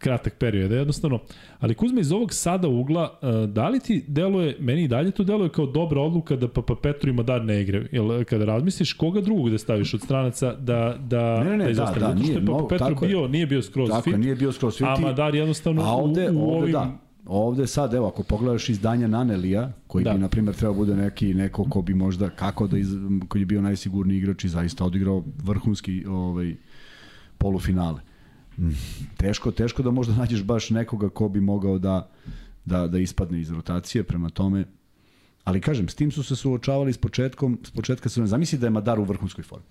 [0.00, 1.18] kratak period, jednostavno.
[1.58, 5.24] Ali Kuzma iz ovog sada ugla, uh, da li ti deluje, meni i dalje to
[5.24, 7.86] deluje kao dobra odluka da Papa Petru ima dar ne igre.
[7.92, 11.70] Jel, kada razmisliš koga drugog da staviš od stranaca da, da, ne, ne, ne, da
[11.70, 12.00] izostane.
[12.00, 14.16] Da, da, Zato što je Papa Petru bio, nije bio skroz tako fit.
[14.16, 14.86] Nije bio skroz fit.
[14.86, 16.72] A Madar jednostavno a ovde, u, u ovde, ovim...
[16.72, 16.98] Da.
[17.26, 20.12] Ovde sad, evo, ako pogledaš izdanja Nanelija, koji da.
[20.12, 22.88] bi, na primjer, trebao bude neki, neko ko bi možda, kako da, iz,
[23.28, 26.54] koji je bio najsigurniji igrač i zaista odigrao vrhunski ovaj,
[27.40, 28.04] polufinale
[29.16, 32.10] teško, teško da možda nađeš baš nekoga ko bi mogao da,
[32.64, 34.64] da, da ispadne iz rotacije, prema tome,
[35.44, 38.70] ali kažem, s tim su se suočavali s početkom, s početka se zamisli da je
[38.70, 39.66] Madar u vrhunskoj formi.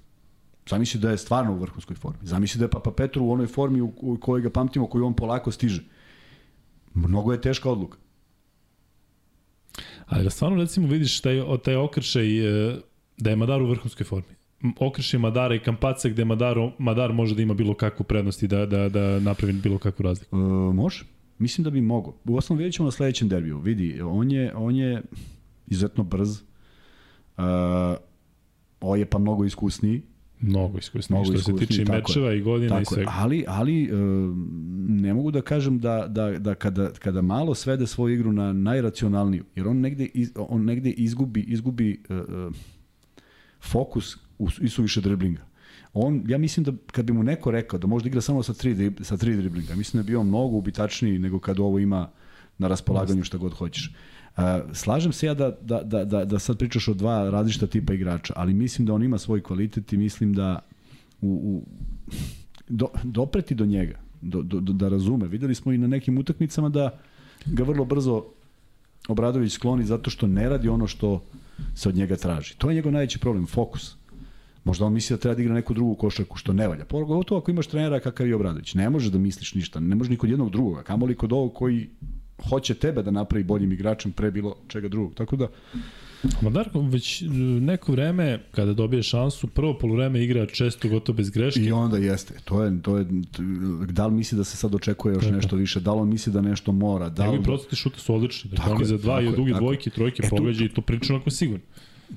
[0.70, 2.20] Zamisli da je stvarno u vrhunskoj formi.
[2.22, 5.14] Zamisli da je Papa Petru u onoj formi u, u kojoj ga pamtimo, koju on
[5.14, 5.84] polako stiže.
[6.94, 7.98] Mnogo je teška odluka.
[10.06, 12.80] Ali da stvarno recimo vidiš taj, taj okršaj e,
[13.18, 14.39] da je Madar u vrhunskoj formi
[14.80, 18.66] okreši Madara i Kampaca gde Madaro, Madar može da ima bilo kakvu prednost i da,
[18.66, 20.36] da, da napravi bilo kakvu razliku?
[20.38, 21.06] E, može.
[21.38, 22.16] Mislim da bi mogo.
[22.26, 23.60] U osnovu vidjet ćemo na sledećem derbiju.
[23.60, 25.02] Vidi, on je, on je
[25.68, 26.42] izuzetno brz.
[27.38, 27.44] Uh,
[28.82, 30.02] ovo je pa mnogo iskusniji.
[30.40, 33.12] Mnogo iskusniji, mnogo što iskusniji, se tiče mečeva i godina tako i svega.
[33.14, 34.00] Ali, ali uh,
[34.88, 39.44] ne mogu da kažem da, da, da kada, kada malo svede svoju igru na najracionalniju,
[39.56, 42.56] jer on negde, iz, on negde izgubi, izgubi uh,
[43.62, 44.18] fokus
[44.62, 45.42] i su više driblinga.
[45.94, 48.54] On, ja mislim da kad bi mu neko rekao da može da igra samo sa
[48.54, 52.10] tri, sa tri driblinga, mislim da bi on mnogo ubitačniji nego kad ovo ima
[52.58, 53.94] na raspolaganju šta god hoćeš.
[54.38, 54.44] Uh,
[54.74, 58.34] slažem se ja da, da, da, da, da sad pričaš o dva različita tipa igrača,
[58.36, 60.60] ali mislim da on ima svoj kvalitet i mislim da
[61.22, 61.64] u, u
[62.70, 65.28] do, dopreti do njega, do, do, do, da razume.
[65.28, 67.00] Videli smo i na nekim utakmicama da
[67.46, 68.26] ga vrlo brzo
[69.08, 71.24] Obradović skloni zato što ne radi ono što
[71.76, 72.56] se od njega traži.
[72.58, 73.99] To je njegov najveći problem, fokus.
[74.70, 76.86] Možda on misli da treba da igra neku drugu košarku, što ne valja.
[76.86, 78.74] Pogotovo ako imaš trenera kakav je Obradović.
[78.74, 81.88] Ne može da misliš ništa, ne može ni kod jednog drugoga, kamoli kod ovog koji
[82.50, 85.16] hoće tebe da napravi boljim igračem pre bilo čega drugog.
[85.16, 85.48] Tako da,
[86.42, 87.24] Ma Darko, već
[87.62, 91.62] neko vreme kada dobije šansu, prvo polovreme igra često gotovo bez greške.
[91.62, 92.34] I onda jeste.
[92.46, 93.06] To je, to je,
[93.92, 95.36] da li misli da se sad očekuje još Tako.
[95.36, 97.30] nešto više, da li on misli da nešto mora, da li...
[97.30, 98.52] Njegovi procenti šuta su odlični.
[98.52, 101.30] Dakle, oni za dva i od duge dvojke, trojke e, pogađa i to priča onako
[101.30, 101.66] sigurno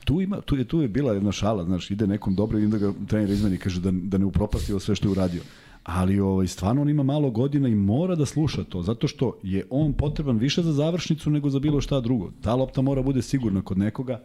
[0.04, 2.78] tu ima tu je tu je bila jedna šala, znaš, ide nekom dobro i onda
[2.78, 5.42] ga trener izmeni kaže da da ne upropasti sve što je uradio.
[5.84, 9.66] Ali ovaj stvarno on ima malo godina i mora da sluša to zato što je
[9.70, 12.30] on potreban više za završnicu nego za bilo šta drugo.
[12.40, 14.24] Ta lopta mora bude sigurna kod nekoga.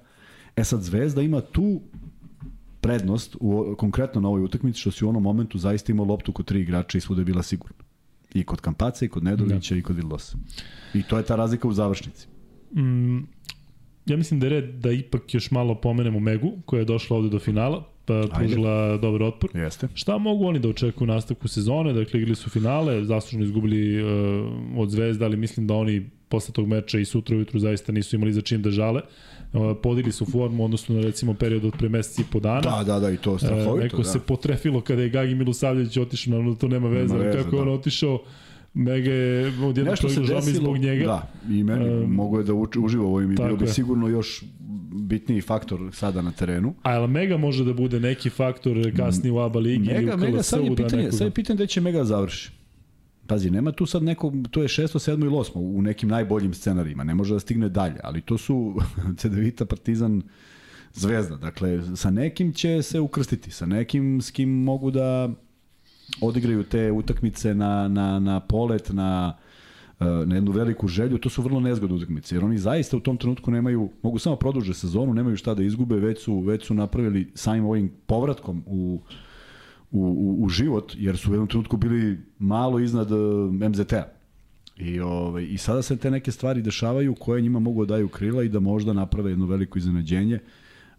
[0.55, 1.81] E sad Zvezda ima tu
[2.81, 6.45] prednost u konkretno na ovoj utakmici što si u onom momentu zaista imao loptu kod
[6.45, 7.83] tri igrača i svuda je bila sigurna.
[8.33, 9.79] I kod Kampaca i kod Nedovića da.
[9.79, 10.37] i kod Vildosa.
[10.93, 12.27] I to je ta razlika u završnici.
[12.75, 13.17] Mm,
[14.07, 17.29] ja mislim da je red da ipak još malo pomenemo Megu, koja je došla ovde
[17.29, 19.49] do finala, pa pružila dobar otpor.
[19.53, 19.87] Jeste.
[19.93, 21.93] Šta mogu oni da očekuju u nastavku sezone?
[21.93, 24.09] Dakle, igrali su finale, zaslužno izgubili uh,
[24.77, 28.33] od Zvezda, ali mislim da oni posle tog meča i sutra ujutru zaista nisu imali
[28.33, 29.01] za čim da žale.
[29.53, 32.61] Uh, podigli su formu, odnosno na recimo period od pre meseci i po dana.
[32.61, 33.73] Da, da, da, i to strahovito.
[33.73, 34.03] Uh, neko da.
[34.03, 37.55] se potrefilo kada je Gagi Milosavljević otišao, naravno da to nema veze, nema veze kako
[37.55, 37.61] da.
[37.61, 38.19] on otišao
[38.77, 41.05] Mega je odjedno Nešto se desilo, zbog njega.
[41.05, 44.43] Da, i meni um, mogo je da uživa u ovim i bilo bi sigurno još
[44.91, 46.73] bitniji faktor sada na terenu.
[46.81, 50.17] A jel Mega može da bude neki faktor kasnije u ABA ligi Mega, ili u
[50.17, 52.51] Mega, sad je da pitanje, da sad je pitanje gde će Mega završi.
[53.27, 55.11] Pazi, nema tu sad neko, to je 6.
[55.11, 55.21] 7.
[55.21, 55.51] ili 8.
[55.55, 58.75] u nekim najboljim scenarijima, ne može da stigne dalje, ali to su
[59.19, 60.21] Cedevita, Partizan,
[60.93, 61.35] Zvezda.
[61.35, 65.29] Dakle, sa nekim će se ukrstiti, sa nekim s kim mogu da
[66.21, 69.37] odigraju te utakmice na, na, na polet, na,
[69.99, 73.17] e, na jednu veliku želju, to su vrlo nezgodne utakmice, jer oni zaista u tom
[73.17, 77.31] trenutku nemaju, mogu samo produže sezonu, nemaju šta da izgube, već su, već su napravili
[77.35, 78.99] samim ovim povratkom u,
[79.91, 83.15] u, u, u život, jer su u jednom trenutku bili malo iznad e,
[83.69, 84.03] MZT-a.
[84.77, 88.43] I, ovaj, I sada se te neke stvari dešavaju koje njima mogu da daju krila
[88.43, 90.35] i da možda naprave jedno veliko iznenađenje.
[90.35, 90.41] Uh,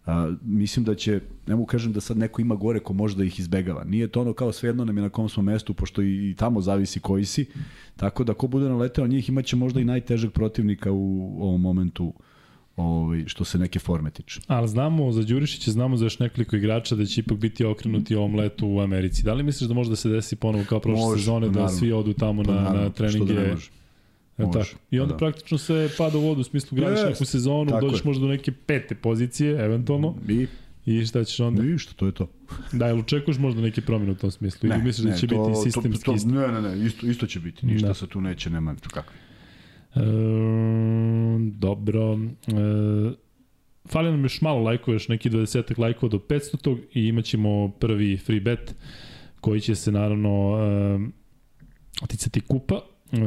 [0.09, 3.25] A, mislim da će, ne mogu kažem da sad neko ima gore ko može da
[3.25, 3.85] ih izbegava.
[3.85, 6.61] Nije to ono kao svejedno nam je na kom smo mestu, pošto i, i tamo
[6.61, 7.47] zavisi koji si.
[7.97, 12.13] Tako da ko bude naleteo njih imaće možda i najtežeg protivnika u ovom momentu
[12.77, 14.41] ovaj, što se neke forme tiče.
[14.47, 18.35] Ali znamo za Đurišića, znamo za još nekoliko igrača da će ipak biti okrenuti ovom
[18.35, 19.23] letu u Americi.
[19.23, 21.79] Da li misliš da može da se desi ponovo kao prošle može, sezone, da naravno.
[21.79, 23.27] svi odu tamo pa, na, naravno, na treninge?
[23.27, 23.78] Što da ne može
[24.39, 24.81] Može, tako.
[24.91, 25.19] I onda da.
[25.19, 28.03] praktično se pada u vodu u smislu gradiš yes, neku sezonu, dođeš je.
[28.05, 30.15] možda do neke pete pozicije, eventualno.
[30.29, 30.47] I
[30.89, 31.63] I šta ćeš onda?
[31.63, 32.31] Ništa, to je to.
[32.73, 34.69] Da, ili očekuješ možda neke promjene u tom smislu?
[34.69, 36.29] Ne, ili misliš da ne, da će to, biti sistemski to, to, isto?
[36.29, 37.67] Ne, ne, ne, isto, isto će biti.
[37.67, 37.95] Ništa da.
[37.95, 39.13] se tu neće, nema kako.
[39.95, 40.01] E,
[41.53, 42.19] dobro.
[42.47, 43.13] E,
[43.89, 48.41] fali nam još malo lajkova, još neki 20 lajkova do 500 i imaćemo prvi free
[48.41, 48.75] bet
[49.41, 50.59] koji će se naravno
[52.03, 52.81] e, ticati kupa.
[53.13, 53.19] E,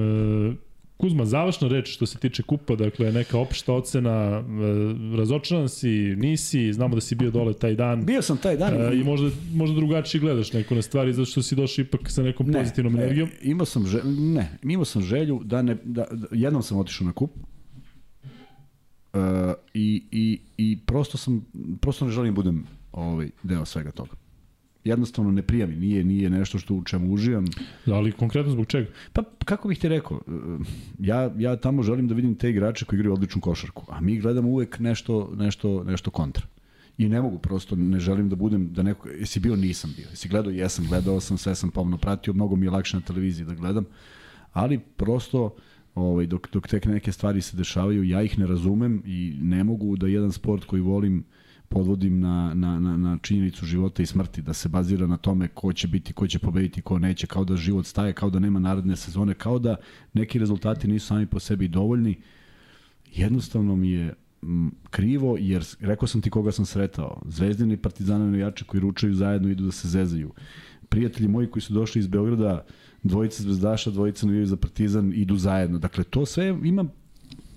[1.01, 6.73] Kuzma, završna reč što se tiče kupa, dakle neka opšta ocena, e, razočaran si, nisi,
[6.73, 8.05] znamo da si bio dole taj dan.
[8.05, 8.73] Bio sam taj dan.
[8.73, 12.23] E, I možda, možda drugačije gledaš neko na stvari, zato što si došao ipak sa
[12.23, 13.29] nekom ne, pozitivnom ne, energijom.
[13.41, 17.13] Imao sam, želju, ne, imao sam želju da ne, da, da jednom sam otišao na
[17.13, 17.31] kup,
[19.13, 19.19] Uh,
[19.73, 21.45] i, i, i prosto sam
[21.81, 24.20] prosto ne želim budem ovaj deo svega toga
[24.83, 27.45] jednostavno ne prijami, nije nije nešto što u čemu uživam.
[27.85, 28.89] Da, ali konkretno zbog čega?
[29.13, 30.21] Pa kako bih ti rekao,
[30.99, 34.49] ja ja tamo želim da vidim te igrače koji igraju odličnu košarku, a mi gledamo
[34.49, 36.45] uvek nešto nešto nešto kontra.
[36.97, 40.07] I ne mogu prosto, ne želim da budem, da neko, jesi bio, nisam bio.
[40.09, 43.45] Jesi gledao, jesam, gledao sam, sve sam pomno pratio, mnogo mi je lakše na televiziji
[43.45, 43.85] da gledam,
[44.53, 45.55] ali prosto,
[45.95, 49.97] ovaj, dok, dok tek neke stvari se dešavaju, ja ih ne razumem i ne mogu
[49.97, 51.40] da jedan sport koji volim, uh,
[51.71, 55.73] podvodim na, na, na, na činjenicu života i smrti, da se bazira na tome ko
[55.73, 58.95] će biti, ko će pobediti, ko neće, kao da život staje, kao da nema naredne
[58.95, 59.75] sezone, kao da
[60.13, 62.17] neki rezultati nisu sami po sebi dovoljni.
[63.13, 67.21] Jednostavno mi je m, krivo, jer rekao sam ti koga sam sretao.
[67.25, 70.33] Zvezdini i partizanovi jači koji ručaju zajedno idu da se zezaju.
[70.89, 72.65] Prijatelji moji koji su došli iz Beograda,
[73.03, 75.79] dvojica zvezdaša, dvojica navijaju za partizan, idu zajedno.
[75.79, 76.85] Dakle, to sve ima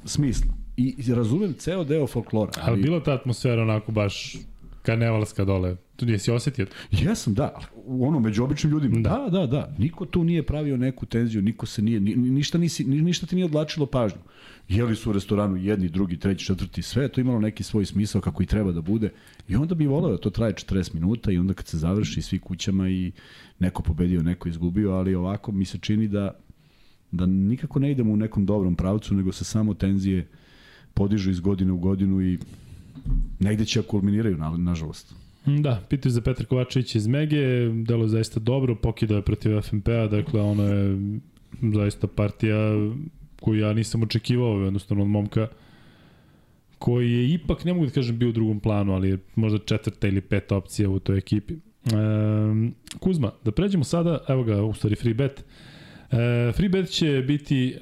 [0.05, 2.53] smisla i razumem ceo deo folklora.
[2.57, 4.37] Ali, ali bila ta atmosfera onako baš
[4.83, 5.77] Karnevalska dole.
[5.97, 6.67] Tu nisi osetio?
[6.91, 7.61] Jesam, da.
[7.75, 9.01] U ono, među običnim ljudima.
[9.01, 9.29] Da.
[9.31, 9.75] da, da, da.
[9.79, 13.45] Niko tu nije pravio neku tenziju, niko se nije, ni, ništa, nisi, ništa ti nije
[13.45, 14.21] odlačilo pažnju.
[14.69, 18.43] Jeli su u restoranu jedni, drugi, treći, četvrti, sve to imalo neki svoj smisao kako
[18.43, 19.11] i treba da bude.
[19.49, 22.39] I onda bi voleo da to traje 40 minuta i onda kad se završi svi
[22.39, 23.13] kućama i
[23.59, 26.31] neko pobedio, neko izgubio, ali ovako mi se čini da
[27.11, 30.29] da nikako ne idemo u nekom dobrom pravcu, nego se samo tenzije
[30.95, 32.39] podižu iz godine u godinu i
[33.41, 35.15] negde će kulminiraju, na, nažalost.
[35.47, 40.07] Da, pitaju za Petra Kovačević iz Mege, delo je zaista dobro, pokidao je protiv FNP-a,
[40.07, 40.99] dakle ono je
[41.75, 42.57] zaista partija
[43.41, 45.49] koju ja nisam očekivao, jednostavno od momka
[46.79, 50.09] koji je ipak, ne mogu da kažem, bio u drugom planu, ali je možda četvrta
[50.09, 51.55] ili peta opcija u toj ekipi.
[51.55, 51.59] E,
[53.01, 55.45] Kuzma, da pređemo sada, evo ga, u stvari free bet.
[56.11, 57.77] E, free bet će biti e,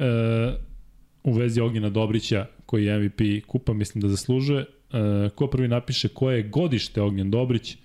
[1.25, 4.61] u vezi Ognjena Dobrića, koji je MVP kupa, mislim da zaslužuje.
[4.61, 7.79] E, ko prvi napiše koje je godište Ognjen Dobrić, e,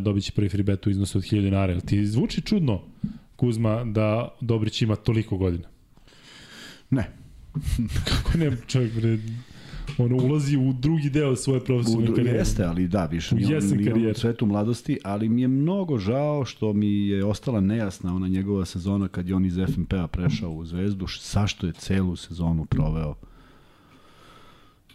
[0.00, 1.80] dobit će prvi free bet u iznosu od 1000 dinara.
[1.80, 2.82] Ti zvuči čudno,
[3.36, 5.68] Kuzma, da Dobrić ima toliko godina?
[6.90, 7.10] Ne.
[8.08, 9.18] Kako ne, čovjek, bre,
[9.98, 12.38] ono ulazi u drugi deo svoje profesionalne karijere.
[12.38, 16.44] Jeste, ali da, više nije, on, nije u svetu mladosti, ali mi je mnogo žao
[16.44, 20.64] što mi je ostala nejasna ona njegova sezona kad je on iz FNP-a prešao u
[20.64, 23.14] Zvezdu, zašto je celu sezonu proveo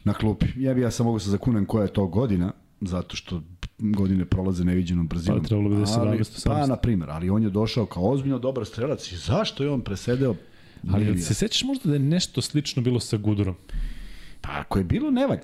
[0.04, 0.46] na klupi.
[0.56, 2.52] Ja bi ja sam mogu se zakunem koja je to godina,
[2.82, 3.42] zato što
[3.80, 5.42] godine prolaze neviđenom brzinom.
[5.42, 8.40] Pa trebalo bi da se 17, Pa, na primjer, ali on je došao kao ozbiljno
[8.40, 10.36] dobar strelac i zašto je on presedeo
[10.94, 13.56] Ali se sećaš možda da je nešto slično bilo sa Gudurom?
[14.42, 15.42] Pa ako je bilo, ne valja.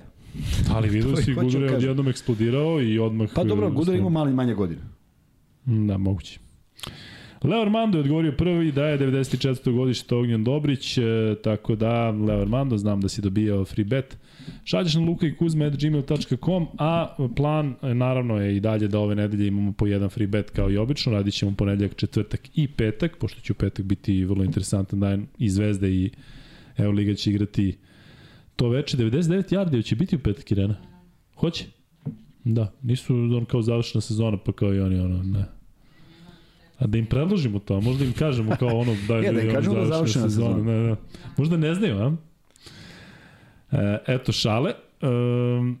[0.70, 3.28] Ali vidio si Gudor je odjednom eksplodirao i odmah...
[3.34, 4.82] Pa dobro, Gudor ima mali manje godine.
[5.64, 6.38] Da, moguće.
[7.46, 9.72] Leo Armando je odgovorio prvi da je 94.
[9.72, 11.02] godište Ognjan Dobrić, e,
[11.44, 14.18] tako da Leo Armando, znam da si dobijao free bet.
[14.64, 19.46] Šalješ na luka i gmail.com, a plan e, naravno je i dalje da ove nedelje
[19.46, 23.40] imamo po jedan free bet kao i obično, radit ćemo ponedljak, četvrtak i petak, pošto
[23.40, 26.10] će u petak biti vrlo interesantan dan i Zvezda i
[26.76, 27.78] Evo Liga će igrati
[28.56, 30.76] to veče, 99 yardi će biti u petak Irena.
[31.34, 31.64] Hoće?
[32.44, 35.55] Da, nisu on kao završena sezona, pa kao i oni ono, ne.
[36.78, 39.54] A da im predložimo to, možda im kažemo kao ono da je ja, da im
[39.54, 40.54] kažemo da završena sezona.
[40.54, 40.72] sezona.
[40.72, 40.96] Ne, ne.
[41.36, 42.12] Možda ne znaju, a?
[43.72, 44.72] E, eto šale.
[45.02, 45.78] Um,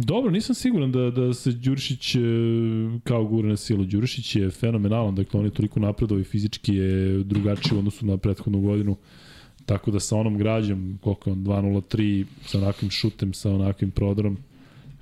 [0.00, 2.18] Dobro, nisam siguran da, da se Đurišić e,
[3.04, 3.84] kao gure na silu.
[3.84, 8.16] Đurišić je fenomenalan, dakle on je toliko napredao i fizički je drugačiji u odnosu na
[8.16, 8.96] prethodnu godinu.
[9.66, 14.38] Tako da sa onom građom, koliko je on, 2.03, sa onakvim šutem, sa onakvim prodorom,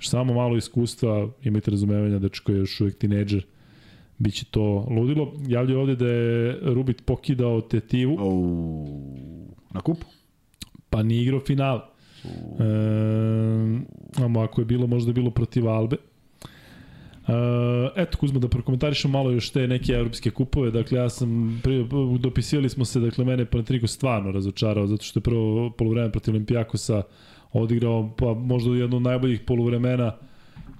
[0.07, 3.45] samo malo iskustva, imajte razumevanja, dečko je još uvek tineđer,
[4.17, 5.33] biće to ludilo.
[5.47, 8.17] Javljaju ovde da je Rubit pokidao tetivu.
[8.19, 8.31] O,
[9.73, 10.05] na kupu?
[10.89, 11.81] Pa ni igrao final.
[12.59, 12.63] E,
[14.43, 15.97] ako je bilo, možda je bilo protiv Albe.
[17.21, 17.33] Uh,
[17.95, 20.71] eto Kuzma da prokomentarišem malo još te neke evropske kupove.
[20.71, 21.85] Dakle ja sam pri,
[22.19, 27.03] dopisivali smo se dakle mene Panatriko stvarno razočarao zato što je prvo poluvreme protiv Olimpijakosa
[27.53, 30.11] odigrao pa možda jedno od najboljih poluvremena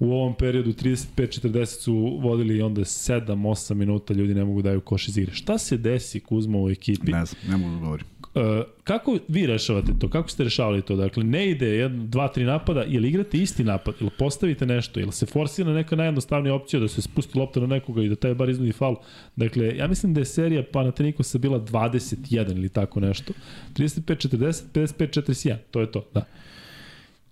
[0.02, 4.80] u ovom periodu 35-40 su vodili i onda 7-8 minuta ljudi ne mogu da daju
[4.80, 5.34] koš iz igre.
[5.34, 7.12] Šta se desi Kuzma u ekipi?
[7.12, 8.06] Ne znam, ne mogu da govorim.
[8.34, 8.42] Uh,
[8.84, 10.10] kako vi rešavate to?
[10.10, 10.96] Kako ste rešavali to?
[10.96, 15.12] Dakle, ne ide jedan, dva, tri napada, ili igrate isti napad, ili postavite nešto, ili
[15.12, 18.48] se forsira neka najjednostavnija opcija da se spusti lopta na nekoga i da taj bar
[18.48, 18.96] iznudi faul.
[19.36, 23.32] Dakle, ja mislim da je serija Panatenikosa bila 21 ili tako nešto.
[23.74, 26.24] 35-40, 55-41, to je to, da.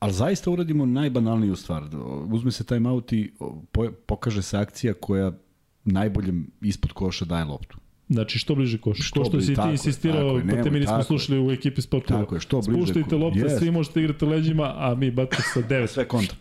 [0.01, 1.85] Ali zaista uradimo najbanalniju stvar.
[2.33, 3.33] Uzme se time out i
[4.07, 5.33] pokaže se akcija koja
[5.85, 7.79] najboljem ispod koša daje loptu.
[8.09, 8.99] Znači što bliže koš.
[9.09, 12.23] Što, što si ti insistirao, pa te mi nismo slušali u ekipi sport kluba.
[12.23, 13.59] Tako je, što bliže Spuštajte lopte, yes.
[13.59, 15.87] svi možete igrati leđima, a mi bacite sa 9.
[15.87, 16.37] Sve kontra.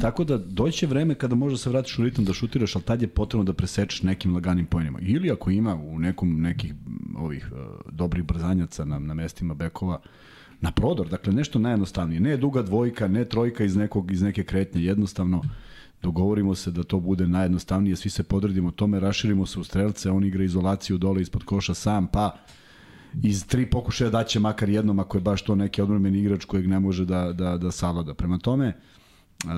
[0.00, 3.08] Tako da doće vreme kada možda se vratiš u ritam da šutiraš, ali tad je
[3.08, 4.98] potrebno da presečeš nekim laganim poenima.
[5.02, 6.74] Ili ako ima u nekom nekih
[7.16, 7.58] ovih uh,
[7.92, 10.00] dobrih brzanjaca na, na mestima bekova,
[10.60, 12.20] na prodor, dakle nešto najjednostavnije.
[12.20, 15.42] Ne duga dvojka, ne trojka iz, nekog, iz neke kretnje, jednostavno
[16.02, 20.24] dogovorimo se da to bude najjednostavnije, svi se podredimo tome, raširimo se u strelce, on
[20.24, 22.36] igra izolaciju dole ispod koša sam, pa
[23.22, 26.80] iz tri pokušaja daće makar jednom ako je baš to neki odmrmeni igrač kojeg ne
[26.80, 28.14] može da, da, da savlada.
[28.14, 28.76] Prema tome,
[29.44, 29.50] uh,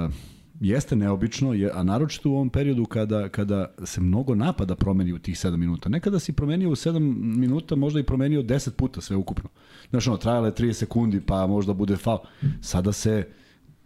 [0.61, 5.19] jeste neobično, je, a naročito u ovom periodu kada, kada se mnogo napada promeni u
[5.19, 5.89] tih 7 minuta.
[5.89, 6.99] Nekada si promenio u 7
[7.39, 9.51] minuta, možda i promenio 10 puta sve ukupno.
[9.91, 12.19] Znaš, ono, trajale 30 sekundi, pa možda bude faul.
[12.61, 13.29] Sada se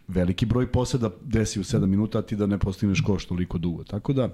[0.07, 3.83] veliki broj poseda desi u 7 minuta, a ti da ne postigneš koš toliko dugo.
[3.83, 4.29] Tako da,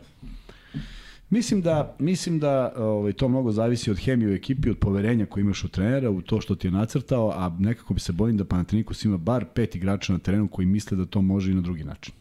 [1.30, 5.41] Mislim da, mislim da ovaj, to mnogo zavisi od hemije u ekipi, od poverenja koje
[5.41, 8.45] imaš u trenera, u to što ti je nacrtao, a nekako bi se bojim da
[8.45, 11.84] Panathinaikos ima bar pet igrača na terenu koji misle da to može i na drugi
[11.84, 12.14] način.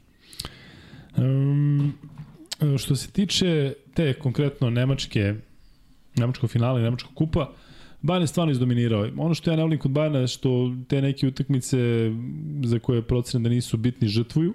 [1.20, 1.92] Um,
[2.78, 5.34] što se tiče te konkretno nemačke
[6.18, 7.50] nemačko finale i nemačkog kupa,
[8.02, 9.08] Bayern je stvarno izdominirao.
[9.16, 11.78] Ono što ja ne volim kod Bayerna je što te neke utakmice
[12.64, 14.54] za koje procene da nisu bitni žrtvuju.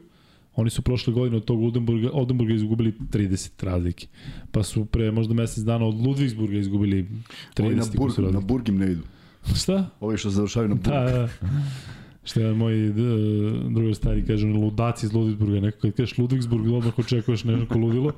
[0.56, 4.08] Oni su prošle godine od tog Oldenburga, Oldenburga izgubili 30 razlike.
[4.52, 7.08] Pa su pre možda mesec dana od Ludwigsburga izgubili
[7.56, 9.02] 30 Ovi na, burg, na Burgim ne idu.
[9.56, 9.90] Šta?
[10.00, 10.88] Ovi što završavaju na Burg.
[10.88, 11.30] Da, da.
[12.24, 12.96] Što je moj uh,
[13.74, 18.12] drugar stari kaže, ludaci iz Ludwigsburga, neko kad kažeš Ludwigsburg, odmah očekuješ nešto ludilo.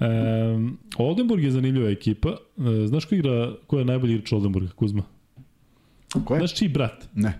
[0.00, 2.36] Um, Oldenburg je zanimljiva ekipa.
[2.56, 5.02] Uh, znaš ko igra, ko je najbolji igrač Oldenburga, Kuzma?
[6.24, 6.38] Ko je?
[6.38, 7.08] Znaš čiji brat?
[7.14, 7.38] Ne.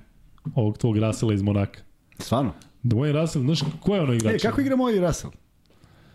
[0.54, 1.80] Ovog tvog Rasela iz Monaka.
[2.18, 2.52] Stvarno?
[2.84, 4.34] Dwayne Russell, znaš ko je ono igrač?
[4.34, 5.32] E, kako igra moj Russell?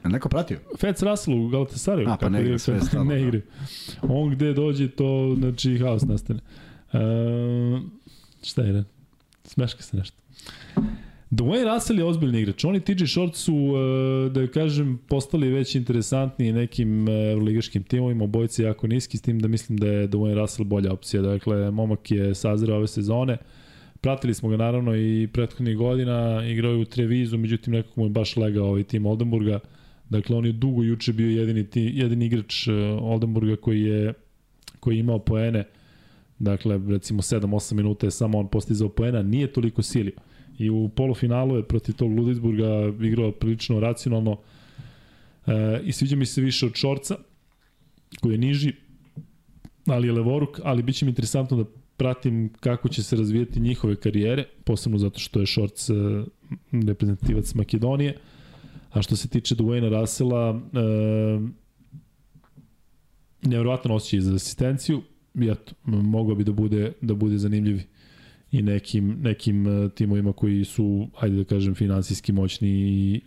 [0.03, 0.60] Je neko pratio?
[0.80, 2.10] Fec Russell u Galatasaraju.
[2.10, 3.03] A, pa ne igra sve stalo.
[3.03, 3.40] Ne igra.
[4.02, 6.40] On gde dođe, to, znači, haos nastane.
[6.94, 6.99] Uh,
[8.44, 8.84] šta je,
[9.54, 10.18] smeška se nešto.
[11.32, 12.64] Dwayne Russell je ozbiljni igrač.
[12.66, 13.74] Oni TJ Short su,
[14.32, 17.08] da kažem, postali već interesantni nekim
[17.46, 21.22] ligaškim timovima, obojice jako niski, s tim da mislim da je Dwayne Russell bolja opcija.
[21.22, 23.38] Dakle, momak je sazreo ove sezone.
[24.02, 28.10] Pratili smo ga naravno i prethodnih godina, igrao je u Trevizu, međutim nekako mu je
[28.10, 29.60] baš legao ovaj tim Oldenburga.
[30.10, 32.68] Dakle, on je dugo juče bio jedini, ti, jedini igrač
[33.02, 34.14] Oldenburga koji je,
[34.80, 35.64] koji je imao poene.
[36.40, 40.16] Dakle, recimo 7-8 minuta je samo on postizao poena, nije toliko silio
[40.58, 44.40] i u polufinalu je protiv tog Ludisburga igrao prilično racionalno
[45.48, 47.16] e, i sviđa mi se više od Šorca
[48.22, 48.74] koji je niži
[49.86, 53.96] ali je levoruk, ali bit će mi interesantno da pratim kako će se razvijeti njihove
[53.96, 55.94] karijere, posebno zato što je Šorc e,
[56.88, 58.18] reprezentativac Makedonije.
[58.92, 61.40] A što se tiče Dwayna Russella, e,
[63.42, 65.02] nevjerovatan osjećaj za asistenciju,
[65.42, 67.82] eto, mogao bi da bude, da bude zanimljiv
[68.52, 73.22] i nekim, nekim e, timovima koji su, ajde da kažem, finansijski moćni i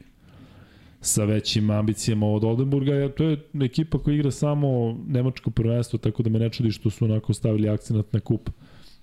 [1.01, 3.09] sa većim ambicijama od Oldenburga.
[3.17, 7.05] To je ekipa koja igra samo nemačko prvenstvo, tako da me ne čudi što su
[7.05, 8.51] onako stavili akcenat na kup.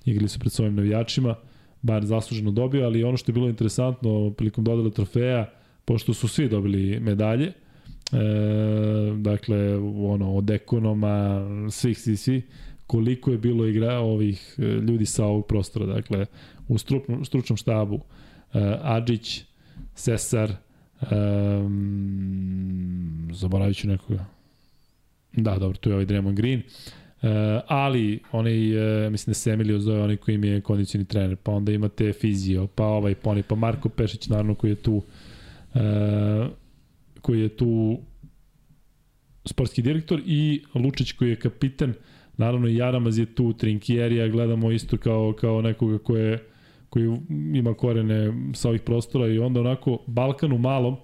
[0.06, 1.36] Igrali su pred svojim navijačima,
[1.82, 5.50] bar zasluženo dobio, ali ono što je bilo interesantno prilikom dodele trofeja,
[5.86, 7.54] pošto su svi dobili medalje, e,
[9.18, 12.44] dakle, ono, od ekonoma, svih, svih, svih,
[12.94, 15.86] koliko je bilo igra ovih e, ljudi sa ovog prostora.
[15.86, 16.26] Dakle,
[16.68, 18.04] u stručnom, stručnom štabu uh,
[18.82, 19.44] Adžić,
[19.96, 20.52] Sesar,
[21.12, 21.70] um,
[23.34, 24.26] zaboravit ću nekoga.
[25.32, 26.60] Da, dobro, tu je ovaj Draymond Green.
[26.60, 27.30] Uh,
[27.68, 31.52] ali onaj, uh, mislim da se Emilio zove onaj koji im je kondicioni trener, pa
[31.52, 35.02] onda imate Fizio, pa ovaj, onaj, pa Marko Pešić, naravno, koji je tu uh,
[37.22, 38.00] koji je tu
[39.46, 41.96] sportski direktor i Lučić koji je kapitan uh,
[42.38, 46.44] Naravno i Jaramaz je tu, Trinkierija gledamo isto kao, kao nekoga ko je,
[46.90, 47.18] koji
[47.54, 50.96] ima korene sa ovih prostora i onda onako Balkan u malom,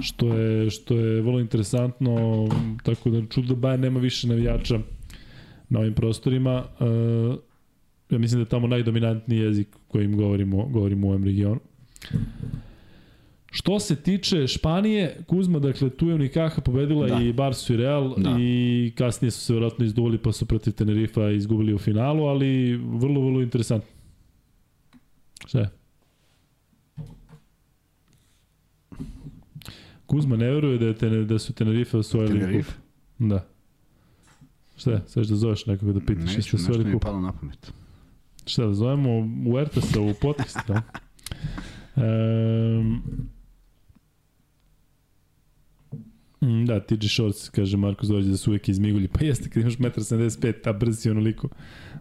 [0.00, 2.48] što je, što je vrlo interesantno,
[2.82, 4.78] tako da čudo da Bayern nema više navijača
[5.68, 6.64] na ovim prostorima.
[6.80, 7.38] Uh,
[8.10, 11.60] ja mislim da je tamo najdominantniji jezik kojim govorimo, govorimo u ovom regionu.
[13.50, 17.22] Što se tiče Španije, Kuzma, dakle, tu je Unikaha pobedila da.
[17.22, 18.36] i Barsu i Real da.
[18.40, 23.20] i kasnije su se vjerojatno izduvali pa su protiv Tenerifa izgubili u finalu, ali vrlo,
[23.20, 23.90] vrlo interesantno.
[25.46, 25.70] Šta je?
[30.06, 32.72] Kuzma ne veruje da, je ten, da su Tenerife osvojili Tenerife?
[33.18, 33.46] Da.
[34.76, 35.02] Šta je?
[35.06, 36.36] Sad da zoveš nekoga da pitaš.
[36.36, 37.72] Neću, nešto mi je palo na pamet.
[38.46, 40.82] Šta da zovemo u RTS-a u podcast, da?
[41.96, 43.02] Um,
[46.39, 49.08] Mm, da, TJ Shorts, kaže Marko Zorić, da su uvek izmigulji.
[49.08, 51.48] Pa jeste, kad imaš 1,75 a brzo si onoliko,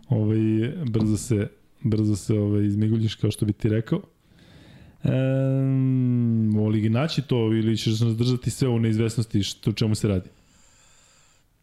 [0.09, 0.39] ovaj,
[0.85, 1.47] brzo se,
[1.83, 4.01] brzo se ovaj, izmiguljiš, kao što bi ti rekao.
[5.03, 10.07] Um, voli ga naći to ili ćeš nas držati sve u neizvesnosti što, čemu se
[10.07, 10.29] radi?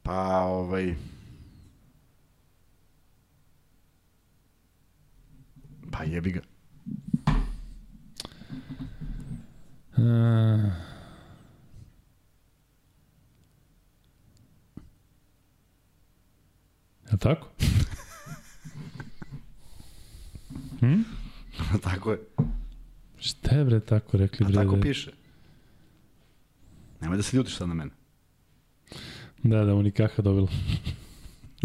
[0.03, 0.95] Pa, ovaj...
[5.91, 6.41] Pa jebi ga.
[9.97, 10.73] Uh,
[17.13, 17.49] Je tako?
[20.81, 21.03] hm?
[21.85, 22.19] tako je.
[23.19, 24.61] Šta je bre tako rekli bre?
[24.61, 25.11] A tako piše.
[27.01, 27.91] Nemoj da se ljutiš sad na mene.
[29.43, 30.49] Da, da, Unikaha dobila.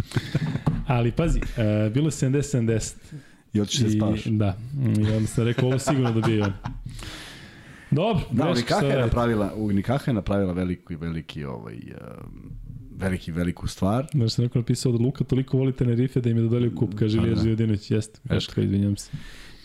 [0.88, 2.94] Ali pazi, uh, bilo je 70-70.
[3.54, 4.26] I otiš se spavaš.
[4.26, 6.54] Da, i onda sam rekao, ovo sigurno dobije on.
[7.92, 12.52] Dobro, Da, se je napravila, Unikaha je napravila veliki, veliki, ovaj, um,
[13.02, 14.08] veliki, veliku stvar.
[14.12, 17.18] Znaš, sam neko napisao da Luka toliko voli Tenerife da im je dodelio kup, kaže
[17.18, 17.44] Pa Ilija da.
[17.44, 19.12] Živadinović, jeste, greška, izvinjam se.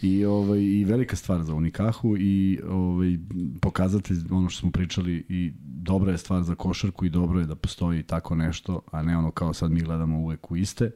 [0.03, 3.19] I, ovaj, I velika stvar za Unikahu i ovaj,
[3.61, 7.55] pokazatelj, ono što smo pričali, i dobra je stvar za košarku i dobro je da
[7.55, 10.91] postoji tako nešto, a ne ono kao sad mi gledamo uvek u iste.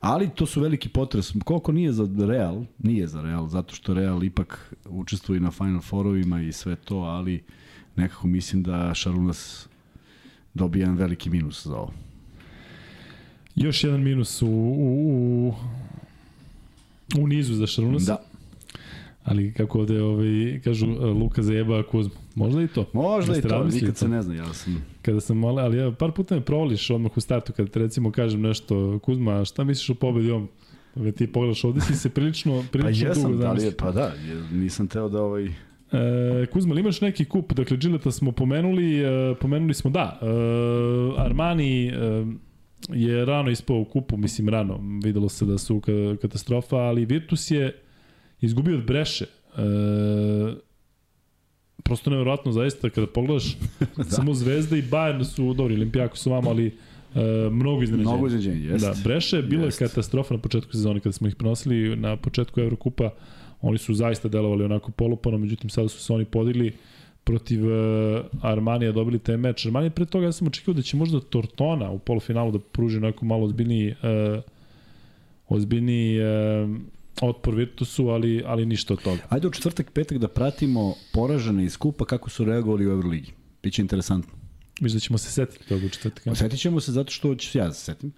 [0.00, 1.32] Ali to su veliki potres.
[1.44, 6.42] Koliko nije za Real, nije za Real, zato što Real ipak učestvuje na Final Fourovima
[6.42, 7.44] i sve to, ali
[7.96, 9.68] nekako mislim da Šarunas
[10.56, 11.92] dobije jedan veliki minus za ovo.
[13.54, 15.54] Još jedan minus u, u, u,
[17.22, 18.12] u nizu za Šarunasa.
[18.12, 18.22] Da,
[19.24, 20.86] Ali kako ovde ovaj, kažu
[21.20, 22.14] Luka zajeba Kuzma.
[22.34, 22.90] Možda i to.
[22.92, 24.84] možda i to, nikad se ne zna, ja sam...
[25.02, 28.12] Kada sam malo, ali ja par puta me provališ odmah u startu kada te recimo
[28.12, 30.48] kažem nešto, Kuzma, šta misliš o pobedi ovom?
[30.96, 33.72] Ove ti pogledaš, ovde si se prilično, Pa prilično jesam, dugo da zamislio.
[33.78, 34.14] pa da,
[34.52, 35.54] nisam teo da ovaj...
[35.92, 37.52] E, Kuzma, ali imaš neki kup?
[37.52, 40.26] Dakle, Gilleta smo pomenuli, e, pomenuli smo da, e,
[41.20, 41.92] Armani e,
[42.88, 45.92] je rano ispao u kupu, mislim rano, videlo se da su ka,
[46.22, 47.82] katastrofa, ali Virtus je
[48.40, 49.24] izgubio od Breše.
[49.24, 50.66] E,
[51.82, 53.56] prosto nevjerojatno zaista kada pogledaš
[53.96, 54.04] da.
[54.04, 58.12] samo Zvezda i Bayern su dobri, Olimpijako su vama, ali e, mnogo iznenađenja.
[58.12, 58.88] Mnogo iznenađenja, jeste.
[58.88, 59.78] Da, Breše je bila Jest.
[59.78, 63.10] katastrofa na početku sezone kada smo ih prenosili na početku Evrokupa.
[63.60, 66.72] Oni su zaista delovali onako polupano, međutim sada su se oni podigli
[67.24, 69.66] protiv uh, Armanija dobili taj meč.
[69.66, 73.24] Armanija pre toga ja sam očekivao da će možda Tortona u polufinalu da pruži onako
[73.24, 74.42] malo ozbiljniji uh,
[75.48, 76.70] ozbiljniji uh,
[77.22, 79.22] otpor Virtusu, ali, ali ništa od toga.
[79.28, 83.32] Ajde u četvrtak, petak da pratimo poražene iz kupa kako su reagovali u Euroligi.
[83.62, 84.45] Biće interesantno.
[84.80, 86.34] Mislim da ćemo se setiti toga u četvrtka.
[86.34, 88.12] Setit ćemo se zato što ću ja se setim.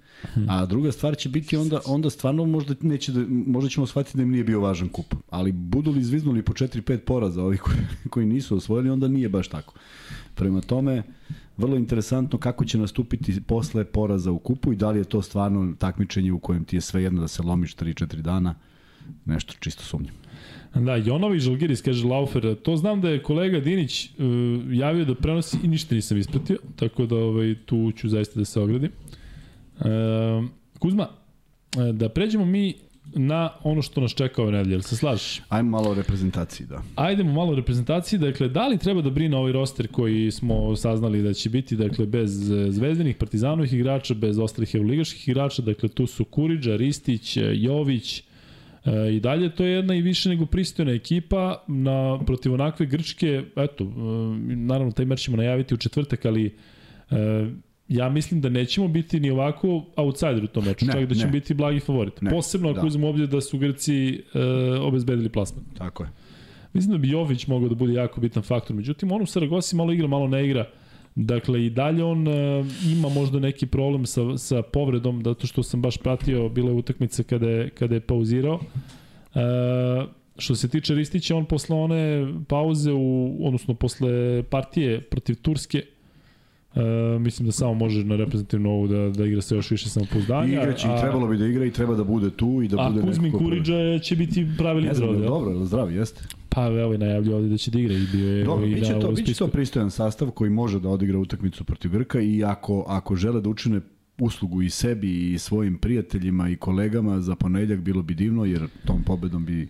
[0.49, 4.23] A druga stvar će biti onda, onda stvarno možda, neće da, možda ćemo shvatiti da
[4.23, 5.15] im nije bio važan kup.
[5.31, 7.77] Ali budu li izviznuli po 4-5 poraza ovih koji,
[8.11, 9.75] koji nisu osvojili, onda nije baš tako.
[10.35, 11.03] Prema tome,
[11.57, 15.75] vrlo interesantno kako će nastupiti posle poraza u kupu i da li je to stvarno
[15.79, 18.55] takmičenje u kojem ti je sve jedno da se lomiš 3-4 dana.
[19.25, 20.15] Nešto čisto sumnjam.
[20.79, 24.25] Da, Jonović Žalgiris, kaže Laufer, to znam da je kolega Dinić uh,
[24.73, 28.61] javio da prenosi i ništa nisam ispratio, tako da ovaj, tu ću zaista da se
[28.61, 28.91] ogradim.
[29.79, 29.85] Uh,
[30.79, 31.09] Kuzma,
[31.77, 32.75] e, da pređemo mi
[33.15, 35.43] na ono što nas čeka ove nedelje, se slažeš?
[35.49, 36.83] Ajmo malo o reprezentaciji, da.
[36.95, 41.23] Ajdemo malo o reprezentaciji, dakle, da li treba da brine ovaj roster koji smo saznali
[41.23, 42.31] da će biti, dakle, bez
[42.69, 48.23] zvezdanih, partizanovih igrača, bez ostalih evroligaških igrača, dakle, tu su Kuriđa, Ristić, Jović,
[48.89, 53.43] E, I dalje to je jedna i više nego pristojna ekipa na, protiv onakve Grčke,
[53.57, 53.89] eto, e,
[54.57, 56.57] naravno taj meč ćemo najaviti u četvrtak, ali
[57.11, 57.47] e,
[57.89, 61.27] ja mislim da nećemo biti ni ovako outsider u tom meču, Ne, čak da ćemo
[61.27, 61.33] ne.
[61.33, 62.21] biti blagi favorit.
[62.21, 62.87] Ne, Posebno ako da.
[62.87, 64.41] uzmemo obzir da su Grci e,
[64.81, 65.65] obezbedili plasman.
[65.79, 66.09] Tako je.
[66.73, 68.77] Mislim da bi Jović mogao da bude jako bitan faktor.
[68.77, 70.71] Međutim, on u Saragosi malo igra, malo ne igra.
[71.21, 75.83] Dakle, i dalje on uh, ima možda neki problem sa, sa povredom, zato što sam
[75.83, 78.55] baš pratio, bila je utakmica kada je, kada je pauzirao.
[78.55, 79.41] Uh,
[80.37, 85.83] što se tiče Ristića, on posle one pauze, u, odnosno posle partije protiv Turske,
[86.75, 86.83] Uh,
[87.21, 90.63] mislim da samo može na reprezentativnu ovu da, da igra se još više samopouzdanja.
[90.63, 93.03] Igraće i trebalo bi da igra i treba da bude tu i da a bude
[93.07, 93.33] Kuzmin.
[93.33, 95.27] Kuriđa će biti pravi Ne lider znam, ovde.
[95.27, 96.21] dobro, je li zdrav, jeste.
[96.59, 98.93] Pa evo i najavljaju ovde da će da igra i bio je Dobro, i biće
[98.93, 102.85] na to, biće to pristojan sastav koji može da odigra utakmicu protiv Grka i ako,
[102.89, 103.81] ako žele da učine
[104.19, 109.03] uslugu i sebi i svojim prijateljima i kolegama za ponedljak bilo bi divno jer tom
[109.03, 109.69] pobedom bi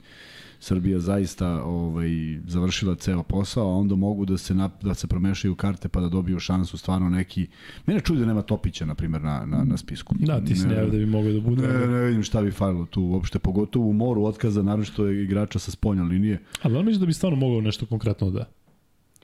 [0.61, 2.09] Srbija zaista ovaj
[2.47, 6.09] završila ceo posao, a onda mogu da se nap, da se promešaju karte pa da
[6.09, 7.47] dobiju šansu stvarno neki.
[7.87, 10.15] Mene čudi da nema Topića na primjer na na na spisku.
[10.19, 11.69] Da, ti si Ne- da bi mogao da bude.
[11.69, 15.59] Ne, ne vidim šta bi falilo tu uopšte, pogotovo u moru otkaza, naročito je igrača
[15.59, 16.39] sa spoljne linije.
[16.63, 18.45] Ali on misli da bi stvarno mogao nešto konkretno da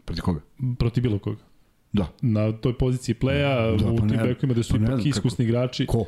[0.05, 0.41] Protiv koga?
[0.79, 1.41] protiv bilo koga.
[1.93, 2.09] Da.
[2.23, 5.45] Na toj poziciji playa, Da, u pa tim ne- bekovima gde su pa ipak iskusni
[5.45, 5.87] igrači.
[5.87, 6.05] Ko?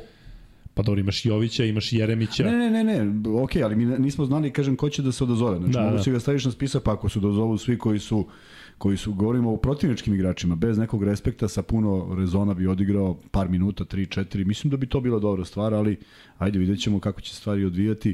[0.77, 2.43] Pa dobro, imaš Jovića, imaš Jeremića.
[2.43, 5.57] Ne, ne, ne, ne, ok, ali mi nismo znali, kažem, ko će da se odazove.
[5.57, 6.03] Znači, Da, mogu da.
[6.03, 8.25] si ga staviš na spisak, pa ako se odazovu svi koji su
[8.77, 13.49] koji su, govorimo o protivničkim igračima, bez nekog respekta, sa puno rezona bi odigrao par
[13.49, 15.97] minuta, 3-4, mislim da bi to bila dobra stvar, ali
[16.37, 18.09] ajde vidjet ćemo kako će se stvari odvijati,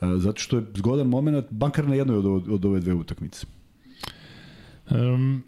[0.00, 3.46] e, zato što je zgodan moment, bankar na jednoj od, od, od ove dve utakmice.
[4.90, 5.42] Um,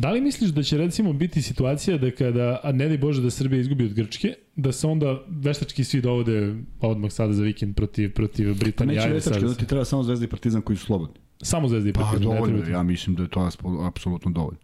[0.00, 3.30] da li misliš da će recimo biti situacija da kada, a ne daj Bože da
[3.30, 8.12] Srbija izgubi od Grčke, da se onda veštački svi dovode odmah sada za vikend protiv,
[8.12, 8.96] protiv Pa Britanije?
[8.96, 9.48] neće Ajde veštački, sad.
[9.48, 11.14] onda ti treba samo Zvezda i Partizan koji su slobodni.
[11.42, 12.28] Samo Zvezda i Pa Partizan.
[12.28, 13.50] ne dovoljno, ja mislim da je to
[13.86, 14.58] apsolutno dovoljno.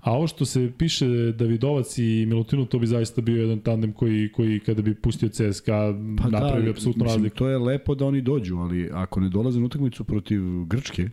[0.00, 4.32] A ovo što se piše Davidovac i Milutinu, to bi zaista bio jedan tandem koji,
[4.32, 7.36] koji kada bi pustio CSKA pa napravio da, apsolutno razliku.
[7.36, 11.08] To je lepo da oni dođu, ali ako ne dolaze na utakmicu protiv Grčke...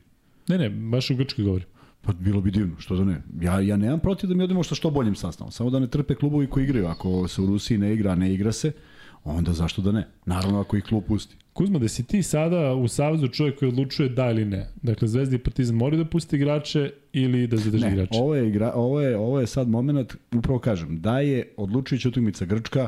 [0.47, 1.63] Ne, ne, baš u Grčke govori.
[2.05, 3.21] Pa bilo bi divno, što da ne.
[3.41, 5.51] Ja, ja nemam protiv da mi odemo sa što boljim sastavom.
[5.51, 6.87] Samo da ne trpe klubovi koji igraju.
[6.87, 8.71] Ako se u Rusiji ne igra, ne igra se,
[9.23, 10.07] onda zašto da ne?
[10.25, 11.35] Naravno ako ih klub pusti.
[11.53, 14.69] Kuzma, da si ti sada u Savezu čovjek koji odlučuje da ili ne.
[14.81, 18.13] Dakle, Zvezda i Partizan moraju da pusti igrače ili da zadrži igrače?
[18.13, 22.09] Ne, ovo je, igra, ovo, je, ovo je sad moment, upravo kažem, da je odlučujuća
[22.09, 22.87] utakmica Grčka,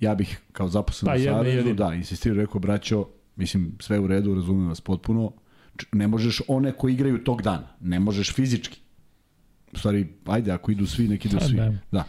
[0.00, 3.06] ja bih kao zaposlen pa, u Savezu, da, insistirao, rekao, braćo,
[3.36, 5.32] mislim, sve u redu, razumem vas potpuno,
[5.92, 8.80] ne možeš one koji igraju tog dana, ne možeš fizički.
[9.72, 11.56] U stvari, ajde, ako idu svi, neki idu pa, svi.
[11.56, 11.72] Da.
[11.92, 12.04] da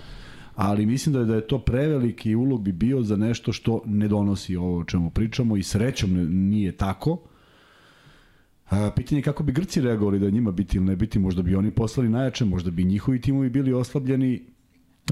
[0.56, 4.08] ali mislim da je, da je to preveliki ulog bi bio za nešto što ne
[4.08, 6.10] donosi ovo o čemu pričamo i srećom
[6.50, 7.22] nije tako.
[8.70, 11.56] A, pitanje je kako bi Grci reagovali da njima biti ili ne biti, možda bi
[11.56, 14.42] oni poslali najjače, možda bi njihovi timovi bili oslabljeni.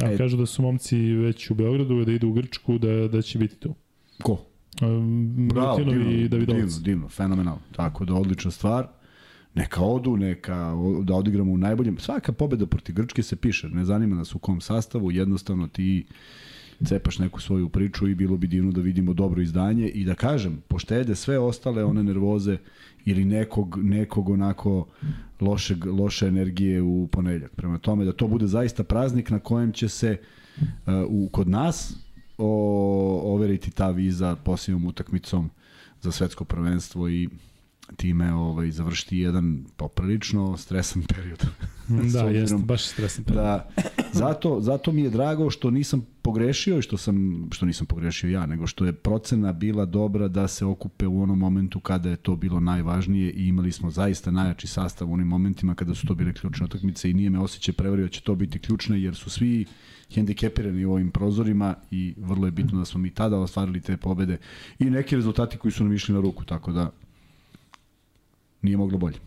[0.01, 3.21] A, e, kažu da su momci već u Beogradu, da idu u Grčku, da, da
[3.21, 3.75] će biti tu.
[4.23, 4.45] Ko?
[5.53, 7.61] Bravo, divno, divno, divno, fenomenalno.
[7.75, 8.87] Tako da odlična stvar
[9.55, 10.73] neka odu, neka
[11.03, 11.97] da odigramo u najboljem.
[11.99, 16.05] Svaka pobeda protiv Grčke se piše, ne zanima nas u kom sastavu, jednostavno ti
[16.85, 20.61] cepaš neku svoju priču i bilo bi divno da vidimo dobro izdanje i da kažem,
[20.67, 22.57] poštede sve ostale one nervoze
[23.05, 24.87] ili nekog, nekog onako
[25.41, 27.55] lošeg, loše energije u ponedeljak.
[27.55, 30.17] Prema tome da to bude zaista praznik na kojem će se
[30.61, 32.08] uh, u, kod nas
[32.39, 35.49] o, overiti ta viza posljednom utakmicom
[36.01, 37.29] za svetsko prvenstvo i
[37.95, 41.45] time ovaj, završiti jedan poprilično stresan period.
[42.13, 43.43] da, jeste, baš stresan period.
[43.43, 43.69] Da,
[44.13, 48.45] zato, zato mi je drago što nisam pogrešio i što, sam, što nisam pogrešio ja,
[48.45, 52.35] nego što je procena bila dobra da se okupe u onom momentu kada je to
[52.35, 56.33] bilo najvažnije i imali smo zaista najjači sastav u onim momentima kada su to bile
[56.33, 59.65] ključne utakmice i nije me osjećaj prevario da će to biti ključne jer su svi
[60.13, 64.37] hendikepirani u ovim prozorima i vrlo je bitno da smo mi tada ostvarili te pobede
[64.79, 66.91] i neki rezultati koji su nam išli na ruku, tako da
[68.61, 69.17] nije moglo bolje.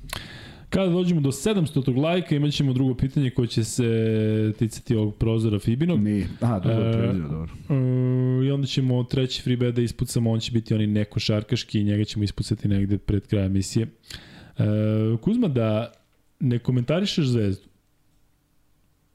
[0.72, 1.96] Kada dođemo do 700.
[1.96, 6.00] lajka imat ćemo drugo pitanje koje će se ticati ovog prozora Fibinog.
[6.00, 6.28] Nije.
[6.40, 7.52] Aha, dobro, e, dobro.
[7.68, 11.80] E, I onda ćemo treći free bet da ispucamo, on će biti oni neko šarkaški
[11.80, 13.86] i njega ćemo ispucati negde pred kraja emisije.
[14.58, 14.64] E,
[15.20, 15.92] Kuzma, da
[16.40, 17.68] ne komentarišeš zvezdu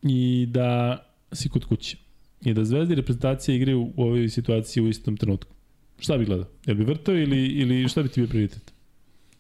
[0.02, 1.04] i da
[1.38, 1.98] si kod kuće
[2.42, 5.54] i da zvezda i reprezentacija igraju u ovoj situaciji u istom trenutku.
[6.00, 6.48] Šta bi gledao?
[6.66, 8.74] Jel bi vrtao ili, ili šta bi ti bio prioritet?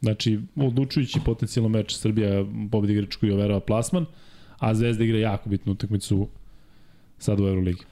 [0.01, 4.05] Znači, odlučujući potencijalno meč Srbija pobedi Grčku i overava plasman,
[4.57, 6.27] a Zvezda igra jako bitnu utakmicu
[7.17, 7.83] sad u Euroligi.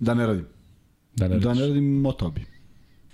[0.00, 0.46] Da ne radim.
[1.16, 2.57] Da ne, da ne radim, motao bi.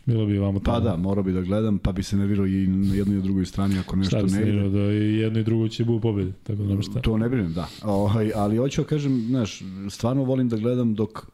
[0.07, 0.79] Bilo bi vamo tamo.
[0.79, 3.47] Pa da, morao bi da gledam, pa bi se nervirao i na jednoj i drugoj
[3.47, 4.29] strani ako nešto ne ide.
[4.29, 7.01] Šta bi se nervirao, da i jedno i drugo će budu pobedi, tako da šta.
[7.01, 7.69] To ne brinem, da.
[7.83, 11.27] Ovaj, ali hoću da kažem, znaš, stvarno volim da gledam dok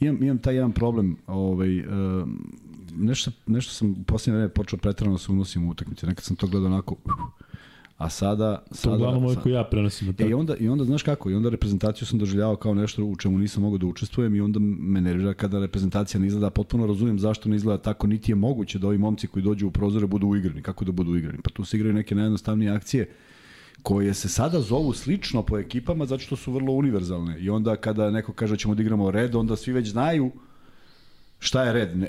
[0.00, 1.84] imam, imam taj jedan problem, ovaj,
[2.96, 6.06] nešto, nešto sam u posljednje vreme počeo pretrano da se unosim u utakmice.
[6.06, 6.96] Nekad sam to gledao onako,
[8.00, 8.62] a sada...
[8.68, 10.14] To sada, uglavnom koji ja prenosim.
[10.18, 13.16] E, i, onda, I onda, znaš kako, i onda reprezentaciju sam doživljavao kao nešto u
[13.16, 17.18] čemu nisam mogao da učestvujem i onda me nervira kada reprezentacija ne izgleda, potpuno razumem
[17.18, 20.26] zašto ne izgleda tako, niti je moguće da ovi momci koji dođu u prozore budu
[20.26, 20.62] uigrani.
[20.62, 21.38] Kako da budu uigrani?
[21.44, 23.10] Pa tu se igraju neke najjednostavnije akcije
[23.82, 27.40] koje se sada zovu slično po ekipama zato što su vrlo univerzalne.
[27.40, 30.30] I onda kada neko kaže da ćemo da igramo red, onda svi već znaju
[31.40, 31.98] šta je red?
[31.98, 32.08] Ne,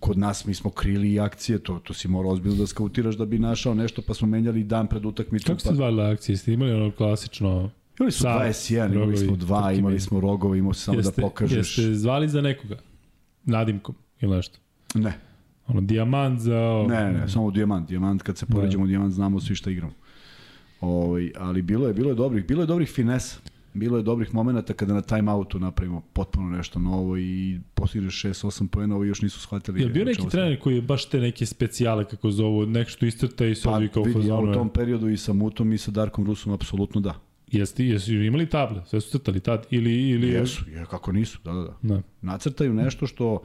[0.00, 3.24] kod nas mi smo krili i akcije, to, to si morao ozbiljno da skautiraš da
[3.24, 5.46] bi našao nešto, pa smo menjali dan pred utakmicom.
[5.46, 5.74] Kako ste pa...
[5.74, 6.36] zvali akcije?
[6.36, 7.70] Ste imali ono klasično...
[7.98, 11.78] Imali smo 21, imali smo dva, imali smo rogove, imao samo da jeste, da pokažeš.
[11.78, 12.76] Jeste zvali za nekoga?
[13.44, 14.58] Nadimkom ili nešto?
[14.94, 15.12] Ne.
[15.66, 16.84] Ono, dijamant za...
[16.88, 17.88] Ne, ne, ne, samo dijamant.
[17.88, 18.88] Dijamant, kad se poređamo da.
[18.88, 19.92] dijamant, znamo svi šta igramo.
[20.80, 23.38] Ovo, ovaj, ali bilo je, bilo je dobrih, bilo je dobrih finesa
[23.76, 28.68] bilo je dobrih momenata kada na time outu napravimo potpuno nešto novo i postigneš 6-8
[28.68, 29.82] poena, ovi još nisu shvatili.
[29.82, 33.54] Je bio neki trener koji je baš te neke specijale, kako zovu, nešto istrta i
[33.54, 36.52] se pa, kao vidi, ja u tom periodu i sa Mutom i sa Darkom Rusom
[36.52, 37.14] apsolutno da.
[37.52, 41.52] Jeste, jesu imali table, sve su crtali tad ili ili jesu, je kako nisu, da
[41.52, 41.74] da da.
[41.82, 42.02] da.
[42.22, 43.42] Nacrtaju nešto što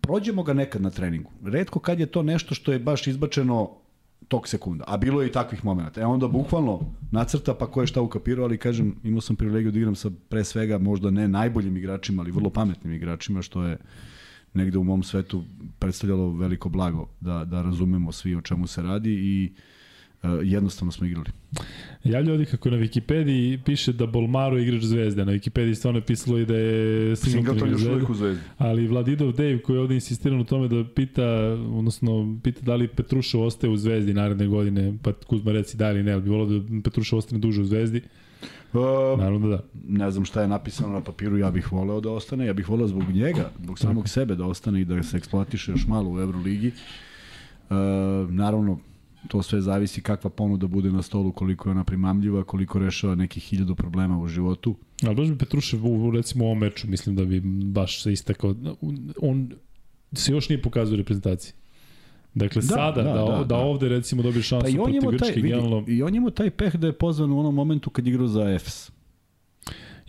[0.00, 1.30] prođemo ga nekad na treningu.
[1.44, 3.70] Redko kad je to nešto što je baš izbačeno
[4.28, 4.84] tog sekunda.
[4.86, 6.00] A bilo je i takvih momenta.
[6.00, 6.80] E onda bukvalno
[7.10, 10.44] nacrta pa ko je šta ukapirao, ali kažem, imao sam privilegiju da igram sa pre
[10.44, 13.78] svega možda ne najboljim igračima, ali vrlo pametnim igračima, što je
[14.54, 15.44] negde u mom svetu
[15.78, 19.62] predstavljalo veliko blago da, da razumemo svi o čemu se radi i uh,
[20.42, 21.30] jednostavno smo igrali.
[22.04, 25.24] Javlja ovdje kako na Wikipediji piše da Bolmaro igrač zvezde.
[25.24, 28.42] Na Wikipediji stvarno je pisalo i da je Singleton još uvijek u zvezdi.
[28.58, 31.26] Ali Vladidov Dave koji je ovdje insistira na tome da pita,
[31.72, 36.02] odnosno pita da li Petrušov ostaje u zvezdi naredne godine, pa Kuzma reci da ili
[36.02, 38.02] ne, ali bi volao da Petrušov ostane duže u zvezdi.
[38.72, 38.80] Uh,
[39.18, 39.62] Naravno da da.
[39.88, 42.88] ne znam šta je napisano na papiru, ja bih voleo da ostane, ja bih voleo
[42.88, 46.68] zbog njega, zbog samog sebe da ostane i da se eksploatiše još malo u Euroligi.
[46.68, 47.76] Uh,
[48.30, 48.78] naravno,
[49.28, 53.42] to sve zavisi kakva ponuda bude na stolu, koliko je ona primamljiva, koliko rešava nekih
[53.42, 54.76] hiljadu problema u životu.
[55.06, 58.54] Ali baš bi Petrušev u, recimo u ovom meču, mislim da bi baš se istakao.
[59.20, 59.52] On
[60.12, 61.52] se još nije pokazao u reprezentaciji.
[62.34, 65.34] Dakle, da, sada, da, da, da, da, ovde recimo dobije šansu pa protiv taj, Grčke,
[65.34, 65.84] vidi, generalno...
[65.88, 68.90] I on ima taj peh da je pozvan u onom momentu kad igrao za EFS.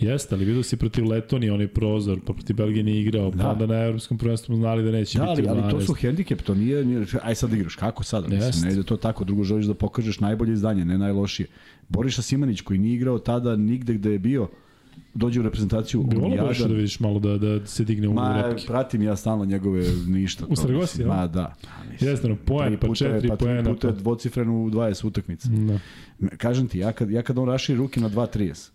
[0.03, 3.43] Jeste, ali vidio si protiv Letonije onaj prozor, pa protiv Belgije nije igrao, da.
[3.43, 6.41] pa onda na evropskom prvenstvu znali da neće da, biti ali, ali to su hendikep,
[6.41, 8.27] to nije, nije aj sad igraš, kako sada?
[8.27, 11.47] Mislim, ne ide to tako, drugo želiš da pokažeš najbolje izdanje, ne najlošije.
[11.89, 14.47] Boriša Simanić koji nije igrao tada nigde gde je bio,
[15.13, 18.41] dođe u reprezentaciju Bi volao baš da vidiš malo da, da se digne u Ma,
[18.41, 18.67] repke.
[18.67, 20.45] pratim ja stalno njegove ništa.
[20.49, 21.07] U Saragosi, ja?
[21.07, 21.55] Ma, da.
[21.99, 23.73] Jeste, no, poen, pa četiri pa poena.
[23.73, 25.49] puta je dvocifren u 20 utakmica.
[25.49, 25.79] Da.
[26.37, 28.69] Kažem ti, ja kad, ja kad on raširi ruke na 2.30,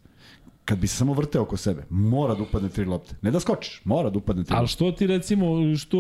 [0.69, 3.15] kad bi se samo vrteo oko sebe, mora da upadne tri lopte.
[3.23, 5.99] Ne da skočiš, mora da upadne tri Ali što ti recimo, što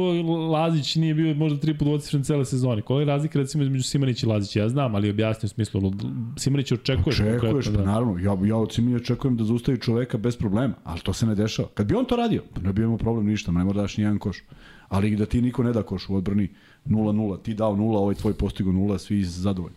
[0.53, 2.83] Lazić nije bio možda tri put dvocifren cele sezone?
[2.83, 4.61] Koja je razlika recimo između Simanić i Lazića?
[4.61, 5.93] Ja znam, ali objasnim u smislu,
[6.37, 7.15] Simanić očekuje.
[7.15, 7.85] Očekuješ, pa da.
[7.85, 8.19] naravno.
[8.19, 11.69] Ja, ja od Simanića očekujem da zaustavi čoveka bez problema, ali to se ne dešava.
[11.75, 14.05] Kad bi on to radio, pa ne bi imao problem ništa, ne mora daš ni
[14.05, 14.43] jedan koš.
[14.89, 16.49] Ali da ti niko ne da koš u odbrani
[16.87, 19.77] 0-0, ti dao 0, ovaj tvoj postigo 0, svi zadovoljni.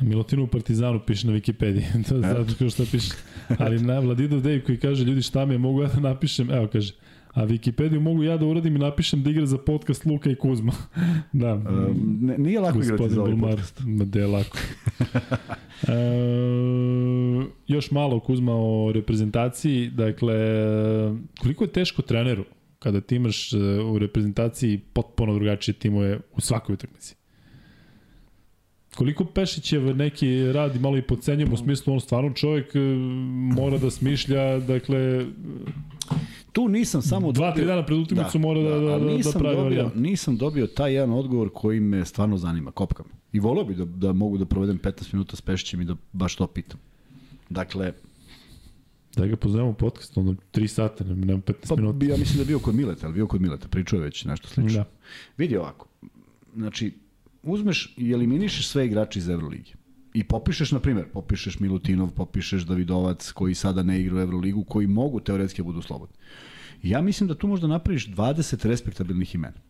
[0.00, 3.12] Milutinu u Partizanu piše na Wikipediji, to je zato kao što piše.
[3.58, 6.68] Ali na Vladidov Dej koji kaže, ljudi šta mi je, mogu ja da napišem, evo
[6.72, 6.94] kaže,
[7.34, 10.72] a Wikipediju mogu ja da uradim i napišem da igra za podcast Luka i Kuzma.
[11.32, 11.54] da.
[11.54, 13.80] Um, ne, nije lako igrati za ovaj Bulmar, podcast.
[13.86, 14.58] Ma de lako.
[15.88, 15.94] e,
[17.66, 20.34] još malo Kuzma o reprezentaciji, dakle,
[21.40, 22.44] koliko je teško treneru
[22.78, 23.56] kada ti imaš e,
[23.92, 27.14] u reprezentaciji potpuno drugačije timove u svakoj utakmici?
[28.98, 32.78] Koliko Pešićev neki radi malo i podcenjujemo u smislu on stvarno čovjek e,
[33.54, 35.26] mora da smišlja, dakle
[36.52, 39.56] tu nisam samo dva, tri dana pred utakmicu da, mora da, da, da, da pravi
[39.56, 39.90] dobio.
[39.94, 43.06] Nisam dobio taj jedan odgovor koji me stvarno zanima, kopkam.
[43.32, 46.36] I volio bi da, da mogu da provedem 15 minuta s Pešićem i da baš
[46.36, 46.80] to pitam.
[47.50, 47.92] Dakle,
[49.16, 52.06] Da ga pozovemo u podcast, ono 3 sata, nema 15 pa, minuta.
[52.06, 54.48] Ja mislim da je bio kod Mileta, ali bio kod Mileta, pričao je već nešto
[54.48, 54.78] slično.
[54.78, 54.84] Da.
[55.36, 55.86] Vidi ovako,
[56.56, 56.92] znači,
[57.42, 59.74] uzmeš i eliminišeš sve igrače iz Euroligi.
[60.14, 64.86] I popišeš, na primjer, popišeš Milutinov, popišeš Davidovac koji sada ne igra u Euroligu, koji
[64.86, 66.16] mogu teoretski da budu slobodni.
[66.82, 69.60] Ja mislim da tu možda napraviš 20 respektabilnih imena.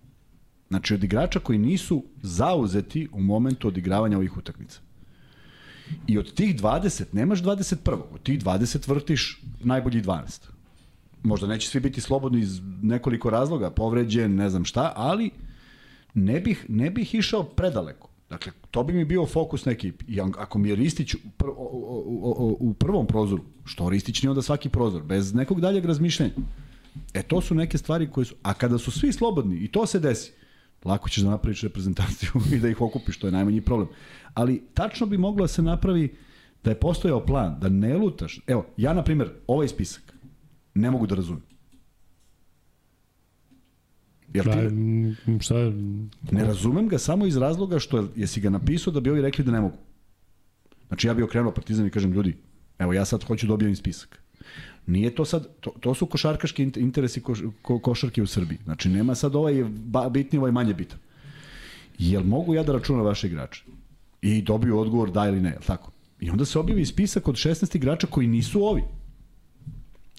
[0.68, 4.80] Znači od igrača koji nisu zauzeti u momentu odigravanja ovih utakmica.
[6.06, 8.02] I od tih 20 nemaš 21.
[8.12, 10.48] Od tih 20 vrtiš najbolji 12.
[11.22, 15.30] Možda neće svi biti slobodni iz nekoliko razloga, povređen, ne znam šta, ali
[16.14, 18.08] ne bih, ne bih išao predaleko.
[18.30, 20.04] Dakle, to bi mi bio fokus na ekipi.
[20.08, 21.46] I ako mi je Ristić u, pr,
[22.60, 26.32] u prvom prozoru, što Ristić nije onda svaki prozor, bez nekog daljeg razmišljenja.
[27.14, 28.34] E, to su neke stvari koje su...
[28.42, 30.32] A kada su svi slobodni, i to se desi,
[30.84, 33.88] lako ćeš da napraviš reprezentaciju i da ih okupiš, to je najmanji problem.
[34.34, 36.16] Ali tačno bi moglo da se napravi
[36.64, 38.40] da je postojao plan, da ne lutaš.
[38.46, 40.14] Evo, ja, na primjer, ovaj spisak
[40.74, 41.42] ne mogu da razumem.
[44.34, 44.50] Jel ti...
[45.26, 45.72] Da, šta je...
[46.30, 49.52] Ne razumem ga samo iz razloga što jesi ga napisao da bi ovi rekli da
[49.52, 49.76] ne mogu.
[50.88, 52.36] Znači ja bih okrenuo Partizan i kažem ljudi,
[52.78, 54.18] evo ja sad hoću da objavim spisak.
[54.86, 58.58] Nije to sad, to, to su košarkaški interesi ko, ko, košarke u Srbiji.
[58.64, 59.64] Znači nema sad ovaj
[60.10, 60.98] bitni, ovaj manje bitan.
[61.98, 63.64] Jel mogu ja da računam vaše igrače?
[64.22, 65.92] I dobiju odgovor da ili ne, jel tako?
[66.20, 68.82] I onda se objavi spisak od 16 igrača koji nisu ovi.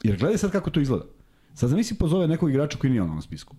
[0.04, 1.06] Jer gledaj sad kako to izgleda.
[1.54, 3.56] Sad zamisli pozove nekog igrača koji nije on na spisku.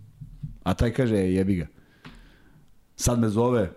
[0.62, 1.66] A taj kaže, e, jebi ga.
[2.96, 3.70] Sad me zove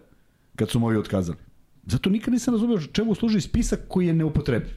[0.56, 1.38] kad su moji otkazali.
[1.86, 4.76] Zato nikad nisam razumio čemu služi spisak koji je neupotrebljiv.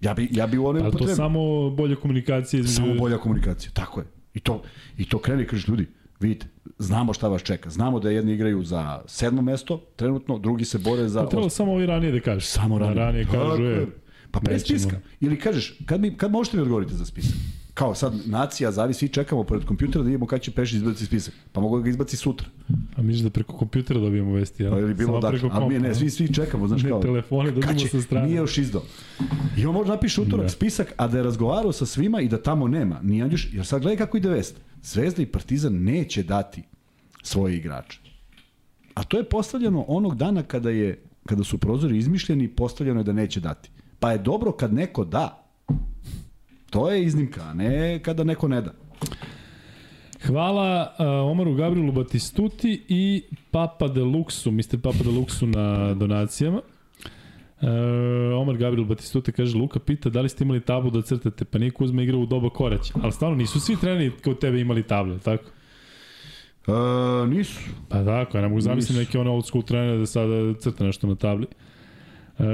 [0.00, 1.08] Ja bi, ja bi u onaj upotrebljiv.
[1.08, 2.60] Ali to samo bolja komunikacija.
[2.60, 2.76] Između...
[2.76, 4.06] Samo bolja komunikacija, tako je.
[4.34, 4.62] I to,
[4.98, 5.86] i to krene, kaže ljudi,
[6.20, 6.46] vidite,
[6.78, 7.70] znamo šta vas čeka.
[7.70, 11.22] Znamo da jedni igraju za sedmo mesto, trenutno, drugi se bore za...
[11.22, 12.46] Pa trebalo samo ovi ranije da kažeš.
[12.46, 12.94] Samo ranije.
[12.94, 13.86] Da ranije kažu, je,
[14.32, 15.00] Pa pre spiska.
[15.20, 17.36] Ili kažeš, kad, mi, kad možete mi odgovoriti za spisak?
[17.74, 21.34] Kao sad nacija zavi svi čekamo pored kompjutera da vidimo kada će Pešić izbaciti spisak.
[21.52, 22.48] Pa mogu da ga izbaci sutra.
[22.96, 24.70] A misliš da preko kompjutera dobijemo vesti, ja?
[24.70, 26.98] Pa ili bilo da, a mi ne, svi svi čekamo, znaš kao.
[26.98, 28.26] Ne, telefone dobijemo sa strane.
[28.26, 28.82] Nije još izdao.
[29.56, 30.48] I on može napiše utorak da.
[30.48, 33.00] spisak, a da je razgovarao sa svima i da tamo nema.
[33.02, 34.56] Nije još, jer sad gledaj kako ide vest.
[34.82, 36.62] Zvezda i Partizan neće dati
[37.22, 38.00] svoje igrače.
[38.94, 43.12] A to je postavljeno onog dana kada je kada su prozori izmišljeni, postavljeno je da
[43.12, 43.70] neće dati.
[43.98, 45.46] Pa je dobro kad neko da,
[46.72, 48.72] To je iznimka, a ne kada neko ne da.
[50.26, 54.80] Hvala uh, Omaru Gabrielu Batistuti i Papa de Luxu, Mr.
[54.82, 56.62] Papa de Luxu na donacijama.
[57.62, 61.58] E, Omar Gabriel Batistuta kaže, Luka pita da li ste imali tablu da crtate, pa
[61.58, 62.92] nije Kuzma igrao u doba Korać.
[63.02, 65.44] Ali stvarno, nisu svi treneri kao tebe imali table, tako?
[66.66, 67.60] Uh, nisu.
[67.88, 71.06] Pa tako, ja ne mogu zamisliti neke one old school trenere da sada crta nešto
[71.06, 71.46] na tabli.
[72.38, 72.44] E,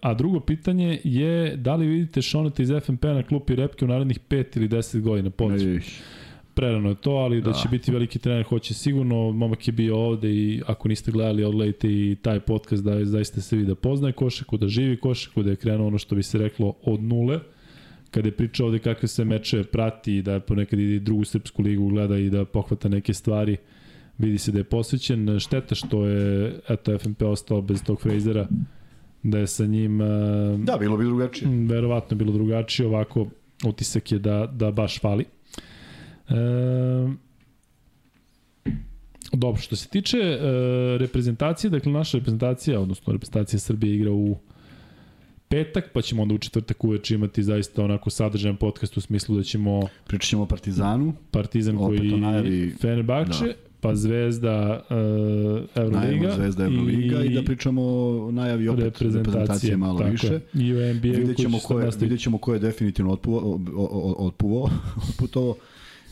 [0.00, 4.18] a drugo pitanje je da li vidite Šoneta iz FNP na klupi repke u narednih
[4.28, 5.82] 5 ili 10 godina poziv?
[6.54, 7.50] Prerano je to, ali da.
[7.50, 9.32] da će biti veliki trener hoće sigurno.
[9.32, 13.56] Momak je bio ovde i ako niste gledali, odgledajte i taj podcast da zaista se
[13.56, 16.74] vidi da poznaje košaku, da živi košaku, da je krenuo ono što bi se reklo
[16.82, 17.40] od nule
[18.14, 21.88] kada je pričao ovde kakve se meče prati i da ponekad ide drugu srpsku ligu
[21.88, 23.56] gleda i da pohvata neke stvari
[24.18, 28.46] vidi se da je posvećen šteta što je eto FNP ostao bez tog Frejzera
[29.24, 29.98] da je sa njim
[30.58, 33.26] da bilo bi drugačije verovatno bilo drugačije ovako
[33.66, 35.24] utisak je da, da baš fali
[36.28, 36.34] e,
[39.32, 40.38] dobro što se tiče e,
[40.98, 44.36] reprezentacije dakle naša reprezentacija odnosno reprezentacija Srbije igra u
[45.48, 49.42] petak, pa ćemo onda u četvrtak uveče imati zaista onako sadržajan podcast u smislu da
[49.42, 49.82] ćemo...
[50.06, 51.14] Pričat ćemo o Partizanu.
[51.30, 52.74] Partizan koji najavi...
[52.80, 53.52] Fenerbahče, da.
[53.84, 54.96] Pa Zvezda uh,
[55.74, 56.32] Euroliga.
[56.36, 60.40] Zvezda Euroliga i, i da pričamo o najavi opet reprezentacije, reprezentacije malo tako više.
[60.54, 63.60] I u NBA vidjet ćemo, ko je, vidjet ćemo ko je definitivno otpuvo,
[64.18, 64.70] otpuvo,
[65.10, 65.54] otputovao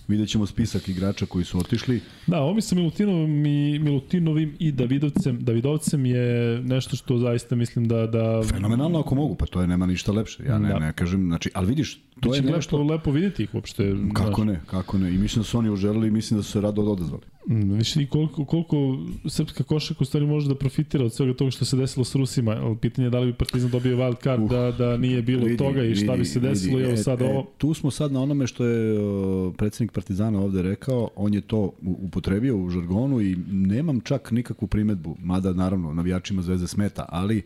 [0.09, 2.01] Vidjet ćemo spisak igrača koji su otišli.
[2.27, 7.89] Da, ovo mi sa Milutinovim i, Milutinovim i Davidovcem, Davidovcem je nešto što zaista mislim
[7.89, 8.07] da...
[8.07, 8.43] da...
[8.43, 10.44] Fenomenalno ako mogu, pa to je nema ništa lepše.
[10.44, 10.78] Ja ne, da.
[10.78, 12.78] ne kažem, znači, ali vidiš, to je nešto...
[12.78, 13.94] Lepo, lepo vidjeti ih uopšte.
[14.14, 15.14] Kako ne, kako ne.
[15.14, 17.22] I mislim da su oni uželili i mislim da su se rado odazvali.
[17.48, 18.76] Mm, viš i koliko, koliko
[19.28, 22.76] srpska košaka u stvari može da profitira od svega toga što se desilo s Rusima.
[22.80, 25.56] Pitanje je da li bi Partizan dobio wild card uh, da, da nije bilo vidi,
[25.56, 27.40] toga i šta vidi, bi se desilo vidi, i evo sad e, ovo.
[27.40, 28.97] E, tu smo sad na onome što je
[29.56, 35.16] predsednik Partizana ovde rekao, on je to upotrebio u žargonu i nemam čak nikakvu primetbu,
[35.18, 37.44] mada naravno navijačima Zvezde smeta, ali uh,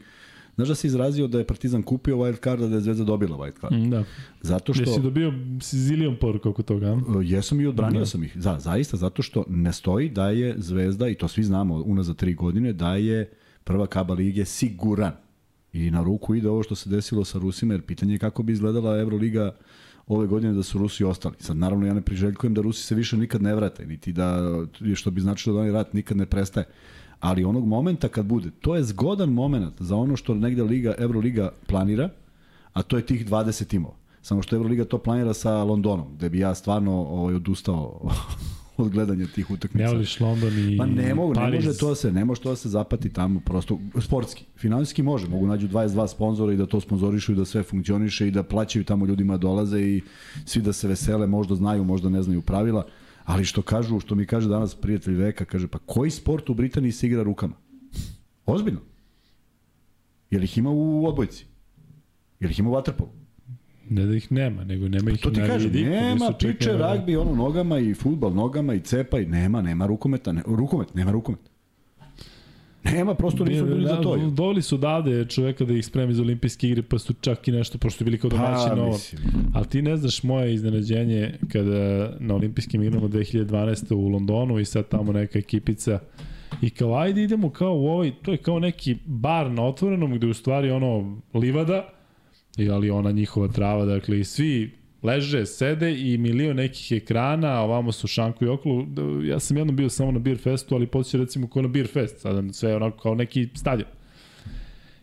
[0.57, 3.37] Znaš da si izrazio da je Partizan kupio wild card, a da je Zvezda dobila
[3.37, 3.75] wild card.
[3.75, 4.05] Mm, da.
[4.43, 4.83] Zato što...
[4.83, 6.87] Jesi dobio zilion poruka oko toga?
[6.87, 8.07] E, jesam i odbranio da.
[8.07, 8.33] sam ih.
[8.35, 12.35] Za, zaista, zato što ne stoji da je Zvezda, i to svi znamo unazad tri
[12.35, 13.31] godine, da je
[13.65, 15.13] prva kaba lige siguran.
[15.73, 18.53] I na ruku ide ovo što se desilo sa Rusima, jer pitanje je kako bi
[18.53, 19.57] izgledala Euroliga
[20.07, 21.35] ove godine da su Rusi ostali.
[21.39, 24.41] Sad naravno ja ne priželjkujem da Rusi se više nikad ne vrate, niti da
[24.95, 26.67] što bi značilo da onaj rat nikad ne prestaje
[27.27, 31.53] ali onog momenta kad bude, to je zgodan moment za ono što negde Liga, Euroliga
[31.67, 32.09] planira,
[32.73, 33.95] a to je tih 20 timova.
[34.23, 38.11] Samo što Euroliga to planira sa Londonom, gde bi ja stvarno ovaj, odustao
[38.77, 39.85] od gledanja tih utakmica.
[39.85, 41.65] Ne voliš London i Pa ne mogu, Paris.
[41.65, 44.45] ne može to da se, ne može to da se zapati tamo prosto sportski.
[44.57, 48.31] Finansijski može, mogu nađu 22 sponzora i da to sponzorišu i da sve funkcioniše i
[48.31, 50.03] da plaćaju tamo ljudima dolaze i
[50.45, 52.87] svi da se vesele, možda znaju, možda ne znaju pravila
[53.27, 56.93] Ali što kažu, što mi kaže danas prijatelj veka, kaže, pa koji sport u Britaniji
[56.93, 57.55] se igra rukama?
[58.47, 58.81] Ozbiljno.
[60.31, 61.47] Jel ih ima u odbojci?
[62.41, 63.11] Jel ih ima u vaterpolu?
[63.91, 67.35] Ne da ih nema, nego nema ih to ti kažem, vidiku, nema priče ragbi, ono
[67.35, 71.41] nogama i futbal nogama i cepa i nema, nema rukometa, ne, rukomet, nema rukomet.
[72.93, 74.17] Nema, prosto nisu bili da, za to.
[74.17, 77.79] Doveli su odavde čoveka da ih spremi za olimpijske igre, pa su čak i nešto,
[77.79, 78.99] pošto bili kao domaći pa, novo.
[79.55, 83.95] Ali ti ne znaš moje iznenađenje kada na olimpijskim igrama 2012.
[83.95, 85.99] u Londonu i sad tamo neka ekipica
[86.63, 90.27] I kao, ajde idemo kao u ovaj, to je kao neki bar na otvorenom gde
[90.27, 91.89] u stvari ono livada,
[92.71, 94.71] ali ona njihova trava, dakle i svi
[95.07, 98.87] leže, sede i milion nekih ekrana, a ovamo su šanku i okolo.
[99.25, 102.21] Ja sam jednom bio samo na Beer Festu, ali podsjeća recimo kao na Beer Fest,
[102.21, 103.89] sada sve onako kao neki stadion.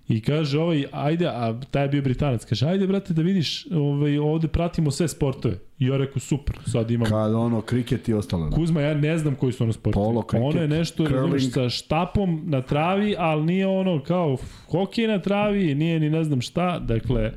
[0.08, 4.18] I kaže ovaj, ajde, a taj je bio Britanac, kaže, ajde brate da vidiš, ovaj,
[4.18, 5.56] ovde pratimo sve sportove.
[5.80, 7.10] I ja rekao, super, sad imam...
[7.10, 8.50] Kad ono, kriket i ostalo.
[8.52, 10.06] Kuzma, ja ne znam koji su ono sportovi.
[10.06, 11.54] Polo, kriket, Ono je nešto, curling.
[11.54, 16.42] sa štapom na travi, ali nije ono kao hokej na travi, nije ni ne znam
[16.42, 17.32] šta, dakle,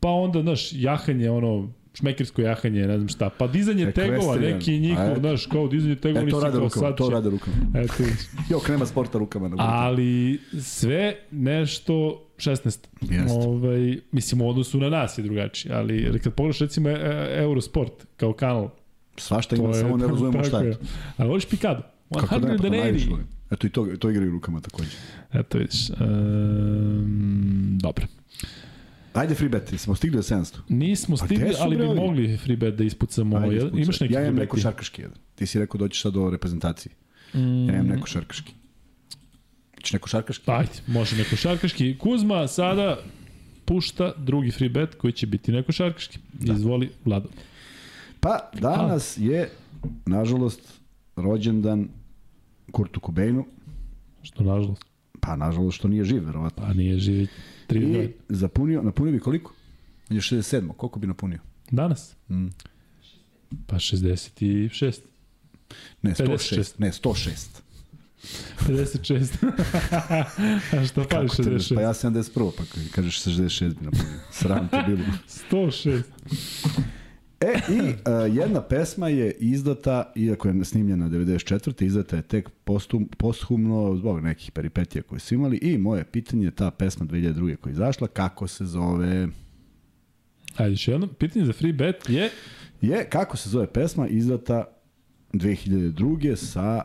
[0.00, 3.30] pa onda, znaš, jahanje, ono, šmekersko jahanje, ne znam šta.
[3.38, 6.96] Pa dizanje e, tegova, neki njihov, znaš, kao dizanje tegova, e, to rade rukama, sad
[6.96, 7.56] to rade rukama.
[7.74, 7.94] Eto.
[8.50, 9.48] Jok, nema sporta rukama.
[9.48, 12.86] Na Ali sve nešto 16.
[13.00, 13.38] Jeste.
[13.48, 17.92] Ovaj, mislim, u odnosu na nas je drugačije, ali kad pogledaš recimo e, e, Eurosport
[18.16, 18.70] kao kanal,
[19.16, 20.76] Svašta ima, samo ne razumemo šta je.
[21.16, 21.82] Ali voliš Pikado?
[22.20, 23.06] Kako da, pa najviše
[23.50, 24.90] Eto i to, to igraju rukama takođe.
[25.32, 25.90] Eto vidiš.
[25.90, 28.06] Um, dobro.
[29.12, 30.58] Ajde free bet, smo stigli do 700.
[30.68, 33.36] Nismo stigli, ali bi mogli free bet da ispucamo.
[33.36, 33.82] Ajde, ispucaj.
[33.82, 35.18] Imaš neki Ja imam neko šarkaški jedan.
[35.34, 36.92] Ti si rekao dođeš sad do reprezentacije.
[37.34, 37.68] Mm.
[37.68, 38.52] Ja imam neko šarkaški.
[39.80, 40.50] Češ neko šarkaški?
[40.50, 41.98] Ajde, može neko šarkaški.
[41.98, 42.98] Kuzma sada
[43.64, 46.18] pušta drugi free bet koji će biti neko šarkaški.
[46.32, 46.52] Da.
[46.52, 47.28] Izvoli, Vlado.
[48.20, 49.20] Pa, danas A.
[49.22, 49.50] je,
[50.06, 50.80] nažalost,
[51.16, 51.88] rođendan
[52.72, 53.46] Kurtu Cobainu.
[54.22, 54.84] Što nažalost?
[55.20, 56.66] Pa, nažalost, što nije živ, verovatno.
[56.66, 57.26] Pa nije živi
[57.70, 59.52] 3 I zapunio, napunio bi koliko?
[60.10, 60.68] On je 67.
[60.76, 61.38] Koliko bi napunio?
[61.70, 62.16] Danas?
[62.28, 62.46] Mm.
[63.66, 64.98] Pa 66.
[66.02, 66.14] Ne, 106.
[66.14, 66.72] 56.
[66.78, 67.62] Ne, 106.
[68.58, 69.28] 56.
[70.80, 71.74] A što te- 66?
[71.74, 72.50] Pa ja 71.
[72.56, 72.62] Pa
[72.94, 74.20] kažeš 66 bi napunio.
[74.32, 75.04] Sram te bilo.
[75.50, 76.02] 106.
[77.40, 81.84] E, i uh, jedna pesma je izdata, iako je snimljena 94.
[81.84, 86.50] izdata je tek postum, posthumno zbog nekih peripetija koje su imali i moje pitanje je
[86.50, 87.56] ta pesma 2002.
[87.56, 89.28] koja je izašla, kako se zove...
[90.56, 91.06] Ajde, još jedno.
[91.06, 92.30] Pitanje za free bet je...
[92.80, 94.64] Je, kako se zove pesma izdata
[95.32, 96.36] 2002.
[96.36, 96.82] sa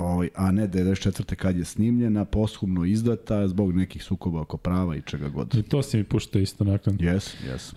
[0.00, 1.34] ovaj, a ne 94.
[1.34, 5.54] kad je snimljena, posthumno izdata zbog nekih sukoba oko prava i čega god.
[5.54, 6.98] I to si mi puštao isto nakon.
[6.98, 7.72] Yes, yes.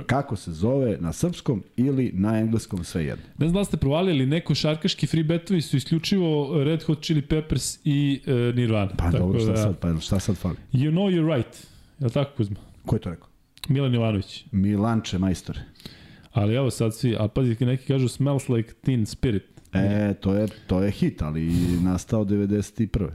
[0.00, 3.24] E, Kako se zove na srpskom ili na engleskom sve jedno.
[3.38, 7.78] ne znam da ste provalili, neko šarkaški free betovi su isključivo Red Hot Chili Peppers
[7.84, 8.90] i e, Nirvana.
[8.96, 10.56] Pa Tako dobro, šta da, sad, pa šta sad fali?
[10.72, 11.66] You know you're right.
[12.00, 12.56] Je li tako, Kuzma?
[12.86, 13.28] Ko je to rekao?
[13.68, 14.44] Milan Jovanović.
[14.52, 15.60] Milanče majstore.
[16.32, 19.42] Ali evo sad svi, a pazi, neki kažu smells like teen spirit.
[19.72, 23.08] E, to je, to je hit, ali nastao 91.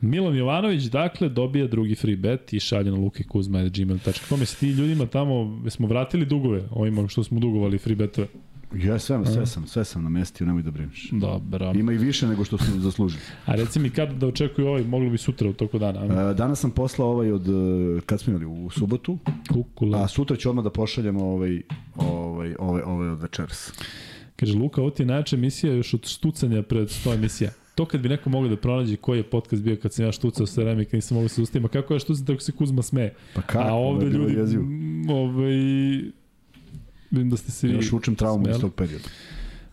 [0.00, 4.40] Milan Jovanović, dakle, dobija drugi free bet i šalje na lukekuzma.gmail.com.
[4.40, 8.28] Jesi ti ljudima tamo, smo vratili dugove ovima što smo dugovali free betove?
[8.74, 11.10] Ja sve, sve sam, sve sam namestio, nemoj da brineš.
[11.12, 11.72] Dobro.
[11.74, 13.22] Ima i više nego što su zaslužili.
[13.46, 16.00] A reci mi kad da očekuju ovaj, mogli bi sutra u toku dana.
[16.00, 16.30] a?
[16.30, 19.18] E, danas sam poslao ovaj od, e, kad smo imali, u subotu,
[19.52, 20.02] Kukula.
[20.02, 21.62] a sutra ću odmah da pošaljemo ovaj,
[21.96, 23.72] ovaj, ovaj, ovaj od večeras.
[24.40, 27.50] Kaže, Luka, ovo ti je najjača emisija još od štucanja pred 100 emisija.
[27.74, 30.46] To kad bi neko mogao da pronađe koji je podcast bio kad sam ja štucao
[30.82, 33.12] i kad nisam mogao da se ustaviti, ma kako ja štucam tako se Kuzma sme.
[33.34, 33.68] Pa kako?
[33.68, 34.62] A ovde ljudi, jezivo.
[34.62, 35.52] m, ovaj,
[37.10, 38.60] vidim da ste se Još učim traumu iz smeli.
[38.60, 39.04] tog perioda.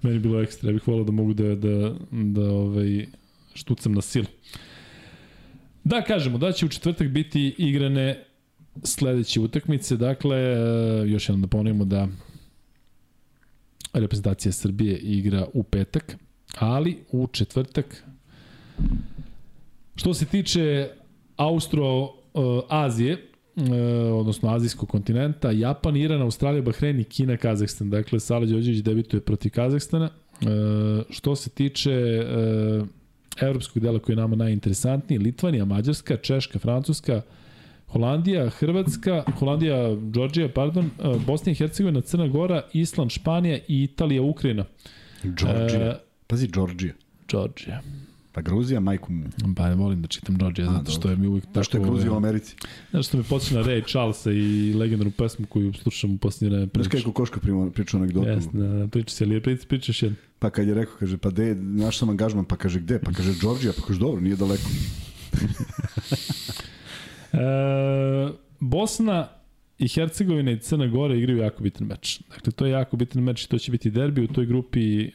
[0.02, 3.06] Meni je bilo ekstra, ja bih volao da mogu da, da, da ovaj,
[3.54, 4.26] štucam na silu.
[5.84, 8.24] Da, kažemo, da će u četvrtak biti igrane
[8.84, 10.58] sledeće utakmice, dakle, e,
[11.08, 12.08] još jednom da ponovimo da
[14.00, 16.18] reprezentacija Srbije igra u petak,
[16.60, 18.04] ali u četvrtak
[19.96, 20.90] što se tiče
[21.38, 23.72] Austro-Azije, e,
[24.12, 27.90] odnosno azijskog kontinenta, Japan, Iran, Australija, Bahrein i Kina, Kazahstan.
[27.90, 30.06] Dakle, Sala Đorđević debituje protiv Kazahstana.
[30.06, 30.46] E,
[31.10, 32.26] što se tiče
[33.42, 37.22] evropskog dela koji je nama najinteresantniji, Litvanija, Mađarska, Češka, Francuska,
[37.88, 44.22] Holandija, Hrvatska, Holandija, Đorđija, pardon, e, Bosna i Hercegovina, Crna Gora, Island, Španija i Italija,
[44.22, 44.66] Ukrajina.
[45.24, 45.82] Georgija.
[45.82, 46.94] E, Pazi, Georgija.
[47.32, 47.82] Đorđija.
[48.32, 49.26] Pa Gruzija, majku mu.
[49.56, 51.60] Pa ne volim da čitam Đorđija, zato što je mi uvijek tako...
[51.60, 52.56] Zašto je Gruzija u Americi?
[52.92, 56.72] Znaš što me počne na Ray Charlesa i legendarnu pesmu koju slušam u posljednje vreme.
[56.76, 58.28] Znaš kako Koška prima- priča anegdotu?
[58.28, 60.18] Jeste, da, da, priča se, ali je prič, pričaš jedno.
[60.40, 63.00] Pa kad je rekao, kaže, pa de, naš sam angažman, pa kaže, gde?
[63.00, 64.70] Pa kaže, Georgija, pa kaže, dobro, nije daleko.
[67.36, 69.28] E, Bosna
[69.78, 72.20] i Hercegovina i Crna Gora igraju jako bitan meč.
[72.30, 75.10] Dakle, to je jako bitan meč i to će biti derbi u toj grupi e,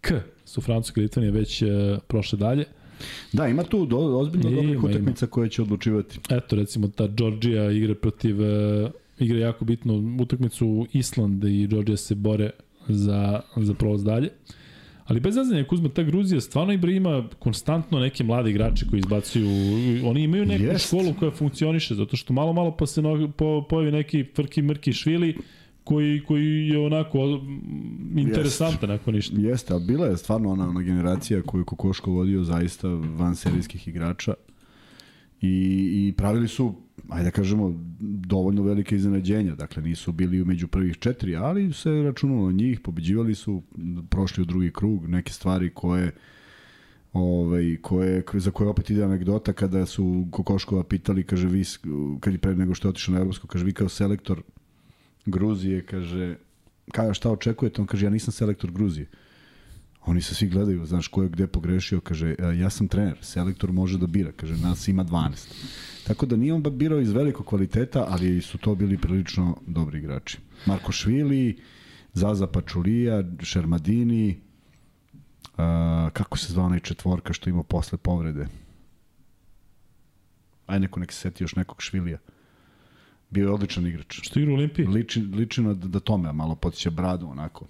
[0.00, 1.66] K su Francuska i Litvanija već e,
[2.08, 2.64] prošle dalje.
[3.32, 6.18] Da, ima tu do, ozbiljno Ima, dobrih utakmica koje će odlučivati.
[6.30, 12.14] Eto, recimo, ta Georgija igra protiv, e, igra jako bitnu utakmicu Island i Georgija se
[12.14, 12.50] bore
[12.88, 14.30] za, za prolaz dalje.
[15.06, 19.46] Ali bez zazanja Kuzma, ta Gruzija stvarno i ima konstantno neke mlade igrače koji izbacuju,
[20.04, 20.86] oni imaju neku Jest.
[20.86, 24.92] školu koja funkcioniše, zato što malo malo pa se no, po, pojavi neki frki mrki
[24.92, 25.36] švili
[25.84, 27.40] koji, koji je onako
[28.16, 29.36] interesantan ako ništa.
[29.38, 34.34] Jeste, ali bila je stvarno ona, ona generacija koju Kokoško vodio zaista van serijskih igrača
[35.40, 35.48] i,
[36.08, 36.74] i pravili su,
[37.08, 39.54] ajde da kažemo, dovoljno velike iznenađenja.
[39.54, 43.62] Dakle, nisu bili među prvih četiri, ali se računalo na njih, pobeđivali su,
[44.10, 46.12] prošli u drugi krug, neke stvari koje
[47.12, 51.64] ovaj, koje, za koje opet ide anegdota kada su Kokoškova pitali, kaže, vi,
[52.20, 54.42] kad je pre nego što je otišao na Evropsku, kaže, vi kao selektor
[55.26, 56.36] Gruzije, kaže,
[56.92, 57.80] kada šta očekujete?
[57.80, 59.06] On kaže, ja nisam selektor Gruzije.
[60.06, 63.72] Oni se svi gledaju, znaš ko je gde pogrešio, kaže, "E, ja sam trener, selektor
[63.72, 65.54] može da bira, kaže, nas ima 12.
[66.06, 70.38] Tako da nije on birao iz velikog kvaliteta, ali su to bili prilično dobri igrači.
[70.66, 71.58] Marko Švili,
[72.12, 74.40] Zaza Pačulija, Šermadini,
[75.56, 78.46] a, kako se zvao onaj četvorka što ima posle povrede?
[80.66, 82.18] Aj neko nek se seti još nekog Švilija.
[83.30, 84.20] Bio je odličan igrač.
[84.22, 84.86] Što igra u Olimpiji?
[84.86, 87.66] Liči, liči na da tome, a malo potiče bradu, onako.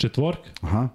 [0.00, 0.50] Četvorka?
[0.60, 0.88] Aha.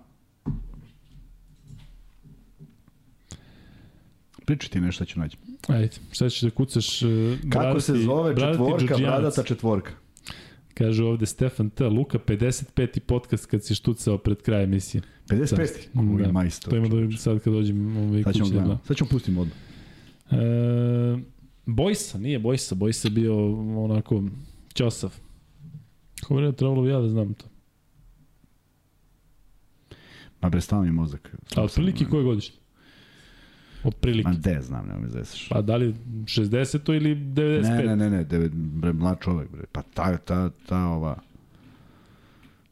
[4.45, 5.37] Pričaj ti nešto ću naći.
[5.67, 7.01] Ajde, šta ćeš da kucaš?
[7.01, 7.09] Uh,
[7.49, 9.91] Kako se zove četvorka, bradata četvorka?
[10.73, 11.85] Kaže ovde Stefan T.
[11.89, 12.99] Luka, 55.
[12.99, 15.01] podcast kad si štucao pred kraj emisije.
[15.27, 15.67] 55.
[15.93, 16.69] Koji Da, majstor.
[16.69, 18.79] To ima da sad kad dođem ovaj, Sad ćemo kući da.
[18.87, 19.57] Sad ćemo pustiti odmah.
[20.31, 20.35] E,
[21.65, 23.53] Bojsa, nije Bojsa, Bojsa bio
[23.83, 24.23] onako
[24.73, 25.13] ćosav.
[26.21, 27.45] Kako je trebalo bi ja da znam to.
[30.41, 31.35] Ma bre, stao mi mozak.
[31.55, 32.55] A otprilike koje godišnje?
[33.83, 34.29] Otprilike.
[34.29, 35.49] Ma de, znam, nema mi zesaš.
[35.49, 35.93] Pa da li
[36.23, 36.95] 60.
[36.95, 37.61] ili 95?
[37.61, 39.63] Ne, ne, ne, ne, bre, mlad čovek, bre.
[39.71, 41.17] Pa ta, ta, ta, ova,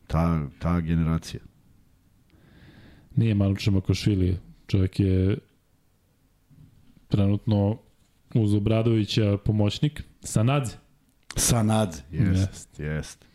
[0.07, 1.41] ta, ta generacija.
[3.15, 4.37] Nije Manuče Makošvili.
[4.67, 5.37] Čovjek je
[7.07, 7.77] trenutno
[8.35, 10.03] uz Obradovića pomoćnik.
[10.21, 10.75] Sanadze.
[11.35, 12.79] Sanadze, jest, Jest.
[12.79, 13.25] jest.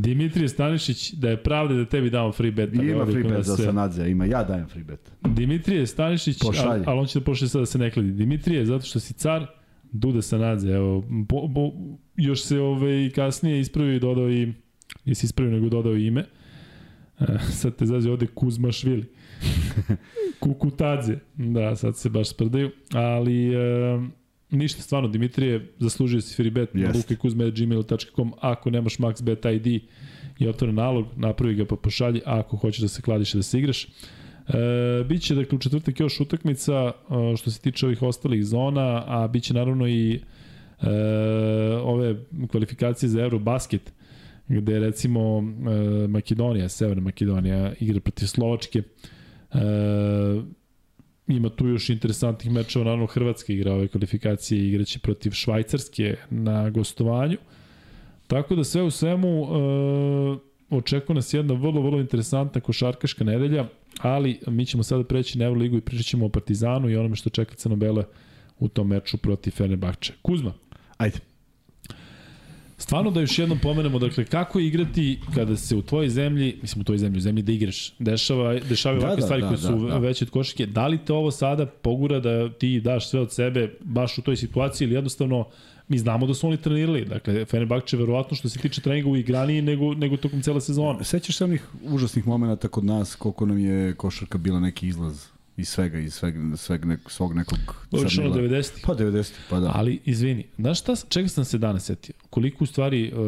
[0.00, 2.74] Dimitrije Stanišić, da je pravda da tebi damo free bet.
[2.74, 3.64] ne Ima free bet za sve.
[3.64, 5.12] Sanadze, ima, ja dajem free bet.
[5.24, 8.12] Dimitrije Stanišić, ali, ali on će da pošle sada da se ne kledi.
[8.12, 9.46] Dimitrije, zato što si car,
[9.92, 11.72] Duda Sanadze, evo, bo, bo,
[12.16, 14.52] još se ove, kasnije ispravio i dodao i,
[15.04, 16.24] nisi ispravio nego dodao i ime.
[17.20, 19.04] E, sad te zazi ovde Kuzmašvili.
[20.40, 21.18] Kukutadze.
[21.34, 22.70] Da, sad se baš sprdaju.
[22.92, 24.00] Ali, e,
[24.50, 26.98] ništa, stvarno, Dimitrije, zaslužio si free bet na Jeste.
[26.98, 29.82] lukekuzme.gmail.com ako nemaš maxbet ID
[30.38, 33.84] i otvoren nalog, napravi ga pa pošalji, ako hoćeš da se kladiš da se igraš.
[33.84, 33.90] E,
[35.08, 39.54] biće dakle u četvrtak još utakmica e, što se tiče ovih ostalih zona, a biće
[39.54, 40.20] naravno i
[40.82, 40.88] e,
[41.82, 42.16] ove
[42.50, 43.92] kvalifikacije za Eurobasket
[44.48, 48.78] gde recimo e, Makedonija, Severna Makedonija igra protiv Slovačke.
[48.78, 49.58] E,
[51.28, 56.70] ima tu još interesantnih mečeva, naravno Hrvatska igra ove kvalifikacije i igraće protiv Švajcarske na
[56.70, 57.36] gostovanju.
[58.26, 60.38] Tako da sve u svemu e,
[60.70, 63.68] očekuje nas jedna vrlo, vrlo interesantna košarkaška nedelja,
[64.00, 67.30] ali mi ćemo sada preći na Euroligu i pričat ćemo o Partizanu i onome što
[67.30, 68.04] čeka Crnobele
[68.58, 70.12] u tom meču protiv Fenerbahče.
[70.22, 70.52] Kuzma,
[70.98, 71.18] Ajde.
[72.78, 76.84] Stvarno da još jednom pomenemo, dakle, kako igrati kada se u tvojoj zemlji, mislim u
[76.84, 79.86] tvojoj zemlji, u zemlji da igraš, dešava, dešavaju Da, ovakve da, stvari da, koje su
[79.86, 79.98] da, da.
[79.98, 83.78] veće od košake, da li te ovo sada pogura da ti daš sve od sebe
[83.80, 85.44] baš u toj situaciji ili jednostavno
[85.88, 89.62] mi znamo da su oni trenirali, dakle, Fenerbahče verovatno što se tiče treninga u igraniji
[89.62, 91.04] nego, nego tokom cele sezone.
[91.04, 95.68] Sećaš se onih užasnih momenta kod nas, koliko nam je košarka bila neki izlaz iz
[95.68, 97.58] svega, iz svega, sveg nek, svog nekog
[98.08, 98.36] crnila?
[98.36, 98.86] 90.
[98.86, 99.72] Pa 90, pa da.
[99.74, 102.14] Ali, izvini, znaš šta, čega sam se danas setio?
[102.30, 103.18] Koliko u stvari uh,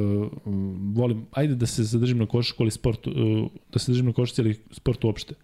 [0.44, 3.14] um, volim, ajde da se zadržim na košarku, ali sport, uh,
[3.72, 5.34] da se zadržim na košarci, ali sport uopšte.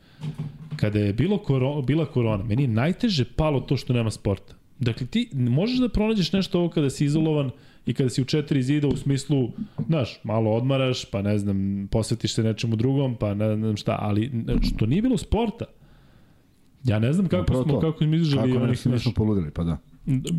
[0.77, 4.55] Kada je bilo koro, bila korona, meni je najteže palo to što nema sporta.
[4.79, 7.51] Dakle, ti možeš da pronađeš nešto ovo kada si izolovan
[7.87, 9.51] i kada si u četiri zida u smislu,
[9.87, 14.31] znaš, malo odmaraš, pa ne znam, posvetiš se nečemu drugom, pa ne znam šta, ali
[14.63, 15.65] što nije bilo sporta,
[16.87, 17.81] Ja ne znam kako Upravo smo, to.
[17.81, 19.79] kako smo izdržali Kako onih, ne, znaš, poludili, pa da.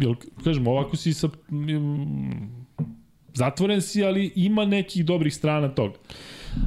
[0.02, 1.30] Jel, kažem, ovako si sa...
[3.34, 5.96] Zatvoren si, ali ima nekih dobrih strana toga.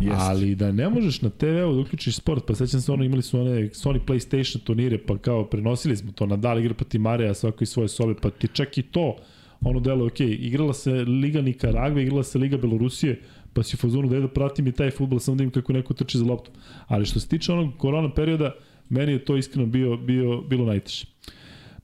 [0.01, 0.17] Jest.
[0.19, 3.41] Ali da ne možeš na TV-u da uključiš sport, pa sećam se ono, imali su
[3.41, 7.69] one Sony PlayStation turnire, pa kao prenosili smo to, Nadal igra pati Mareja, svako iz
[7.69, 9.17] svoje sobe, pa ti čak i to,
[9.61, 13.21] ono delo, ok, igrala se Liga Nikaragve, igrala se Liga Belorusije,
[13.53, 15.73] pa si u fazonu da je da pratim i taj futbol, samo da im kako
[15.73, 16.51] neko trči za loptu.
[16.87, 18.53] Ali što se tiče onog korona perioda,
[18.91, 21.07] meni je to iskreno bio, bio, bilo najteže.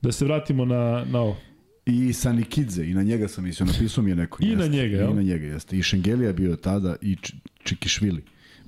[0.01, 1.37] Da se vratimo na, na ovo.
[1.85, 4.37] I Sanikidze, i na njega sam mislio, napisao mi je neko.
[4.41, 5.11] I na njega, jel?
[5.11, 5.77] I na njega, jeste.
[5.77, 8.23] I Šengelija bio tada, i Č Čikišvili.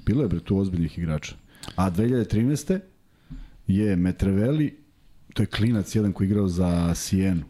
[0.05, 1.35] Bilo je bre tu ozbiljnih igrača.
[1.75, 2.79] A 2013.
[3.67, 4.77] je Metreveli,
[5.33, 7.43] to je klinac jedan koji je igrao za Sijenu.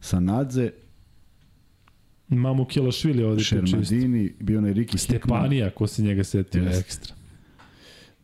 [0.00, 0.70] Sanadze,
[2.28, 3.42] Mamu Kjelašvili ovde.
[3.42, 5.20] Šermadini, bio onaj Riki Hikman.
[5.20, 6.80] Stepanija, ko se njega setio, Jeste.
[6.80, 7.14] ekstra.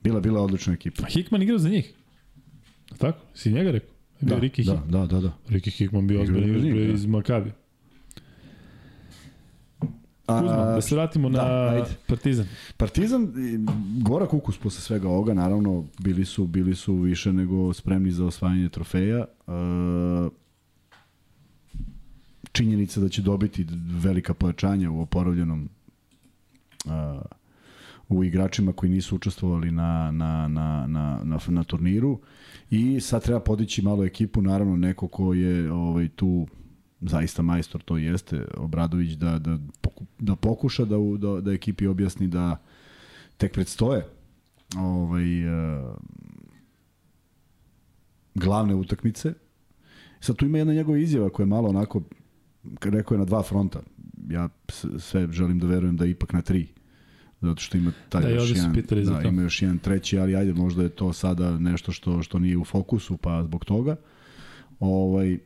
[0.06, 1.02] Bila, bila odlična ekipa.
[1.02, 1.92] A Hickman igrao za njih.
[2.98, 3.18] Tako?
[3.34, 3.90] Si njega rekao?
[4.20, 4.90] Bio Da, Ricky da, Hickman.
[4.90, 5.32] da, da, da.
[5.48, 6.92] Ricky Hickman bio ozbiljno igrač da.
[6.92, 7.52] iz Makabi.
[10.26, 11.88] A, Kuzma, da se vratimo da, na ajde.
[12.06, 12.46] Partizan.
[12.76, 13.58] Partizan, i,
[14.02, 18.68] gorak ukus posle svega ovoga, naravno, bili su, bili su više nego spremni za osvajanje
[18.68, 19.18] trofeja.
[19.18, 19.52] E,
[22.52, 23.66] činjenica da će dobiti
[24.02, 25.68] velika pojačanja u oporavljenom
[26.84, 26.88] e,
[28.08, 32.20] u igračima koji nisu učestvovali na, na, na, na, na, na turniru
[32.70, 36.46] i sad treba podići malo ekipu, naravno neko ko je ovaj, tu
[37.00, 39.58] zaista majstor to jeste, Obradović da, da,
[40.18, 42.62] da pokuša da, da, da ekipi objasni da
[43.36, 44.06] tek predstoje
[44.76, 45.96] ovaj, uh,
[48.34, 49.32] glavne utakmice.
[50.20, 52.02] Sad tu ima jedna njegova izjava koja je malo onako,
[52.82, 53.80] rekao je na dva fronta.
[54.28, 54.48] Ja
[54.98, 56.75] sve želim da verujem da ipak na tri.
[57.40, 59.28] Zato što ima taj Da, još jedan, za da, to.
[59.28, 62.64] ima još jedan treći, ali ajde, možda je to sada nešto što što nije u
[62.64, 63.96] fokusu, pa zbog toga.
[64.80, 65.38] Ovaj,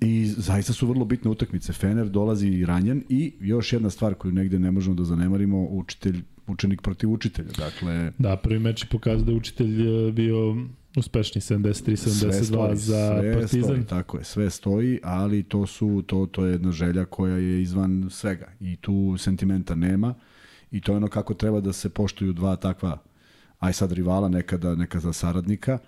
[0.00, 1.72] I zaista su vrlo bitne utakmice.
[1.72, 6.22] Fener dolazi i ranjen i još jedna stvar koju negde ne možemo da zanemarimo, učitelj,
[6.46, 7.50] učenik protiv učitelja.
[7.58, 10.56] Dakle, Da, prvi meč je pokazao da je učitelj e, bio
[10.96, 13.62] uspešniji 73-72 za sve Partizan.
[13.62, 17.62] Stoji, tako je, sve stoji, ali to su to to je jedna želja koja je
[17.62, 20.14] izvan svega i tu sentimenta nema
[20.70, 22.98] i to je ono kako treba da se poštuju dva takva
[23.58, 25.78] aj sad rivala nekada nekada saradnika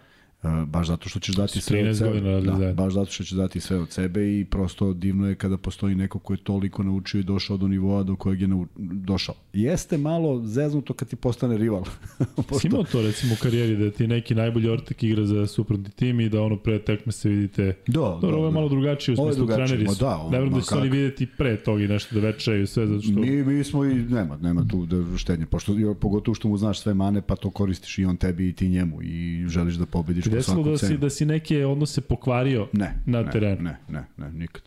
[0.66, 2.20] baš zato što ćeš dati sve od 13 sebe.
[2.20, 2.74] Da, zajedno.
[2.74, 6.19] baš zato što ćeš dati sve od sebe i prosto divno je kada postoji neko
[6.19, 8.66] ko je toliko naučio i došao do nivoa do kojeg je nau...
[8.77, 9.35] došao.
[9.52, 11.85] Jeste malo zeznuto kad ti postane rival.
[12.60, 16.20] Si imao to recimo u karijeri da ti neki najbolji ortak igra za suprotni tim
[16.20, 18.55] i da ono pre tekme se vidite Da, Dobro, da, ovo je da.
[18.55, 20.05] malo drugačije, u smislu treneri su.
[20.05, 20.97] da, ovo, ne ma da će se oni kako.
[20.97, 23.12] videti pre toga i nešto da večaju i sve, zato što...
[23.12, 26.94] Mi, mi smo i, nema, nema tu da štednje, pošto, pogotovo što mu znaš sve
[26.94, 30.36] mane, pa to koristiš i on tebi i ti njemu i želiš da pobediš Po
[30.36, 33.62] desilo da si, da si neke odnose pokvario Ne, na ne, terenu?
[33.62, 34.62] Ne, ne, ne, nikad.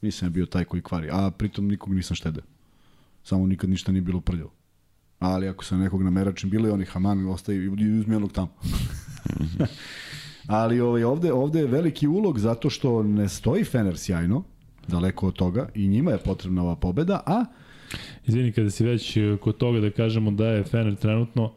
[0.00, 2.44] Nisam bio taj koji kvari, a pritom nikog nisam štedeo.
[3.22, 4.50] Samo nikad ništa nije bilo prljavo.
[5.18, 8.50] Ali ako sam nekog nameračim, bilo je onih Haman, ostaje i uzmi onog tamo.
[10.46, 14.42] Ali ovaj, ovde, ovde je veliki ulog zato što ne stoji Fener sjajno,
[14.88, 17.44] daleko od toga, i njima je potrebna ova pobeda, a
[18.26, 21.52] Izvini, kada si već e, kod toga da kažemo da je Fener trenutno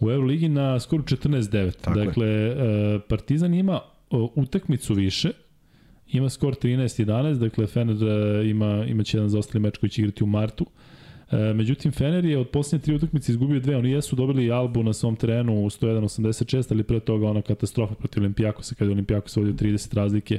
[0.00, 1.72] u Euroligi na skoro 14-9.
[1.80, 2.04] Tako je.
[2.06, 3.80] dakle, e, Partizan ima
[4.34, 5.30] utakmicu više,
[6.12, 10.24] ima skor 13-11, dakle Fener e, ima, ima će jedan zaostali meč koji će igrati
[10.24, 10.66] u martu.
[11.30, 13.76] E, međutim, Fener je od posljednje tri utakmice izgubio dve.
[13.76, 18.22] Oni jesu dobili Albu na svom terenu u 101-86, ali pre toga ona katastrofa protiv
[18.22, 20.38] Olimpijakosa, kada je Olimpijakos vodio 30 razlike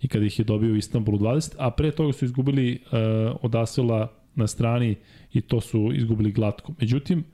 [0.00, 2.78] i kada ih je dobio u Istanbulu 20, a pre toga su izgubili e,
[3.42, 4.96] od Asvela na strani
[5.32, 6.72] i to su izgubili glatko.
[6.80, 7.24] Međutim,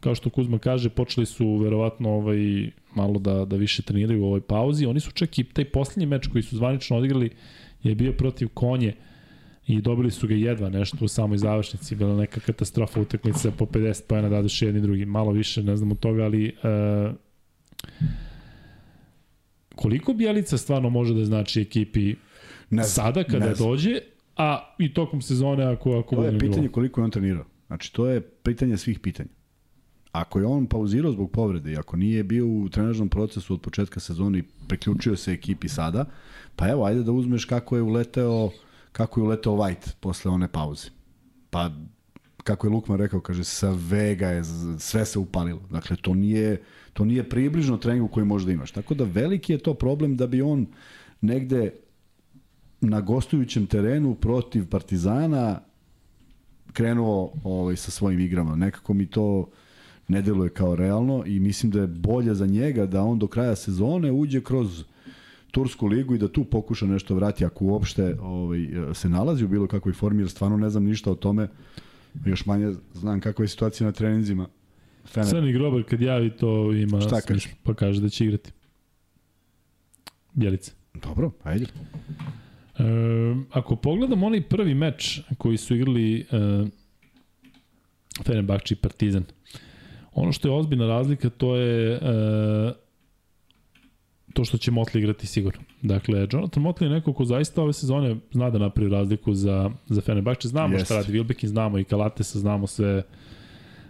[0.00, 4.40] kao što Kuzma kaže, počeli su verovatno ovaj, malo da, da više treniraju u ovoj
[4.40, 4.86] pauzi.
[4.86, 7.30] Oni su čak i taj poslednji meč koji su zvanično odigrali
[7.82, 8.94] je bio protiv Konje
[9.66, 14.02] i dobili su ga jedva nešto u samoj završnici, bila neka katastrofa utakmica po 50
[14.08, 16.52] pojena dadoše jedni drugi, malo više ne znam od toga, ali e,
[19.74, 22.14] koliko Bjelica stvarno može da znači ekipi
[22.70, 23.68] ne sada kada ne znam.
[23.68, 23.98] dođe,
[24.36, 26.72] a i tokom sezone ako, ako To je pitanje nivou.
[26.72, 27.44] koliko je on trenirao.
[27.66, 29.28] Znači, to je pitanje svih pitanja.
[30.12, 34.00] Ako je on pauzirao zbog povrede i ako nije bio u trenažnom procesu od početka
[34.00, 36.04] sezone i priključio se ekipi sada,
[36.56, 38.50] pa evo, ajde da uzmeš kako je uleteo
[38.92, 40.88] kako je uleteo White posle one pauze.
[41.50, 41.70] Pa,
[42.42, 44.42] kako je Lukman rekao, kaže, sa vega je,
[44.78, 45.60] sve se upalilo.
[45.70, 46.62] Dakle, to nije,
[46.92, 48.70] to nije približno treningu koji možda imaš.
[48.70, 50.66] Tako da veliki je to problem da bi on
[51.20, 51.72] negde
[52.80, 55.60] na gostujućem terenu protiv Partizana
[56.72, 58.56] krenuo ovaj, sa svojim igrama.
[58.56, 59.50] Nekako mi to
[60.10, 63.56] ne deluje kao realno i mislim da je bolje za njega da on do kraja
[63.56, 64.84] sezone uđe kroz
[65.50, 69.66] Tursku ligu i da tu pokuša nešto vrati ako uopšte ovaj, se nalazi u bilo
[69.66, 71.48] kakvoj formi, jer stvarno ne znam ništa o tome.
[72.24, 74.46] Još manje znam kakva je situacija na treninzima.
[75.04, 75.30] Fener.
[75.30, 78.52] Crni grobar kad javi to ima Šta smiš, pa kaže da će igrati.
[80.32, 80.72] Bjelica.
[80.94, 81.66] Dobro, ajde.
[82.78, 82.82] E,
[83.50, 86.26] ako pogledamo onaj prvi meč koji su igrali e,
[88.24, 89.24] Fenerbahče i Partizan,
[90.12, 92.00] ono što je ozbiljna razlika to je e,
[94.32, 95.62] to što će Motley igrati sigurno.
[95.82, 100.00] Dakle, Jonathan Motley je neko ko zaista ove sezone zna da napravi razliku za, za
[100.00, 100.48] Fenerbahče.
[100.48, 100.84] Znamo Jest.
[100.84, 103.02] šta radi Wilbekin, znamo i Kalatesa, znamo sve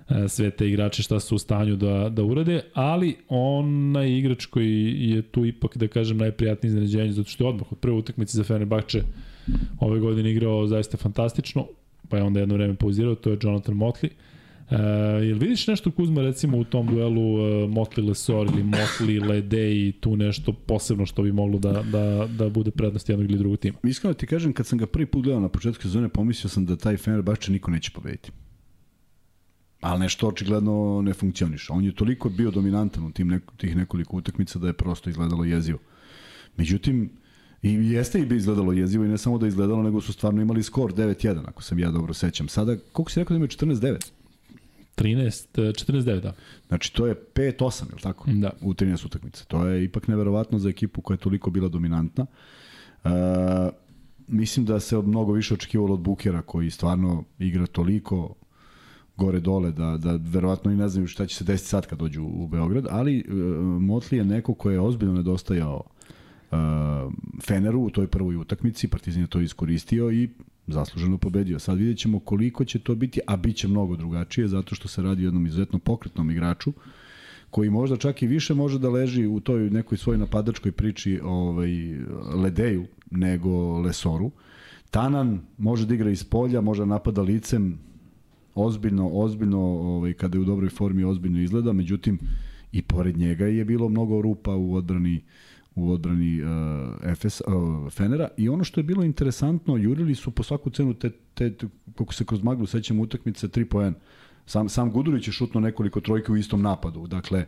[0.09, 5.11] e, sve te igrače šta su u stanju da, da urade, ali onaj igrač koji
[5.11, 8.45] je tu ipak, da kažem, najprijatniji iznenađenje, zato što je odmah od prve utakmice za
[8.45, 9.03] Fenerbahče
[9.81, 11.67] ove godine igrao zaista fantastično,
[12.09, 14.09] pa je onda jedno vreme pauzirao, to je Jonathan Motley.
[14.71, 14.77] E,
[15.25, 19.93] jel vidiš nešto Kuzma recimo u tom duelu e, Motley Lesor ili Motley Lede i
[20.01, 23.79] tu nešto posebno što bi moglo da, da, da bude prednost jednog ili drugog tima?
[23.83, 26.77] Iskreno ti kažem, kad sam ga prvi put gledao na početku sezone, pomislio sam da
[26.77, 28.31] taj Fenerbahče niko neće pobediti.
[29.81, 31.73] Ali nešto očigledno ne funkcioniše.
[31.73, 35.45] On je toliko bio dominantan u tim neko, tih nekoliko utakmica da je prosto izgledalo
[35.45, 35.79] jezivo.
[36.57, 37.11] Međutim,
[37.63, 40.63] i jeste i bi izgledalo jezivo i ne samo da izgledalo, nego su stvarno imali
[40.63, 42.49] skor 9-1, ako sam ja dobro sećam.
[42.49, 44.20] Sada, koliko si rekao da imaju 14-9?
[45.01, 46.33] 13, e, 49, da.
[46.69, 48.31] Znači, to je 5-8, je li tako?
[48.31, 48.51] Da.
[48.61, 49.45] U 13 utakmica.
[49.45, 52.27] To je ipak neverovatno za ekipu koja je toliko bila dominantna.
[53.05, 53.09] E,
[54.27, 58.35] mislim da se mnogo više očekivalo od Bukera koji stvarno igra toliko
[59.17, 62.25] gore dole da, da verovatno i ne znaju šta će se desiti sad kad dođu
[62.25, 63.33] u Beograd, ali e,
[63.63, 65.83] Motli je neko ko je ozbiljno nedostajao
[67.43, 70.29] Feneru u toj prvoj utakmici, Partizan je to iskoristio i
[70.67, 71.59] zasluženo pobedio.
[71.59, 75.03] Sad vidjet ćemo koliko će to biti, a bit će mnogo drugačije, zato što se
[75.03, 76.73] radi o jednom izuzetno pokretnom igraču,
[77.51, 81.71] koji možda čak i više može da leži u toj nekoj svojoj napadačkoj priči ovaj,
[82.35, 84.31] Ledeju, nego Lesoru.
[84.91, 87.79] Tanan može da igra iz polja, može da napada licem,
[88.55, 92.19] ozbiljno, ozbiljno, ovaj, kada je u dobroj formi, ozbiljno izgleda, međutim,
[92.73, 95.23] i pored njega je bilo mnogo rupa u odbrani
[95.81, 96.49] u odbrani uh,
[97.03, 101.11] Efes, uh, Fenera i ono što je bilo interesantno, jurili su po svaku cenu te,
[101.35, 101.67] te, te
[101.99, 103.93] kako se kroz maglu sećam utakmice 3 po 1.
[104.47, 107.07] Sam, sam Gudurić je šutno nekoliko trojke u istom napadu.
[107.07, 107.47] Dakle,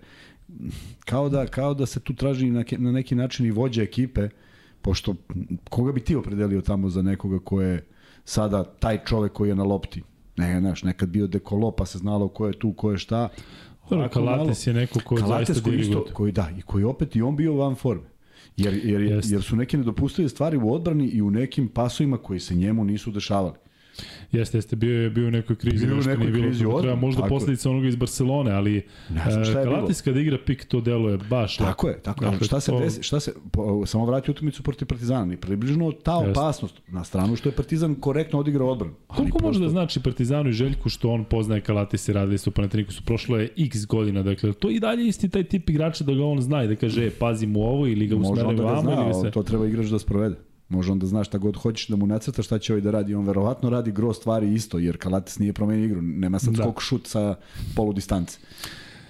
[1.05, 4.29] kao da, kao da se tu traži na, na neki način i vođa ekipe,
[4.83, 5.15] pošto
[5.71, 7.87] koga bi ti opredelio tamo za nekoga ko je
[8.25, 10.03] sada taj čovek koji je na lopti?
[10.37, 13.29] Ne, znaš, nekad bio dekolo, pa se znalo ko je tu, ko je šta.
[13.91, 17.23] Dobro, Kalates je neko ko Kalates zaista koji, isto, koji da, i koji opet i
[17.23, 18.12] on bio van forme.
[18.57, 22.55] Jer, jer, jer su neke nedopustive stvari u odbrani i u nekim pasovima koji se
[22.55, 23.57] njemu nisu dešavali.
[24.33, 26.65] Jeste, jeste, bio je bio u nekoj krizi, Bio u nešto nekoj nije bilo krizi
[26.65, 28.83] kako treba, možda tako posledica onoga iz Barcelone, ali e,
[29.55, 32.31] Kalatis kada igra pik to deluje baš Tako je, tako je.
[32.31, 35.93] Dakle, šta se to- desi, šta se po, samo vrati utakmicu protiv Partizana, ni približno
[35.93, 36.31] ta Jeste.
[36.31, 38.95] opasnost na stranu što je Partizan korektno odigrao odbranu.
[39.07, 42.51] Koliko može prosto- da znači Partizanu i Željku što on poznaje Kalatis i radili su
[42.51, 46.15] u Panathinaikosu prošlo je x godina, dakle to i dalje isti taj tip igrača da
[46.15, 48.63] ga on zna i da kaže e, pazim u ovo ili ga Može usmeri da
[48.63, 49.31] vamo zna, ili se...
[49.31, 50.37] to treba igrač da sprovede.
[50.73, 53.15] Može onda znaš šta god hoćeš da mu nacrta šta će ovaj da radi.
[53.15, 56.03] On verovatno radi gro stvari isto, jer Kalates nije promenio igru.
[56.03, 56.63] Nema sad Da.
[56.63, 57.35] skok šut sa
[57.77, 58.39] polu distance.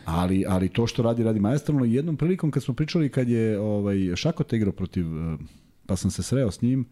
[0.04, 1.84] Ali, ali to što radi, radi maestralno.
[1.84, 5.36] I Jednom prilikom kad smo pričali kad je ovaj, Šakota igrao protiv, eh,
[5.86, 6.86] pa sam se sreo s njim,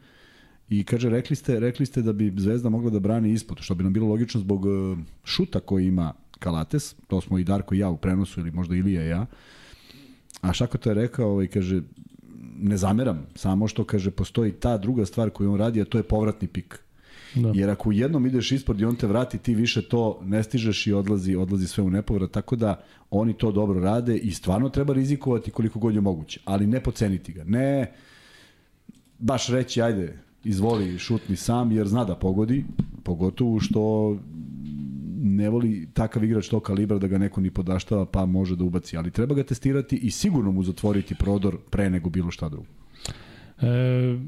[0.70, 3.84] I kaže, rekli ste, rekli ste da bi Zvezda mogla da brani ispod, što bi
[3.84, 7.88] nam bilo logično zbog eh, šuta koji ima Kalates, to smo i Darko i ja
[7.90, 9.26] u prenosu, ili možda Ilija i ja.
[10.40, 11.82] A Šakota je rekao, ovaj, kaže,
[12.62, 16.02] ne zameram, samo što, kaže, postoji ta druga stvar koju on radi, a to je
[16.02, 16.78] povratni pik.
[17.34, 17.52] Da.
[17.54, 20.86] Jer ako u jednom ideš ispod i on te vrati, ti više to ne stižeš
[20.86, 24.94] i odlazi, odlazi sve u nepovrat, tako da oni to dobro rade i stvarno treba
[24.94, 27.44] rizikovati koliko god je moguće, ali ne poceniti ga.
[27.44, 27.92] Ne
[29.18, 32.64] baš reći, ajde, izvoli, šutni sam, jer zna da pogodi,
[33.04, 34.16] pogotovo što
[35.22, 38.96] ne voli takav igrač tog kalibra da ga neko ni podaštava pa može da ubaci,
[38.96, 42.66] ali treba ga testirati i sigurno mu zatvoriti prodor pre nego bilo šta drugo.
[43.62, 44.18] E,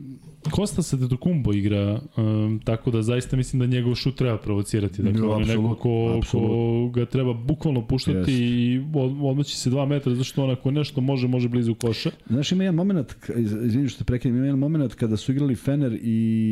[0.51, 5.03] Kosta se Kumbo igra, um, tako da zaista mislim da njegov šut treba provocirati.
[5.03, 8.33] Dakle, No, on je neko ko, ko ga treba bukvalno puštati Jeste.
[8.33, 12.11] i od- odmaći se dva metra, zašto onako nešto može, može blizu koša.
[12.27, 13.17] Znaš, ima jedan moment,
[13.65, 15.99] izvini što te prekinem, ima jedan moment kada su igrali Fener i,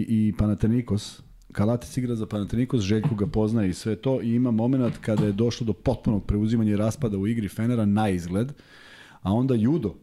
[0.08, 4.96] i Panathinaikos, Kalatis igra za Panathinaikos, Željko ga poznaje i sve to, i ima moment
[5.00, 8.52] kada je došlo do potpunog preuzimanja i raspada u igri Fenera na izgled,
[9.22, 9.94] a onda Judo,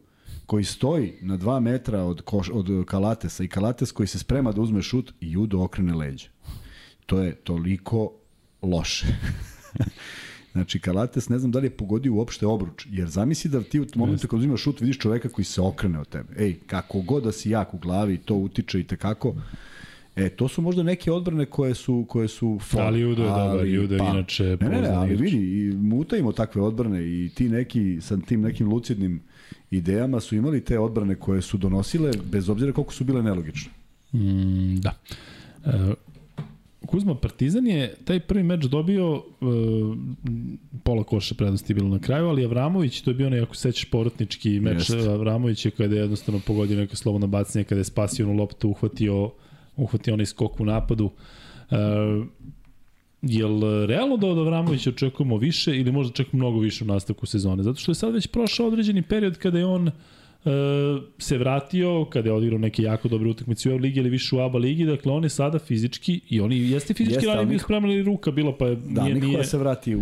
[0.46, 4.62] koji stoji na dva metra od, koš, od Kalatesa i Kalates koji se sprema da
[4.62, 6.28] uzme šut i Judo okrene leđa.
[7.06, 8.12] To je toliko
[8.62, 9.08] loše.
[10.52, 13.86] Znači, Kalates ne znam da li je pogodio uopšte obruč, jer zamisli da ti u
[13.96, 16.34] momentu kad uzimaš šut vidiš čoveka koji se okrene od tebe.
[16.38, 19.36] Ej, kako god da si jak u glavi, to utiče i tekako.
[20.18, 23.68] E, to su možda neke odbrane koje su koje su for, Ali Judo je dobar,
[23.68, 27.98] Judo je inače Ne, ne, ne, ali vidi, i mutajimo takve odbrane i ti neki
[28.02, 29.22] sa tim nekim lucidnim
[29.72, 33.72] idejama su imali te odbrane koje su donosile bez obzira koliko su bile nelogične.
[34.14, 34.94] Mm, da.
[35.66, 35.94] E,
[36.86, 39.46] Kuzma Partizan je taj prvi meč dobio e,
[40.84, 43.62] pola koša prednosti je bilo na kraju, ali Avramović, to je bio onaj, ako se
[43.62, 45.10] sećaš, povratnički meč Jeste.
[45.10, 49.32] Avramović je kada je jednostavno pogodio neka slobodna bacanje, kada je spasio onu loptu, uhvatio,
[49.78, 51.12] uhvatio onaj skok u napadu.
[51.72, 51.76] E,
[53.22, 57.64] jel realno da od Avramovića očekujemo više ili možda čak mnogo više u nastavku sezone?
[57.64, 59.92] Zato što je sad već prošao određeni period kada je on e,
[61.18, 64.58] se vratio, kada je odigrao neke jako dobre utakmice u Euroligi ili više u ABA
[64.60, 67.64] ligi, dakle on je sada fizički i on i jeste fizički, Jeste, ali bio niko-
[67.64, 70.02] spreman ili ruka bila, pa je, Da, nije, nikako nije, da se vrati u,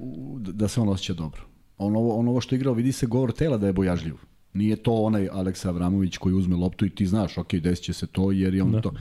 [0.00, 1.42] u, da se on osjeća dobro.
[1.78, 4.14] On ovo, on ovo što je igrao, vidi se govor tela da je bojažljiv.
[4.54, 8.06] Nije to onaj Aleksa Avramović koji uzme loptu i ti znaš, ok, desit će se
[8.06, 8.80] to jer je on Da.
[8.80, 8.92] to.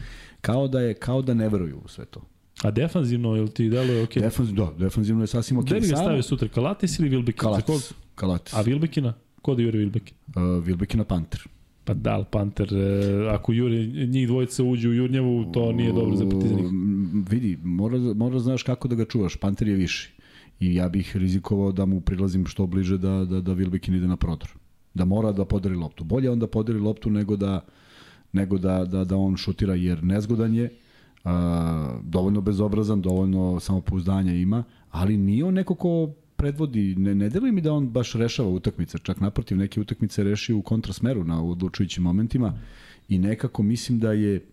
[0.41, 2.21] Kao da je kao da ne veruju u sve to.
[2.63, 4.13] A defanzivno, jel ti deluje ok?
[4.13, 5.65] Defanzivno, da, defanzivno je sasvim ok.
[5.65, 7.39] Gde bi ga stavio sutra, Kalatis ili Vilbekin?
[7.39, 7.93] Kalatis.
[8.15, 8.53] Kalatis.
[8.53, 9.13] A Vilbekina?
[9.41, 10.15] Ko da juri Vilbekin?
[10.27, 11.47] Uh, Vilbekina Panter.
[11.83, 16.15] Pa da, ali Panter, e, ako juri, njih dvojica uđu u Jurnjevu, to nije dobro
[16.15, 16.59] za Partizan.
[16.59, 19.35] Mm, Vidi, mora, mora znaš kako da ga čuvaš.
[19.35, 20.11] Panter je viši.
[20.59, 24.15] I ja bih rizikovao da mu prilazim što bliže da, da, da Vilbekin ide na
[24.17, 24.49] prodor.
[24.93, 26.03] Da mora da podari loptu.
[26.03, 27.65] Bolje on da podari loptu nego da,
[28.33, 30.73] nego da, da, da on šutira, jer nezgodan je,
[31.23, 37.51] a, dovoljno bezobrazan, dovoljno samopouzdanja ima, ali nije on neko ko predvodi, ne, ne deluje
[37.51, 42.03] mi da on baš rešava utakmice, čak naprotiv neke utakmice reši u kontrasmeru na odlučujućim
[42.03, 42.53] momentima
[43.09, 44.45] i nekako mislim da je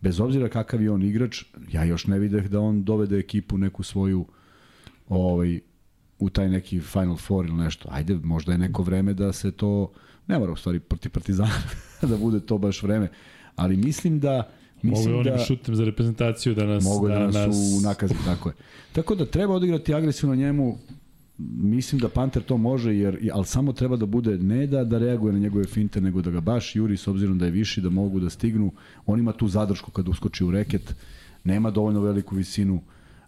[0.00, 3.82] bez obzira kakav je on igrač, ja još ne videh da on dovede ekipu neku
[3.82, 4.26] svoju
[5.08, 5.60] ovaj,
[6.18, 7.88] u taj neki Final Four ili nešto.
[7.92, 9.92] Ajde, možda je neko vreme da se to,
[10.26, 11.60] ne mora u stvari protiv Partizana
[12.10, 13.08] da bude to baš vreme,
[13.56, 14.50] Ali mislim da
[14.82, 16.84] Mislim Mogu da, šutem za reprezentaciju da nas...
[16.84, 17.56] Mogu da, da nas, nas...
[17.78, 18.54] u nakazi, tako je.
[18.92, 20.78] Tako da treba odigrati agresivno njemu,
[21.38, 25.32] mislim da Panter to može, jer, ali samo treba da bude ne da, da reaguje
[25.32, 28.20] na njegove finte, nego da ga baš juri s obzirom da je viši, da mogu
[28.20, 28.72] da stignu.
[29.06, 30.94] On ima tu zadršku kad uskoči u reket,
[31.44, 32.82] nema dovoljno veliku visinu,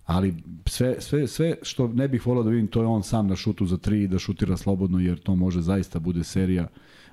[0.09, 0.35] ali
[0.67, 3.67] sve, sve, sve što ne bih volao da vidim, to je on sam na šutu
[3.67, 6.69] za tri da šutira slobodno, jer to može zaista bude serija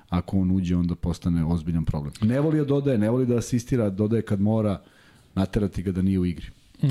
[0.08, 2.12] ako on uđe, onda postane ozbiljan problem.
[2.22, 4.80] Ne voli da dodaje, ne voli da asistira, dodaje kad mora,
[5.34, 6.46] naterati ga da nije u igri.
[6.82, 6.88] E,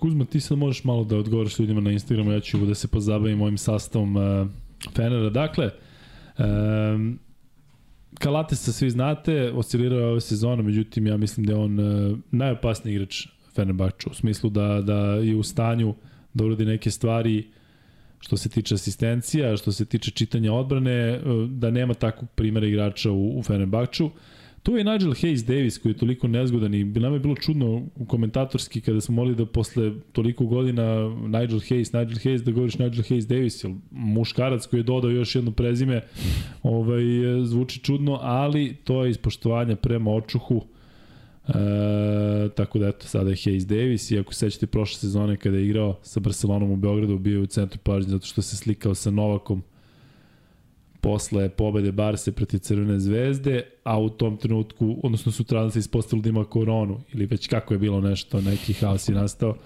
[0.00, 3.42] Kuzma, ti sad možeš malo da odgovoriš ljudima na Instagramu, ja ću da se pozabavim
[3.42, 4.46] ovim sastavom e,
[4.94, 5.30] Fenera.
[5.30, 5.70] Dakle,
[6.38, 6.42] e,
[8.18, 12.94] Kalatesa svi znate, oscilirao je ove sezone, međutim ja mislim da je on e, najopasniji
[12.94, 15.94] igrač Fenerbahča, u smislu da, da je u stanju
[16.34, 17.44] da uradi neke stvari
[18.20, 23.10] što se tiče asistencija, što se tiče čitanja odbrane, e, da nema takvog primjera igrača
[23.10, 24.10] u, u Fenerbahču.
[24.62, 28.04] Tu je Nigel Hayes Davis koji je toliko nezgodan i nam je bilo čudno u
[28.06, 33.04] komentatorski kada smo molili da posle toliko godina Nigel Hayes, Nigel Hayes, da govoriš Nigel
[33.04, 36.02] Hayes Davis, ili muškarac koji je dodao još jedno prezime,
[36.62, 37.02] ovaj,
[37.44, 40.64] zvuči čudno, ali to je ispoštovanja prema očuhu
[41.48, 41.52] E,
[42.54, 45.98] tako da eto, sada je Hayes Davis i ako sećate prošle sezone kada je igrao
[46.02, 49.62] sa Barcelonom u Beogradu, bio je u centru pažnje zato što se slikao sa Novakom
[51.00, 56.28] posle pobede Barse protiv Crvene zvezde, a u tom trenutku, odnosno sutradan se ispostavilo da
[56.28, 59.56] ima koronu, ili već kako je bilo nešto, neki haos je nastao.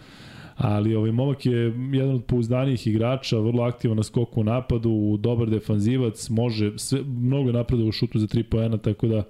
[0.57, 5.50] Ali ovaj momak je jedan od pouzdanijih igrača, vrlo aktivan na skoku u napadu, dobar
[5.50, 9.23] defanzivac, može sve, mnogo napreda u šutu za 3 poena, tako da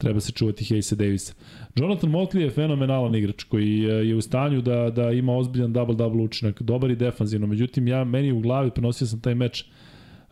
[0.00, 1.34] treba se čuvati Hayesa Davisa.
[1.76, 6.24] Jonathan Motley je fenomenalan igrač koji e, je u stanju da, da ima ozbiljan double-double
[6.24, 7.46] učinak, dobar i defanzivno.
[7.46, 9.64] Međutim, ja meni u glavi prenosio sam taj meč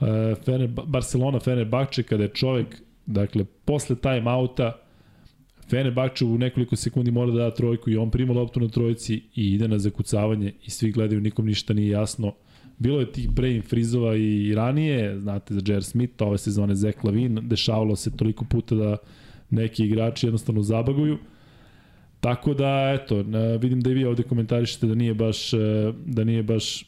[0.01, 0.07] uh,
[0.45, 4.73] Fener, Barcelona Fenerbahče kada je čovek, dakle, posle time-outa
[5.71, 9.55] Fenerbahče u nekoliko sekundi mora da da trojku i on prima loptu na trojici i
[9.55, 12.35] ide na zakucavanje i svi gledaju, nikom ništa nije jasno.
[12.79, 17.39] Bilo je tih brain frizova i ranije, znate za Jer Smith, ove sezone Zach Lavin,
[17.43, 18.97] dešavalo se toliko puta da
[19.51, 21.19] neki igrači jednostavno zabaguju.
[22.21, 23.25] Tako da, eto,
[23.61, 25.59] vidim da i vi ovde komentarišete da nije baš, e,
[26.07, 26.87] da nije baš e,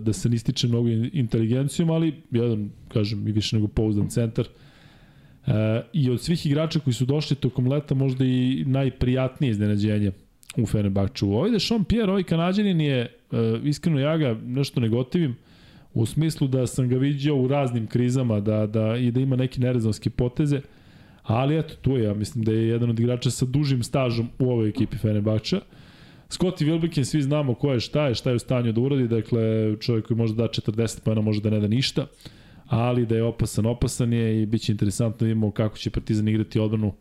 [0.00, 4.46] da se nističe mnogo inteligencijom, ali jedan, kažem, i više nego pouzdan centar.
[5.46, 10.12] E, I od svih igrača koji su došli tokom leta možda i najprijatnije iznenađenje
[10.56, 11.32] u Fenerbahču.
[11.32, 13.14] Ovde Sean Pierre, ovaj kanadjanin je,
[13.64, 15.36] iskreno ja ga nešto ne gotivim,
[15.94, 19.60] u smislu da sam ga vidio u raznim krizama da, da, i da ima neke
[19.60, 20.60] nerezonske poteze.
[21.22, 24.50] Ali eto, tu je, ja mislim da je jedan od igrača sa dužim stažom u
[24.50, 25.60] ovoj ekipi Fenerbahča.
[26.28, 29.40] Scottie Wilbekin, svi znamo ko je šta je, šta je u stanju da uradi, dakle
[29.80, 32.06] čovjek koji može da 40 pojena, može da ne da ništa,
[32.66, 36.28] ali da je opasan, opasan je i bit će interesantno da vidimo kako će Partizan
[36.28, 36.92] igrati odbranu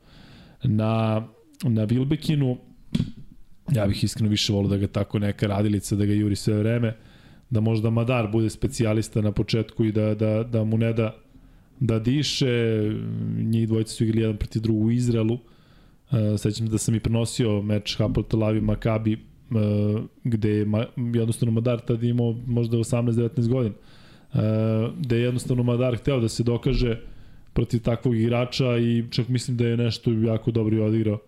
[0.63, 1.27] na,
[1.63, 2.57] na Wilbekinu.
[3.71, 6.95] Ja bih iskreno više volio da ga tako neka radilica, da ga juri sve vreme,
[7.49, 11.15] da možda Madar bude specijalista na početku i da, da, da mu ne da
[11.81, 12.81] da diše,
[13.37, 15.39] njih dvojice su igrali jedan protiv drugu u Izraelu, uh,
[16.37, 20.85] sećam se da sam i prenosio meč Hapoel Tel Aviv Makabi, uh, gde je ma,
[20.95, 23.75] jednostavno Madar tada imao možda 18-19 godina,
[24.33, 24.39] uh,
[24.99, 26.99] gde je jednostavno Madar hteo da se dokaže
[27.53, 31.19] protiv takvog igrača i čak mislim da je nešto jako dobro odigrao,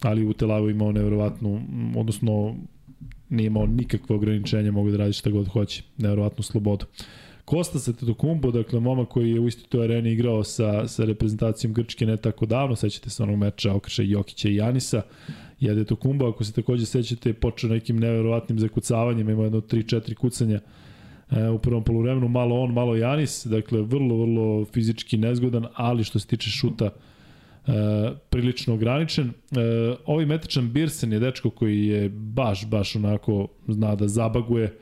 [0.00, 1.62] ali u Tel Avivu imao nevjerovatnu,
[1.96, 2.56] odnosno
[3.28, 6.86] nije imao nikakve ograničenja, mogu da radi šta god hoće, nevjerovatnu slobodu.
[6.86, 11.72] Uh, Kosta Tetokumbo, dakle momak koji je u istoj toj areni igrao sa, sa reprezentacijom
[11.72, 15.02] Grčke ne tako davno, sećate se onog meča Okrša Jokića i Janisa,
[15.60, 20.60] je Tetokumbo, ako se takođe sećate, počeo nekim neverovatnim zakucavanjem, ima jedno 3-4 kucanja
[21.30, 26.18] e, u prvom polovremenu, malo on, malo Janis, dakle vrlo, vrlo fizički nezgodan, ali što
[26.18, 26.92] se tiče šuta, e,
[28.30, 29.28] prilično ograničen.
[29.28, 29.32] E,
[30.06, 34.74] ovaj metičan Birsen je dečko koji je baš, baš onako zna da zabaguje,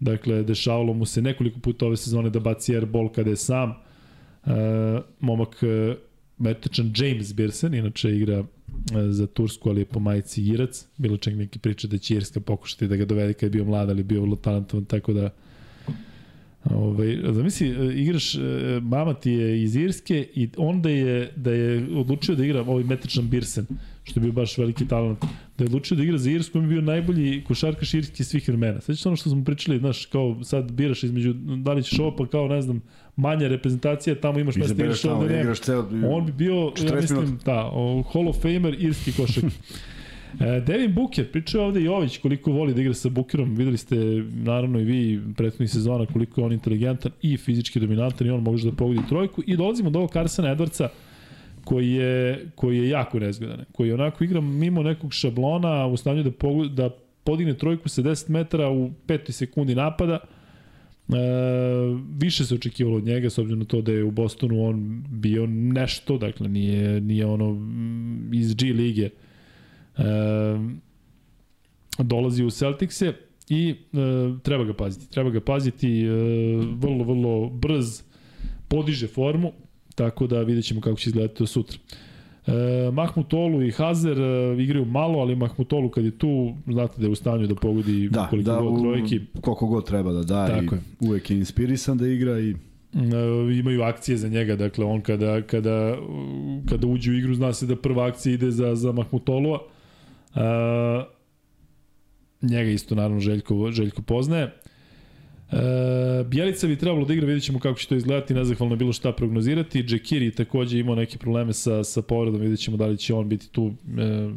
[0.00, 3.70] Dakle, dešavalo mu se nekoliko puta ove sezone da baci airball kada je sam.
[3.70, 4.50] E,
[5.20, 5.96] momak e,
[6.96, 8.44] James Birsen, inače igra e,
[9.08, 10.86] za Tursku, ali je po majici Irac.
[10.96, 13.90] Bilo čak neki priče da će Irska pokušati da ga dovede kada je bio mlad,
[13.90, 15.30] ali bio vrlo talentovan, tako da
[16.70, 18.40] Ovaj, zamisli, e, igraš, e,
[18.82, 23.30] mama ti je iz Irske i onda je, da je odlučio da igra ovaj metečan
[23.30, 23.66] Birsen,
[24.04, 25.18] što je bio baš veliki talent,
[25.58, 28.80] da je odlučio da igra za Irsku, on je bio najbolji košarkaš irski svih vremena.
[28.80, 32.26] Sveći ono što smo pričali, znaš, kao sad biraš između, da li ćeš ovo pa
[32.26, 32.82] kao, ne znam,
[33.16, 36.08] manja reprezentacija, tamo imaš mesta igraš ovde nema.
[36.08, 37.70] On bi bio, ja mislim, da,
[38.12, 39.52] Hall of Famer irski košarkaš.
[40.40, 43.96] E, Devin Booker, pričao ovde Jović koliko voli da igra sa Bookerom, videli ste
[44.32, 48.70] naravno i vi prethodnih sezona koliko je on inteligentan i fizički dominantan i on može
[48.70, 50.88] da pogodi trojku i dolazimo do ovog Carsona Edwardsa
[51.64, 56.30] koji je, koji je jako nezgodan, koji onako igra mimo nekog šablona, u stanju da,
[56.30, 56.90] pogled, da
[57.24, 60.18] podigne trojku sa 10 metara u 5 sekundi napada,
[61.08, 61.16] E,
[62.18, 65.46] više se očekivalo od njega s obzirom na to da je u Bostonu on bio
[65.46, 67.56] nešto, dakle nije, nije ono
[68.32, 69.04] iz G lige.
[69.04, 69.10] E,
[71.98, 73.12] dolazi u Celticse
[73.48, 73.96] i e,
[74.42, 75.10] treba ga paziti.
[75.10, 76.10] Treba ga paziti e,
[76.56, 78.02] vrlo, vrlo brz,
[78.68, 79.52] podiže formu,
[79.94, 81.78] tako da vidjet ćemo kako će izgledati to sutra.
[82.46, 87.10] E, Mahmutolu i Hazer e, igraju malo, ali Mahmutolu kad je tu, znate da je
[87.10, 89.20] u stanju da pogodi da, koliko da, god trojki.
[89.40, 91.08] Koliko god treba da da Tako i je.
[91.08, 92.56] uvek je inspirisan da igra i e,
[93.58, 95.96] imaju akcije za njega, dakle on kada, kada,
[96.68, 99.58] kada uđe u igru zna se da prva akcija ide za, za Mahmutolua.
[100.34, 100.40] E,
[102.42, 104.52] njega isto naravno Željko, Željko poznaje.
[105.52, 108.92] E, Bjelica bi trebalo da igra, vidjet ćemo kako će to izgledati, nezahvalno je bilo
[108.92, 109.82] šta prognozirati.
[109.82, 113.50] Džekiri takođe imao neke probleme sa, sa povredom, vidjet ćemo da li će on biti
[113.50, 114.30] tu e,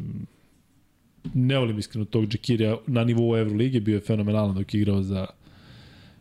[1.33, 5.25] ne volim iskreno tog Džekirija na nivou Evrolige, bio je fenomenalan dok je igrao za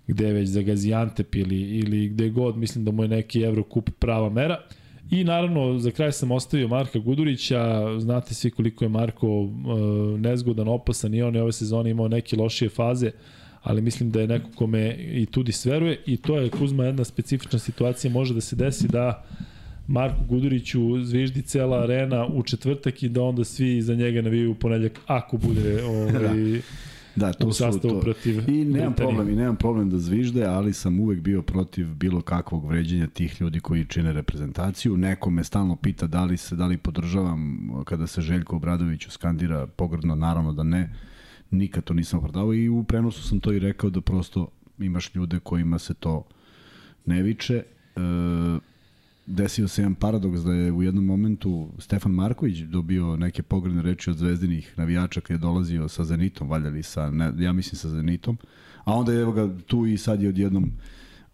[0.06, 4.30] gde već za Gaziantep ili, ili gde god, mislim da mu je neki Evrokup prava
[4.30, 4.60] mera.
[5.10, 10.68] I naravno, za kraj sam ostavio Marka Gudurića, znate svi koliko je Marko e, nezgodan,
[10.68, 13.10] opasan i on je ove sezone imao neke lošije faze,
[13.66, 17.58] ali mislim da je neko kome i tudi sveruje i to je Kuzma jedna specifična
[17.58, 19.24] situacija, može da se desi da
[19.86, 24.54] Marku Guduriću zviždi cela arena u četvrtak i da onda svi za njega navijaju u
[24.54, 26.60] ponedljak ako bude ovaj,
[27.16, 28.00] Da, to su to.
[28.00, 32.20] protiv I nemam problem, i nemam problem da zvižde, ali sam uvek bio protiv bilo
[32.20, 34.96] kakvog vređenja tih ljudi koji čine reprezentaciju.
[34.96, 39.66] Neko me stalno pita da li se da li podržavam kada se Željko Obradović skandira
[39.66, 40.90] pogrdno, naravno da ne
[41.50, 45.38] nikad to nisam opravdavao i u prenosu sam to i rekao da prosto imaš ljude
[45.38, 46.24] kojima se to
[47.06, 47.54] ne viče.
[47.56, 48.00] E,
[49.26, 54.10] desio se jedan paradoks da je u jednom momentu Stefan Marković dobio neke pogredne reči
[54.10, 58.38] od zvezdinih navijača kada je dolazio sa Zenitom, valjali sa, ne, ja mislim sa Zenitom,
[58.84, 60.72] a onda je evo ga tu i sad je odjednom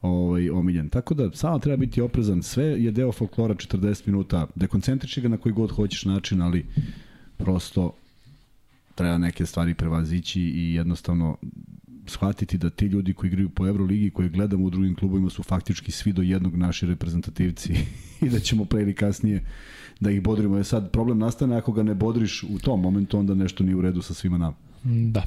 [0.03, 0.89] ovaj, omiljen.
[0.89, 2.43] Tako da samo treba biti oprezan.
[2.43, 4.47] Sve je deo folklora 40 minuta.
[4.55, 6.67] Dekoncentriši ga na koji god hoćeš način, ali
[7.37, 7.95] prosto
[9.03, 11.37] treba neke stvari prevazići i jednostavno
[12.07, 15.93] shvatiti da ti ljudi koji igraju po Euroligi, koje gledamo u drugim klubovima su faktički
[15.93, 17.75] svi do jednog naši reprezentativci
[18.25, 19.45] i da ćemo pre ili kasnije
[20.01, 20.57] da ih bodrimo.
[20.57, 23.81] Je sad problem nastane ako ga ne bodriš u tom momentu, onda nešto nije u
[23.81, 24.57] redu sa svima nama.
[24.85, 25.23] Da.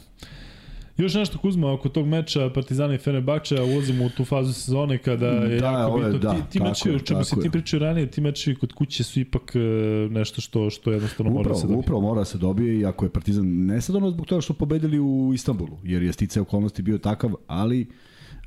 [0.98, 5.28] Još nešto Kuzma oko tog meča Partizana i Fenerbahča ulazimo u tu fazu sezone kada
[5.28, 8.22] je da, jako bitno da, ti, ti mečevi, o čemu si ti pričao ranije, ti
[8.22, 9.60] mečevi kod kuće su ipak e,
[10.12, 11.80] nešto što što jednostavno upravo, mora da se dobije.
[11.80, 14.54] Upravo mora da se dobije i ako je Partizan ne sad ono zbog toga što
[14.54, 17.96] pobedili u Istanbulu, jer je stice okolnosti bio takav, ali uh,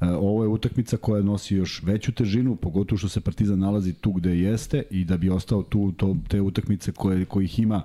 [0.01, 4.39] ovo je utakmica koja nosi još veću težinu, pogotovo što se Partizan nalazi tu gde
[4.39, 7.83] jeste i da bi ostao tu to, te utakmice koje, kojih ima,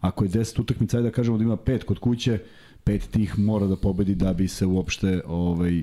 [0.00, 2.38] ako je 10 utakmica, ajde da kažemo da ima 5 kod kuće,
[2.84, 5.82] pet tih mora da pobedi da bi se uopšte ovaj,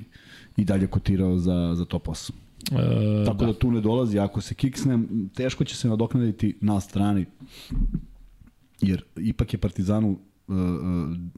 [0.56, 2.30] i dalje kotirao za, za top 8.
[2.72, 3.46] E, Tako da.
[3.46, 4.98] da tu ne dolazi, ako se kiksne,
[5.34, 7.26] teško će se nadoknaditi na strani,
[8.80, 10.56] jer ipak je Partizanu uh,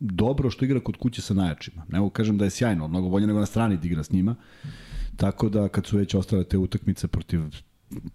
[0.00, 1.86] dobro što igra kod kuće sa najjačima.
[1.88, 4.34] Ne mogu kažem da je sjajno, mnogo bolje nego na strani da igra s njima.
[5.16, 7.40] Tako da kad su već ostale te utakmice protiv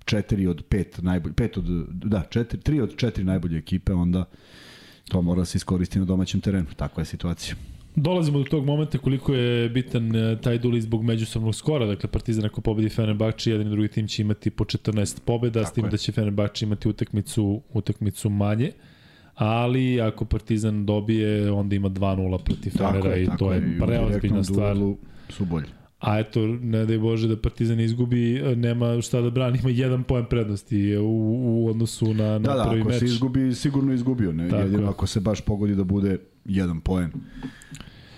[0.05, 4.25] četiri od pet najbolje, pet od, da, četiri, tri od četiri najbolje ekipe, onda uh,
[5.09, 7.55] To mora da se iskoristiti na domaćem terenu, takva je situacija.
[7.95, 12.45] Dolazimo do tog momenta koliko je bitan e, taj duel zbog međusobnog skora, dakle Partizan
[12.45, 15.85] ako pobedi Fenerbahče, jedan i drugi tim će imati po 14 pobeda, Tako s tim
[15.85, 15.91] je.
[15.91, 18.71] da će Fenerbahče imati utakmicu, utakmicu manje.
[19.35, 24.75] Ali ako Partizan dobije, onda ima 2-0 protiv Fenera i to je preozbiljna stvar.
[25.29, 25.67] Su bolji.
[25.99, 30.25] A eto, ne daj Bože da Partizan izgubi, nema šta da brani, ima jedan poen
[30.25, 32.87] prednosti u, u odnosu na, na da, da, prvi meč.
[32.87, 34.31] Da, ako se izgubi, sigurno izgubio.
[34.31, 34.43] Ne?
[34.43, 37.11] Jedino ako se baš pogodi da bude jedan poen.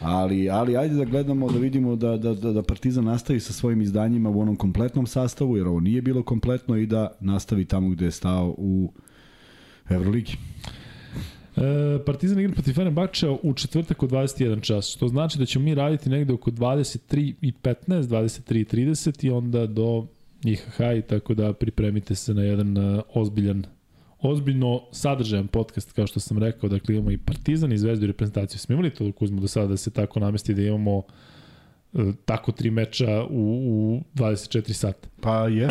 [0.02, 3.82] Ali, ali ajde da gledamo, da vidimo da, da, da, da Partizan nastavi sa svojim
[3.82, 8.06] izdanjima u onom kompletnom sastavu, jer ovo nije bilo kompletno i da nastavi tamo gde
[8.06, 8.94] je stao u
[9.90, 10.38] Euroligi.
[11.58, 11.62] E,
[12.06, 16.10] Partizan igra protiv Fenerbahča u četvrtak u 21 čas, što znači da ćemo mi raditi
[16.10, 20.06] negde oko 23 i 15, 23 i 30 i onda do
[20.44, 23.64] IHH i tako da pripremite se na jedan uh, ozbiljan
[24.20, 28.60] ozbiljno sadržajan podcast, kao što sam rekao, dakle imamo i Partizan i Zvezdu i reprezentaciju.
[28.60, 31.31] Smo imali to dok uzmo do sada da se tako namesti da imamo uh, E,
[32.26, 35.08] tako tri meča u, u 24 sata.
[35.22, 35.70] Pa je.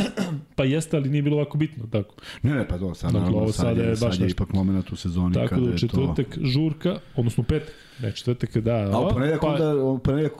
[0.57, 2.15] pa jeste, ali nije bilo ovako bitno, tako.
[2.43, 5.35] Ne, ne, pa do, sad, dakle, ovo sad, je, sad je ipak moment u sezoni
[5.35, 6.41] tako kada da, četvrtak to...
[6.45, 8.91] žurka, odnosno pet, ne, četvrtak da.
[8.93, 10.33] A u ponedjak pa, onda, u ponedjak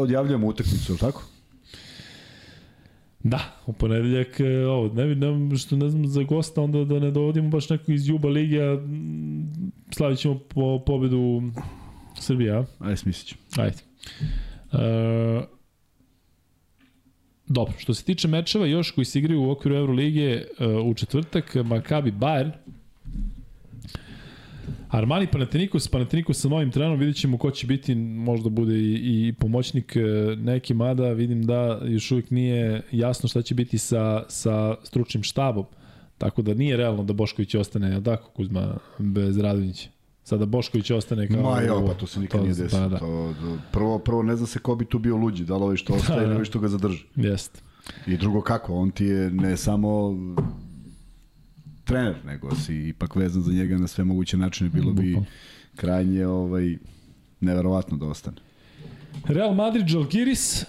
[0.00, 1.24] odjavljujemo utakmicu, tako?
[3.22, 7.10] Da, u ponedeljak, e, ovo, ne, ne, što ne znam za gosta, onda da ne
[7.10, 8.78] dovodimo baš nekog iz Juba Lige, a
[9.90, 11.42] slavit ćemo po pobedu
[12.20, 12.64] Srbija.
[12.78, 13.36] Ajde, smislit ću.
[13.60, 13.76] Ajde.
[14.72, 14.78] E,
[17.46, 20.48] dobro, što se tiče mečeva još koji se igraju u okviru Euroligije
[20.84, 22.52] u četvrtak, Maccabi Bayern,
[24.88, 29.32] Armani Panathinaikos, Panathinaikos sa novim trenerom, vidjet ćemo ko će biti, možda bude i, i
[29.32, 30.00] pomoćnik e,
[30.36, 35.64] neki, mada vidim da još uvijek nije jasno šta će biti sa, sa stručnim štabom.
[36.18, 39.88] Tako da nije realno da Bošković ostane, ja tako Kuzma, bez Radonjića.
[40.28, 41.42] Sada Bošković ostane kao...
[41.42, 42.82] Ma jo, pa to se nikad to, nije desilo.
[42.82, 42.98] Pa, da.
[42.98, 43.34] to,
[43.72, 46.20] prvo, prvo ne zna se ko bi tu bio luđi, da li ovi što ostaje
[46.20, 47.04] da, ili ovi što ga zadrži.
[47.16, 47.60] Jeste.
[48.06, 50.14] I drugo kako, on ti je ne samo
[51.84, 55.18] trener, nego si ipak vezan za njega na sve moguće načine, bilo bi
[55.76, 56.76] krajnje ovaj,
[57.40, 58.36] neverovatno da ostane.
[59.24, 60.68] Real Madrid Žalgiris, uh,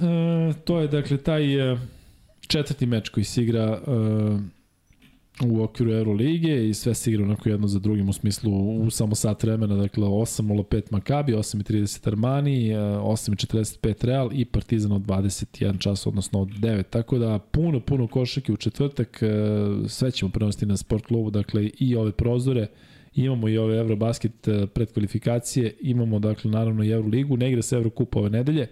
[0.63, 1.79] to je dakle taj uh,
[2.47, 4.39] četvrti meč koji se igra uh,
[5.45, 9.15] u okviru Euroligije i sve se igra onako jedno za drugim u smislu u samo
[9.15, 16.41] sat vremena, dakle 8.05 Makabi, 8.30 Armani, 8.45 Real i Partizan od 21 čas, odnosno
[16.41, 16.83] od 9.
[16.89, 19.27] Tako da puno, puno košake u četvrtak, e,
[19.87, 22.67] sve ćemo prenosti na sport klubu, dakle i ove prozore,
[23.15, 28.15] imamo i ove Eurobasket e, predkvalifikacije, imamo dakle naravno i Euroligu, ne igra se Eurokup
[28.15, 28.67] ove nedelje,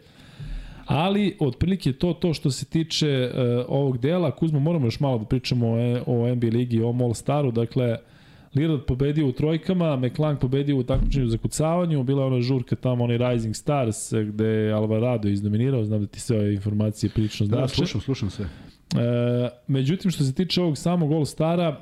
[0.88, 4.32] Ali, otprilike to to što se tiče uh, ovog dela.
[4.32, 7.52] Kuzma, moramo još malo da pričamo o, e, o NBA ligi, o All Staru.
[7.52, 7.98] Dakle,
[8.56, 13.04] Lillard pobedio u trojkama, McClung pobedio u takmičenju za kucavanju, bila je ona žurka tamo,
[13.04, 17.62] onaj Rising Stars, gde je Alvarado izdominirao, znam da ti sve ove informacije prilično znače.
[17.62, 18.46] Da, slušam, slušam sve.
[18.46, 21.80] E, međutim, što se tiče ovog samog All Stara, e,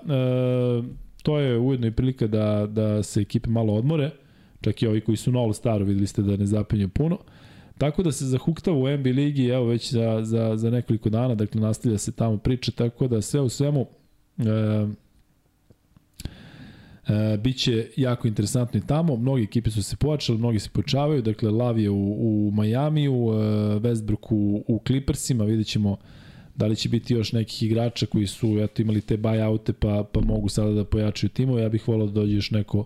[1.23, 4.11] to je ujedno i prilika da, da se ekipe malo odmore,
[4.61, 7.15] čak i ovi koji su na All Staru, videli ste da ne zapenju puno.
[7.15, 7.44] E,
[7.77, 11.61] Tako da se zahuktava u NBA ligi, evo već za, za, za nekoliko dana, dakle
[11.61, 13.85] nastavlja se tamo priča, tako da sve u svemu
[14.37, 14.43] e,
[17.07, 19.15] e, biće jako interesantno i tamo.
[19.15, 23.35] Mnogi ekipe su se pojačali, mnogi se počavaju, dakle Lav je u, u Majamiju, e,
[23.79, 25.97] Westbrook u, u Clippersima, vidjet ćemo
[26.55, 30.21] da li će biti još nekih igrača koji su eto, imali te buyoute pa, pa
[30.21, 31.61] mogu sada da pojačaju timove.
[31.61, 32.85] Ja bih volao da dođe još neko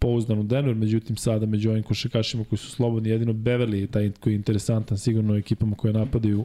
[0.00, 4.10] pouzdan u Denver, međutim sada među ovim košakašima koji su slobodni, jedino Beverly je taj
[4.20, 6.44] koji je interesantan, sigurno ekipama koje napadaju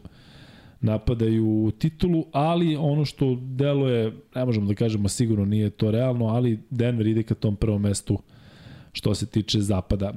[0.81, 6.59] napadaju titulu, ali ono što deluje, ne možemo da kažemo sigurno nije to realno, ali
[6.69, 8.19] Denver ide ka tom prvom mestu
[8.91, 10.05] što se tiče zapada.
[10.05, 10.13] E,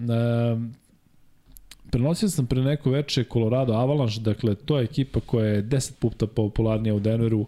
[1.90, 6.26] prenosio sam pre neko veče Colorado Avalanche, dakle to je ekipa koja je 10 puta
[6.26, 7.46] popularnija u Denveru,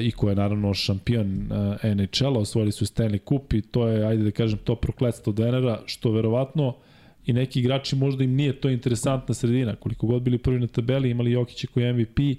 [0.00, 1.48] i ko je naravno šampion
[1.94, 6.10] NHL-a, osvojili su Stanley Cup i to je, ajde da kažem, to prokletstvo Denera, što
[6.10, 6.76] verovatno
[7.26, 9.76] i neki igrači možda im nije to interesantna sredina.
[9.76, 12.38] Koliko god bili prvi na tabeli, imali Jokića koji MVP, e,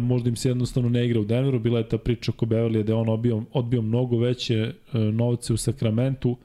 [0.00, 1.58] možda im se jednostavno ne igra u Denveru.
[1.58, 5.52] Bila je ta priča oko Beverly da je on odbio, odbio mnogo veće e, novce
[5.52, 6.36] u Sakramentu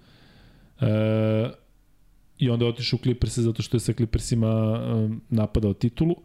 [0.82, 0.86] e,
[2.38, 6.16] i onda je otišao u Clippers zato što je sa Clippersima e, napadao titulu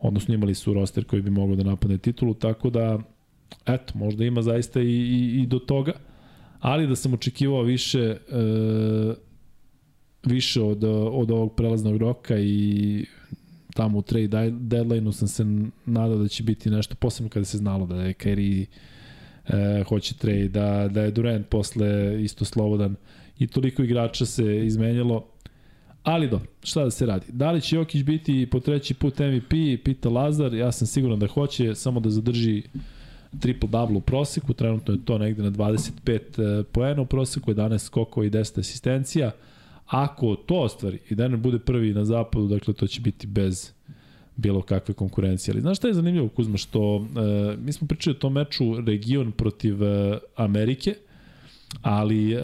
[0.00, 2.98] odnosno imali su roster koji bi mogao da napade titulu, tako da
[3.66, 5.92] eto, možda ima zaista i, i, i do toga,
[6.60, 8.16] ali da sam očekivao više e,
[10.22, 13.04] više od, od ovog prelaznog roka i
[13.74, 15.44] tamo u trade deadline-u sam se
[15.86, 18.66] nadao da će biti nešto, posebno kada se znalo da je Kyrie
[19.48, 22.96] e, hoće trade, da, da je Durant posle isto slobodan
[23.38, 25.26] i toliko igrača se izmenjalo.
[26.02, 27.26] Ali do, šta da se radi?
[27.28, 31.26] Da li će Jokić biti po treći put MVP, pita Lazar, ja sam siguran da
[31.26, 32.62] hoće, samo da zadrži
[33.32, 38.26] triple-double u proseku, trenutno je to negde na 25 e, poena u proseku, 11 skokova
[38.26, 39.30] i 10 asistencija.
[39.86, 43.72] Ako to ostvari i Denver bude prvi na zapadu, dakle to će biti bez
[44.36, 45.52] bilo kakve konkurencije.
[45.52, 49.32] Ali znaš šta je zanimljivo, Kuzma, što e, mi smo pričali o tom meču region
[49.32, 50.94] protiv e, Amerike,
[51.82, 52.40] ali e,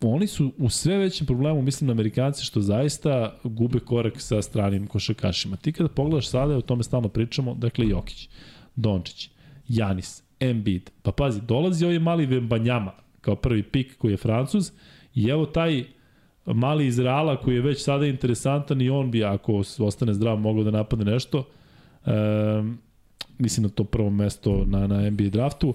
[0.00, 4.86] oni su u sve većem problemu, mislim na Amerikanci, što zaista gube korak sa stranim
[4.86, 5.56] košakašima.
[5.56, 8.28] Ti kada pogledaš sada, o tome stalno pričamo, dakle Jokić,
[8.76, 9.30] Dončić,
[9.68, 14.70] Janis, Embiid, pa pazi, dolazi ovaj mali Vembanjama kao prvi pik koji je Francuz
[15.14, 15.84] i evo taj
[16.46, 20.64] mali iz Reala koji je već sada interesantan i on bi, ako ostane zdrav, mogao
[20.64, 21.44] da napadne nešto.
[22.06, 22.10] E,
[23.38, 25.74] mislim na to prvo mesto na, na NBA draftu.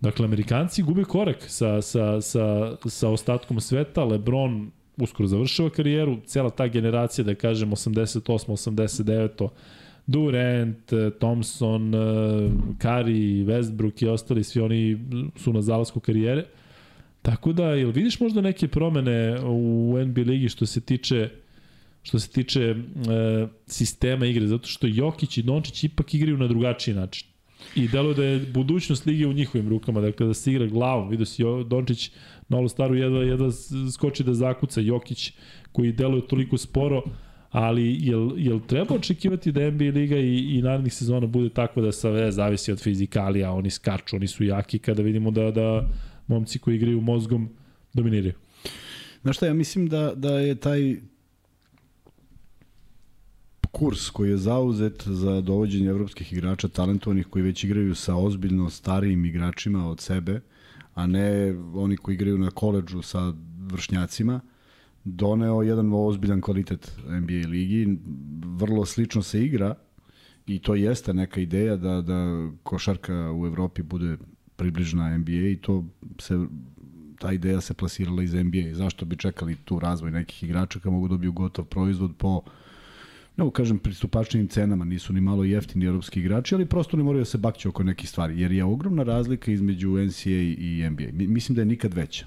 [0.00, 4.04] Dakle, Amerikanci gube korak sa, sa, sa, sa ostatkom sveta.
[4.04, 6.16] Lebron uskoro završava karijeru.
[6.26, 9.48] Cela ta generacija, da kažem, 88, 89,
[10.06, 11.92] Durant, Thompson,
[12.78, 14.98] Curry, Westbrook i ostali, svi oni
[15.36, 16.44] su na zalasku karijere.
[17.22, 21.30] Tako da, jel vidiš možda neke promene u NBA ligi što se tiče
[22.04, 22.76] što se tiče e,
[23.66, 27.28] sistema igre, zato što Jokić i Dončić ipak igraju na drugačiji način.
[27.76, 31.08] I delo da je budućnost lige u njihovim rukama, dakle da se igra glavom.
[31.08, 32.10] Vidio si Dončić
[32.48, 33.48] na Staru jedva, jedva
[33.92, 35.32] skoči da zakuca Jokić
[35.72, 37.02] koji deluje toliko sporo,
[37.54, 41.92] ali jel, jel treba očekivati da NBA liga i, i narednih sezona bude takva da
[41.92, 45.88] sve zavisi od fizikalija, oni skaču, oni su jaki kada vidimo da, da
[46.26, 47.48] momci koji igraju mozgom
[47.92, 48.34] dominiraju.
[49.22, 50.96] Znaš šta, ja mislim da, da je taj
[53.70, 59.24] kurs koji je zauzet za dovođenje evropskih igrača talentovanih koji već igraju sa ozbiljno starijim
[59.24, 60.40] igračima od sebe,
[60.94, 64.40] a ne oni koji igraju na koleđu sa vršnjacima,
[65.04, 67.98] doneo jedan ozbiljan kvalitet NBA ligi.
[68.44, 69.74] Vrlo slično se igra
[70.46, 74.16] i to jeste neka ideja da, da košarka u Evropi bude
[74.56, 75.84] približna NBA i to
[76.20, 76.46] se
[77.18, 78.72] ta ideja se plasirala iz NBA.
[78.72, 82.42] Zašto bi čekali tu razvoj nekih igrača kad mogu dobiju gotov proizvod po
[83.36, 87.24] ne kažem pristupačnim cenama, nisu ni malo jeftini evropski igrači, ali prosto ne moraju da
[87.24, 91.04] se bakću oko nekih stvari, jer je ogromna razlika između NCAA i NBA.
[91.12, 92.26] Mislim da je nikad veća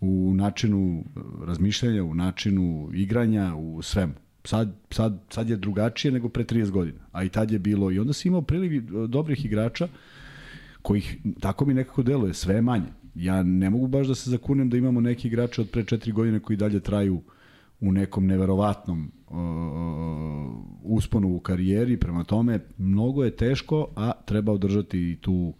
[0.00, 1.04] u načinu
[1.46, 4.12] razmišljanja, u načinu igranja, u svemu.
[4.44, 7.98] Sad, sad, sad je drugačije nego pre 30 godina, a i tad je bilo, i
[7.98, 9.88] onda si imao priliv dobrih igrača
[10.82, 12.86] kojih, tako mi nekako deluje, sve manje.
[13.14, 16.40] Ja ne mogu baš da se zakunem da imamo neki igrače od pre 4 godine
[16.40, 17.22] koji dalje traju
[17.80, 19.36] u nekom neverovatnom uh,
[20.82, 25.54] usponu u karijeri, prema tome mnogo je teško, a treba održati tu uh,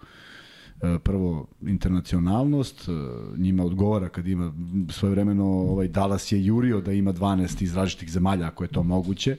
[1.03, 4.53] prvo internacionalnost, uh, njima odgovara kad ima
[4.91, 8.83] svoje vremeno ovaj Dallas je jurio da ima 12 iz različitih zemalja ako je to
[8.83, 9.37] moguće.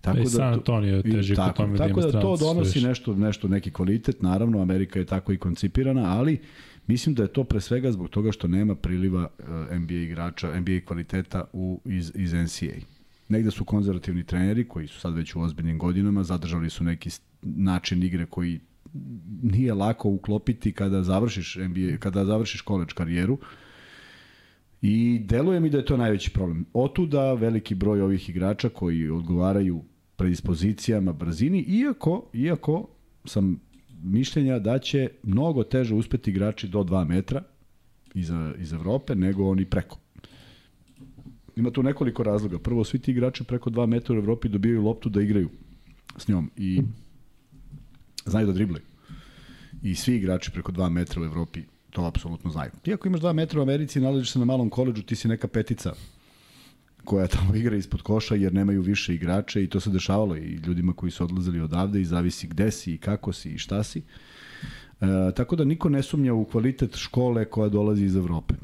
[0.00, 3.70] Tako da San Antonio teži tako, tome da Tako da to donosi nešto, nešto, neki
[3.70, 6.40] kvalitet, naravno Amerika je tako i koncipirana, ali
[6.86, 10.80] Mislim da je to pre svega zbog toga što nema priliva uh, NBA igrača, NBA
[10.84, 12.80] kvaliteta u, iz, iz NCAA.
[13.28, 17.10] Negde su konzervativni treneri koji su sad već u ozbiljnim godinama, zadržali su neki
[17.42, 18.60] način igre koji
[19.42, 23.38] nije lako uklopiti kada završiš NBA, kada završiš koleđ karijeru.
[24.82, 26.64] I deluje mi da je to najveći problem.
[26.72, 29.82] Otuda veliki broj ovih igrača koji odgovaraju
[30.16, 32.88] predispozicijama, brzini, iako, iako
[33.24, 33.60] sam
[34.02, 37.42] mišljenja da će mnogo teže uspeti igrači do 2 metra
[38.14, 39.98] iz, iz Evrope nego oni preko.
[41.56, 42.58] Ima tu nekoliko razloga.
[42.58, 45.48] Prvo, svi ti igrači preko 2 metra u Evropi dobijaju loptu da igraju
[46.16, 46.82] s njom i
[48.24, 48.84] znaju da driblaju.
[49.82, 52.70] I svi igrači preko 2 metra u Evropi to apsolutno znaju.
[52.82, 55.28] Ti ako imaš 2 metra u Americi i nalaziš se na malom koleđu, ti si
[55.28, 55.92] neka petica
[57.04, 60.92] koja tamo igra ispod koša jer nemaju više igrača i to se dešavalo i ljudima
[60.92, 64.02] koji su odlazili odavde i zavisi gde si i kako si i šta si.
[65.00, 68.54] E, tako da niko ne sumnja u kvalitet škole koja dolazi iz Evrope.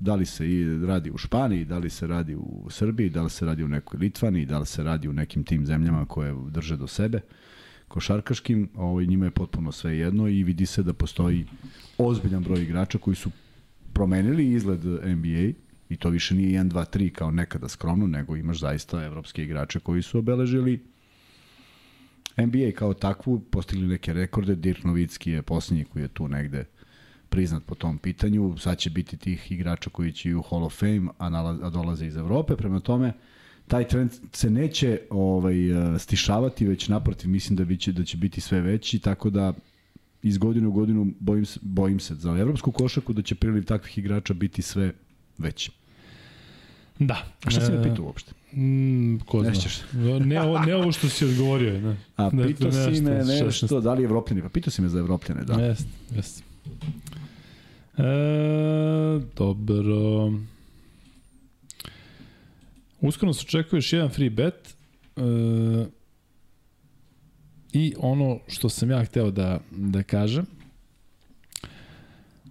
[0.00, 3.30] Da li se i radi u Španiji, da li se radi u Srbiji, da li
[3.30, 6.76] se radi u nekoj Litvani, da li se radi u nekim tim zemljama koje drže
[6.76, 7.20] do sebe
[7.88, 11.46] košarkaškim, ovaj, njima je potpuno sve jedno i vidi se da postoji
[11.98, 13.30] ozbiljan broj igrača koji su
[13.92, 15.52] promenili izgled NBA,
[15.88, 19.80] I to više nije 1, 2, 3 kao nekada skromno, nego imaš zaista evropske igrače
[19.80, 20.80] koji su obeležili
[22.36, 26.64] NBA kao takvu, postigli neke rekorde, Dirk Novicki je posljednji koji je tu negde
[27.28, 31.08] priznat po tom pitanju, sad će biti tih igrača koji će u Hall of Fame,
[31.18, 33.12] a, nalaze, a dolaze iz Evrope, prema tome
[33.68, 35.54] taj trend se neće ovaj
[35.98, 39.52] stišavati, već naprotiv mislim da biće da će biti sve veći, tako da
[40.22, 43.98] iz godine u godinu bojim se, bojim se za evropsku košarku da će priliv takvih
[43.98, 44.92] igrača biti sve
[45.38, 45.70] veći.
[46.98, 47.24] Da.
[47.44, 48.32] A šta si me pitao uopšte?
[48.52, 50.18] Mm, ko zna.
[50.18, 51.80] Ne, ovo, ne ovo što si odgovorio.
[51.80, 51.96] Ne.
[52.16, 53.82] A ne, pitao ne, si me nešto, 16.
[53.82, 54.42] da li Evropljani?
[54.42, 55.54] Pa pitao si me za Evropljane, da.
[55.54, 56.42] Jeste, jeste.
[57.98, 60.32] E, dobro.
[63.00, 64.74] Uskoro se očekuje još jedan free bet.
[65.16, 65.20] E,
[67.72, 70.46] I ono što sam ja hteo da, da kažem,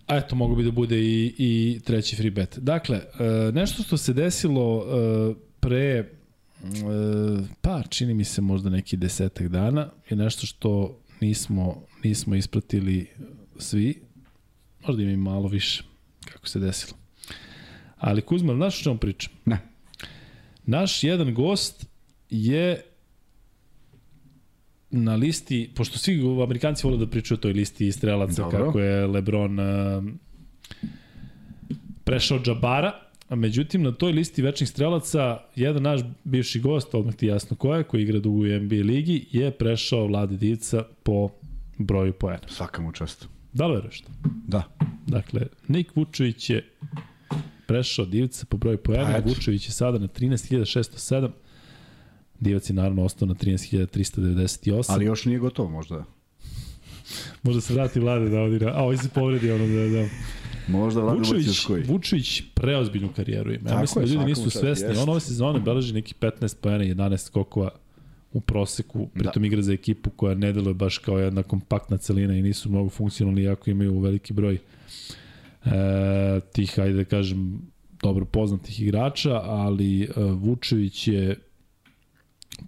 [0.08, 2.58] A eto, mogu bi da bude i, i treći free bet.
[2.62, 6.08] Dakle, e, nešto što se desilo e, pre e,
[7.62, 13.08] pa čini mi se možda neki desetak dana je nešto što nismo, nismo ispratili
[13.58, 14.02] svi,
[14.88, 15.84] možda ima i malo više
[16.32, 16.98] kako se desilo.
[17.98, 19.34] Ali Kuzma, znaš o čemu pričam?
[19.46, 19.67] Ne.
[20.68, 21.86] Naš jedan gost
[22.30, 22.82] je
[24.90, 28.66] na listi, pošto svi Amerikanci vole da pričaju o toj listi strelaca, Dobro.
[28.66, 30.04] kako je Lebron uh,
[32.04, 32.92] prešao Džabara,
[33.30, 37.76] a međutim na toj listi večnih strelaca jedan naš bivši gost, odmah ti jasno ko
[37.76, 41.30] je, koji igra dugo u NBA ligi, je prešao Vlade Divca po
[41.78, 42.48] broju poena.
[42.48, 43.28] Svaka mu čast.
[43.54, 44.12] Da li veruješ to?
[44.48, 44.64] Da.
[45.08, 46.70] Dakle, Nik Vučević je
[47.68, 51.30] prešao Divca po broju poena, pa Vučević je sada na 13.607,
[52.40, 54.86] Divac je naravno ostao na 13.398.
[54.88, 56.04] Ali još nije gotovo možda.
[57.44, 58.74] Možda se vrati Vlade da odira.
[58.76, 59.90] A, ovaj se povredi ono da...
[59.90, 60.08] da.
[60.68, 61.84] Možda Vlade Vučević, koji.
[61.84, 63.70] Vučević preozbiljnu karijeru ima.
[63.70, 64.88] Ja Tako mislim je, da ljudi nisu svesni.
[64.88, 65.02] jest.
[65.02, 67.70] On ove sezone beleži neki 15 pojena, 11 skokova
[68.34, 69.48] u proseku, pritom da.
[69.48, 73.42] igra za ekipu koja ne deluje baš kao jedna kompaktna celina i nisu mnogo funkcionalni,
[73.42, 74.58] iako imaju veliki broj
[75.66, 77.62] e, tih, ajde da kažem,
[78.02, 81.40] dobro poznatih igrača, ali e, Vučević je,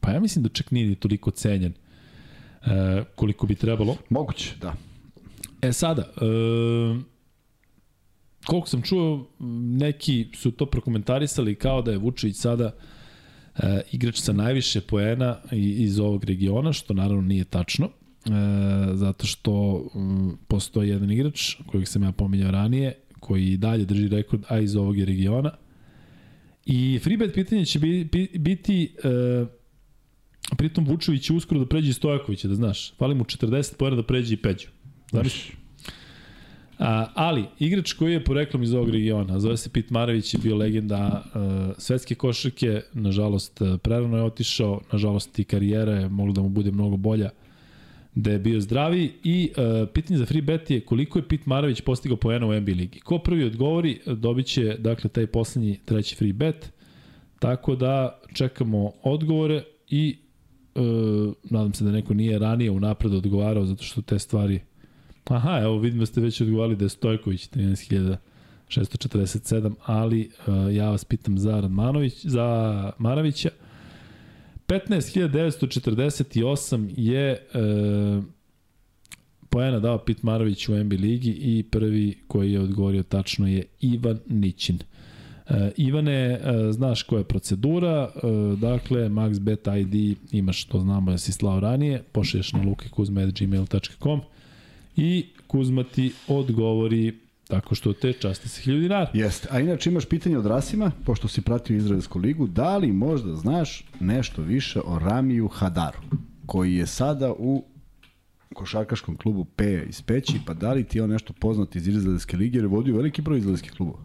[0.01, 3.97] pa ja mislim da čak nije ni toliko cenjen e, koliko bi trebalo.
[4.09, 4.73] Moguće, da.
[5.61, 7.09] E sada, e,
[8.45, 9.29] koliko sam čuo,
[9.79, 12.71] neki su to prokomentarisali kao da je Vučević sada
[13.55, 17.89] e, igrač sa najviše poena iz ovog regiona, što naravno nije tačno,
[18.29, 23.85] e, zato što m, postoji jedan igrač kojeg sam ja pominjao ranije, koji i dalje
[23.85, 25.51] drži rekord, a iz ovog je regiona.
[26.65, 29.45] I freebet pitanje će biti, biti e,
[30.57, 32.93] pritom Vučević će uskoro da pređe Stojakovića, da znaš.
[32.97, 34.67] Fali mu 40 pojena da pređe i Peđu.
[35.09, 35.51] Znaš?
[36.79, 40.55] A, ali, igrač koji je poreklom iz ovog regiona, zove se Pit Marević, je bio
[40.57, 41.41] legenda uh,
[41.77, 46.97] svetske košarke, nažalost prerano je otišao, nažalost i karijera je mogla da mu bude mnogo
[46.97, 47.29] bolja
[48.15, 51.81] da je bio zdravi i uh, pitanje za free bet je koliko je Pit Marović
[51.81, 52.99] postigao poena u NBA ligi.
[52.99, 56.71] Ko prvi odgovori, dobit će dakle, taj poslednji treći free bet,
[57.39, 60.17] tako da čekamo odgovore i
[60.75, 60.81] uh,
[61.43, 64.59] nadam se da neko nije ranije unapred odgovarao zato što te stvari
[65.29, 71.05] Aha, evo vidim da ste već odgovarali da je Stojković 13.647, ali uh, ja vas
[71.05, 73.49] pitam za Radmanović, za Maravića.
[74.69, 77.59] 15.948 je uh,
[79.49, 84.19] poena dao Pit Marović u NBA ligi i prvi koji je odgovorio tačno je Ivan
[84.27, 84.79] Nićin.
[85.49, 88.21] Uh, Ivane, uh, znaš koja je procedura, uh,
[88.59, 94.21] dakle, MaxBet ID imaš, to znamo da si slao ranije, pošliješ na lukekuzme.gmail.com
[94.95, 99.11] i Kuzma ti odgovori tako što te časti sa 1000 dinara.
[99.13, 99.47] Jeste.
[99.51, 103.85] A inače imaš pitanje od Rasima, pošto si pratio Izraelsku ligu, da li možda znaš
[103.99, 105.99] nešto više o Ramiju Hadaru,
[106.45, 107.65] koji je sada u
[108.53, 112.37] košarkaškom klubu P iz Peći, pa da li ti je on nešto poznat iz Izraelske
[112.37, 113.99] lige, jer je vodio veliki broj izraelskih klubova.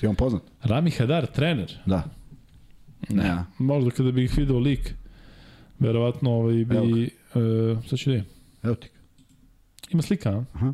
[0.00, 0.42] Ti je on poznat?
[0.62, 1.78] Rami Hadar, trener?
[1.86, 2.04] Da.
[3.08, 3.26] Ne.
[3.26, 3.46] Ja.
[3.58, 4.94] Možda kada bih video lik,
[5.78, 7.04] verovatno ovaj bi...
[7.04, 7.08] E,
[7.88, 8.24] sad ću da je.
[8.62, 8.88] Evo ti.
[9.90, 10.44] Ima slika, a?
[10.52, 10.72] Aha.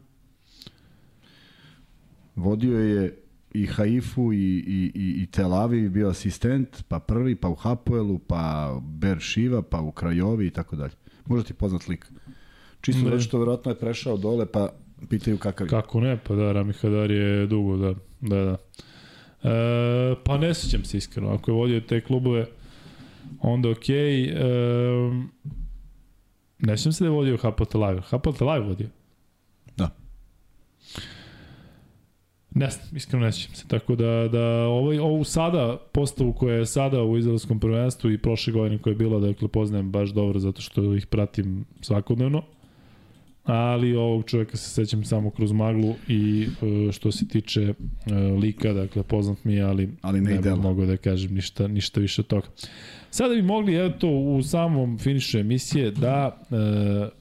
[2.37, 3.19] Vodio je
[3.55, 8.19] i Haifu i, i, i, i Tel Aviv bio asistent, pa prvi, pa u Hapoelu,
[8.19, 10.93] pa Beršiva, pa u Krajovi i tako dalje.
[11.27, 12.07] Možda ti poznat lik.
[12.81, 14.69] Čisto zato što verovatno je prešao dole, pa
[15.09, 15.71] pitaju kakav je.
[15.71, 18.57] Kako ne, pa da, Rami Hadar je dugo, da, da, da.
[19.51, 22.47] E, pa ne sećam se iskreno, ako je vodio te klubove,
[23.41, 23.95] onda okej.
[23.95, 24.33] Okay.
[24.37, 25.55] E,
[26.59, 28.01] ne sećam se da je vodio Hapoel Tel Aviv.
[28.01, 28.89] Hapoel Tel Aviv vodio.
[29.77, 29.97] Da.
[32.55, 33.69] Ne znam, iskreno ne sjećam se.
[33.69, 38.53] Tako da, da ovaj, ovu sada, postavu koja je sada u izraelskom prvenstvu i prošle
[38.53, 42.43] godine koja je bila, dakle, poznajem baš dobro zato što ih pratim svakodnevno.
[43.45, 46.47] Ali ovog čovjeka se sećam samo kroz maglu i
[46.89, 47.75] e, što se tiče e,
[48.15, 52.23] lika, dakle, poznat mi je, ali, ali ne, ne mogu da kažem ništa, ništa više
[52.23, 52.47] od toga.
[53.11, 56.55] Sada bi mogli, eto, u samom finišu emisije da, e,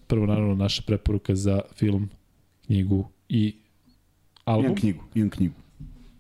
[0.07, 2.09] prvo naravno naša preporuka za film,
[2.65, 3.62] knjigu i
[4.45, 4.65] album.
[4.65, 5.53] Imam knjigu, imam knjigu.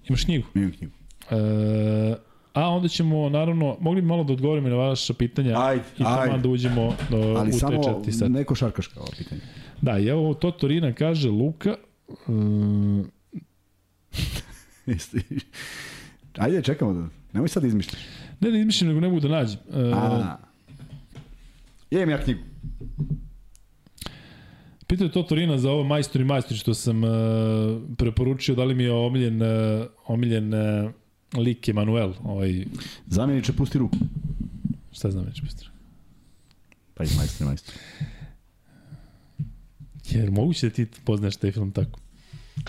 [0.07, 0.47] Imaš knjigu?
[0.55, 0.93] Imam knjigu.
[1.31, 2.15] E,
[2.53, 6.37] a onda ćemo, naravno, mogli bi malo da odgovorimo na vaša pitanja ajde, i tamo
[6.37, 8.29] da uđemo do, Ali u samo sat.
[8.29, 9.41] neko šarkaška ovo pitanje.
[9.81, 11.75] Da, i evo to Torina kaže Luka.
[12.27, 13.11] Um,
[16.37, 17.07] Ajde, čekamo da...
[17.33, 18.01] Nemoj sad izmišljaš.
[18.39, 19.59] Ne, ne izmišljam, nego ne mogu da nađem.
[19.67, 20.37] Uh, A,
[21.91, 22.39] Jem ja knjigu.
[24.87, 27.09] Pitao je to Torina za ovo majstori majstori što sam uh,
[27.97, 29.47] preporučio, da li mi je omiljen, uh,
[30.07, 30.91] omiljen uh,
[31.37, 32.13] lik Emanuel.
[32.23, 32.65] Ovaj...
[33.07, 33.97] Zamjeniče, pusti ruku.
[34.91, 35.77] Šta je zamjeniče, pusti ruku?
[36.93, 37.77] Pa i majstori majstori.
[40.09, 41.99] Jer moguće da ti poznaš taj film tako.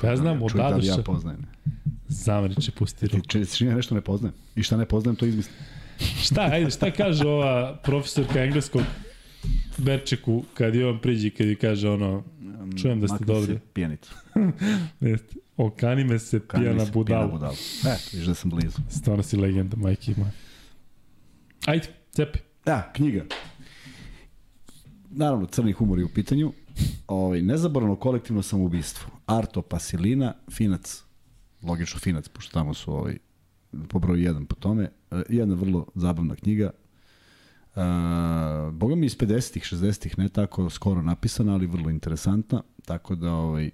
[0.01, 0.87] Pa ja znam, od Dadoša.
[0.87, 1.47] da ja poznajem.
[2.09, 3.29] Zamriče, pusti ruku.
[3.29, 4.35] Ti čini ja nešto ne poznajem.
[4.57, 5.57] I šta ne poznajem, to izmislim.
[6.25, 8.83] šta, ajde, šta kaže ova profesorka engleskog
[9.79, 12.25] Berčeku kad je on priđi, kad je kaže ono,
[12.83, 13.59] čujem da ste Makni dobri.
[13.73, 14.15] pijanicu.
[15.57, 17.27] Okani me se Okani pijana budala.
[17.27, 17.55] Budala.
[17.87, 18.79] E, viš da sam blizu.
[18.91, 20.31] Stvarno si legenda, majke moja.
[21.67, 22.39] Ajde, cepi.
[22.65, 23.25] Da, knjiga.
[25.11, 26.53] Naravno, crni humor je u pitanju.
[27.07, 29.11] Ovaj, nezaboravno kolektivno samoubistvo.
[29.27, 31.03] Arto Pasilina, Finac,
[31.63, 33.17] logično Finac, pošto tamo su ovaj,
[33.89, 34.91] po broju jedan po tome.
[35.11, 36.71] E, Jedna vrlo zabavna knjiga.
[38.73, 43.71] Boga mi iz 50-ih, 60-ih, ne tako skoro napisana, ali vrlo interesantna, tako da ovaj,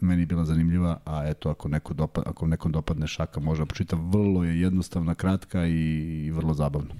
[0.00, 3.66] meni je bila zanimljiva, a eto, ako, neko dopa, ako nekom dopadne šaka, može da
[3.66, 6.94] počita, vrlo je jednostavna, kratka i, i vrlo zabavna.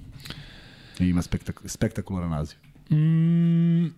[0.99, 2.57] I ima spektak, spektakularan naziv.
[2.91, 3.93] Mm,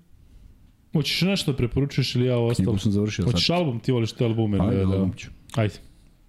[0.93, 2.65] hoćeš nešto da preporučuješ ili ja ovo ostalo?
[2.65, 3.55] Knjigu sam završio Hoćeš sad.
[3.55, 4.57] album, ti voliš te albume?
[4.61, 4.93] Ajde, da, da.
[4.93, 5.29] album ću.
[5.55, 5.73] Ajde.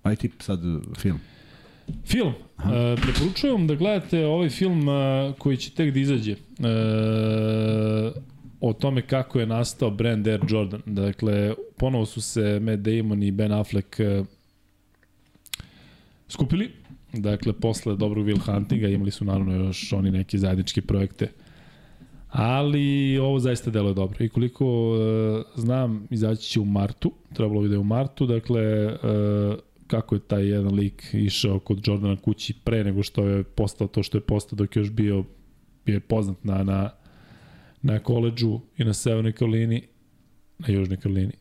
[0.03, 0.83] Ajde ti sad uh,
[2.05, 2.33] film.
[2.63, 2.73] Film.
[2.73, 4.95] Uh, preporučujem da gledate ovaj film uh,
[5.39, 6.33] koji će tek da izađe.
[6.33, 6.39] Uh,
[8.61, 10.83] o tome kako je nastao brand Air Jordan.
[10.87, 14.27] Dakle, ponovo su se Matt Damon i Ben Affleck uh,
[16.29, 16.71] skupili.
[17.13, 21.29] Dakle, posle dobrog Will Huntinga imali su naravno još oni neke zajedničke projekte.
[22.31, 24.25] Ali ovo zaista deluje dobro.
[24.25, 27.13] I koliko uh, znam, izaći će u martu.
[27.35, 28.27] Trebalo bi da je u martu.
[28.27, 29.59] Dakle, uh,
[29.89, 34.03] kako je taj jedan lik išao kod Jordana kući pre nego što je postao to
[34.03, 35.25] što je postao dok je još bio,
[35.87, 36.91] je poznat na, na,
[37.83, 39.83] na koleđu i na Severnoj Karolini,
[40.59, 41.33] na Južnoj Karolini.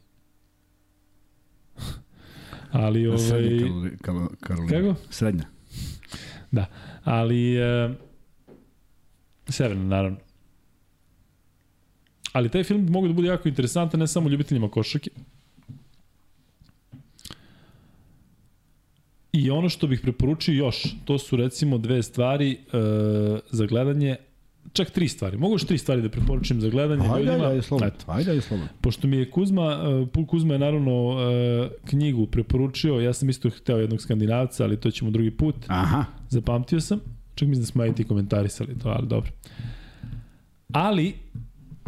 [2.71, 3.19] Ali ovaj...
[3.19, 3.65] Srednja
[4.01, 4.69] Karoli- Karolina.
[4.69, 4.95] Kako?
[5.09, 5.45] Srednja.
[6.51, 6.65] Da,
[7.03, 7.89] ali e,
[9.49, 10.17] severna naravno.
[12.33, 15.09] Ali taj film bi mogao da bude jako interesantan ne samo ljubiteljima košarke.
[19.33, 22.57] I ono što bih preporučio još, to su recimo dve stvari e,
[23.51, 24.15] za gledanje,
[24.73, 25.37] čak tri stvari.
[25.37, 27.33] Mogu još tri stvari da preporučim za gledanje Ajde, ljudima.
[27.33, 27.87] ajde, ajde, slobodno.
[27.87, 28.05] Eto.
[28.11, 28.69] Ajde, ajde, slobodno.
[28.81, 29.79] Pošto mi je Kuzma,
[30.15, 31.17] uh, Kuzma je naravno uh,
[31.85, 35.55] knjigu preporučio, ja sam isto hteo jednog skandinavca, ali to ćemo drugi put.
[35.67, 36.05] Aha.
[36.29, 36.99] Zapamtio sam.
[37.35, 39.31] Čak mislim da smo i ti komentarisali to, ali dobro.
[40.73, 41.13] Ali,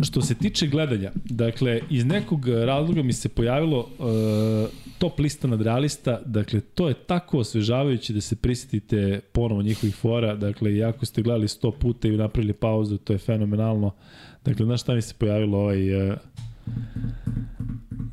[0.01, 6.19] što se tiče gledanja, dakle, iz nekog razloga mi se pojavilo uh, top lista nadrealista,
[6.25, 11.21] dakle, to je tako osvežavajuće da se prisetite ponovo njihovih fora, dakle, i ako ste
[11.21, 13.91] gledali 100 puta i napravili pauzu, to je fenomenalno.
[14.45, 16.09] Dakle, znaš šta mi se pojavilo ovaj...
[16.09, 16.17] Uh,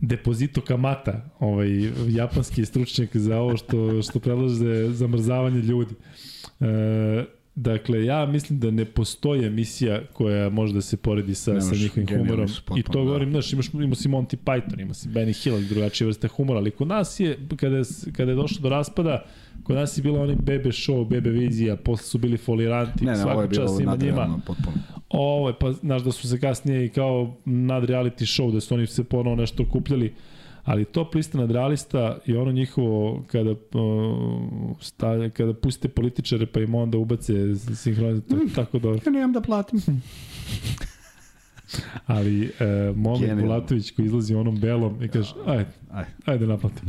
[0.01, 1.69] Depozito Kamata, ovaj
[2.09, 5.95] japanski stručnjak za ovo što, što predlaže zamrzavanje ljudi.
[6.61, 7.25] E,
[7.57, 11.75] dakle, ja mislim da ne postoji emisija koja može da se poredi sa, Nemaš, sa
[11.75, 12.47] njihovim humorom.
[12.47, 13.05] potpuno, I to da.
[13.05, 16.71] govorim, znaš, imaš, imao si Monty Python, ima si Benny Hill, drugačije vrste humora, ali
[16.71, 19.25] kod nas je, kada je, kada je došlo do raspada,
[19.63, 23.17] kod nas je bila onaj bebe show, bebe vizija, posle su bili foliranti, Ne, ne,
[23.17, 24.41] svaka čast bilo ima njima.
[24.47, 24.77] potpuno.
[25.09, 28.75] Ovo je, pa, znaš da su se kasnije i kao nad reality show, da su
[28.75, 30.15] oni se ponovo nešto kupljali,
[30.67, 33.57] ali top lista nadrealista i ono njihovo kada uh,
[34.81, 38.51] stavlja, kada pustite političare pa im onda ubace sinhronizator, mm.
[38.55, 39.01] tako dobro.
[39.07, 39.81] Ja nemam da platim.
[42.07, 43.39] Ali uh, Mohamed.
[43.39, 46.11] Bulatović koji izlazi onom belom i kaže, ajde, Ajde.
[46.25, 46.89] ajde naplatim.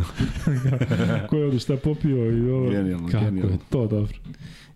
[1.29, 3.53] Ko je ovde šta popio i ovo, Genijalno, kako genijalno.
[3.53, 4.17] je to dobro.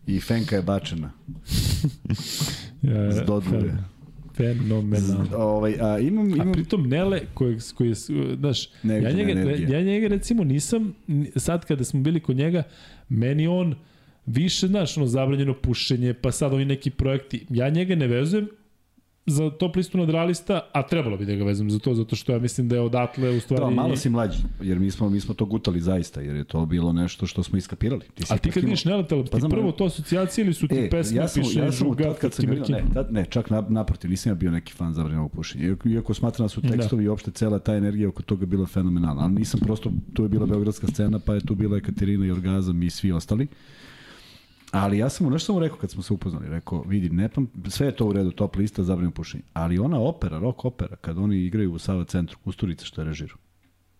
[0.07, 1.11] I Fenka je bačena.
[2.81, 3.77] Ja, Zdodluje.
[4.37, 5.37] Fenomenalno.
[5.37, 6.51] Ovaj, a imam, A imam...
[6.51, 7.95] pritom Nele, koji, koji je,
[8.39, 9.77] znaš, ja njega, energija.
[9.77, 12.63] ja njega recimo nisam, ni- sad kada smo bili kod njega,
[13.09, 13.75] meni on
[14.25, 18.47] više, znaš, ono, zabranjeno pušenje, pa sad ovi neki projekti, ja njega ne vezujem
[19.25, 22.40] za top listu nadrealista, a trebalo bi da ga vezujem za to, zato što ja
[22.40, 23.64] mislim da je odatle u stvari...
[23.64, 26.66] Da, malo si mlađi, jer mi smo, mi smo to gutali zaista, jer je to
[26.66, 28.06] bilo nešto što smo iskapirali.
[28.14, 28.90] Ti si A ti kad vidiš ti
[29.32, 31.88] Pa znam, prvo to asocijacije ili su ti E, pesme, ja sam, piše ja sam
[31.88, 34.74] Žuga, tad kad sam bio, ne, tad, ne, čak na, naprotiv, nisam ja bio neki
[34.74, 35.67] fan zabranjenog pušenja.
[35.67, 39.22] Iako, iako smatram da su tekstovi i uopšte cela ta energija oko toga bila fenomenalna.
[39.22, 42.83] Ali nisam prosto, tu je bila beogradska scena, pa je tu bila Ekaterina i Orgazam
[42.83, 43.48] i svi ostali.
[44.72, 47.30] Ali ja sam mu, nešto sam mu rekao kad smo se upoznali, rekao, vidi, ne
[47.30, 49.43] pam, sve je to u redu, top lista, zabranjeno pušenje.
[49.53, 53.38] Ali ona opera, rock opera, kad oni igraju u Sava centru, Kusturica što je režirao.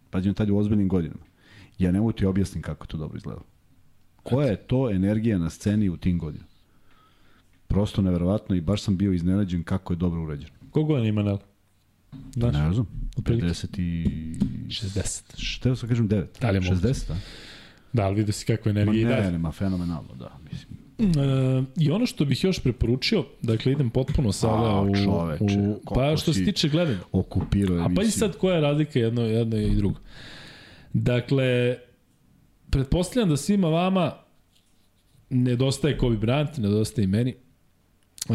[0.10, 1.22] Pađi on tad je u ozbiljnim godinama.
[1.78, 3.42] Ja ne mogu ti objasnim kako to dobro izgleda.
[4.24, 6.52] Koja je to energija na sceni u tim godinama?
[7.68, 10.54] Prosto neverovatno i baš sam bio iznenađen kako je dobro urađeno.
[10.72, 11.38] Kogo on ima?
[12.34, 13.48] Znaš, Ne znam, otprilike.
[13.48, 14.06] 50 i...
[14.68, 15.22] 60.
[15.38, 16.26] Šta sam kažem 9?
[16.42, 16.88] Da li je moguće?
[16.88, 17.16] 60, a?
[17.94, 19.26] Da, ali vidio si kakva Ma energija i dalje.
[19.26, 20.82] ne, nema, fenomenalno, da, mislim.
[21.00, 25.82] E, I ono što bih još preporučio, dakle idem potpuno sada A, u, čoveče, u
[25.96, 27.00] pa što se tiče gledanja.
[27.12, 30.00] Okupirao je A pa i sad koja je razlika jedno, jedno i drugo.
[30.94, 31.78] Dakle,
[32.70, 34.14] pretpostavljam da svima vama
[35.30, 37.36] nedostaje Kobe Bryant, nedostaje i meni.
[38.30, 38.34] E,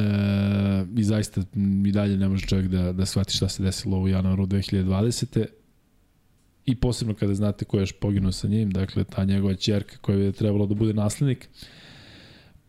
[0.96, 1.42] I zaista
[1.86, 5.44] i dalje ne može čovjek da, da shvati šta se desilo u januaru 2020.
[6.66, 10.18] I posebno kada znate ko je još poginuo sa njim, dakle ta njegova čerka koja
[10.18, 11.48] je trebalo da bude naslednik.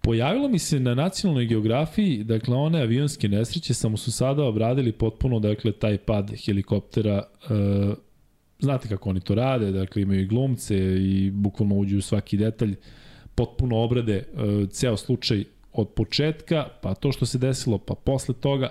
[0.01, 5.39] Pojavilo mi se na nacionalnoj geografiji, dakle one avionske nesreće, samo su sada obradili potpuno,
[5.39, 7.53] dakle, taj pad helikoptera, e,
[8.59, 12.75] znate kako oni to rade, dakle imaju i glumce i bukvalno uđu u svaki detalj,
[13.35, 14.23] potpuno obrade e,
[14.69, 15.43] ceo slučaj
[15.73, 18.69] od početka, pa to što se desilo, pa posle toga,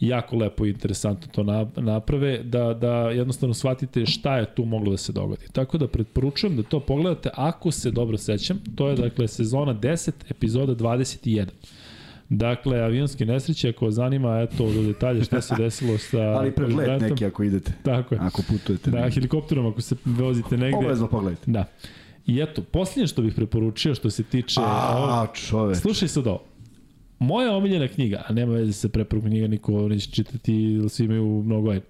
[0.00, 1.42] jako lepo i interesantno to
[1.80, 5.46] naprave, da, da jednostavno shvatite šta je tu moglo da se dogodi.
[5.52, 8.60] Tako da preporučujem da to pogledate ako se dobro sećam.
[8.74, 11.46] To je dakle sezona 10, epizoda 21.
[12.28, 16.20] Dakle, avionske nesreće, ako vas zanima, eto, do detalja šta se desilo sa...
[16.38, 17.72] Ali pregled neki ako idete.
[17.82, 18.20] Tako je.
[18.20, 18.90] Ako putujete.
[18.90, 20.76] Da, helikopterom ako se vozite negde.
[20.76, 21.50] Obavezno pogledajte.
[21.50, 21.64] Da.
[22.26, 24.60] I eto, posljednje što bih preporučio što se tiče...
[24.64, 25.78] A, čoveč.
[25.78, 26.49] Slušaj sad ovo.
[27.20, 31.42] Moja omiljena knjiga, a nema veze sa preporukom knjiga, niko neće čitati ili svi imaju
[31.46, 31.84] mnogo ajde.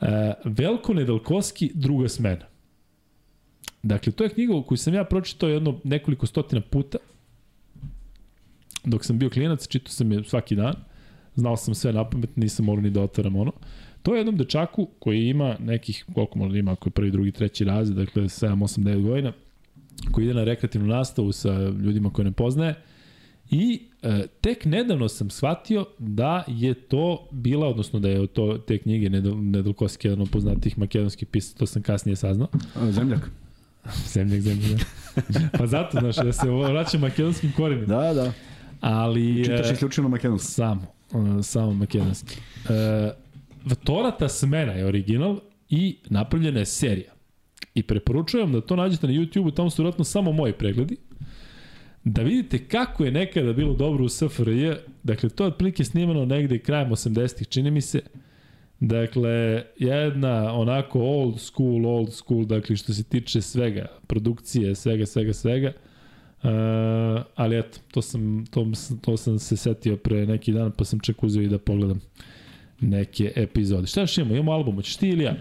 [0.00, 2.46] E, Velko Nedelkovski, druga smena.
[3.82, 6.98] Dakle, to je knjiga koju sam ja pročitao jedno nekoliko stotina puta.
[8.84, 10.74] Dok sam bio klinac, čitao sam je svaki dan.
[11.34, 13.52] Znao sam sve na pamet, nisam morao ni da otvaram ono.
[14.02, 17.64] To je jednom dečaku koji ima nekih, koliko možda ima, ako je prvi, drugi, treći
[17.64, 19.32] razred, dakle 7, 8, 9 godina,
[20.12, 22.74] koji ide na rekreativnu nastavu sa ljudima koje ne poznaje
[23.50, 23.82] i
[24.40, 30.08] tek nedavno sam shvatio da je to bila, odnosno da je to te knjige Nedelkovski
[30.08, 32.48] jedan od poznatih makedonskih pisa, to sam kasnije saznao.
[32.90, 33.30] Zemljak.
[34.06, 34.80] zemljak, zemljak.
[35.58, 37.86] pa zato, znaš, da se vraćam makedonskim korenima.
[37.86, 38.32] Da, da.
[38.80, 39.44] Ali...
[39.44, 40.52] Čitaš isključivo makedonski.
[40.52, 40.86] Samo,
[41.38, 42.36] e, samo makedonski.
[42.68, 43.12] E,
[43.84, 47.12] Torata smena je original i napravljena je serija.
[47.74, 50.96] I preporučujem da to nađete na YouTube-u, tamo su vjerojatno samo moji pregledi.
[52.04, 54.72] Da vidite kako je nekada bilo dobro u SFRJ.
[55.02, 58.00] Dakle, to je otprilike snimano negde krajem 80-ih, čini mi se.
[58.80, 65.32] Dakle, jedna onako old school, old school, dakle što se tiče svega, produkcije, svega, svega,
[65.32, 65.72] svega.
[66.42, 66.50] Uh,
[67.34, 68.66] ali eto, to sam, to,
[69.00, 72.00] to sam se setio pre neki dan, pa sam čak uzeo i da pogledam
[72.80, 73.86] neke epizode.
[73.86, 74.34] Šta još imamo?
[74.34, 75.36] Imamo album, hoćeš ti ili ja?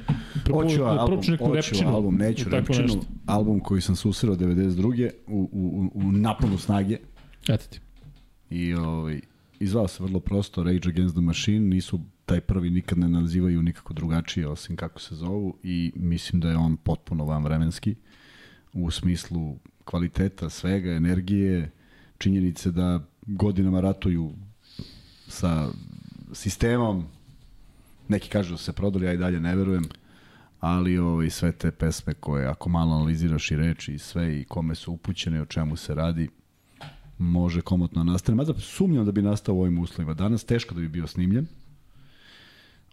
[0.52, 3.02] Hoću album, hoću album, neću repčinu.
[3.26, 5.10] Album koji sam susreo 92.
[5.28, 6.98] u, u, u naponu snage.
[7.50, 7.80] Eto ti.
[8.50, 9.22] I ovaj,
[9.60, 13.94] izvao se vrlo prosto Rage Against the Machine, nisu taj prvi nikad ne nazivaju nikako
[13.94, 17.96] drugačije osim kako se zovu i mislim da je on potpuno van vremenski
[18.74, 21.72] u smislu kvaliteta svega, energije,
[22.18, 24.34] činjenice da godinama ratuju
[25.28, 25.68] sa
[26.34, 27.06] sistemom
[28.08, 29.84] Neki kažu da se prodali, ja i dalje ne verujem.
[30.60, 34.76] Ali ovaj, sve te pesme koje, ako malo analiziraš i reči i sve i kome
[34.76, 36.30] su upućene, o čemu se radi,
[37.18, 38.36] može komotno nastane.
[38.36, 40.14] Mada sumnjam da bi nastao u ovim uslovima.
[40.14, 41.48] Danas teško da bi bio snimljen.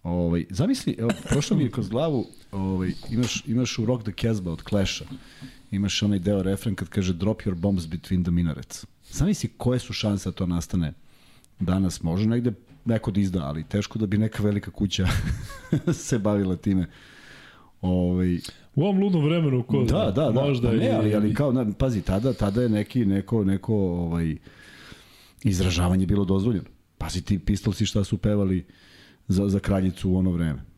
[0.03, 4.53] Ovaj, zamisli, evo, prošlo mi je kroz glavu, ovaj, imaš, imaš u Rock the Casbah
[4.53, 5.05] od Clash-a,
[5.71, 8.87] imaš onaj deo refren kad kaže drop your bombs between the minarets.
[9.11, 10.93] Zamisli koje su šanse da to nastane
[11.61, 12.53] danas, može negde
[12.85, 15.07] neko da izda, ali teško da bi neka velika kuća
[16.09, 16.87] se bavila time.
[17.81, 18.39] Ovaj
[18.75, 21.67] U ovom ludnom vremenu ko da, da, da, možda pa ne, ali, ali kao na,
[21.79, 24.37] pazi tada tada je neki neko neko ovaj
[25.45, 26.65] izražavanje bilo dozvoljeno.
[26.99, 28.65] Pazi ti pistolsi šta su pevali
[29.29, 30.70] za za kraljicu u ono vreme.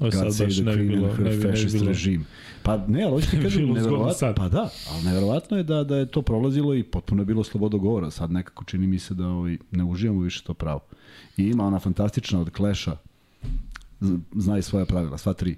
[0.00, 1.86] O, sad baš bilo, bi, ne bi bilo.
[1.86, 2.26] režim.
[2.62, 6.22] Pa ne, ali hoćete kažem, neverovatno, pa da, ali neverovatno je da, da je to
[6.22, 8.10] prolazilo i potpuno je bilo slobodo govora.
[8.10, 10.80] Sad nekako čini mi se da ovaj, ne uživamo više to pravo.
[11.36, 12.96] I ima ona fantastična od Kleša,
[14.36, 15.56] zna i svoja pravila, sva tri.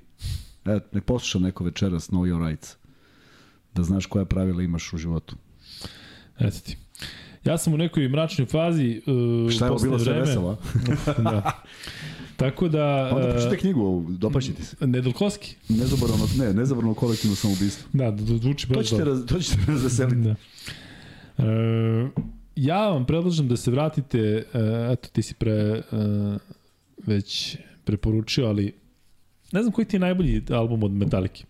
[0.64, 2.76] E, nek posluša neko večeras Know Your Rights.
[3.74, 5.36] Da znaš koja pravila imaš u životu.
[6.38, 6.76] Eto ti.
[7.44, 10.58] Ja sam u nekoj mračnoj fazi uh, Šta je bilo sve veselo?
[11.18, 11.42] da.
[12.42, 13.08] Tako da...
[13.10, 14.86] Pa onda pročitaj knjigu, dopašće ti se.
[14.86, 15.56] Nedelkovski?
[15.68, 17.88] Nezaborano, ne, nezaborano kolektivno samoubistvo.
[17.92, 20.16] Da, da, da zvuči baš to ćete, raz, to ćete razveseliti.
[20.16, 20.34] Da.
[21.38, 22.08] E,
[22.56, 24.44] ja vam predlažem da se vratite, e,
[24.92, 25.82] eto ti si pre, e,
[27.06, 28.72] već preporučio, ali
[29.52, 31.44] ne znam koji ti je najbolji album od Metallica.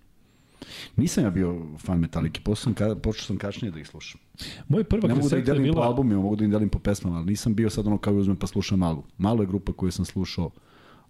[0.96, 4.20] Nisam ja bio fan Metallica, sam, ka, počeo sam kašnije da ih slušam.
[4.68, 5.74] Moj prva ne mogu da ih delim bila...
[5.74, 8.36] po albumima, mogu da ih delim po pesmama, ali nisam bio sad ono kao uzmem
[8.36, 9.04] pa slušam album.
[9.18, 10.50] Malo je grupa koju sam slušao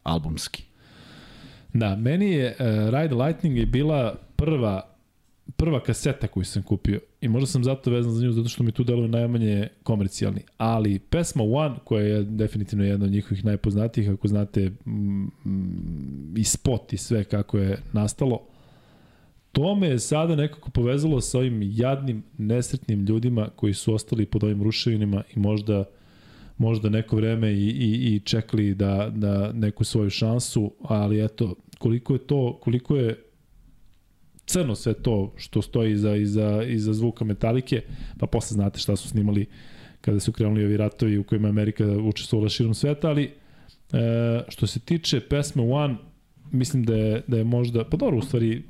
[0.02, 0.64] albumski.
[1.72, 4.89] Da, meni je uh, Ride Lightning je bila prva
[5.56, 8.72] prva kaseta koju sam kupio i možda sam zato vezan za nju zato što mi
[8.72, 14.28] tu deluje najmanje komercijalni, ali pesma One koja je definitivno jedna od njihovih najpoznatijih ako
[14.28, 18.40] znate mm, i spot i sve kako je nastalo
[19.52, 24.44] to me je sada nekako povezalo sa ovim jadnim, nesretnim ljudima koji su ostali pod
[24.44, 25.84] ovim ruševinama i možda
[26.62, 32.12] možda neko vreme i, i, i čekali da, da neku svoju šansu, ali eto, koliko
[32.12, 33.23] je to, koliko je
[34.47, 37.82] crno sve to što stoji iza, iza, iza zvuka metalike,
[38.18, 39.47] pa posle znate šta su snimali
[40.00, 43.32] kada su krenuli ovi ratovi u kojima Amerika učestvovala širom sveta, ali e,
[44.49, 45.97] što se tiče pesme One,
[46.52, 48.62] mislim da je, da je možda, pa dobro, u stvari,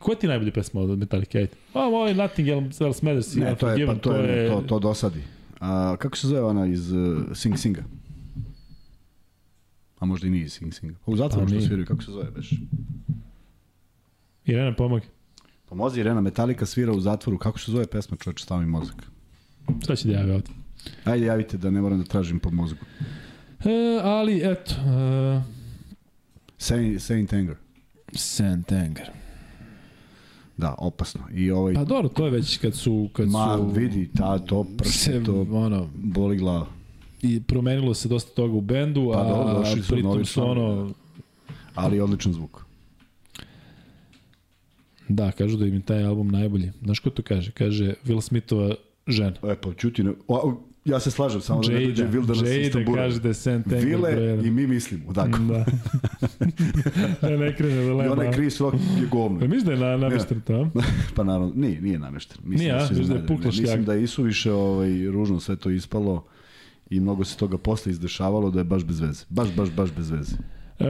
[0.00, 1.38] Koja ti je najbolja pesma od Metallica?
[1.38, 1.50] Ajde.
[1.74, 3.34] A, moj Nothing Else Matters.
[3.34, 5.20] Ne, to je, pa to, je, to, to dosadi.
[5.64, 7.84] A, kako se zove ona iz uh, Sing Singa?
[9.98, 10.94] A možda i nije iz Sing Singa.
[11.06, 12.50] U zatvoru što sviraju, kako se zove beš?
[14.44, 15.06] Irena, pomogi.
[15.68, 17.38] Pomozi Irena, Metallica svira u zatvoru.
[17.38, 18.96] Kako se zove pesma, čovječ, stavi mozak?
[19.82, 20.54] Šta će da javi ovdje?
[21.04, 22.80] Ajde, javite da ne moram da tražim po mozgu.
[23.64, 24.74] E, ali, eto.
[24.74, 25.42] Uh...
[26.58, 27.56] Saint, Saint Anger.
[28.12, 29.10] Saint Anger.
[30.56, 31.20] Da, opasno.
[31.34, 31.74] I ovaj...
[31.74, 33.08] Pa dobro, to je već kad su...
[33.12, 36.66] Kad Ma, su, vidi, ta, to prse, to ono, boli glava.
[37.22, 40.90] I promenilo se dosta toga u bendu, pa, a dobro, došli su pritom su ono...
[41.74, 42.64] Ali odličan zvuk.
[45.08, 46.72] Da, kažu da im je taj album najbolji.
[46.82, 47.50] Znaš ko to kaže?
[47.50, 48.74] Kaže Will Smithova
[49.06, 49.36] žena.
[49.42, 52.94] E, pa čuti, o, ja se slažem, samo Jada, da ne dođe Wilderness Jada Istanbul.
[52.94, 55.38] kaže da je Saint Anger Vile i mi mislimo, tako.
[55.38, 55.64] Da.
[57.28, 58.04] da ne krene da lema.
[58.04, 59.40] I onaj Chris Rock je govno.
[59.40, 60.70] Pa misliš da je na, namešten to?
[61.14, 62.36] pa naravno, nije, nije namešten.
[62.44, 66.24] Mislim nije, da, da je puklo Mislim da je isuviše ovaj, ružno sve to ispalo
[66.90, 69.24] i mnogo se toga posle izdešavalo da je baš bez veze.
[69.28, 70.36] Baš, baš, baš bez veze.
[70.78, 70.86] E...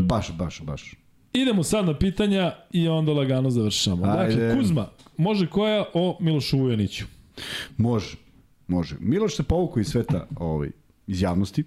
[0.00, 0.94] Baš, baš, baš.
[1.32, 4.04] Idemo sad na pitanja i onda lagano završamo.
[4.04, 4.36] Ajde.
[4.36, 7.04] Dakle, Kuzma, može koja o Milošu Vujaniću?
[7.76, 8.16] Može,
[8.68, 8.96] može.
[9.00, 10.70] Miloš se povukao iz sveta ovaj,
[11.06, 11.64] iz javnosti,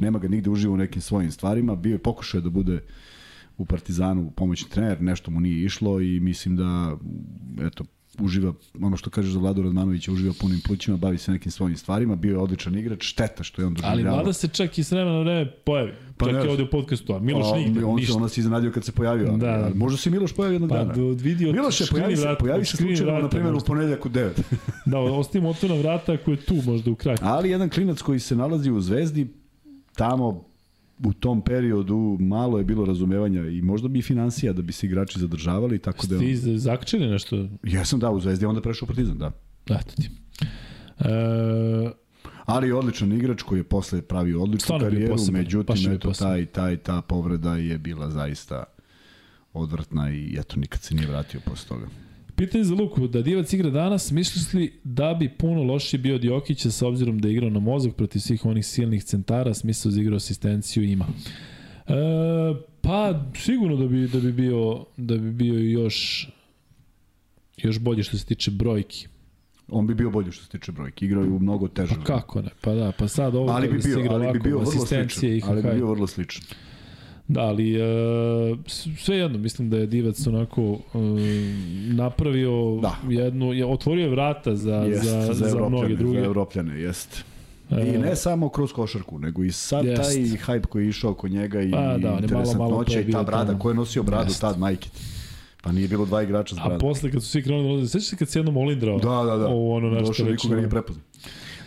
[0.00, 2.80] nema ga nigde uživo u nekim svojim stvarima, bio je pokušao da bude
[3.58, 6.96] u Partizanu pomoćni trener, nešto mu nije išlo i mislim da
[7.60, 7.84] eto,
[8.20, 12.16] uživa, ono što kažeš za Vladu Radmanovića, uživa punim plućima, bavi se nekim svojim stvarima,
[12.16, 13.92] bio je odličan igrač, šteta što je on doživljavao.
[13.92, 15.92] Ali Vlada se čak i s vremena na vreme pojavi.
[16.16, 18.16] Pa čak i ovde u podcastu, a Miloš a, nigde, on, ništa.
[18.16, 19.32] On se iznenadio kad se pojavio.
[19.36, 19.70] Da, da.
[19.74, 20.94] Možda se Miloš pojavio jednog pa, dana.
[20.94, 24.30] Pa vidio Miloš je pojavi se, pojavi se slučajno, na primjer, u ponedljak u 9.
[24.86, 27.18] da, ostavimo otvorena vrata ako je tu možda u kraju.
[27.22, 29.28] Ali jedan klinac koji se nalazi u Zvezdi,
[29.96, 30.47] tamo
[31.04, 34.86] u tom periodu malo je bilo razumevanja i možda bi i financija da bi se
[34.86, 37.48] igrači zadržavali tako da Ti zakčili nešto?
[37.62, 39.32] Jesam da u Zvezdi, onda prešao u Partizan, da.
[39.66, 40.10] Eto ti.
[40.98, 42.08] E...
[42.44, 46.76] Ali odličan igrač koji je posle pravio odličnu Stvarno karijeru, poseban, međutim eto taj taj
[46.76, 48.64] ta povreda je bila zaista
[49.52, 51.86] odvratna i eto nikad se nije vratio posle toga.
[52.38, 56.24] Pitanje za Luku, da Divac igra danas, misliš li da bi puno loši bio od
[56.24, 60.00] Jokića s obzirom da je igrao na mozak protiv svih onih silnih centara, smisao za
[60.00, 61.06] igru asistenciju ima?
[61.86, 61.92] E,
[62.80, 66.28] pa sigurno da bi, da bi bio da bi bio još
[67.56, 69.06] još bolje što se tiče brojki.
[69.68, 71.04] On bi bio bolji što se tiče brojki.
[71.04, 71.94] Igrao je u mnogo teže.
[71.94, 72.48] Pa kako ne?
[72.60, 75.08] Pa da, pa sad ovo ali bi bio, ali bi bio vrlo sličan.
[75.44, 76.42] Ali bi bio vrlo sličan.
[77.28, 78.56] Da, ali e,
[78.98, 80.98] sve jedno, mislim da je Divac onako e,
[81.94, 82.96] napravio da.
[83.08, 86.20] jednu, je, otvorio vrata za, jest, za, za, za mnoge druge.
[86.20, 87.24] Za Evropljane, jest.
[87.70, 90.02] I e, ne samo kroz košarku, nego i sad jest.
[90.02, 93.68] taj hype koji je išao oko njega i pa, da, interesantnoća i ta brada, ko
[93.68, 94.40] je nosio bradu jest.
[94.40, 94.88] tad, majke
[95.62, 96.76] Pa nije bilo dva igrača s bradom.
[96.76, 98.98] A posle kad su svi krenuli, da sećaš se kad se jednom olindrao?
[98.98, 99.46] Da, da, da.
[99.46, 101.04] Ovo ono nešto Došao, nikoga nije prepoznao.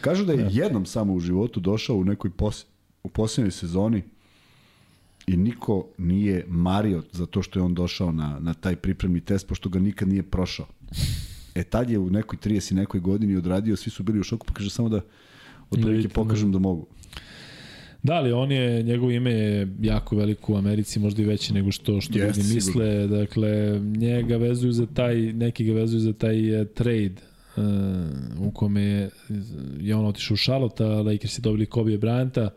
[0.02, 0.50] Kažu da je ja.
[0.52, 2.66] jednom samo u životu došao u nekoj pos,
[3.04, 4.04] u posljednjoj sezoni
[5.28, 9.48] i niko nije mario za to što je on došao na, na taj pripremni test,
[9.48, 10.68] pošto ga nikad nije prošao.
[11.56, 14.46] E tad je u nekoj 30 i nekoj godini odradio, svi su bili u šoku,
[14.48, 15.02] pa kaže samo da
[15.72, 16.88] otprilike pokažem da mogu.
[18.04, 21.72] Da, ali on je, njegovo ime je jako veliko u Americi, možda i veće nego
[21.72, 22.62] što što yes, ljudi misle.
[22.62, 23.08] Sigurno.
[23.08, 27.16] Dakle, njega vezuju za taj, neki ga vezuju za taj uh, trade
[27.58, 29.10] uh, u kome je,
[29.80, 32.50] je on otišao u Charlotte, Lakers je dobili Kobe Bryanta,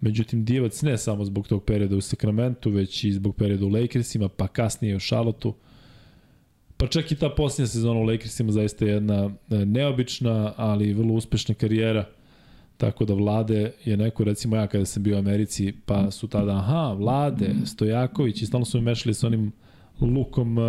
[0.00, 4.28] Međutim, Divac ne samo zbog tog perioda u Sacramento, već i zbog perioda u Lakersima,
[4.28, 5.52] pa kasnije u Charlotteu.
[6.76, 11.14] Pa čak i ta posljednja sezona u Lakersima zaista je jedna e, neobična, ali vrlo
[11.14, 12.08] uspešna karijera.
[12.76, 16.56] Tako da Vlade je neko, recimo ja kada sam bio u Americi, pa su tada,
[16.56, 19.52] aha, Vlade, Stojaković, i stalno su me mešali sa onim
[20.00, 20.64] lukom uh,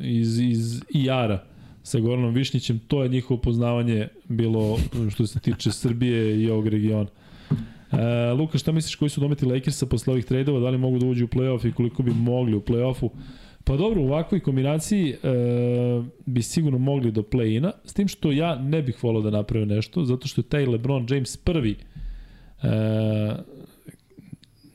[0.00, 1.44] iz, iz IR-a
[1.82, 4.78] sa Goranom Višnjićem, to je njihovo poznavanje bilo
[5.10, 7.08] što se tiče Srbije i ovog regiona.
[7.92, 11.06] E, Luka, šta misliš koji su dometi Lakersa posle ovih trejdova, da li mogu da
[11.06, 13.08] uđu u play-off i koliko bi mogli u play-offu?
[13.64, 15.16] Pa dobro, u ovakvoj kombinaciji e,
[16.26, 20.04] bi sigurno mogli do play-ina, s tim što ja ne bih volao da naprave nešto,
[20.04, 21.76] zato što je taj LeBron James prvi,
[22.62, 22.68] e,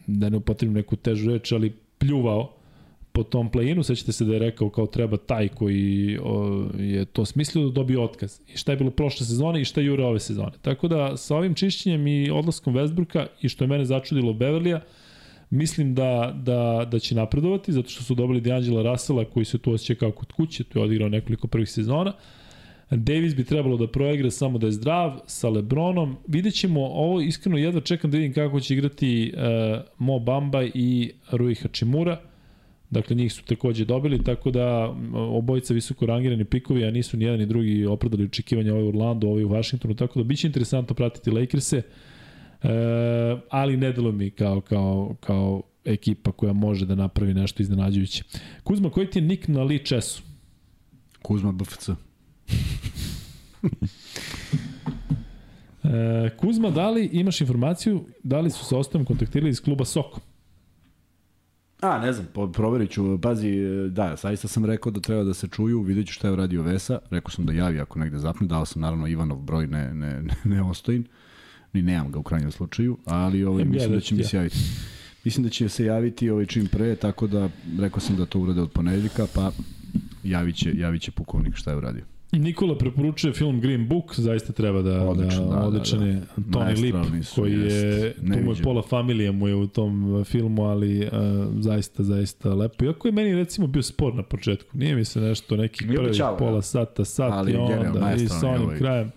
[0.08, 2.57] da ne upotrebim neku težu reč, ali pljuvao
[3.18, 7.26] po tom play-inu, sećate se da je rekao kao treba taj koji o, je to
[7.26, 8.40] smislio da dobije otkaz.
[8.54, 10.52] I šta je bilo prošle sezone i šta jure ove sezone.
[10.62, 14.82] Tako da sa ovim čišćenjem i odlaskom Westbrooka i što je mene začudilo Beverlija,
[15.50, 19.74] mislim da, da, da će napredovati, zato što su dobili D'Angela Russella koji se tu
[19.74, 22.14] osjeća kao kod kuće, tu je odigrao nekoliko prvih sezona.
[22.92, 26.16] Davis bi trebalo da proigra samo da je zdrav sa Lebronom.
[26.28, 29.42] Vidjet ćemo, ovo iskreno jedva čekam da vidim kako će igrati uh,
[29.98, 32.22] Mo Bamba i Rui Hachimura.
[32.90, 37.40] Dakle, njih su takođe dobili, tako da obojica visoko rangirani pikovi, a nisu ni jedan
[37.40, 41.32] ni drugi opravdali očekivanja ovaj u Orlando, ovaj u Washingtonu, tako da biće interesantno pratiti
[41.32, 41.84] Lakers-e, e,
[43.50, 48.24] ali ne delo mi kao, kao, kao ekipa koja može da napravi nešto iznenađujuće.
[48.64, 50.24] Kuzma, koji ti je nik na Lee Chessu?
[51.22, 51.90] Kuzma BFC.
[55.84, 60.20] e, Kuzma, da li imaš informaciju da li su se ostavom kontaktirali iz kluba Soko?
[61.82, 63.52] A, ne znam, proverit ću, pazi,
[63.90, 67.00] da, saista sam rekao da treba da se čuju, vidjet ću šta je uradio Vesa,
[67.10, 70.36] rekao sam da javi ako negde zapne, dao sam naravno Ivanov broj, ne, ne, ne,
[70.44, 71.06] ne ostojim,
[71.74, 74.58] ni nemam ga u krajnjem slučaju, ali ovaj, mislim da će mi se javiti.
[75.24, 77.50] Mislim da će se javiti ovaj čim pre, tako da
[77.80, 79.52] rekao sam da to urade od ponedeljka, pa
[80.24, 82.06] javit će, javit će pukovnik šta je uradio.
[82.32, 86.12] Nikola preporučuje film Green Book, zaista treba da, Odlično, da, da, odličan da, da.
[86.12, 90.26] je Tony Lip, koji je, tu mu je pola familija mu je u tom uh,
[90.26, 91.12] filmu, ali uh,
[91.60, 92.86] zaista, zaista lepo.
[92.86, 96.38] Iako je meni recimo bio spor na početku, nije mi se nešto neki prvi čao,
[96.38, 98.78] pola sata, sat ali i onda i sa onim ovaj.
[98.78, 99.12] krajem.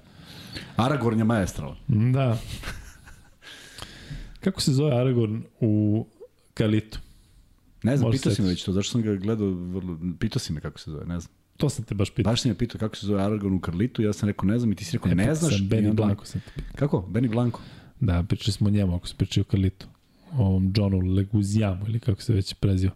[0.76, 1.74] Aragorn je maestral.
[1.89, 2.39] Da.
[4.44, 6.06] Kako se zove Aragorn u
[6.55, 6.98] Kalitu?
[7.82, 10.60] Ne znam, pitao si me već to, zašto sam ga gledao, vrlo, pitao si me
[10.60, 11.40] kako se zove, ne znam.
[11.60, 12.32] To sam te baš pitao.
[12.32, 14.72] Baš si me pitao kako se zove Aragorn u Karlitu, ja sam rekao ne znam
[14.72, 15.58] i ti si rekao ne, ne znaš.
[15.58, 16.76] Sam Benny Blanco sam te pitao.
[16.76, 17.08] Kako?
[17.12, 17.58] Benny Blanco?
[18.00, 19.86] Da, pričali smo o njemu ako se pričali o Karlitu.
[20.32, 22.92] O ovom Johnu Leguzijamu ili kako se već preziva.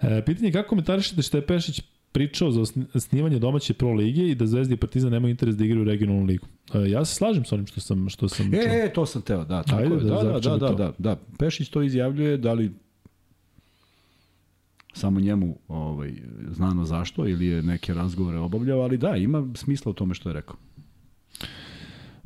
[0.00, 1.80] E, pitanje je kako komentarišete što je Pešić
[2.12, 2.64] pričao za
[3.00, 6.46] snimanje domaće pro lige i da Zvezda i Partizan nemaju interes da igraju regionalnu ligu.
[6.74, 8.72] E, ja se slažem sa onim što sam što sam e, čuo.
[8.72, 10.00] E, to sam teo, da, tako Ajde, je.
[10.00, 11.16] Da, da, da, da, da, da.
[11.38, 12.72] Pešić to izjavljuje, da li
[14.92, 16.12] samo njemu ovaj,
[16.50, 20.32] znano zašto ili je neke razgovore obavljao, ali da, ima smisla u tome što je
[20.32, 20.56] rekao.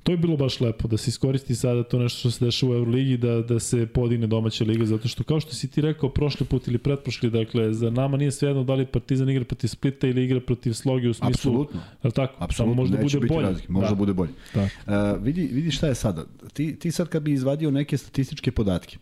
[0.07, 2.75] To je bilo baš lepo, da se iskoristi sada to nešto što se dešava u
[2.75, 6.47] Euroligi, da, da se podigne domaća liga, zato što kao što si ti rekao prošli
[6.47, 10.25] put ili pretprošli, dakle, za nama nije svejedno da li Partizan igra protiv Splita ili
[10.25, 11.31] igra protiv Slogi u smislu...
[11.31, 11.81] Apsolutno.
[12.03, 12.35] Ali tako?
[12.39, 13.47] Apsolutno, Samo možda bude bolje.
[13.47, 13.95] Razlike, možda da.
[13.95, 14.33] bude bolje.
[14.55, 14.63] Da.
[14.63, 16.25] Uh, vidi, vidi šta je sada.
[16.53, 18.99] Ti, ti sad kad bi izvadio neke statističke podatke,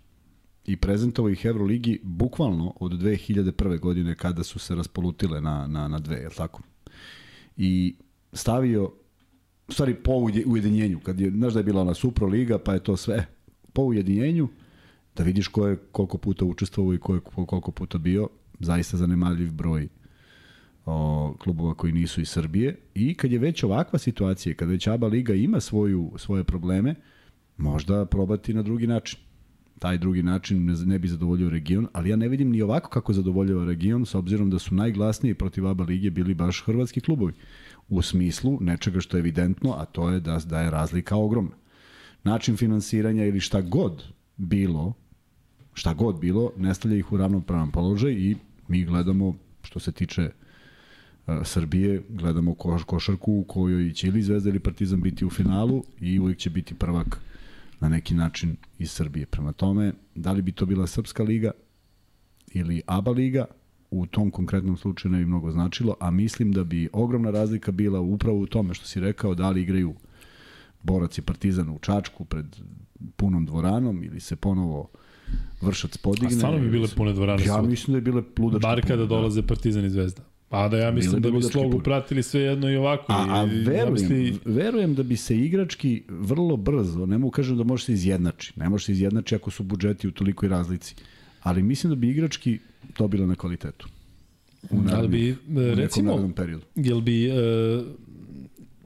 [0.67, 3.81] i prezentovao ih Euroligi bukvalno od 2001.
[3.81, 6.63] godine kada su se raspolutile na, na, na dve, je tako?
[7.57, 7.95] I
[8.33, 8.93] stavio,
[9.69, 10.13] u stvari po
[10.47, 13.27] ujedinjenju, kad je, znaš da je bila ona Supro Liga, pa je to sve
[13.73, 14.49] po ujedinjenju,
[15.17, 18.29] da vidiš ko je koliko puta učestvovao i ko je koliko puta bio,
[18.61, 19.89] zaista zanemarljiv broj
[20.87, 25.07] o, klubova koji nisu iz Srbije i kad je već ovakva situacija, kad već ABA
[25.07, 26.95] Liga ima svoju, svoje probleme,
[27.57, 29.21] možda probati na drugi način
[29.79, 33.13] taj drugi način ne, ne bi zadovoljio region, ali ja ne vidim ni ovako kako
[33.13, 37.33] zadovoljava region, s obzirom da su najglasniji protiv ABA lige bili baš hrvatski klubovi.
[37.89, 41.57] U smislu nečega što je evidentno, a to je da, da je razlika ogromna.
[42.25, 44.05] Način finansiranja ili šta god
[44.37, 44.93] bilo,
[45.75, 48.37] šta god bilo, ne stavlja ih u ravnopravan položaj i
[48.69, 50.31] mi gledamo, što se tiče
[51.27, 55.85] uh, Srbije, gledamo koš, košarku u kojoj će ili Zvezda ili Partizan biti u finalu
[56.01, 57.21] i uvijek će biti prvak
[57.81, 59.27] na neki način iz Srbije.
[59.27, 61.51] Prema tome, da li bi to bila Srpska liga
[62.53, 63.45] ili ABA liga,
[63.91, 68.01] u tom konkretnom slučaju ne bi mnogo značilo, a mislim da bi ogromna razlika bila
[68.01, 69.95] upravo u tome što si rekao, da li igraju
[70.83, 72.47] borac i partizan u Čačku pred
[73.17, 74.89] punom dvoranom ili se ponovo
[75.61, 76.29] vršac podigne.
[76.29, 77.45] A stvarno bi bile pune dvorane.
[77.45, 79.07] Ja mislim da je bile ludačke Bar kada da.
[79.07, 80.23] dolaze partizan i zvezda.
[80.55, 83.13] Pa da ja mislim da bi slogu pratili sve jedno i ovako.
[83.13, 84.39] A, a verujem, zamisli...
[84.45, 88.69] verujem da bi se igrački vrlo brzo, ne mogu kažem da može se izjednači, ne
[88.69, 90.95] može se izjednači ako su budžeti u tolikoj razlici,
[91.43, 92.59] ali mislim da bi igrački
[92.99, 93.89] dobila na kvalitetu.
[94.71, 96.65] U narednim, bi, recimo, periodu.
[96.75, 97.35] Jel bi uh,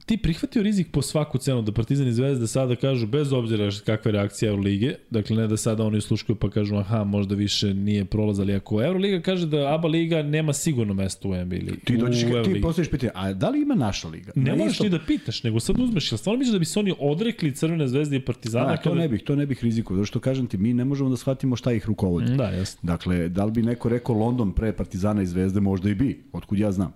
[0.09, 4.09] ti prihvatio rizik po svaku cenu da Partizan i Zvezda sada kažu bez obzira kakva
[4.09, 8.05] je reakcija Eurolige, dakle ne da sada oni sluškuju pa kažu aha možda više nije
[8.05, 11.81] prolaz, ali ako Euroliga kaže da ABA liga nema sigurno mesto u NBA ligi.
[11.85, 14.33] Ti dođeš ti postaviš pitanje, a da li ima naša liga?
[14.35, 14.85] Ne moraš isto...
[14.85, 17.89] ti da pitaš, nego sad uzmeš, jel stvarno misliš da bi se oni odrekli Crvene
[17.89, 18.69] zvezde i Partizana?
[18.69, 19.01] Da, to kada...
[19.01, 21.57] ne bih, to ne bih rizikovao, zato što kažem ti, mi ne možemo da shvatimo
[21.57, 22.37] šta ih rukovodi.
[22.37, 22.81] Da, jasno.
[22.83, 26.59] Dakle, da li bi neko rekao London pre Partizana i Zvezde, možda i bi, otkud
[26.59, 26.93] ja znam.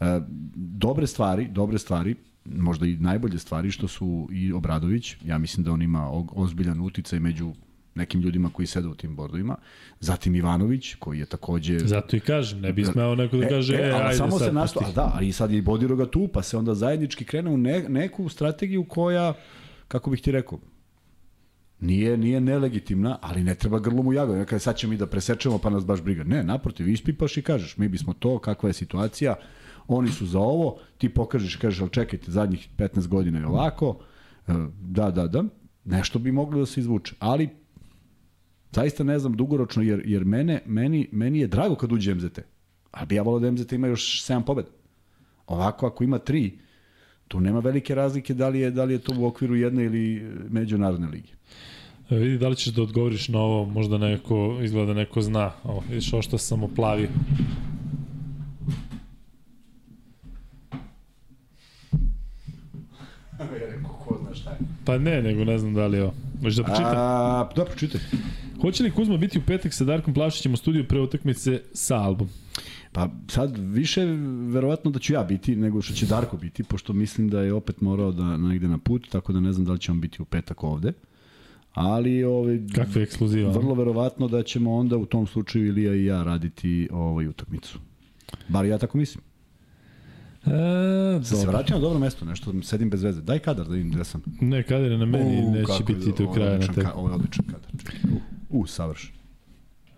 [0.00, 0.04] E,
[0.56, 5.72] dobre stvari, dobre stvari, možda i najbolje stvari što su i Obradović, ja mislim da
[5.72, 7.52] on ima ozbiljan uticaj među
[7.94, 9.56] nekim ljudima koji sede u tim bordovima.
[10.00, 11.78] Zatim Ivanović, koji je takođe...
[11.78, 14.48] Zato i kažem, ne bi smeo neko da e, kaže, e, e, ajde samo sad.
[14.48, 17.50] Se nasto, a da, i sad je i Bodiroga tu, pa se onda zajednički krene
[17.50, 19.34] u ne, neku strategiju koja,
[19.88, 20.58] kako bih ti rekao,
[21.80, 24.38] nije, nije nelegitimna, ali ne treba grlom u jagodu.
[24.38, 26.24] Nekada sad ćemo mi da presečemo pa nas baš briga.
[26.24, 29.34] Ne, naprotiv, ispipaš i kažeš, mi bismo to, kakva je situacija,
[29.88, 33.98] oni su za ovo, ti pokažeš, kažeš, ali čekajte, zadnjih 15 godina je ovako,
[34.48, 35.44] e, da, da, da,
[35.84, 37.48] nešto bi moglo da se izvuče, ali
[38.74, 42.38] Zaista ne znam dugoročno, jer, jer mene, meni, meni je drago kad uđe MZT.
[42.90, 44.68] Ali bi ja volao da MZT ima još 7 pobeda.
[45.46, 46.50] Ovako, ako ima 3,
[47.28, 50.30] tu nema velike razlike da li je, da li je to u okviru jedne ili
[50.50, 51.32] međunarodne lige.
[52.10, 55.52] E, vidi da li ćeš da odgovoriš na ovo, možda neko, izgleda da neko zna.
[55.64, 57.08] O, vidiš ovo što sam oplavio.
[64.04, 64.56] Ko zna šta je.
[64.84, 66.14] Pa ne, nego ne znam da li je ovo.
[66.42, 66.92] Možeš da pročitam?
[66.96, 68.00] A, da, pročitaj.
[68.60, 72.28] Hoće li Kuzma biti u petak sa Darkom Plašićem u studiju pre utakmice sa album?
[72.92, 74.04] Pa sad više
[74.52, 77.80] verovatno da ću ja biti nego što će Darko biti, pošto mislim da je opet
[77.80, 80.24] morao da negde na put, tako da ne znam da li će on biti u
[80.24, 80.92] petak ovde.
[81.72, 83.52] Ali ovaj, Kakva je ekskluziva?
[83.52, 87.78] vrlo verovatno da ćemo onda u tom slučaju Ilija i ja raditi ovaj utakmicu.
[88.48, 89.24] Bar ja tako mislim.
[90.46, 93.22] E, Sam se vratio na dobro mesto, nešto sedim bez veze.
[93.22, 94.22] Daj kadar da vidim gde sam.
[94.40, 96.86] Ne, kader je na meni, U, neće kako biti do kraja na tebi.
[96.94, 97.70] Ovo je odličan kadar.
[98.50, 99.14] U, u savršen.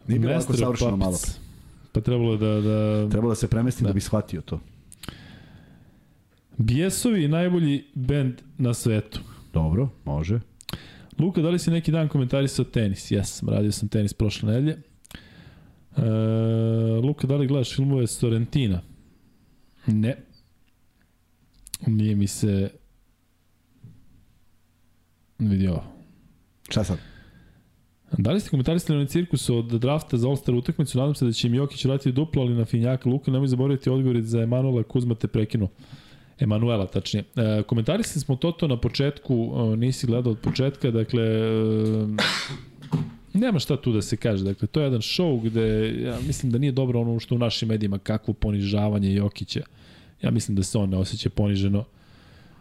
[0.08, 1.32] Nije bilo ovako savršeno malo Puppets.
[1.34, 1.42] pre.
[1.92, 2.60] Pa trebalo je da...
[2.60, 3.08] da...
[3.10, 3.94] Trebalo da se premestim da, Da.
[3.94, 4.60] bi shvatio to.
[6.56, 9.20] Bijesovi najbolji bend na svetu.
[9.52, 10.40] Dobro, može.
[11.18, 13.10] Luka, da li si neki dan komentarisao tenis?
[13.10, 14.78] Jesam, radio sam tenis prošle nedelje.
[15.96, 16.02] E,
[17.02, 18.80] Luka, da li gledaš filmove Sorrentina?
[19.86, 20.16] Ne.
[21.86, 22.70] Nije mi se
[25.38, 25.84] vidio ovo.
[26.68, 26.98] Šta sad?
[28.18, 30.98] Da li ste komentarisali na cirkusu od drafta za All-Star utakmicu?
[30.98, 34.20] Nadam se da će im Jokić vratiti duplo, ali na finjaka Luka nemoj zaboraviti odgovor
[34.22, 35.68] za Emanuela Kuzma te prekinu.
[36.38, 37.24] Emanuela, tačnije.
[37.36, 42.06] E, komentarisali smo Toto na početku, e, nisi gledao od početka, dakle, e,
[43.32, 44.44] nema šta tu da se kaže.
[44.44, 47.68] Dakle, to je jedan show gde, ja mislim da nije dobro ono što u našim
[47.68, 49.62] medijima, kakvo ponižavanje Jokića.
[50.22, 51.84] Ja mislim da se on ne osjeća poniženo,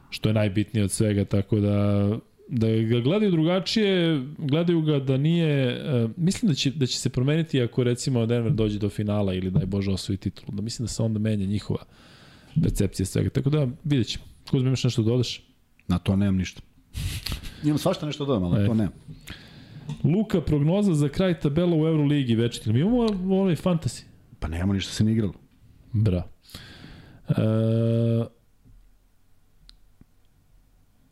[0.09, 2.09] što je najbitnije od svega, tako da
[2.47, 7.09] da ga gledaju drugačije, gledaju ga da nije, uh, mislim da će, da će se
[7.09, 10.87] promeniti ako recimo Denver dođe do finala ili daj Bože osvoji titulu, da mislim da
[10.87, 11.83] se onda menja njihova
[12.63, 13.29] percepcija svega.
[13.29, 14.25] Tako da vidjet ćemo.
[14.49, 15.43] Kuzma, imaš nešto da dodeš?
[15.87, 16.61] Na to nemam ništa.
[17.63, 18.67] Imam svašta nešto da dodam, ali E.
[18.67, 18.93] to nemam.
[20.03, 22.73] Luka, prognoza za kraj tabela u Euroligi večiti.
[22.73, 22.97] Mi imamo
[23.35, 24.03] ovaj fantasy.
[24.39, 25.33] Pa nemamo ništa se ne igralo.
[25.93, 26.23] Bra.
[27.29, 27.33] E,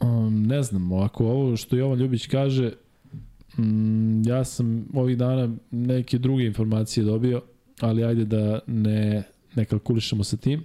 [0.01, 2.71] um, ne znam, ako ovo što Jovan Ljubić kaže,
[3.57, 7.41] mm, ja sam ovih dana neke druge informacije dobio,
[7.79, 9.23] ali ajde da ne,
[9.55, 10.63] ne kalkulišemo sa tim.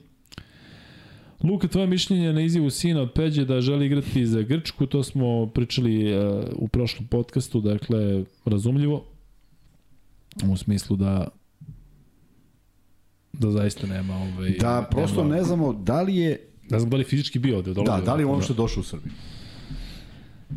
[1.43, 5.47] Luka, tvoje mišljenje na izjavu sina od Peđe da želi igrati za Grčku, to smo
[5.47, 9.05] pričali uh, u prošlom podcastu, dakle, razumljivo,
[10.53, 11.29] u smislu da
[13.39, 16.97] da zaista nema ovaj Da, prosto nema, ne znamo da li je ne znam da
[16.97, 19.13] li je fizički bio ovde Da, da li je on što došao u Srbiju?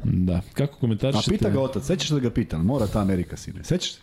[0.03, 1.31] Da, kako A komentarišete?
[1.31, 3.99] pita ga otac, sećaš da ga pita, mora ta Amerika sine, sećaš se?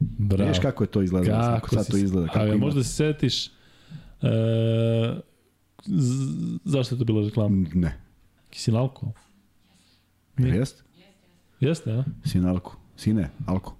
[0.00, 0.44] Bravo.
[0.44, 2.56] Vidiš kako je to izgledalo, kako, kako sad si to izgleda, kako A ima.
[2.56, 3.50] možda se setiš e,
[5.84, 7.66] z- zašto je to bila reklama?
[7.74, 7.98] Ne,
[8.50, 9.12] Kisin alkohol?
[10.38, 10.82] Jel jeste?
[11.60, 12.04] Jeste, a?
[12.24, 13.76] Sin Alko, sine, Alko.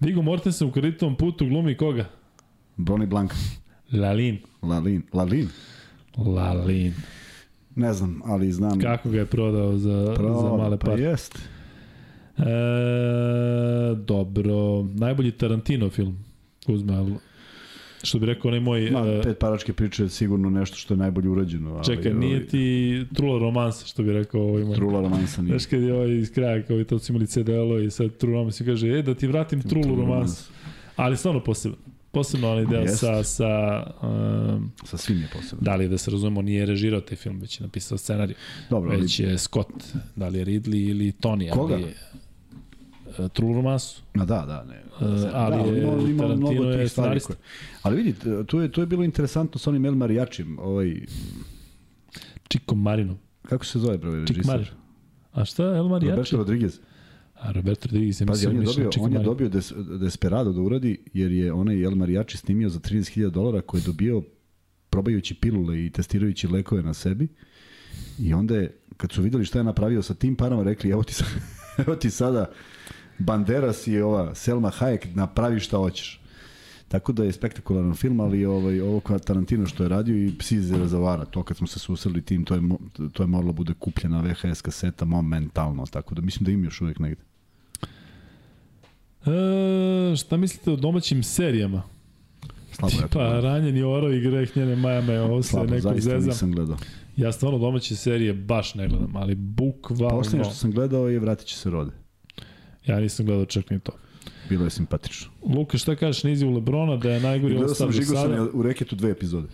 [0.00, 2.04] Vigo Mortensen u kreditovom putu glumi koga?
[2.76, 3.34] Broni Blanka,
[3.92, 4.38] Lalin.
[4.62, 5.48] Lalin, Lalin,
[6.16, 6.94] Lalin.
[7.76, 8.80] ne znam, ali znam.
[8.80, 11.02] Kako ga je prodao za, Pravo, za male pa pare?
[11.02, 11.38] jest.
[12.38, 12.42] E,
[13.96, 14.82] dobro.
[14.94, 16.16] Najbolji Tarantino film.
[16.68, 16.94] Uzme.
[18.02, 18.90] Što bi rekao onaj moj...
[18.90, 21.74] Ma, e, pet paračke priče je sigurno nešto što je najbolje urađeno.
[21.74, 24.74] Ali, čekaj, nije ovaj, ti trula romansa, što bi rekao ovaj moj.
[24.74, 25.50] Trula romansa nije.
[25.50, 28.34] Znaš kad je ovaj iz kraja, kao i to su imali CDL-o i sad True
[28.34, 30.42] Romance i kaže, e, da ti vratim Trulu Romance.
[30.96, 31.76] Ali stvarno posebno.
[32.12, 32.98] Posebno onaj deo Jest.
[32.98, 35.64] sa, sa um, Sa svim je posebno.
[35.64, 38.34] da li da se razumemo, nije režirao taj film, već je napisao scenarij.
[38.70, 39.72] Dobro, ali, Već je Scott,
[40.16, 41.74] da li je Ridley ili Tony, Koga?
[41.74, 43.86] ali uh, True Romance.
[44.14, 44.82] Ma da, da, ne.
[45.00, 47.34] E, ali je Tarantino je scenarista.
[47.34, 47.36] koje...
[47.82, 48.14] Ali vidi,
[48.46, 51.00] tu je, tu je bilo interesantno sa onim El Marijačim, ovaj,
[52.50, 53.16] Chico Marino.
[53.42, 54.70] kako se zove, broj, Chico Marino.
[55.32, 56.10] A šta je El Mariachi?
[56.10, 56.80] Roberto Rodriguez.
[57.34, 60.98] A Roberto Rodriguez, Pazi, mislim on je dobio, on je dobio des, Desperado da uradi,
[61.14, 64.22] jer je onaj El Mariachi snimio za 13.000 dolara koje je dobio
[64.90, 67.28] probajući pilule i testirajući lekove na sebi.
[68.18, 71.14] I onda je, kad su videli šta je napravio sa tim parama, rekli, evo ti,
[71.14, 71.24] sa,
[71.86, 72.50] evo ti sada
[73.20, 76.20] Banderas i ova Selma Hayek, napravi šta hoćeš.
[76.88, 80.56] Tako da je spektakularan film, ali ovaj, ovo kao Tarantino što je radio i Psi
[80.56, 82.60] iz rezervara, to kad smo se susreli tim, to je,
[83.12, 86.98] to je moralo bude kupljena VHS kaseta momentalno, tako da mislim da im još uvijek
[86.98, 87.22] negde.
[89.26, 91.82] E, šta mislite o domaćim serijama?
[92.72, 93.44] Slabo ja Pa, gledam.
[93.44, 96.28] ranjeni oro i greh njene Maja me ovo se zaista zezam.
[96.28, 96.76] nisam gledao.
[97.16, 100.08] Ja stvarno domaće serije baš ne gledam, ali bukvalno...
[100.08, 101.99] Poslednje što sam gledao je Vratit će se rode.
[102.86, 103.92] Ja nisam gledao čak ni to.
[104.48, 105.30] Bilo je simpatično.
[105.42, 108.22] Luka, šta kažeš na izjavu Lebrona da je najgori Gledao sam ostav do sada?
[108.22, 109.48] Žigosanja u reketu dve epizode.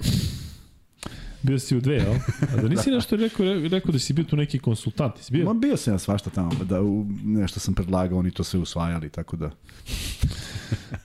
[1.42, 2.14] Bio si u dve, jel?
[2.52, 5.44] A da nisi nešto rekao, rekao da si bio tu neki konsultant, si bio?
[5.44, 9.10] Ma bio sam ja svašta tamo, da u, nešto sam predlagao, oni to sve usvajali,
[9.10, 9.50] tako da...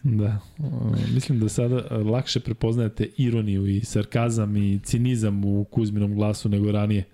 [0.04, 0.40] Da.
[0.60, 6.50] O, mislim da sada e, lakše prepoznajete ironiju i sarkazam i cinizam u Kuzminom glasu
[6.50, 7.06] nego ranije.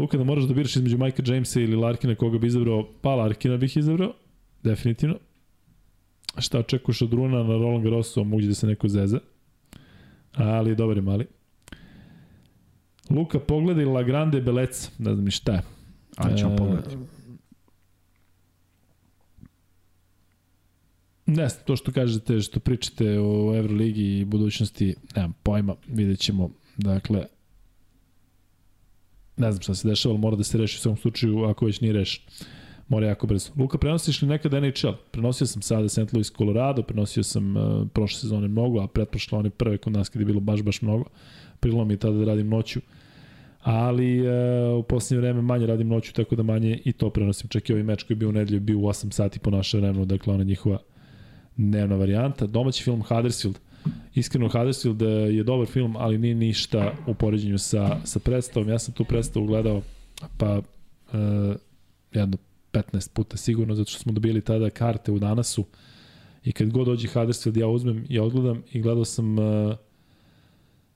[0.00, 3.56] Luka, da moraš da biraš između Majka Jamesa ili Larkina koga bi izabrao, pa Larkina
[3.56, 4.12] bih izabrao,
[4.62, 5.18] definitivno.
[6.38, 9.20] Šta očekuješ od Runa na Roland Garrosu, moguće da se neko zeza.
[10.34, 11.26] Ali dobar je mali.
[13.10, 15.62] Luka, pogledaj La Grande Belec, ne znam ni šta je.
[16.16, 16.96] Ali ćemo E, pogledati.
[21.26, 26.50] Ne znam, to što kažete, što pričate o Euroligi i budućnosti, nemam pojma, vidjet ćemo.
[26.76, 27.26] Dakle,
[29.40, 31.80] ne znam šta se dešava, ali mora da se reši u svom slučaju, ako već
[31.80, 32.22] nije rešen.
[32.88, 33.50] Mora jako brzo.
[33.56, 34.88] Luka, prenosiš li nekada NHL?
[35.10, 36.12] Prenosio sam sada St.
[36.12, 40.22] Louis, Colorado, prenosio sam uh, prošle sezone mnogo, a pretprošle one prve kod nas kada
[40.22, 41.04] je bilo baš, baš mnogo.
[41.60, 42.80] Prilo mi tada da radim noću.
[43.62, 47.48] Ali uh, u posljednje vreme manje radim noću, tako da manje i to prenosim.
[47.48, 49.78] Čak i ovaj meč koji je bio u nedelju bio u 8 sati po naše
[49.78, 50.78] vremenu, dakle ona njihova
[51.56, 52.46] dnevna varijanta.
[52.46, 53.58] Domaći film Huddersfield.
[54.14, 58.68] Iskreno, Huddersfield eh, je dobar film, ali nije ništa u poređenju sa, sa predstavom.
[58.68, 59.82] Ja sam tu predstavu gledao
[60.36, 61.56] pa uh,
[62.12, 62.36] jedno
[62.72, 65.64] 15 puta sigurno, zato što smo dobili tada karte u danasu
[66.44, 69.74] i kad god dođe Huddersfield ja uzmem i odgledam i gledao sam uh,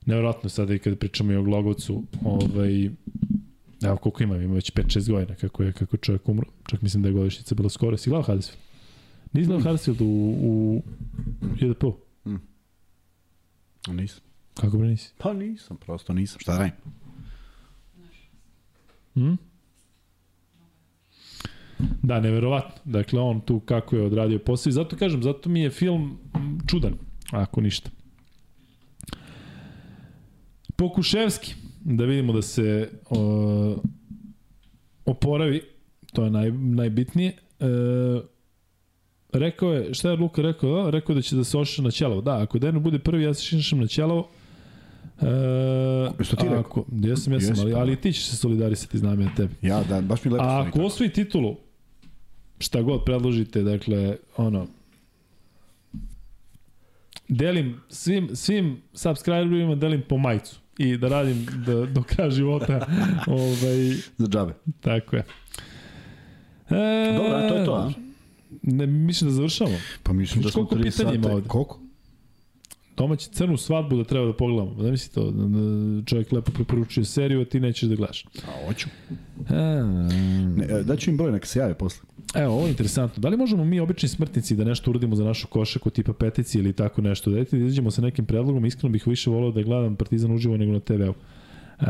[0.07, 2.85] nevjerojatno sada i kada pričamo i o Glogovcu ovaj,
[3.83, 7.03] evo koliko ima, ima već 5-6 godina kako je, kako je čovjek umro, čak mislim
[7.03, 8.61] da je godišnjica bila skoro, si gledao Huddersfield?
[9.33, 10.05] Nisi gledao Huddersfield u,
[10.41, 10.83] u
[11.61, 11.85] JDP?
[13.93, 14.21] Nisam.
[14.55, 15.13] Kako bre nisi?
[15.19, 16.41] Pa nisam, prosto nisam.
[16.41, 16.75] Šta da radim?
[19.15, 19.39] Hmm?
[22.03, 22.83] Da, neverovatno.
[22.85, 26.19] Dakle, on tu kako je odradio posao i zato kažem, zato mi je film
[26.71, 26.95] čudan,
[27.31, 27.91] ako ništa.
[30.77, 33.77] Pokuševski, da vidimo da se o,
[35.05, 35.63] oporavi,
[36.13, 37.33] to je naj, najbitnije.
[37.61, 37.67] E,
[39.39, 40.87] rekao je, šta je Luka rekao?
[40.87, 42.21] A, rekao da će da se ošiša na ćelovo.
[42.21, 44.29] Da, ako Denu bude prvi, ja se šišam na ćelovo.
[45.21, 45.27] E,
[46.19, 46.61] Jesi to ti rekao?
[46.61, 49.55] ako, Jesam, jesam, Jesi, ali, ali ti ćeš se solidarisati, znam ja tebe.
[49.63, 51.57] Ja, da, baš mi lepo A ako osvoji titulu,
[52.59, 54.67] šta god predložite, dakle, ono,
[57.29, 62.87] delim svim, svim subscriberima delim po majcu i da radim do, do kraja života.
[63.27, 64.53] ovaj, Za džabe.
[64.81, 65.25] tako je.
[66.71, 68.04] E, Dobro, to je to, a?
[68.63, 69.77] Ne, mislim da završamo.
[70.03, 71.35] Pa mislim da Viš smo koliko 3 pitanja ima sata.
[71.35, 71.49] ovde?
[71.49, 71.81] Koliko?
[72.97, 74.75] Domaći crnu svadbu da treba da pogledamo.
[74.75, 75.59] Da misli to, da, da
[76.05, 78.25] čovjek lepo preporučuje seriju, a ti nećeš da gledaš.
[78.25, 78.89] A, hoću.
[79.49, 79.55] A,
[80.57, 82.03] Ne, e, daću im broj, neka se jave posle.
[82.35, 83.21] Evo, ovo je interesantno.
[83.21, 86.73] Da li možemo mi, obični smrtnici, da nešto uradimo za našu košaku tipa petici ili
[86.73, 87.31] tako nešto?
[87.31, 88.67] Dajte da izađemo sa nekim predlogom.
[88.67, 91.15] Iskreno bih više volao da gledam Partizan uživo nego na TV-u.
[91.81, 91.85] E,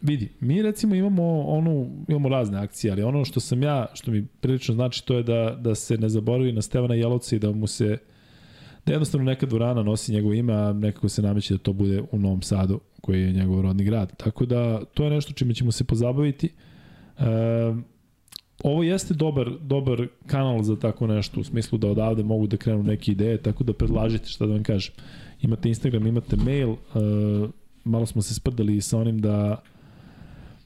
[0.00, 4.26] vidi, mi recimo imamo onu, imamo razne akcije, ali ono što sam ja, što mi
[4.26, 7.66] prilično znači, to je da, da se ne zaboravi na Stevana Jelovca i da mu
[7.66, 7.98] se
[8.86, 12.18] da jednostavno neka dvorana nosi njegovo ime, a nekako se nameće da to bude u
[12.18, 14.16] Novom Sadu, koji je njegov rodni grad.
[14.16, 16.48] Tako da, to je nešto čime ćemo se pozabaviti.
[17.18, 17.24] E,
[18.62, 22.82] ovo jeste dobar, dobar kanal za tako nešto, u smislu da odavde mogu da krenu
[22.82, 24.94] neke ideje, tako da predlažite šta da vam kažem.
[25.42, 26.78] Imate Instagram, imate mail, uh,
[27.84, 29.62] malo smo se sprdali sa onim da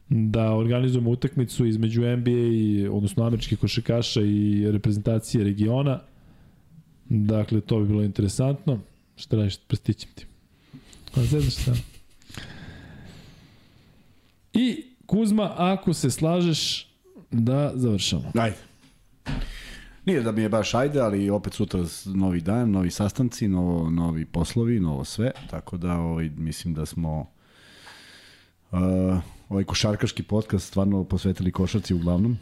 [0.09, 6.01] da organizujemo utakmicu između NBA, i, odnosno američkih košakaša i reprezentacije regiona.
[7.09, 8.81] Dakle, to bi bilo interesantno.
[9.17, 10.27] Šta radiš, prstićem ti.
[11.17, 11.73] A zezaš šta?
[14.53, 16.89] I Kuzma, ako se slažeš
[17.31, 18.33] da završamo.
[18.35, 18.57] Ajde.
[20.05, 24.25] Nije da mi je baš ajde, ali opet sutra novi dan, novi sastanci, novo, novi
[24.25, 27.31] poslovi, novo sve, tako da ovaj, mislim da smo
[28.71, 28.79] uh,
[29.49, 32.39] ovaj košarkaški podcast stvarno posvetili košarci uglavnom.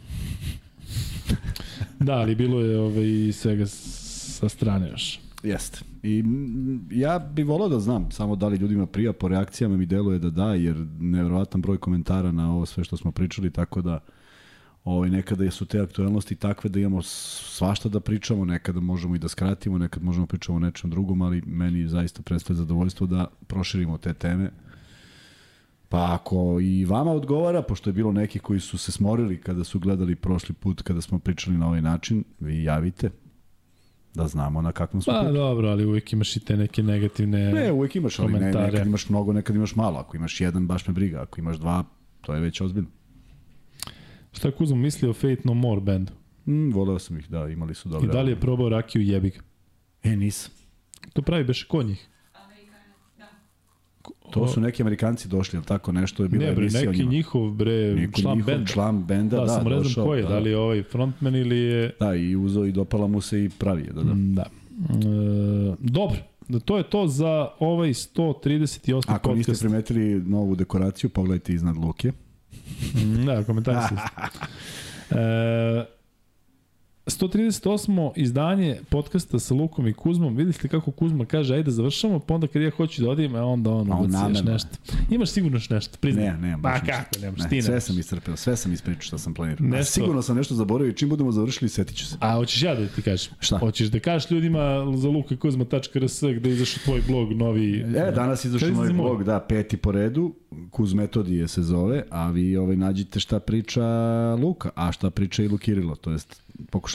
[1.99, 5.19] Da, ali bilo je ovaj, svega sa strane još.
[5.43, 5.79] Jeste.
[6.03, 6.23] I
[6.91, 10.29] ja bih volao da znam samo da li ljudima prija, po reakcijama mi deluje da
[10.29, 13.99] da, jer nevjerovatan broj komentara na ovo sve što smo pričali, tako da
[14.83, 19.27] ovaj, nekada su te aktualnosti takve da imamo svašta da pričamo, nekada možemo i da
[19.27, 24.13] skratimo, nekad možemo pričamo o nečem drugom, ali meni zaista predstavlja zadovoljstvo da proširimo te
[24.13, 24.51] teme.
[25.95, 29.79] Pa ako i vama odgovara, pošto je bilo neki koji su se smorili kada su
[29.79, 33.09] gledali prošli put kada smo pričali na ovaj način, vi javite
[34.13, 35.33] da znamo na kakvom smo Pa putu.
[35.33, 37.53] dobro, ali uvijek imaš i te neke negativne...
[37.53, 39.99] Ne, uvek imaš, ali ne, nekad imaš mnogo, nekad imaš malo.
[39.99, 41.21] Ako imaš jedan, baš me briga.
[41.21, 41.83] Ako imaš dva,
[42.21, 42.89] to je već ozbiljno.
[44.31, 46.11] Šta Kuzma misli o Fate No More bandu?
[46.47, 48.07] Mm, voleo sam ih, da, imali su dobre.
[48.07, 49.33] I da li je probao rakiju jebig?
[50.03, 50.51] E, nisam.
[51.13, 52.07] To pravi beše kod njih.
[54.31, 57.11] To su neki Amerikanci došli, ali tako nešto je bilo Ne bre, neki njima.
[57.11, 58.67] njihov bre, Neki član njihov benda.
[58.67, 61.35] član benda, Da, da, samo ne znam ko je, da, da li je ovaj frontman
[61.35, 61.91] ili je...
[61.99, 64.13] Da, i uzeo i dopala mu se i pravi je, da, da.
[64.13, 64.43] Mm, Da.
[64.43, 69.01] E, dobro, da to je to za ovaj 138.
[69.07, 69.61] Ako niste podcast.
[69.61, 72.11] primetili novu dekoraciju, pogledajte iznad Luke.
[72.95, 73.95] Mm, Da, komentari su.
[75.11, 75.85] E,
[77.07, 77.87] 138.
[78.15, 80.35] izdanje podcasta sa Lukom i Kuzmom.
[80.35, 83.43] Vidite kako Kuzma kaže, ajde da završamo, pa onda kad ja hoću da odim, a
[83.43, 84.51] onda on A on namerno.
[84.51, 84.69] nešto.
[85.09, 86.25] Imaš sigurno nešto, priznaj.
[86.25, 86.97] Ne, ne, Pa baš ništa.
[87.03, 87.83] kako, nemaš, Ne, ti sve nemaš.
[87.83, 89.65] sam iscrpeo, sve sam ispričao što sam planirao.
[89.65, 92.17] A Nešto- sigurno sam nešto zaboravio i čim budemo završili, setit ću se.
[92.19, 93.33] A hoćeš ja da ti kažem?
[93.39, 93.57] Šta?
[93.57, 94.59] Hoćeš da kažeš ljudima
[94.95, 97.79] za lukakuzma.rs gde izašao tvoj blog novi...
[97.79, 99.03] E, danas izašao izlazi moj?
[99.03, 100.33] blog, da, peti po redu,
[100.71, 103.83] Kuz metodije se zove, a vi ovaj, nađite šta priča
[104.33, 106.41] Luka, a šta priča i Lukirilo, to jest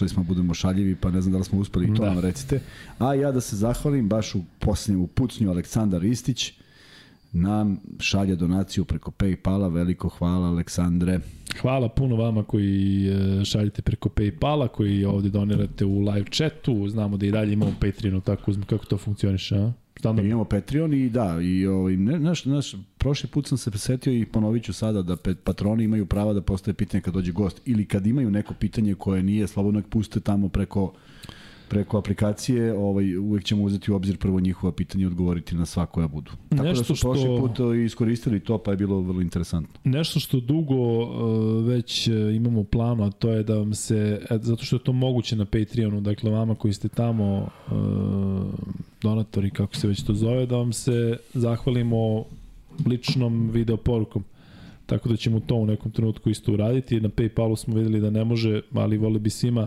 [0.00, 2.14] pokušali smo da budemo šaljivi, pa ne znam da li smo uspeli i to Da.
[2.14, 2.60] nam recite.
[2.98, 6.52] A ja da se zahvalim baš u posljednjem pucnju Aleksandar Ristić,
[7.32, 11.20] nam šalje donaciju preko Paypala, veliko hvala Aleksandre.
[11.60, 16.88] Hvala puno vama koji e, šaljete preko Paypala, koji ovde donirate u live chatu.
[16.88, 19.72] Znamo da i dalje imamo Patreonu, tako uzme kako to funkcioniše, a?
[20.00, 20.28] Standardno.
[20.28, 24.26] Imamo Patreon i da, i ovaj, ne, naš, naš, prošli put sam se presetio i
[24.26, 27.84] ponovit ću sada da pet, patroni imaju prava da postave pitanje kad dođe gost ili
[27.86, 30.92] kad imaju neko pitanje koje nije, slobodno puste tamo preko
[31.70, 35.86] preko aplikacije, ovaj, uvek ćemo uzeti u obzir prvo njihova pitanja i odgovoriti na sva
[35.86, 36.30] koja budu.
[36.48, 39.80] Tako Nešto da su prošli što- put eh, iskoristili to, pa je bilo vrlo interesantno.
[39.84, 44.38] Nešto što dugo uh, već uh, imamo planu, a to je da vam se, e,
[44.42, 47.72] zato što je to moguće na Patreonu, dakle vama koji ste tamo uh,
[49.02, 52.24] donatori, kako se već to zove, da vam se zahvalimo
[52.86, 54.24] ličnom video porukom.
[54.86, 57.00] Tako da ćemo to u nekom trenutku isto uraditi.
[57.00, 59.66] Na Paypalu smo videli da ne može, ali voli bi svima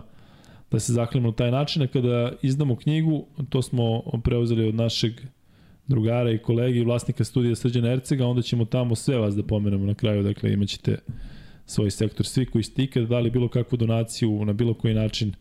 [0.74, 1.82] da se zahvalimo na taj način.
[1.82, 5.12] A kada izdamo knjigu, to smo preuzeli od našeg
[5.86, 9.86] drugara i kolege i vlasnika studija Srđana Ercega, onda ćemo tamo sve vas da pomenemo
[9.86, 10.98] na kraju, dakle imaćete
[11.66, 12.26] svoj sektor.
[12.26, 15.34] Svi koji ste ikada dali bilo kakvu donaciju na bilo koji način,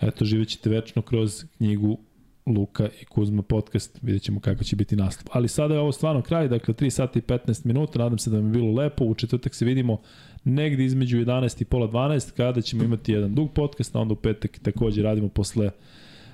[0.00, 1.98] eto, živjet ćete večno kroz knjigu
[2.46, 5.26] Luka i Kuzma podcast, vidjet ćemo kako će biti naslov.
[5.32, 8.36] Ali sada je ovo stvarno kraj, dakle 3 sata i 15 minuta, nadam se da
[8.36, 10.00] vam je bilo lepo, u četvrtak se vidimo
[10.48, 14.16] negde između 11 i pola 12, kada ćemo imati jedan dug podcast, a onda u
[14.16, 15.70] petak takođe radimo posle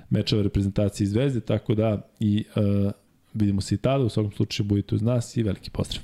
[0.09, 2.91] mečeva reprezentacije zvezde, tako da i uh,
[3.33, 6.03] vidimo se i tada, u svakom slučaju budite uz nas i veliki pozdrav.